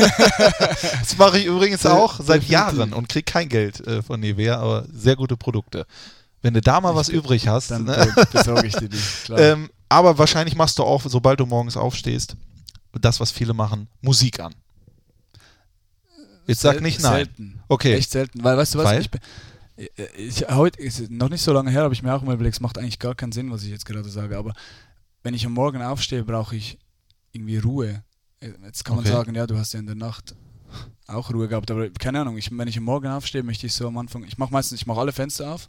Das 1.00 1.16
mache 1.18 1.38
ich 1.38 1.46
übrigens 1.46 1.82
De- 1.82 1.90
auch 1.92 2.14
seit 2.16 2.42
definitiv. 2.42 2.50
Jahren 2.50 2.92
und 2.92 3.08
kriege 3.08 3.24
kein 3.30 3.48
Geld 3.48 3.80
äh, 3.86 4.02
von 4.02 4.18
Nivea, 4.20 4.58
aber 4.58 4.86
sehr 4.92 5.14
gute 5.16 5.36
Produkte. 5.36 5.86
Wenn 6.42 6.54
du 6.54 6.60
da 6.60 6.80
mal 6.80 6.94
was 6.94 7.08
übrig 7.08 7.48
hast. 7.48 7.70
Dann 7.70 7.84
Ne? 7.84 8.12
be- 8.14 8.26
besorge 8.32 8.66
ich 8.66 8.74
dir 8.74 8.88
die. 8.88 8.98
Ähm, 9.36 9.70
aber 9.88 10.16
wahrscheinlich 10.18 10.54
machst 10.56 10.78
du 10.78 10.84
auch, 10.84 11.02
sobald 11.04 11.38
du 11.40 11.46
morgens 11.46 11.76
aufstehst, 11.76 12.36
das, 12.92 13.20
was 13.20 13.30
viele 13.30 13.52
machen, 13.54 13.88
Musik 14.00 14.40
an. 14.40 14.54
Jetzt 16.46 16.60
sag 16.62 16.74
Sel- 16.74 16.82
nicht 16.82 17.00
nein. 17.02 17.12
Selten. 17.26 17.60
Okay. 17.68 17.94
Echt 17.94 18.10
selten. 18.10 18.42
Weil, 18.42 18.56
weißt 18.56 18.74
du 18.74 18.78
was? 18.78 18.84
Weil? 18.86 19.00
Ich, 19.00 19.10
bin- 19.10 19.20
ich, 20.16 20.46
heute 20.48 20.78
ist 20.80 21.10
noch 21.10 21.28
nicht 21.30 21.42
so 21.42 21.52
lange 21.52 21.70
her, 21.70 21.82
habe 21.84 21.94
ich 21.94 22.02
mir 22.02 22.12
auch 22.14 22.22
mal 22.22 22.34
überlegt, 22.34 22.56
es 22.56 22.60
macht 22.60 22.76
eigentlich 22.78 22.98
gar 22.98 23.14
keinen 23.14 23.32
Sinn, 23.32 23.50
was 23.50 23.62
ich 23.62 23.70
jetzt 23.70 23.86
gerade 23.86 24.08
sage. 24.08 24.36
Aber 24.36 24.52
wenn 25.22 25.32
ich 25.34 25.46
am 25.46 25.52
Morgen 25.52 25.80
aufstehe, 25.82 26.22
brauche 26.24 26.56
ich 26.56 26.78
irgendwie 27.32 27.58
Ruhe. 27.58 28.02
Jetzt 28.64 28.84
kann 28.84 28.96
man 28.96 29.04
Okay. 29.04 29.14
sagen, 29.14 29.34
ja, 29.34 29.46
du 29.46 29.56
hast 29.58 29.72
ja 29.72 29.80
in 29.80 29.86
der 29.86 29.94
Nacht 29.94 30.34
auch 31.06 31.30
Ruhe 31.32 31.48
gehabt, 31.48 31.70
aber 31.70 31.88
keine 31.90 32.20
Ahnung, 32.20 32.36
ich, 32.38 32.50
wenn 32.56 32.68
ich 32.68 32.78
am 32.78 32.84
Morgen 32.84 33.08
aufstehe, 33.08 33.42
möchte 33.42 33.66
ich 33.66 33.74
so 33.74 33.86
am 33.88 33.98
Anfang, 33.98 34.24
ich 34.24 34.38
mache 34.38 34.52
meistens, 34.52 34.80
ich 34.80 34.86
mache 34.86 35.00
alle 35.00 35.12
Fenster 35.12 35.52
auf 35.54 35.68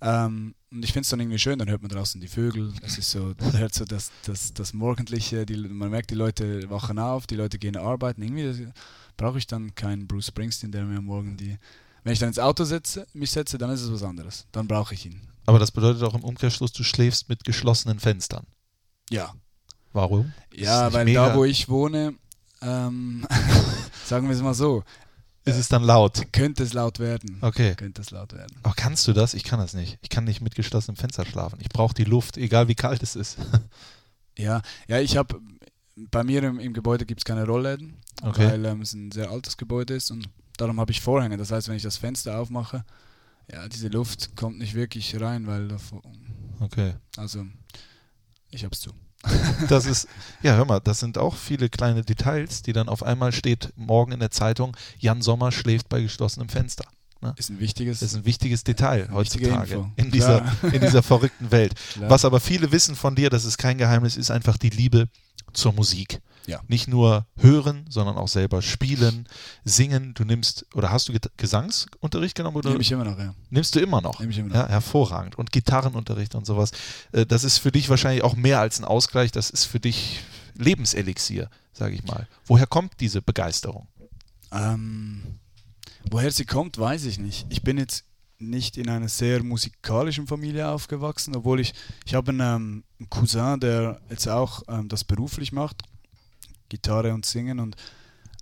ähm, 0.00 0.54
und 0.70 0.84
ich 0.84 0.92
finde 0.92 1.02
es 1.04 1.08
dann 1.10 1.20
irgendwie 1.20 1.38
schön, 1.38 1.58
dann 1.58 1.68
hört 1.68 1.82
man 1.82 1.90
draußen 1.90 2.20
die 2.20 2.28
Vögel, 2.28 2.72
es 2.82 2.98
ist 2.98 3.10
so, 3.10 3.34
man 3.40 3.58
hört 3.58 3.74
so 3.74 3.84
das, 3.84 4.10
das, 4.24 4.52
das 4.52 4.72
Morgendliche, 4.72 5.46
die, 5.46 5.56
man 5.56 5.90
merkt, 5.90 6.10
die 6.10 6.14
Leute 6.16 6.68
wachen 6.70 6.98
auf, 6.98 7.26
die 7.26 7.36
Leute 7.36 7.58
gehen 7.58 7.76
arbeiten, 7.76 8.22
irgendwie 8.22 8.68
brauche 9.16 9.38
ich 9.38 9.46
dann 9.46 9.74
keinen 9.74 10.06
Bruce 10.06 10.26
Springsteen, 10.28 10.72
der 10.72 10.84
mir 10.84 11.00
Morgen 11.00 11.36
die, 11.36 11.56
wenn 12.02 12.12
ich 12.12 12.18
dann 12.18 12.28
ins 12.28 12.38
Auto 12.38 12.64
setze, 12.64 13.06
mich 13.12 13.30
setze, 13.30 13.56
dann 13.58 13.70
ist 13.70 13.82
es 13.82 13.92
was 13.92 14.02
anderes, 14.02 14.46
dann 14.52 14.66
brauche 14.66 14.94
ich 14.94 15.06
ihn. 15.06 15.20
Aber 15.46 15.58
das 15.58 15.70
bedeutet 15.70 16.02
auch 16.02 16.14
im 16.14 16.24
Umkehrschluss, 16.24 16.72
du 16.72 16.82
schläfst 16.82 17.28
mit 17.28 17.44
geschlossenen 17.44 18.00
Fenstern. 18.00 18.46
Ja, 19.10 19.34
Warum? 19.94 20.32
Ja, 20.52 20.92
weil 20.92 21.04
mega- 21.04 21.28
da, 21.28 21.36
wo 21.36 21.44
ich 21.44 21.68
wohne, 21.68 22.14
ähm, 22.60 23.24
sagen 24.04 24.26
wir 24.28 24.34
es 24.34 24.42
mal 24.42 24.52
so, 24.52 24.82
Ist 25.44 25.56
es 25.56 25.68
dann 25.68 25.82
laut? 25.82 26.32
könnte 26.32 26.62
es 26.62 26.72
laut 26.72 26.98
werden. 26.98 27.38
Okay. 27.42 27.74
Könnte 27.74 28.00
es 28.02 28.10
laut 28.10 28.32
werden. 28.32 28.56
Aber 28.62 28.74
kannst 28.74 29.06
du 29.06 29.12
das? 29.12 29.34
Ich 29.34 29.44
kann 29.44 29.58
das 29.60 29.74
nicht. 29.74 29.98
Ich 30.02 30.08
kann 30.08 30.24
nicht 30.24 30.40
mit 30.40 30.54
geschlossenem 30.54 30.96
Fenster 30.96 31.24
schlafen. 31.26 31.58
Ich 31.60 31.68
brauche 31.68 31.92
die 31.94 32.04
Luft, 32.04 32.36
egal 32.38 32.68
wie 32.68 32.74
kalt 32.74 33.02
es 33.02 33.14
ist. 33.16 33.36
Ja, 34.36 34.62
ja, 34.88 34.98
ich 34.98 35.16
habe 35.16 35.40
bei 36.10 36.24
mir 36.24 36.42
im, 36.42 36.58
im 36.58 36.72
Gebäude 36.72 37.06
gibt 37.06 37.20
es 37.20 37.24
keine 37.24 37.46
Rollläden, 37.46 37.98
Okay. 38.20 38.48
weil 38.50 38.64
ähm, 38.64 38.80
es 38.80 38.92
ein 38.92 39.12
sehr 39.12 39.30
altes 39.30 39.56
Gebäude 39.56 39.94
ist 39.94 40.10
und 40.10 40.28
darum 40.56 40.80
habe 40.80 40.90
ich 40.90 41.00
Vorhänge. 41.00 41.36
Das 41.36 41.52
heißt, 41.52 41.68
wenn 41.68 41.76
ich 41.76 41.84
das 41.84 41.98
Fenster 41.98 42.40
aufmache, 42.40 42.84
ja, 43.52 43.68
diese 43.68 43.86
Luft 43.86 44.34
kommt 44.34 44.58
nicht 44.58 44.74
wirklich 44.74 45.20
rein, 45.20 45.46
weil 45.46 45.68
davor, 45.68 46.02
Okay. 46.58 46.94
also 47.16 47.46
ich 48.50 48.64
habe 48.64 48.74
es 48.74 48.80
zu. 48.80 48.90
Das 49.68 49.86
ist, 49.86 50.08
ja, 50.42 50.54
hör 50.56 50.64
mal, 50.64 50.80
das 50.80 51.00
sind 51.00 51.16
auch 51.16 51.36
viele 51.36 51.68
kleine 51.68 52.02
Details, 52.02 52.62
die 52.62 52.72
dann 52.72 52.88
auf 52.88 53.02
einmal 53.02 53.32
steht 53.32 53.72
morgen 53.76 54.12
in 54.12 54.20
der 54.20 54.30
Zeitung, 54.30 54.76
Jan 54.98 55.22
Sommer 55.22 55.52
schläft 55.52 55.88
bei 55.88 56.02
geschlossenem 56.02 56.48
Fenster. 56.48 56.84
Ist 57.36 57.50
ein 57.50 57.58
wichtiges. 57.58 58.00
Das 58.00 58.10
ist 58.10 58.18
ein 58.18 58.26
wichtiges 58.26 58.64
Detail 58.64 59.08
heutzutage 59.10 59.90
in 59.96 60.10
dieser, 60.10 60.40
Klar. 60.42 60.74
in 60.74 60.80
dieser 60.80 61.02
verrückten 61.02 61.50
Welt. 61.50 61.74
Klar. 61.94 62.10
Was 62.10 62.24
aber 62.24 62.38
viele 62.40 62.70
wissen 62.70 62.96
von 62.96 63.14
dir, 63.14 63.30
das 63.30 63.44
ist 63.46 63.56
kein 63.56 63.78
Geheimnis, 63.78 64.16
ist 64.16 64.30
einfach 64.30 64.58
die 64.58 64.68
Liebe 64.68 65.08
zur 65.52 65.72
Musik. 65.72 66.20
Ja. 66.46 66.60
Nicht 66.68 66.88
nur 66.88 67.26
hören, 67.36 67.86
sondern 67.88 68.16
auch 68.16 68.28
selber 68.28 68.60
spielen, 68.60 69.26
singen. 69.64 70.12
Du 70.14 70.24
nimmst, 70.24 70.66
oder 70.74 70.90
hast 70.90 71.08
du 71.08 71.12
Get- 71.14 71.30
Gesangsunterricht 71.38 72.34
genommen? 72.36 72.56
Oder 72.58 72.70
Nehme 72.70 72.82
ich 72.82 72.92
immer 72.92 73.04
noch, 73.04 73.18
ja. 73.18 73.34
nimmst 73.50 73.74
du 73.74 73.80
immer 73.80 74.00
noch? 74.02 74.18
Nehme 74.20 74.30
ich 74.32 74.38
immer 74.38 74.48
noch. 74.50 74.54
Ja, 74.56 74.68
hervorragend. 74.68 75.36
Und 75.38 75.52
Gitarrenunterricht 75.52 76.34
und 76.34 76.44
sowas. 76.44 76.72
Äh, 77.12 77.24
Das 77.24 77.44
ist 77.44 77.58
für 77.58 77.72
dich 77.72 77.88
wahrscheinlich 77.88 78.22
auch 78.24 78.36
mehr 78.36 78.60
als 78.60 78.78
ein 78.78 78.84
Ausgleich. 78.84 79.32
Das 79.32 79.48
ist 79.48 79.64
für 79.64 79.80
dich 79.80 80.20
Lebenselixier, 80.56 81.48
sage 81.72 81.94
ich 81.94 82.04
mal. 82.04 82.28
Woher 82.46 82.66
kommt 82.66 82.92
diese 83.00 83.22
Begeisterung? 83.22 83.88
Ähm, 84.52 85.22
woher 86.10 86.30
sie 86.30 86.44
kommt, 86.44 86.78
weiß 86.78 87.06
ich 87.06 87.18
nicht. 87.18 87.46
Ich 87.48 87.62
bin 87.62 87.78
jetzt 87.78 88.04
nicht 88.38 88.76
in 88.76 88.88
einer 88.88 89.08
sehr 89.08 89.42
musikalischen 89.42 90.26
Familie 90.26 90.68
aufgewachsen, 90.68 91.34
obwohl 91.34 91.60
ich, 91.60 91.72
ich 92.04 92.14
habe 92.14 92.30
einen, 92.32 92.40
ähm, 92.40 92.84
einen 93.00 93.10
Cousin, 93.10 93.60
der 93.60 94.00
jetzt 94.10 94.28
auch 94.28 94.62
ähm, 94.68 94.88
das 94.88 95.04
beruflich 95.04 95.52
macht, 95.52 95.82
Gitarre 96.68 97.12
und 97.14 97.24
Singen 97.26 97.60
und 97.60 97.76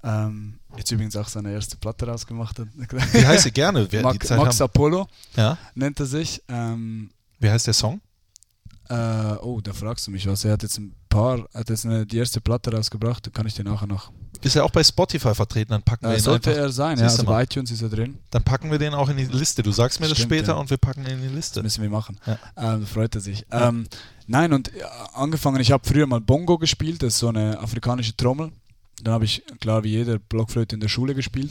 ähm, 0.05 0.59
jetzt 0.77 0.90
übrigens 0.90 1.15
auch 1.16 1.28
seine 1.28 1.53
erste 1.53 1.77
Platte 1.77 2.07
rausgemacht 2.07 2.59
hat. 2.59 2.69
Wie 3.12 3.27
heißt 3.27 3.44
sie 3.44 3.53
gerne? 3.53 3.86
Wer 3.90 4.03
Max, 4.03 4.31
Max. 4.31 4.61
Apollo 4.61 5.07
Ja? 5.36 5.57
nennt 5.74 6.01
er 6.01 6.07
sich. 6.07 6.43
Ähm, 6.49 7.11
Wie 7.39 7.49
heißt 7.51 7.66
der 7.66 7.74
Song? 7.74 8.01
äh, 8.89 9.35
oh, 9.40 9.61
da 9.62 9.73
fragst 9.73 10.07
du 10.07 10.11
mich 10.11 10.27
was. 10.27 10.44
Er 10.44 10.53
hat 10.53 10.62
jetzt 10.65 10.78
ein 10.78 10.94
paar, 11.13 11.47
hat 11.55 11.69
jetzt 11.69 11.85
eine, 11.87 12.07
die 12.07 12.17
erste 12.19 12.41
Platte 12.41 12.73
rausgebracht, 12.73 13.33
kann 13.33 13.47
ich 13.47 13.55
den 13.55 13.67
nachher 13.67 13.87
noch. 13.87 14.11
Ist 14.43 14.57
er 14.57 14.65
auch 14.65 14.71
bei 14.71 14.83
Spotify 14.83 15.35
vertreten? 15.35 15.71
Dann 15.71 15.83
packen 15.83 16.07
wir 16.07 16.13
Äh, 16.13 16.17
ihn 16.17 16.21
sollte 16.21 16.51
einfach, 16.51 16.63
er 16.63 16.69
sein, 16.71 16.99
ja. 16.99 17.05
Siehst 17.09 17.19
du 17.19 17.23
Also 17.23 17.33
bei 17.33 17.43
iTunes 17.45 17.71
ist 17.71 17.83
er 17.83 17.89
drin. 17.91 18.19
Dann 18.31 18.43
packen 18.43 18.71
wir 18.71 18.79
den 18.79 18.93
auch 18.95 19.09
in 19.09 19.17
die 19.17 19.25
Liste. 19.27 19.63
Du 19.63 19.71
sagst 19.71 20.01
mir 20.01 20.09
das 20.09 20.19
Stimmt, 20.19 20.33
später 20.33 20.53
ja. 20.55 20.59
und 20.59 20.69
wir 20.71 20.79
packen 20.79 21.03
ihn 21.05 21.13
in 21.13 21.21
die 21.21 21.27
Das 21.27 21.35
Liste. 21.35 21.63
müssen 21.63 21.83
wir 21.83 21.91
machen. 21.91 22.19
Ja. 22.27 22.39
Ähm, 22.57 22.87
freut 22.87 23.15
er 23.15 23.21
sich. 23.21 23.47
Ähm, 23.53 23.87
nein, 24.27 24.53
und 24.53 24.75
äh, 24.75 24.83
angefangen, 25.15 25.61
ich 25.61 25.71
habe 25.71 25.87
früher 25.87 26.07
mal 26.07 26.21
Bongo 26.21 26.59
gespielt, 26.59 27.03
das 27.03 27.15
ist 27.15 27.19
so 27.21 27.29
eine 27.29 27.59
afrikanische 27.61 28.17
Trommel. 28.17 28.51
Dann 29.03 29.15
habe 29.15 29.25
ich, 29.27 29.45
klar 29.61 29.85
wie 29.85 29.91
jeder, 29.91 30.19
Blockflöte 30.19 30.75
in 30.75 30.81
der 30.81 30.89
Schule 30.89 31.15
gespielt. 31.15 31.51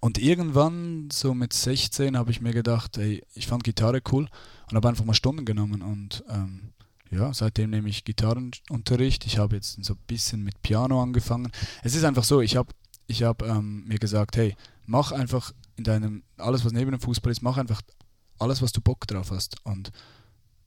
Und 0.00 0.18
irgendwann, 0.18 1.08
so 1.12 1.34
mit 1.34 1.52
16, 1.52 2.16
habe 2.16 2.30
ich 2.30 2.40
mir 2.40 2.52
gedacht, 2.52 2.98
ey, 2.98 3.24
ich 3.34 3.48
fand 3.48 3.64
Gitarre 3.64 4.00
cool 4.12 4.28
und 4.70 4.76
habe 4.76 4.88
einfach 4.88 5.04
mal 5.04 5.14
Stunden 5.14 5.44
genommen. 5.44 5.82
Und 5.82 6.22
ähm, 6.30 6.72
ja, 7.10 7.32
seitdem 7.32 7.70
nehme 7.70 7.88
ich 7.88 8.04
Gitarrenunterricht. 8.04 9.26
Ich 9.26 9.38
habe 9.38 9.56
jetzt 9.56 9.82
so 9.82 9.94
ein 9.94 10.00
bisschen 10.06 10.42
mit 10.42 10.60
Piano 10.62 11.02
angefangen. 11.02 11.50
Es 11.82 11.94
ist 11.94 12.04
einfach 12.04 12.24
so, 12.24 12.40
ich 12.40 12.56
habe 12.56 12.72
ich 13.08 13.22
habe 13.22 13.46
ähm, 13.46 13.84
mir 13.88 13.98
gesagt, 13.98 14.36
hey, 14.36 14.54
mach 14.86 15.12
einfach 15.12 15.52
in 15.76 15.84
deinem, 15.84 16.22
alles 16.36 16.64
was 16.64 16.72
neben 16.72 16.92
dem 16.92 17.00
Fußball 17.00 17.32
ist, 17.32 17.42
mach 17.42 17.56
einfach 17.56 17.82
alles, 18.38 18.62
was 18.62 18.72
du 18.72 18.80
Bock 18.80 19.06
drauf 19.06 19.30
hast. 19.30 19.56
Und 19.64 19.90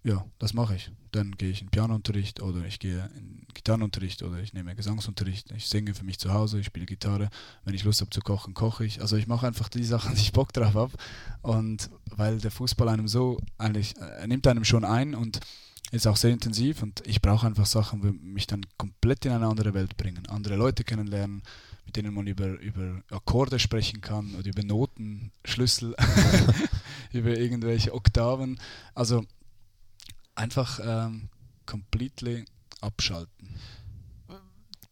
ja, 0.03 0.25
das 0.39 0.53
mache 0.53 0.75
ich. 0.75 0.91
Dann 1.11 1.33
gehe 1.33 1.51
ich 1.51 1.61
in 1.61 1.69
Pianounterricht 1.69 2.41
oder 2.41 2.65
ich 2.65 2.79
gehe 2.79 3.11
in 3.15 3.45
Gitarrenunterricht 3.53 4.23
oder 4.23 4.39
ich 4.39 4.53
nehme 4.53 4.75
Gesangsunterricht. 4.75 5.51
Ich 5.51 5.67
singe 5.67 5.93
für 5.93 6.03
mich 6.03 6.17
zu 6.17 6.33
Hause, 6.33 6.59
ich 6.59 6.65
spiele 6.65 6.87
Gitarre. 6.87 7.29
Wenn 7.63 7.75
ich 7.75 7.83
Lust 7.83 8.01
habe 8.01 8.09
zu 8.09 8.21
kochen, 8.21 8.55
koche 8.55 8.85
ich. 8.85 9.01
Also 9.01 9.15
ich 9.17 9.27
mache 9.27 9.45
einfach 9.45 9.69
die 9.69 9.83
Sachen, 9.83 10.15
die 10.15 10.21
ich 10.21 10.31
Bock 10.31 10.51
drauf 10.51 10.73
habe. 10.73 10.93
Und 11.43 11.91
weil 12.05 12.39
der 12.39 12.51
Fußball 12.51 12.89
einem 12.89 13.07
so 13.07 13.39
eigentlich, 13.59 13.95
er 13.97 14.25
nimmt 14.25 14.47
einem 14.47 14.63
schon 14.63 14.83
ein 14.83 15.13
und 15.13 15.39
ist 15.91 16.07
auch 16.07 16.15
sehr 16.15 16.31
intensiv 16.31 16.81
und 16.81 17.05
ich 17.05 17.21
brauche 17.21 17.45
einfach 17.45 17.65
Sachen, 17.65 18.01
die 18.01 18.11
mich 18.11 18.47
dann 18.47 18.65
komplett 18.77 19.25
in 19.25 19.33
eine 19.33 19.47
andere 19.47 19.73
Welt 19.73 19.97
bringen. 19.97 20.25
Andere 20.27 20.55
Leute 20.55 20.85
kennenlernen, 20.85 21.43
mit 21.85 21.97
denen 21.97 22.13
man 22.13 22.27
über, 22.27 22.47
über 22.59 23.01
Akkorde 23.09 23.59
sprechen 23.59 23.99
kann 23.99 24.33
oder 24.35 24.47
über 24.47 24.63
Noten, 24.63 25.31
Schlüssel, 25.43 25.95
über 27.11 27.37
irgendwelche 27.37 27.93
Oktaven. 27.93 28.57
Also 28.95 29.25
einfach 30.33 30.79
ähm, 30.81 31.27
completely 31.65 32.45
abschalten. 32.79 33.49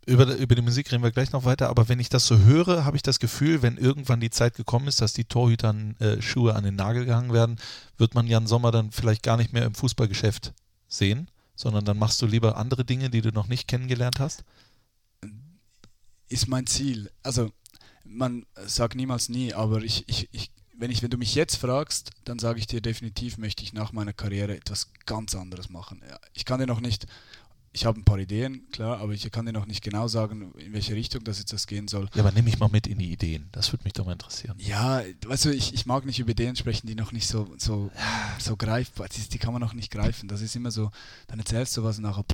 Über, 0.06 0.36
über 0.36 0.56
die 0.56 0.62
Musik 0.64 0.92
reden 0.92 1.04
wir 1.04 1.12
gleich 1.12 1.32
noch 1.32 1.46
weiter, 1.46 1.70
aber 1.70 1.88
wenn 1.88 2.00
ich 2.00 2.10
das 2.10 2.26
so 2.26 2.40
höre, 2.40 2.84
habe 2.84 2.98
ich 2.98 3.04
das 3.04 3.20
Gefühl, 3.20 3.62
wenn 3.62 3.78
irgendwann 3.78 4.20
die 4.20 4.32
Zeit 4.32 4.56
gekommen 4.56 4.88
ist, 4.88 5.02
dass 5.02 5.14
die 5.14 5.26
Torhütern 5.26 5.96
äh, 6.00 6.20
Schuhe 6.22 6.56
an 6.56 6.64
den 6.64 6.76
Nagel 6.76 7.06
gehangen 7.06 7.32
werden, 7.32 7.58
wird 7.98 8.16
man 8.16 8.26
Jan 8.26 8.48
Sommer 8.48 8.72
dann 8.72 8.92
vielleicht 8.92 9.22
gar 9.22 9.38
nicht 9.38 9.54
mehr 9.54 9.66
im 9.66 9.76
Fußballgeschäft 9.76 10.52
sehen, 10.90 11.30
sondern 11.56 11.86
dann 11.86 11.98
machst 11.98 12.22
du 12.22 12.26
lieber 12.26 12.58
andere 12.58 12.84
Dinge, 12.84 13.10
die 13.10 13.22
du 13.22 13.32
noch 13.32 13.48
nicht 13.48 13.68
kennengelernt 13.68 14.20
hast? 14.20 14.44
Ist 16.28 16.48
mein 16.48 16.68
Ziel. 16.68 17.10
Also 17.24 17.52
man 18.04 18.46
sagt 18.66 18.96
niemals 18.96 19.30
nie, 19.30 19.54
aber 19.54 19.82
ich, 19.82 20.08
ich, 20.10 20.28
ich 20.32 20.52
wenn, 20.80 20.92
ich, 20.92 21.04
wenn 21.04 21.10
du 21.10 21.18
mich 21.18 21.36
jetzt 21.36 21.58
fragst, 21.58 22.12
dann 22.24 22.40
sage 22.40 22.60
ich 22.60 22.66
dir 22.66 22.82
definitiv, 22.82 23.38
möchte 23.38 23.64
ich 23.64 23.74
nach 23.74 23.92
meiner 23.92 24.14
Karriere 24.14 24.56
etwas 24.56 24.92
ganz 25.06 25.36
anderes 25.36 25.70
machen. 25.70 26.02
Ich 26.34 26.46
kann 26.46 26.60
dir 26.60 26.68
noch 26.68 26.80
nicht, 26.80 27.06
ich 27.72 27.86
habe 27.86 28.00
ein 28.00 28.04
paar 28.04 28.18
Ideen, 28.18 28.68
klar, 28.72 29.00
aber 29.00 29.14
ich 29.14 29.30
kann 29.32 29.46
dir 29.46 29.54
noch 29.54 29.68
nicht 29.68 29.84
genau 29.84 30.08
sagen, 30.08 30.54
in 30.58 30.74
welche 30.74 30.96
Richtung 30.96 31.24
das 31.24 31.38
jetzt 31.38 31.54
das 31.54 31.68
gehen 31.68 31.88
soll. 31.88 32.10
Ja, 32.16 32.24
aber 32.24 32.32
nimm 32.32 32.46
mich 32.46 32.60
mal 32.60 32.70
mit 32.70 32.88
in 32.88 32.98
die 32.98 33.12
Ideen. 33.12 33.48
Das 33.52 33.72
würde 33.72 33.84
mich 33.84 33.94
doch 33.94 34.06
mal 34.06 34.14
interessieren. 34.14 34.56
Ja, 34.58 35.04
weißt 35.26 35.46
du, 35.46 35.50
ich, 35.52 35.74
ich 35.74 35.86
mag 35.86 36.06
nicht 36.06 36.20
über 36.20 36.32
Ideen 36.32 36.56
sprechen, 36.56 36.88
die 36.88 36.96
noch 36.96 37.12
nicht 37.12 37.28
so, 37.28 37.48
so, 37.58 37.92
so 38.40 38.58
greifbar 38.58 39.08
sind. 39.12 39.34
Die 39.34 39.38
kann 39.38 39.54
man 39.54 39.62
noch 39.62 39.74
nicht 39.74 39.92
greifen. 39.92 40.28
Das 40.28 40.42
ist 40.42 40.56
immer 40.56 40.72
so, 40.72 40.90
dann 41.28 41.38
erzählst 41.38 41.78
du 41.78 41.84
was 41.84 41.98
und 41.98 42.04
nachher. 42.04 42.26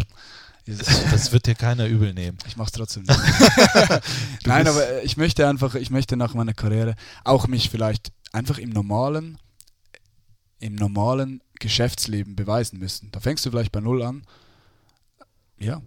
Das, 0.67 0.79
das, 1.11 1.31
wird 1.31 1.45
dir 1.45 1.53
keiner 1.53 1.85
übel 1.85 2.13
nehmen. 2.13 2.37
Ich 2.47 2.57
mach's 2.57 2.71
trotzdem 2.71 3.03
nicht. 3.03 3.19
Nein, 4.45 4.67
aber 4.67 5.03
ich 5.03 5.15
möchte 5.15 5.47
einfach, 5.47 5.75
ich 5.75 5.91
möchte 5.91 6.17
nach 6.17 6.33
meiner 6.33 6.53
Karriere 6.53 6.95
auch 7.23 7.47
mich 7.47 7.69
vielleicht 7.69 8.11
einfach 8.31 8.57
im 8.57 8.71
normalen, 8.71 9.37
im 10.59 10.73
normalen 10.75 11.41
Geschäftsleben 11.59 12.35
beweisen 12.35 12.79
müssen. 12.79 13.11
Da 13.11 13.19
fängst 13.19 13.45
du 13.45 13.51
vielleicht 13.51 13.71
bei 13.71 13.79
Null 13.79 14.01
an. 14.01 14.23
Ja. 15.57 15.81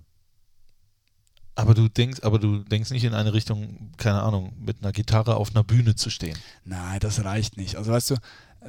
Aber 1.54 1.74
du 1.74 1.88
denkst, 1.88 2.20
aber 2.22 2.38
du 2.38 2.58
denkst 2.58 2.90
nicht 2.90 3.02
in 3.02 3.14
eine 3.14 3.32
Richtung, 3.32 3.90
keine 3.96 4.22
Ahnung, 4.22 4.52
mit 4.60 4.76
einer 4.80 4.92
Gitarre 4.92 5.36
auf 5.36 5.50
einer 5.50 5.64
Bühne 5.64 5.96
zu 5.96 6.08
stehen. 6.08 6.38
Nein, 6.64 7.00
das 7.00 7.24
reicht 7.24 7.56
nicht. 7.56 7.76
Also 7.76 7.90
weißt 7.90 8.10
du, 8.10 8.16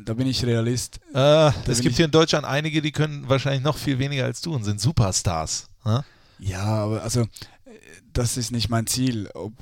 da 0.05 0.13
bin 0.13 0.25
ich 0.25 0.43
Realist. 0.43 0.99
Äh, 1.13 1.51
es 1.67 1.81
gibt 1.81 1.97
hier 1.97 2.05
in 2.05 2.11
Deutschland 2.11 2.45
einige, 2.45 2.81
die 2.81 2.91
können 2.91 3.29
wahrscheinlich 3.29 3.63
noch 3.63 3.77
viel 3.77 3.99
weniger 3.99 4.25
als 4.25 4.41
du 4.41 4.55
und 4.55 4.63
sind 4.63 4.81
Superstars. 4.81 5.67
Hm? 5.83 6.01
Ja, 6.39 6.63
aber 6.63 7.03
also 7.03 7.27
das 8.13 8.37
ist 8.37 8.51
nicht 8.51 8.69
mein 8.69 8.87
Ziel. 8.87 9.29
Ob, 9.33 9.53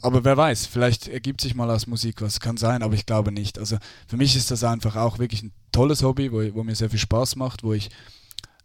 aber 0.00 0.24
wer 0.24 0.36
weiß, 0.36 0.66
vielleicht 0.66 1.08
ergibt 1.08 1.40
sich 1.40 1.54
mal 1.54 1.70
aus 1.70 1.86
Musik 1.86 2.20
was, 2.22 2.40
kann 2.40 2.56
sein, 2.56 2.82
aber 2.82 2.94
ich 2.94 3.06
glaube 3.06 3.32
nicht. 3.32 3.58
Also 3.58 3.78
für 4.06 4.16
mich 4.16 4.36
ist 4.36 4.50
das 4.50 4.64
einfach 4.64 4.96
auch 4.96 5.18
wirklich 5.18 5.42
ein 5.42 5.52
tolles 5.72 6.02
Hobby, 6.02 6.30
wo, 6.32 6.42
wo 6.54 6.62
mir 6.62 6.74
sehr 6.74 6.90
viel 6.90 6.98
Spaß 6.98 7.36
macht, 7.36 7.62
wo 7.62 7.72
ich 7.72 7.88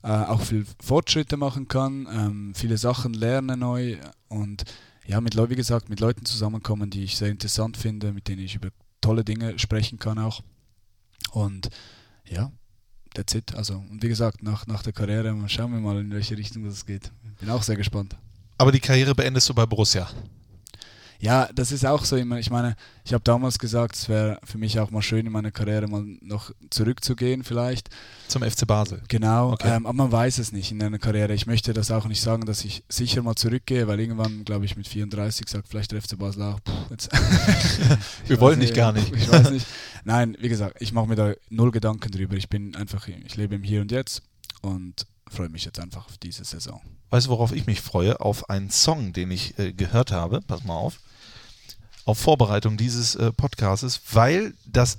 äh, 0.03 0.07
auch 0.07 0.41
viel 0.41 0.65
Fortschritte 0.81 1.37
machen 1.37 1.67
kann, 1.67 2.07
ähm, 2.11 2.53
viele 2.55 2.77
Sachen 2.77 3.13
lerne 3.13 3.57
neu 3.57 3.97
und 4.27 4.63
ja, 5.05 5.21
mit 5.21 5.35
wie 5.35 5.55
gesagt, 5.55 5.89
mit 5.89 5.99
Leuten 5.99 6.25
zusammenkommen, 6.25 6.91
die 6.91 7.03
ich 7.03 7.17
sehr 7.17 7.29
interessant 7.29 7.77
finde, 7.77 8.13
mit 8.13 8.27
denen 8.27 8.43
ich 8.43 8.55
über 8.55 8.69
tolle 9.01 9.23
Dinge 9.23 9.57
sprechen 9.57 9.97
kann 9.97 10.19
auch. 10.19 10.41
Und 11.31 11.69
ja, 12.25 12.51
that's 13.15 13.33
it. 13.33 13.55
Also, 13.55 13.83
und 13.89 14.03
wie 14.03 14.07
gesagt, 14.07 14.43
nach, 14.43 14.67
nach 14.67 14.83
der 14.83 14.93
Karriere 14.93 15.35
schauen 15.47 15.71
wir 15.71 15.79
mal, 15.79 15.99
in 15.99 16.11
welche 16.11 16.37
Richtung 16.37 16.63
das 16.63 16.85
geht. 16.85 17.11
Bin 17.39 17.49
auch 17.49 17.63
sehr 17.63 17.75
gespannt. 17.75 18.15
Aber 18.57 18.71
die 18.71 18.79
Karriere 18.79 19.15
beendest 19.15 19.49
du 19.49 19.53
bei 19.53 19.65
Borussia? 19.65 20.07
Ja, 21.21 21.49
das 21.53 21.73
ist 21.73 21.85
auch 21.85 22.05
so 22.05 22.15
immer. 22.15 22.39
Ich 22.39 22.49
meine, 22.49 22.77
ich 23.03 23.13
habe 23.13 23.23
damals 23.25 23.59
gesagt, 23.59 23.95
es 23.95 24.07
wäre 24.07 24.39
für 24.45 24.57
mich 24.57 24.79
auch 24.79 24.89
mal 24.89 25.01
schön 25.01 25.25
in 25.25 25.31
meiner 25.33 25.51
Karriere 25.51 25.87
mal 25.87 26.05
noch 26.21 26.51
zurückzugehen, 26.69 27.43
vielleicht. 27.43 27.89
Zum 28.29 28.41
FC 28.41 28.65
Basel. 28.65 29.01
Genau, 29.09 29.51
okay. 29.51 29.75
ähm, 29.75 29.85
aber 29.85 29.93
man 29.93 30.11
weiß 30.13 30.37
es 30.37 30.53
nicht 30.53 30.71
in 30.71 30.81
einer 30.81 30.97
Karriere. 30.97 31.33
Ich 31.33 31.45
möchte 31.45 31.73
das 31.73 31.91
auch 31.91 32.05
nicht 32.05 32.21
sagen, 32.21 32.45
dass 32.45 32.63
ich 32.63 32.85
sicher 32.87 33.21
mal 33.21 33.35
zurückgehe, 33.35 33.85
weil 33.87 33.99
irgendwann, 33.99 34.45
glaube 34.45 34.63
ich, 34.63 34.77
mit 34.77 34.87
34 34.87 35.49
sagt 35.49 35.67
vielleicht 35.67 35.91
der 35.91 36.01
FC 36.01 36.17
Basel 36.17 36.43
auch, 36.43 36.59
pff, 36.61 36.91
jetzt. 36.91 37.09
Wir 38.27 38.39
wollen 38.39 38.59
nicht 38.59 38.73
gar 38.73 38.93
nicht. 38.93 39.13
Ich 39.13 39.29
weiß 39.29 39.51
nicht. 39.51 39.67
Nein, 40.05 40.37
wie 40.39 40.47
gesagt, 40.47 40.77
ich 40.79 40.93
mache 40.93 41.07
mir 41.07 41.15
da 41.15 41.33
null 41.49 41.71
Gedanken 41.71 42.11
drüber. 42.11 42.37
Ich 42.37 42.47
bin 42.47 42.77
einfach, 42.77 43.09
ich 43.09 43.35
lebe 43.35 43.55
im 43.55 43.63
Hier 43.63 43.81
und 43.81 43.91
Jetzt 43.91 44.21
und 44.61 45.05
freue 45.29 45.49
mich 45.49 45.65
jetzt 45.65 45.79
einfach 45.79 46.05
auf 46.05 46.17
diese 46.17 46.45
Saison. 46.45 46.79
Weißt 47.09 47.27
du, 47.27 47.31
worauf 47.31 47.51
ich 47.51 47.65
mich 47.65 47.81
freue? 47.81 48.21
Auf 48.21 48.49
einen 48.49 48.69
Song, 48.69 49.11
den 49.13 49.31
ich 49.31 49.59
äh, 49.59 49.73
gehört 49.73 50.11
habe. 50.11 50.41
Pass 50.47 50.63
mal 50.63 50.75
auf 50.75 50.99
auf 52.05 52.17
Vorbereitung 52.17 52.77
dieses 52.77 53.15
äh, 53.15 53.31
Podcasts, 53.31 54.01
weil 54.11 54.53
das 54.65 54.97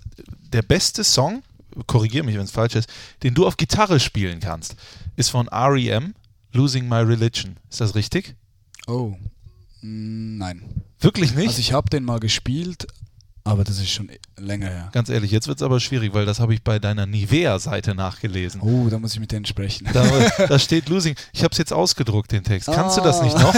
der 0.52 0.62
beste 0.62 1.04
Song, 1.04 1.42
korrigiere 1.86 2.24
mich, 2.24 2.36
wenn 2.36 2.44
es 2.44 2.50
falsch 2.50 2.74
ist, 2.74 2.88
den 3.22 3.34
du 3.34 3.46
auf 3.46 3.56
Gitarre 3.56 4.00
spielen 4.00 4.40
kannst, 4.40 4.76
ist 5.16 5.30
von 5.30 5.48
REM, 5.48 6.14
Losing 6.52 6.88
My 6.88 6.96
Religion. 6.96 7.56
Ist 7.70 7.80
das 7.80 7.94
richtig? 7.94 8.34
Oh, 8.86 9.14
mm, 9.82 10.38
nein. 10.38 10.62
Wirklich 11.00 11.34
nicht? 11.34 11.48
Also 11.48 11.60
ich 11.60 11.72
habe 11.72 11.88
den 11.90 12.04
mal 12.04 12.20
gespielt, 12.20 12.86
aber 13.44 13.64
das 13.64 13.78
ist 13.78 13.90
schon 13.90 14.10
länger 14.36 14.68
her. 14.68 14.88
Ganz 14.92 15.08
ehrlich, 15.08 15.30
jetzt 15.30 15.48
wird 15.48 15.58
es 15.58 15.62
aber 15.62 15.80
schwierig, 15.80 16.12
weil 16.12 16.26
das 16.26 16.40
habe 16.40 16.54
ich 16.54 16.62
bei 16.62 16.78
deiner 16.78 17.06
Nivea-Seite 17.06 17.94
nachgelesen. 17.94 18.60
Oh, 18.60 18.88
da 18.90 18.98
muss 18.98 19.14
ich 19.14 19.20
mit 19.20 19.32
denen 19.32 19.46
sprechen. 19.46 19.88
Da, 19.92 20.04
da 20.46 20.58
steht 20.58 20.88
Losing. 20.88 21.14
Ich 21.32 21.42
habe 21.42 21.52
es 21.52 21.58
jetzt 21.58 21.72
ausgedruckt, 21.72 22.32
den 22.32 22.44
Text. 22.44 22.68
Kannst 22.70 22.98
ah. 22.98 23.00
du 23.00 23.06
das 23.06 23.22
nicht 23.22 23.38
noch? 23.38 23.54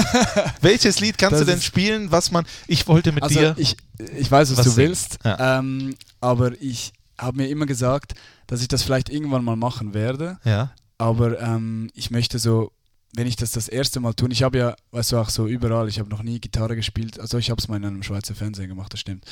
Welches 0.61 1.01
Lied 1.01 1.19
kannst 1.19 1.41
das 1.41 1.47
du 1.47 1.53
denn 1.53 1.61
spielen, 1.61 2.13
was 2.13 2.31
man. 2.31 2.45
Ich 2.67 2.87
wollte 2.87 3.13
mit 3.13 3.23
also 3.23 3.39
dir. 3.39 3.55
Ich, 3.59 3.77
ich 4.17 4.31
weiß, 4.31 4.51
was, 4.53 4.59
was 4.59 4.67
du 4.67 4.77
willst, 4.77 5.19
ja. 5.25 5.59
ähm, 5.59 5.95
aber 6.21 6.53
ich 6.61 6.93
habe 7.19 7.39
mir 7.39 7.49
immer 7.49 7.67
gesagt, 7.67 8.15
dass 8.47 8.63
ich 8.63 8.69
das 8.69 8.83
vielleicht 8.83 9.09
irgendwann 9.09 9.45
mal 9.45 9.57
machen 9.57 9.95
werde. 9.95 10.39
Ja. 10.45 10.73
Aber 10.99 11.41
ähm, 11.41 11.91
ich 11.95 12.11
möchte 12.11 12.39
so 12.39 12.73
wenn 13.15 13.27
ich 13.27 13.37
das 13.37 13.53
das 13.53 13.69
erste 13.69 14.01
Mal 14.01 14.15
tue, 14.15 14.31
ich 14.31 14.43
habe 14.43 14.59
ja, 14.59 14.77
weißt 14.91 15.13
du, 15.13 15.19
auch 15.19 15.29
so 15.29 15.47
überall, 15.47 15.89
ich 15.89 15.99
habe 15.99 16.09
noch 16.09 16.23
nie 16.23 16.41
Gitarre 16.41 16.77
gespielt, 16.77 17.21
also 17.21 17.39
ich 17.39 17.51
habe 17.51 17.61
es 17.61 17.69
mal 17.69 17.77
in 17.77 17.85
einem 17.85 18.03
Schweizer 18.03 18.35
Fernsehen 18.35 18.69
gemacht, 18.69 18.93
das 18.93 19.01
stimmt. 19.01 19.25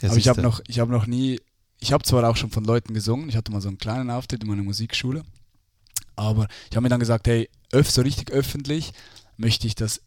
Ja, 0.00 0.08
Aber 0.08 0.18
ich 0.18 0.28
habe 0.28 0.40
noch, 0.40 0.60
ich 0.66 0.78
habe 0.78 0.90
noch 0.90 1.06
nie, 1.06 1.40
ich 1.78 1.92
habe 1.92 2.02
zwar 2.04 2.28
auch 2.28 2.36
schon 2.36 2.50
von 2.50 2.64
Leuten 2.64 2.94
gesungen, 2.94 3.28
ich 3.28 3.36
hatte 3.36 3.52
mal 3.52 3.60
so 3.60 3.68
einen 3.68 3.78
kleinen 3.78 4.10
Auftritt 4.10 4.42
in 4.42 4.48
meiner 4.48 4.62
Musikschule, 4.62 5.22
aber 6.16 6.48
ich 6.70 6.76
habe 6.76 6.82
mir 6.82 6.88
dann 6.88 7.00
gesagt, 7.00 7.28
hey, 7.28 7.50
öff, 7.72 7.90
so 7.90 8.00
richtig 8.00 8.30
öffentlich 8.30 8.92
möchte 9.36 9.66
ich 9.66 9.74
das 9.74 10.00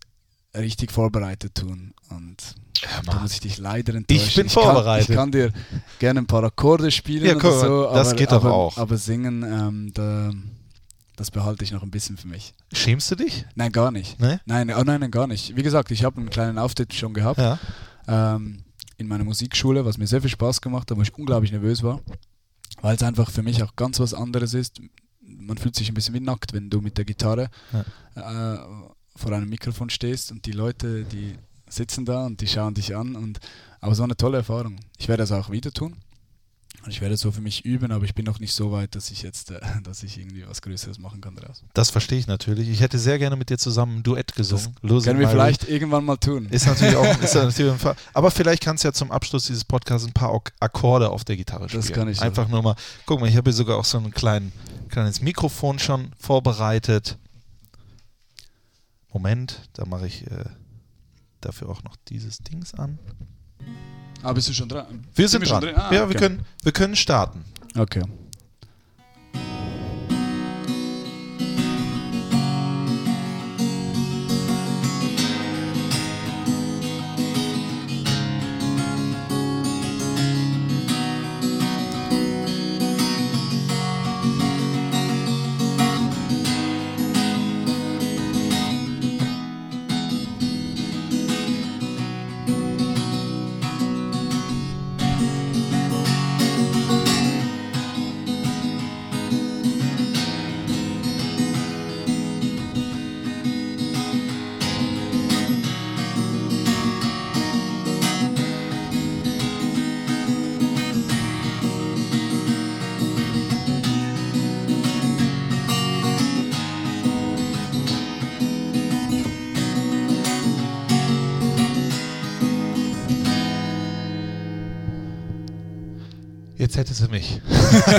richtig 0.58 0.92
vorbereitet 0.92 1.54
tun 1.54 1.94
und 2.10 2.56
ja, 2.82 3.02
da 3.06 3.20
muss 3.20 3.34
ich 3.34 3.42
dich 3.42 3.58
leider 3.58 3.94
enttäuschen. 3.94 4.28
Ich 4.28 4.36
bin 4.36 4.48
ich 4.48 4.54
vorbereitet. 4.54 5.08
Kann, 5.08 5.14
ich 5.14 5.18
kann 5.18 5.32
dir 5.32 5.54
gerne 6.00 6.22
ein 6.22 6.28
paar 6.28 6.44
Akkorde 6.44 6.90
spielen 6.90 7.26
ja, 7.26 7.36
oder 7.36 7.60
so, 7.60 7.84
das 7.94 8.08
aber, 8.08 8.18
geht 8.18 8.32
doch 8.32 8.44
aber, 8.44 8.54
auch. 8.54 8.78
Aber 8.78 8.98
singen, 8.98 9.44
ähm, 9.44 9.92
da 9.94 10.32
das 11.20 11.32
behalte 11.32 11.66
ich 11.66 11.72
noch 11.72 11.84
ein 11.84 11.92
bisschen 11.92 12.16
für 12.16 12.30
mich. 12.30 12.54
Schämst 12.72 13.12
du 13.12 13.16
dich? 13.16 13.46
Nein, 13.56 13.74
gar 13.74 13.92
nicht. 13.92 14.20
Nee? 14.22 14.40
Nein, 14.46 14.72
oh 14.72 14.84
nein, 14.84 15.02
nein, 15.02 15.12
gar 15.12 15.28
nicht. 15.28 15.54
Wie 15.58 15.64
gesagt, 15.64 15.92
ich 15.92 16.06
habe 16.06 16.18
einen 16.18 16.30
kleinen 16.30 16.58
Auftritt 16.58 16.94
schon 16.94 17.14
gehabt 17.14 17.40
ja. 17.40 17.60
ähm, 18.08 18.64
in 18.98 19.08
meiner 19.08 19.26
Musikschule, 19.26 19.84
was 19.84 19.98
mir 19.98 20.08
sehr 20.08 20.22
viel 20.22 20.30
Spaß 20.30 20.62
gemacht 20.62 20.90
hat, 20.90 20.98
wo 20.98 21.02
ich 21.02 21.14
unglaublich 21.14 21.52
nervös 21.52 21.84
war, 21.84 22.00
weil 22.82 22.96
es 22.96 23.04
einfach 23.04 23.30
für 23.32 23.44
mich 23.44 23.62
auch 23.64 23.76
ganz 23.76 24.00
was 24.00 24.14
anderes 24.14 24.54
ist. 24.54 24.82
Man 25.22 25.58
fühlt 25.58 25.76
sich 25.76 25.90
ein 25.90 25.94
bisschen 25.94 26.14
wie 26.14 26.22
nackt, 26.22 26.54
wenn 26.54 26.70
du 26.70 26.80
mit 26.80 26.98
der 26.98 27.04
Gitarre 27.04 27.50
ja. 28.16 28.54
äh, 28.56 28.60
vor 29.18 29.34
einem 29.34 29.50
Mikrofon 29.50 29.90
stehst 29.90 30.32
und 30.32 30.46
die 30.46 30.54
Leute, 30.54 31.04
die 31.04 31.36
sitzen 31.68 32.06
da 32.06 32.26
und 32.26 32.40
die 32.40 32.48
schauen 32.48 32.76
dich 32.76 32.96
an. 32.96 33.18
Und, 33.18 33.40
aber 33.82 33.94
so 33.94 34.04
eine 34.04 34.16
tolle 34.16 34.38
Erfahrung. 34.38 34.78
Ich 34.98 35.10
werde 35.10 35.24
das 35.24 35.34
auch 35.34 35.50
wieder 35.50 35.74
tun. 35.74 35.98
Ich 36.88 37.02
werde 37.02 37.18
so 37.18 37.32
für 37.32 37.42
mich 37.42 37.66
üben, 37.66 37.92
aber 37.92 38.06
ich 38.06 38.16
bin 38.16 38.26
noch 38.26 38.40
nicht 38.40 38.54
so 38.54 38.72
weit, 38.72 38.96
dass 38.96 39.12
ich 39.12 39.22
jetzt, 39.22 39.52
äh, 39.52 39.60
dass 39.84 40.04
ich 40.04 40.18
irgendwie 40.18 40.48
was 40.48 40.62
Größeres 40.62 41.00
machen 41.00 41.22
kann 41.22 41.36
daraus. 41.36 41.64
Das 41.74 41.90
verstehe 41.90 42.20
ich 42.20 42.28
natürlich. 42.28 42.70
Ich 42.70 42.82
hätte 42.82 42.98
sehr 42.98 43.20
gerne 43.20 43.36
mit 43.36 43.50
dir 43.50 43.58
zusammen 43.58 43.98
ein 43.98 44.04
Duett 44.04 44.36
gesungen. 44.36 44.76
Das 44.82 45.04
können 45.04 45.20
wir 45.20 45.30
vielleicht 45.30 45.68
irgendwann 45.68 46.06
mal 46.06 46.18
tun. 46.18 46.48
Ist 46.50 46.68
natürlich 46.68 46.96
auch, 46.96 47.22
ist 47.22 47.36
natürlich 47.36 47.74
ein 47.74 47.80
Fall. 47.80 47.96
Aber 48.14 48.32
vielleicht 48.32 48.64
kannst 48.64 48.84
du 48.84 48.88
ja 48.88 48.94
zum 48.94 49.12
Abschluss 49.12 49.46
dieses 49.46 49.66
Podcasts 49.66 50.08
ein 50.08 50.14
paar 50.14 50.42
Akkorde 50.60 51.10
auf 51.10 51.24
der 51.24 51.38
Gitarre 51.38 51.68
spielen. 51.70 51.82
Das 51.82 51.92
kann 51.92 52.08
ich. 52.08 52.22
Einfach 52.22 52.48
nur 52.48 52.62
mal. 52.62 52.76
Guck 53.06 53.20
mal, 53.20 53.28
ich 53.28 53.36
habe 53.36 53.50
hier 53.50 53.56
sogar 53.56 53.78
auch 53.78 53.86
so 53.86 53.98
ein 53.98 54.12
klein, 54.12 54.52
kleines 54.90 55.22
Mikrofon 55.22 55.80
schon 55.80 56.12
vorbereitet. 56.18 57.18
Moment, 59.12 59.70
da 59.74 59.86
mache 59.86 60.08
ich. 60.08 60.26
Äh 60.28 60.46
dafür 61.42 61.70
auch 61.70 61.84
noch 61.84 61.96
dieses 62.08 62.40
Dings 62.40 62.74
an. 62.74 63.00
Ah, 64.22 64.34
bist 64.34 64.50
du 64.50 64.54
schon 64.54 64.68
dran? 64.68 64.86
Wir 65.16 65.28
sind, 65.28 65.48
schon 65.48 65.62
dran. 65.62 65.76
Ah, 65.76 65.94
ja, 65.94 66.04
okay. 66.04 66.14
wir, 66.14 66.20
können, 66.20 66.46
wir 66.64 66.72
können 66.72 66.96
starten. 66.96 67.44
Okay. 67.78 68.04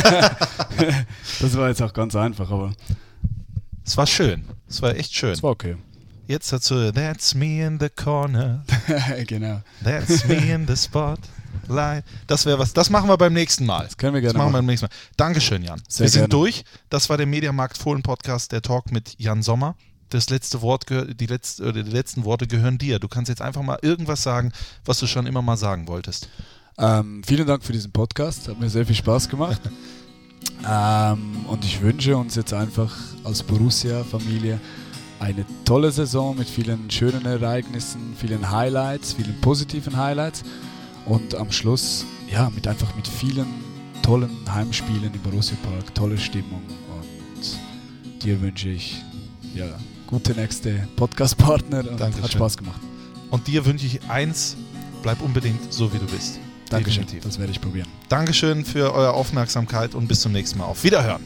Das 1.40 1.56
war 1.56 1.68
jetzt 1.68 1.82
auch 1.82 1.93
ganz 1.93 2.14
einfach, 2.16 2.51
aber 2.51 2.72
Es 3.85 3.97
war 3.97 4.06
schön. 4.06 4.44
Es 4.68 4.81
war 4.82 4.94
echt 4.97 5.14
schön. 5.14 5.32
es 5.32 5.43
war 5.43 5.51
okay. 5.51 5.77
Jetzt 6.27 6.52
dazu, 6.52 6.93
that's 6.93 7.35
me 7.35 7.64
in 7.66 7.78
the 7.81 7.89
corner. 7.89 8.64
genau. 9.27 9.62
That's 9.82 10.24
me 10.27 10.36
in 10.36 10.66
the 10.66 10.77
spot. 10.77 11.16
Das 12.27 12.47
wäre 12.47 12.59
was. 12.59 12.72
Das 12.72 12.89
machen 12.90 13.09
wir 13.09 13.16
beim 13.16 13.32
nächsten 13.32 13.66
Mal. 13.66 13.85
Das 13.85 13.97
können 13.97 14.14
wir 14.14 14.22
Das 14.22 14.32
gerne 14.32 14.39
machen 14.39 14.48
wir 14.48 14.52
machen. 14.52 14.66
beim 14.66 14.66
nächsten 14.66 14.86
Mal. 14.86 14.93
Dankeschön, 15.16 15.62
Jan. 15.62 15.81
Sehr 15.89 16.05
wir 16.05 16.10
sind 16.10 16.20
gerne. 16.22 16.28
durch. 16.28 16.64
Das 16.89 17.09
war 17.10 17.16
der 17.16 17.27
Mediamarkt 17.27 17.78
Fohlen 17.78 18.02
Podcast, 18.02 18.52
der 18.52 18.62
Talk 18.62 18.93
mit 18.93 19.14
Jan 19.18 19.43
Sommer. 19.43 19.74
Das 20.10 20.31
letzte 20.31 20.62
Wort, 20.62 20.86
die, 20.90 21.27
letzte, 21.27 21.72
die 21.72 21.82
letzten 21.82 22.24
Worte 22.24 22.47
gehören 22.48 22.78
dir. 22.78 22.98
Du 22.98 23.06
kannst 23.09 23.28
jetzt 23.28 23.43
einfach 23.43 23.62
mal 23.62 23.78
irgendwas 23.82 24.22
sagen, 24.22 24.52
was 24.85 24.98
du 24.98 25.06
schon 25.06 25.27
immer 25.27 25.43
mal 25.43 25.56
sagen 25.56 25.86
wolltest. 25.86 26.28
Ähm, 26.78 27.22
vielen 27.24 27.47
Dank 27.47 27.64
für 27.64 27.72
diesen 27.72 27.92
Podcast, 27.92 28.48
hat 28.48 28.59
mir 28.59 28.70
sehr 28.70 28.86
viel 28.86 28.97
Spaß 28.97 29.28
gemacht. 29.28 29.60
ähm, 30.70 31.44
und 31.47 31.64
ich 31.64 31.80
wünsche 31.80 32.16
uns 32.16 32.34
jetzt 32.34 32.52
einfach 32.52 32.94
als 33.24 33.42
Borussia-Familie 33.42 34.60
eine 35.20 35.44
tolle 35.64 35.90
Saison 35.92 36.36
mit 36.36 36.48
vielen 36.48 36.90
schönen 36.90 37.26
Ereignissen, 37.26 38.14
vielen 38.16 38.51
Highlights, 38.51 39.12
vielen 39.12 39.38
positiven 39.42 39.97
Highlights 39.97 40.42
und 41.05 41.34
am 41.34 41.52
Schluss 41.52 42.06
ja 42.30 42.51
mit 42.51 42.66
einfach 42.66 42.94
mit 42.97 43.06
vielen 43.06 43.47
tollen 44.02 44.30
Heimspielen 44.51 45.12
im 45.12 45.20
Borussia 45.20 45.56
Park, 45.62 45.94
tolle 45.94 46.16
Stimmung 46.16 46.62
und 46.88 48.24
dir 48.24 48.40
wünsche 48.40 48.70
ich 48.70 49.02
ja 49.55 49.66
gute 50.06 50.32
nächste 50.32 50.88
Podcast-Partner 50.97 51.80
und 51.90 52.01
Dankeschön. 52.01 52.24
hat 52.24 52.32
Spaß 52.32 52.56
gemacht. 52.56 52.80
Und 53.30 53.47
dir 53.47 53.64
wünsche 53.64 53.86
ich 53.86 54.01
eins, 54.09 54.56
bleib 55.02 55.22
unbedingt 55.22 55.72
so, 55.72 55.92
wie 55.92 55.98
du 55.98 56.06
bist. 56.06 56.40
Dankeschön, 56.70 57.02
Definitiv. 57.02 57.24
das 57.28 57.38
werde 57.38 57.52
ich 57.52 57.60
probieren. 57.60 57.88
Dankeschön 58.09 58.64
für 58.64 58.94
eure 58.94 59.12
Aufmerksamkeit 59.12 59.94
und 59.94 60.09
bis 60.09 60.20
zum 60.20 60.32
nächsten 60.32 60.59
Mal. 60.59 60.64
Auf 60.66 60.82
Wiederhören. 60.84 61.22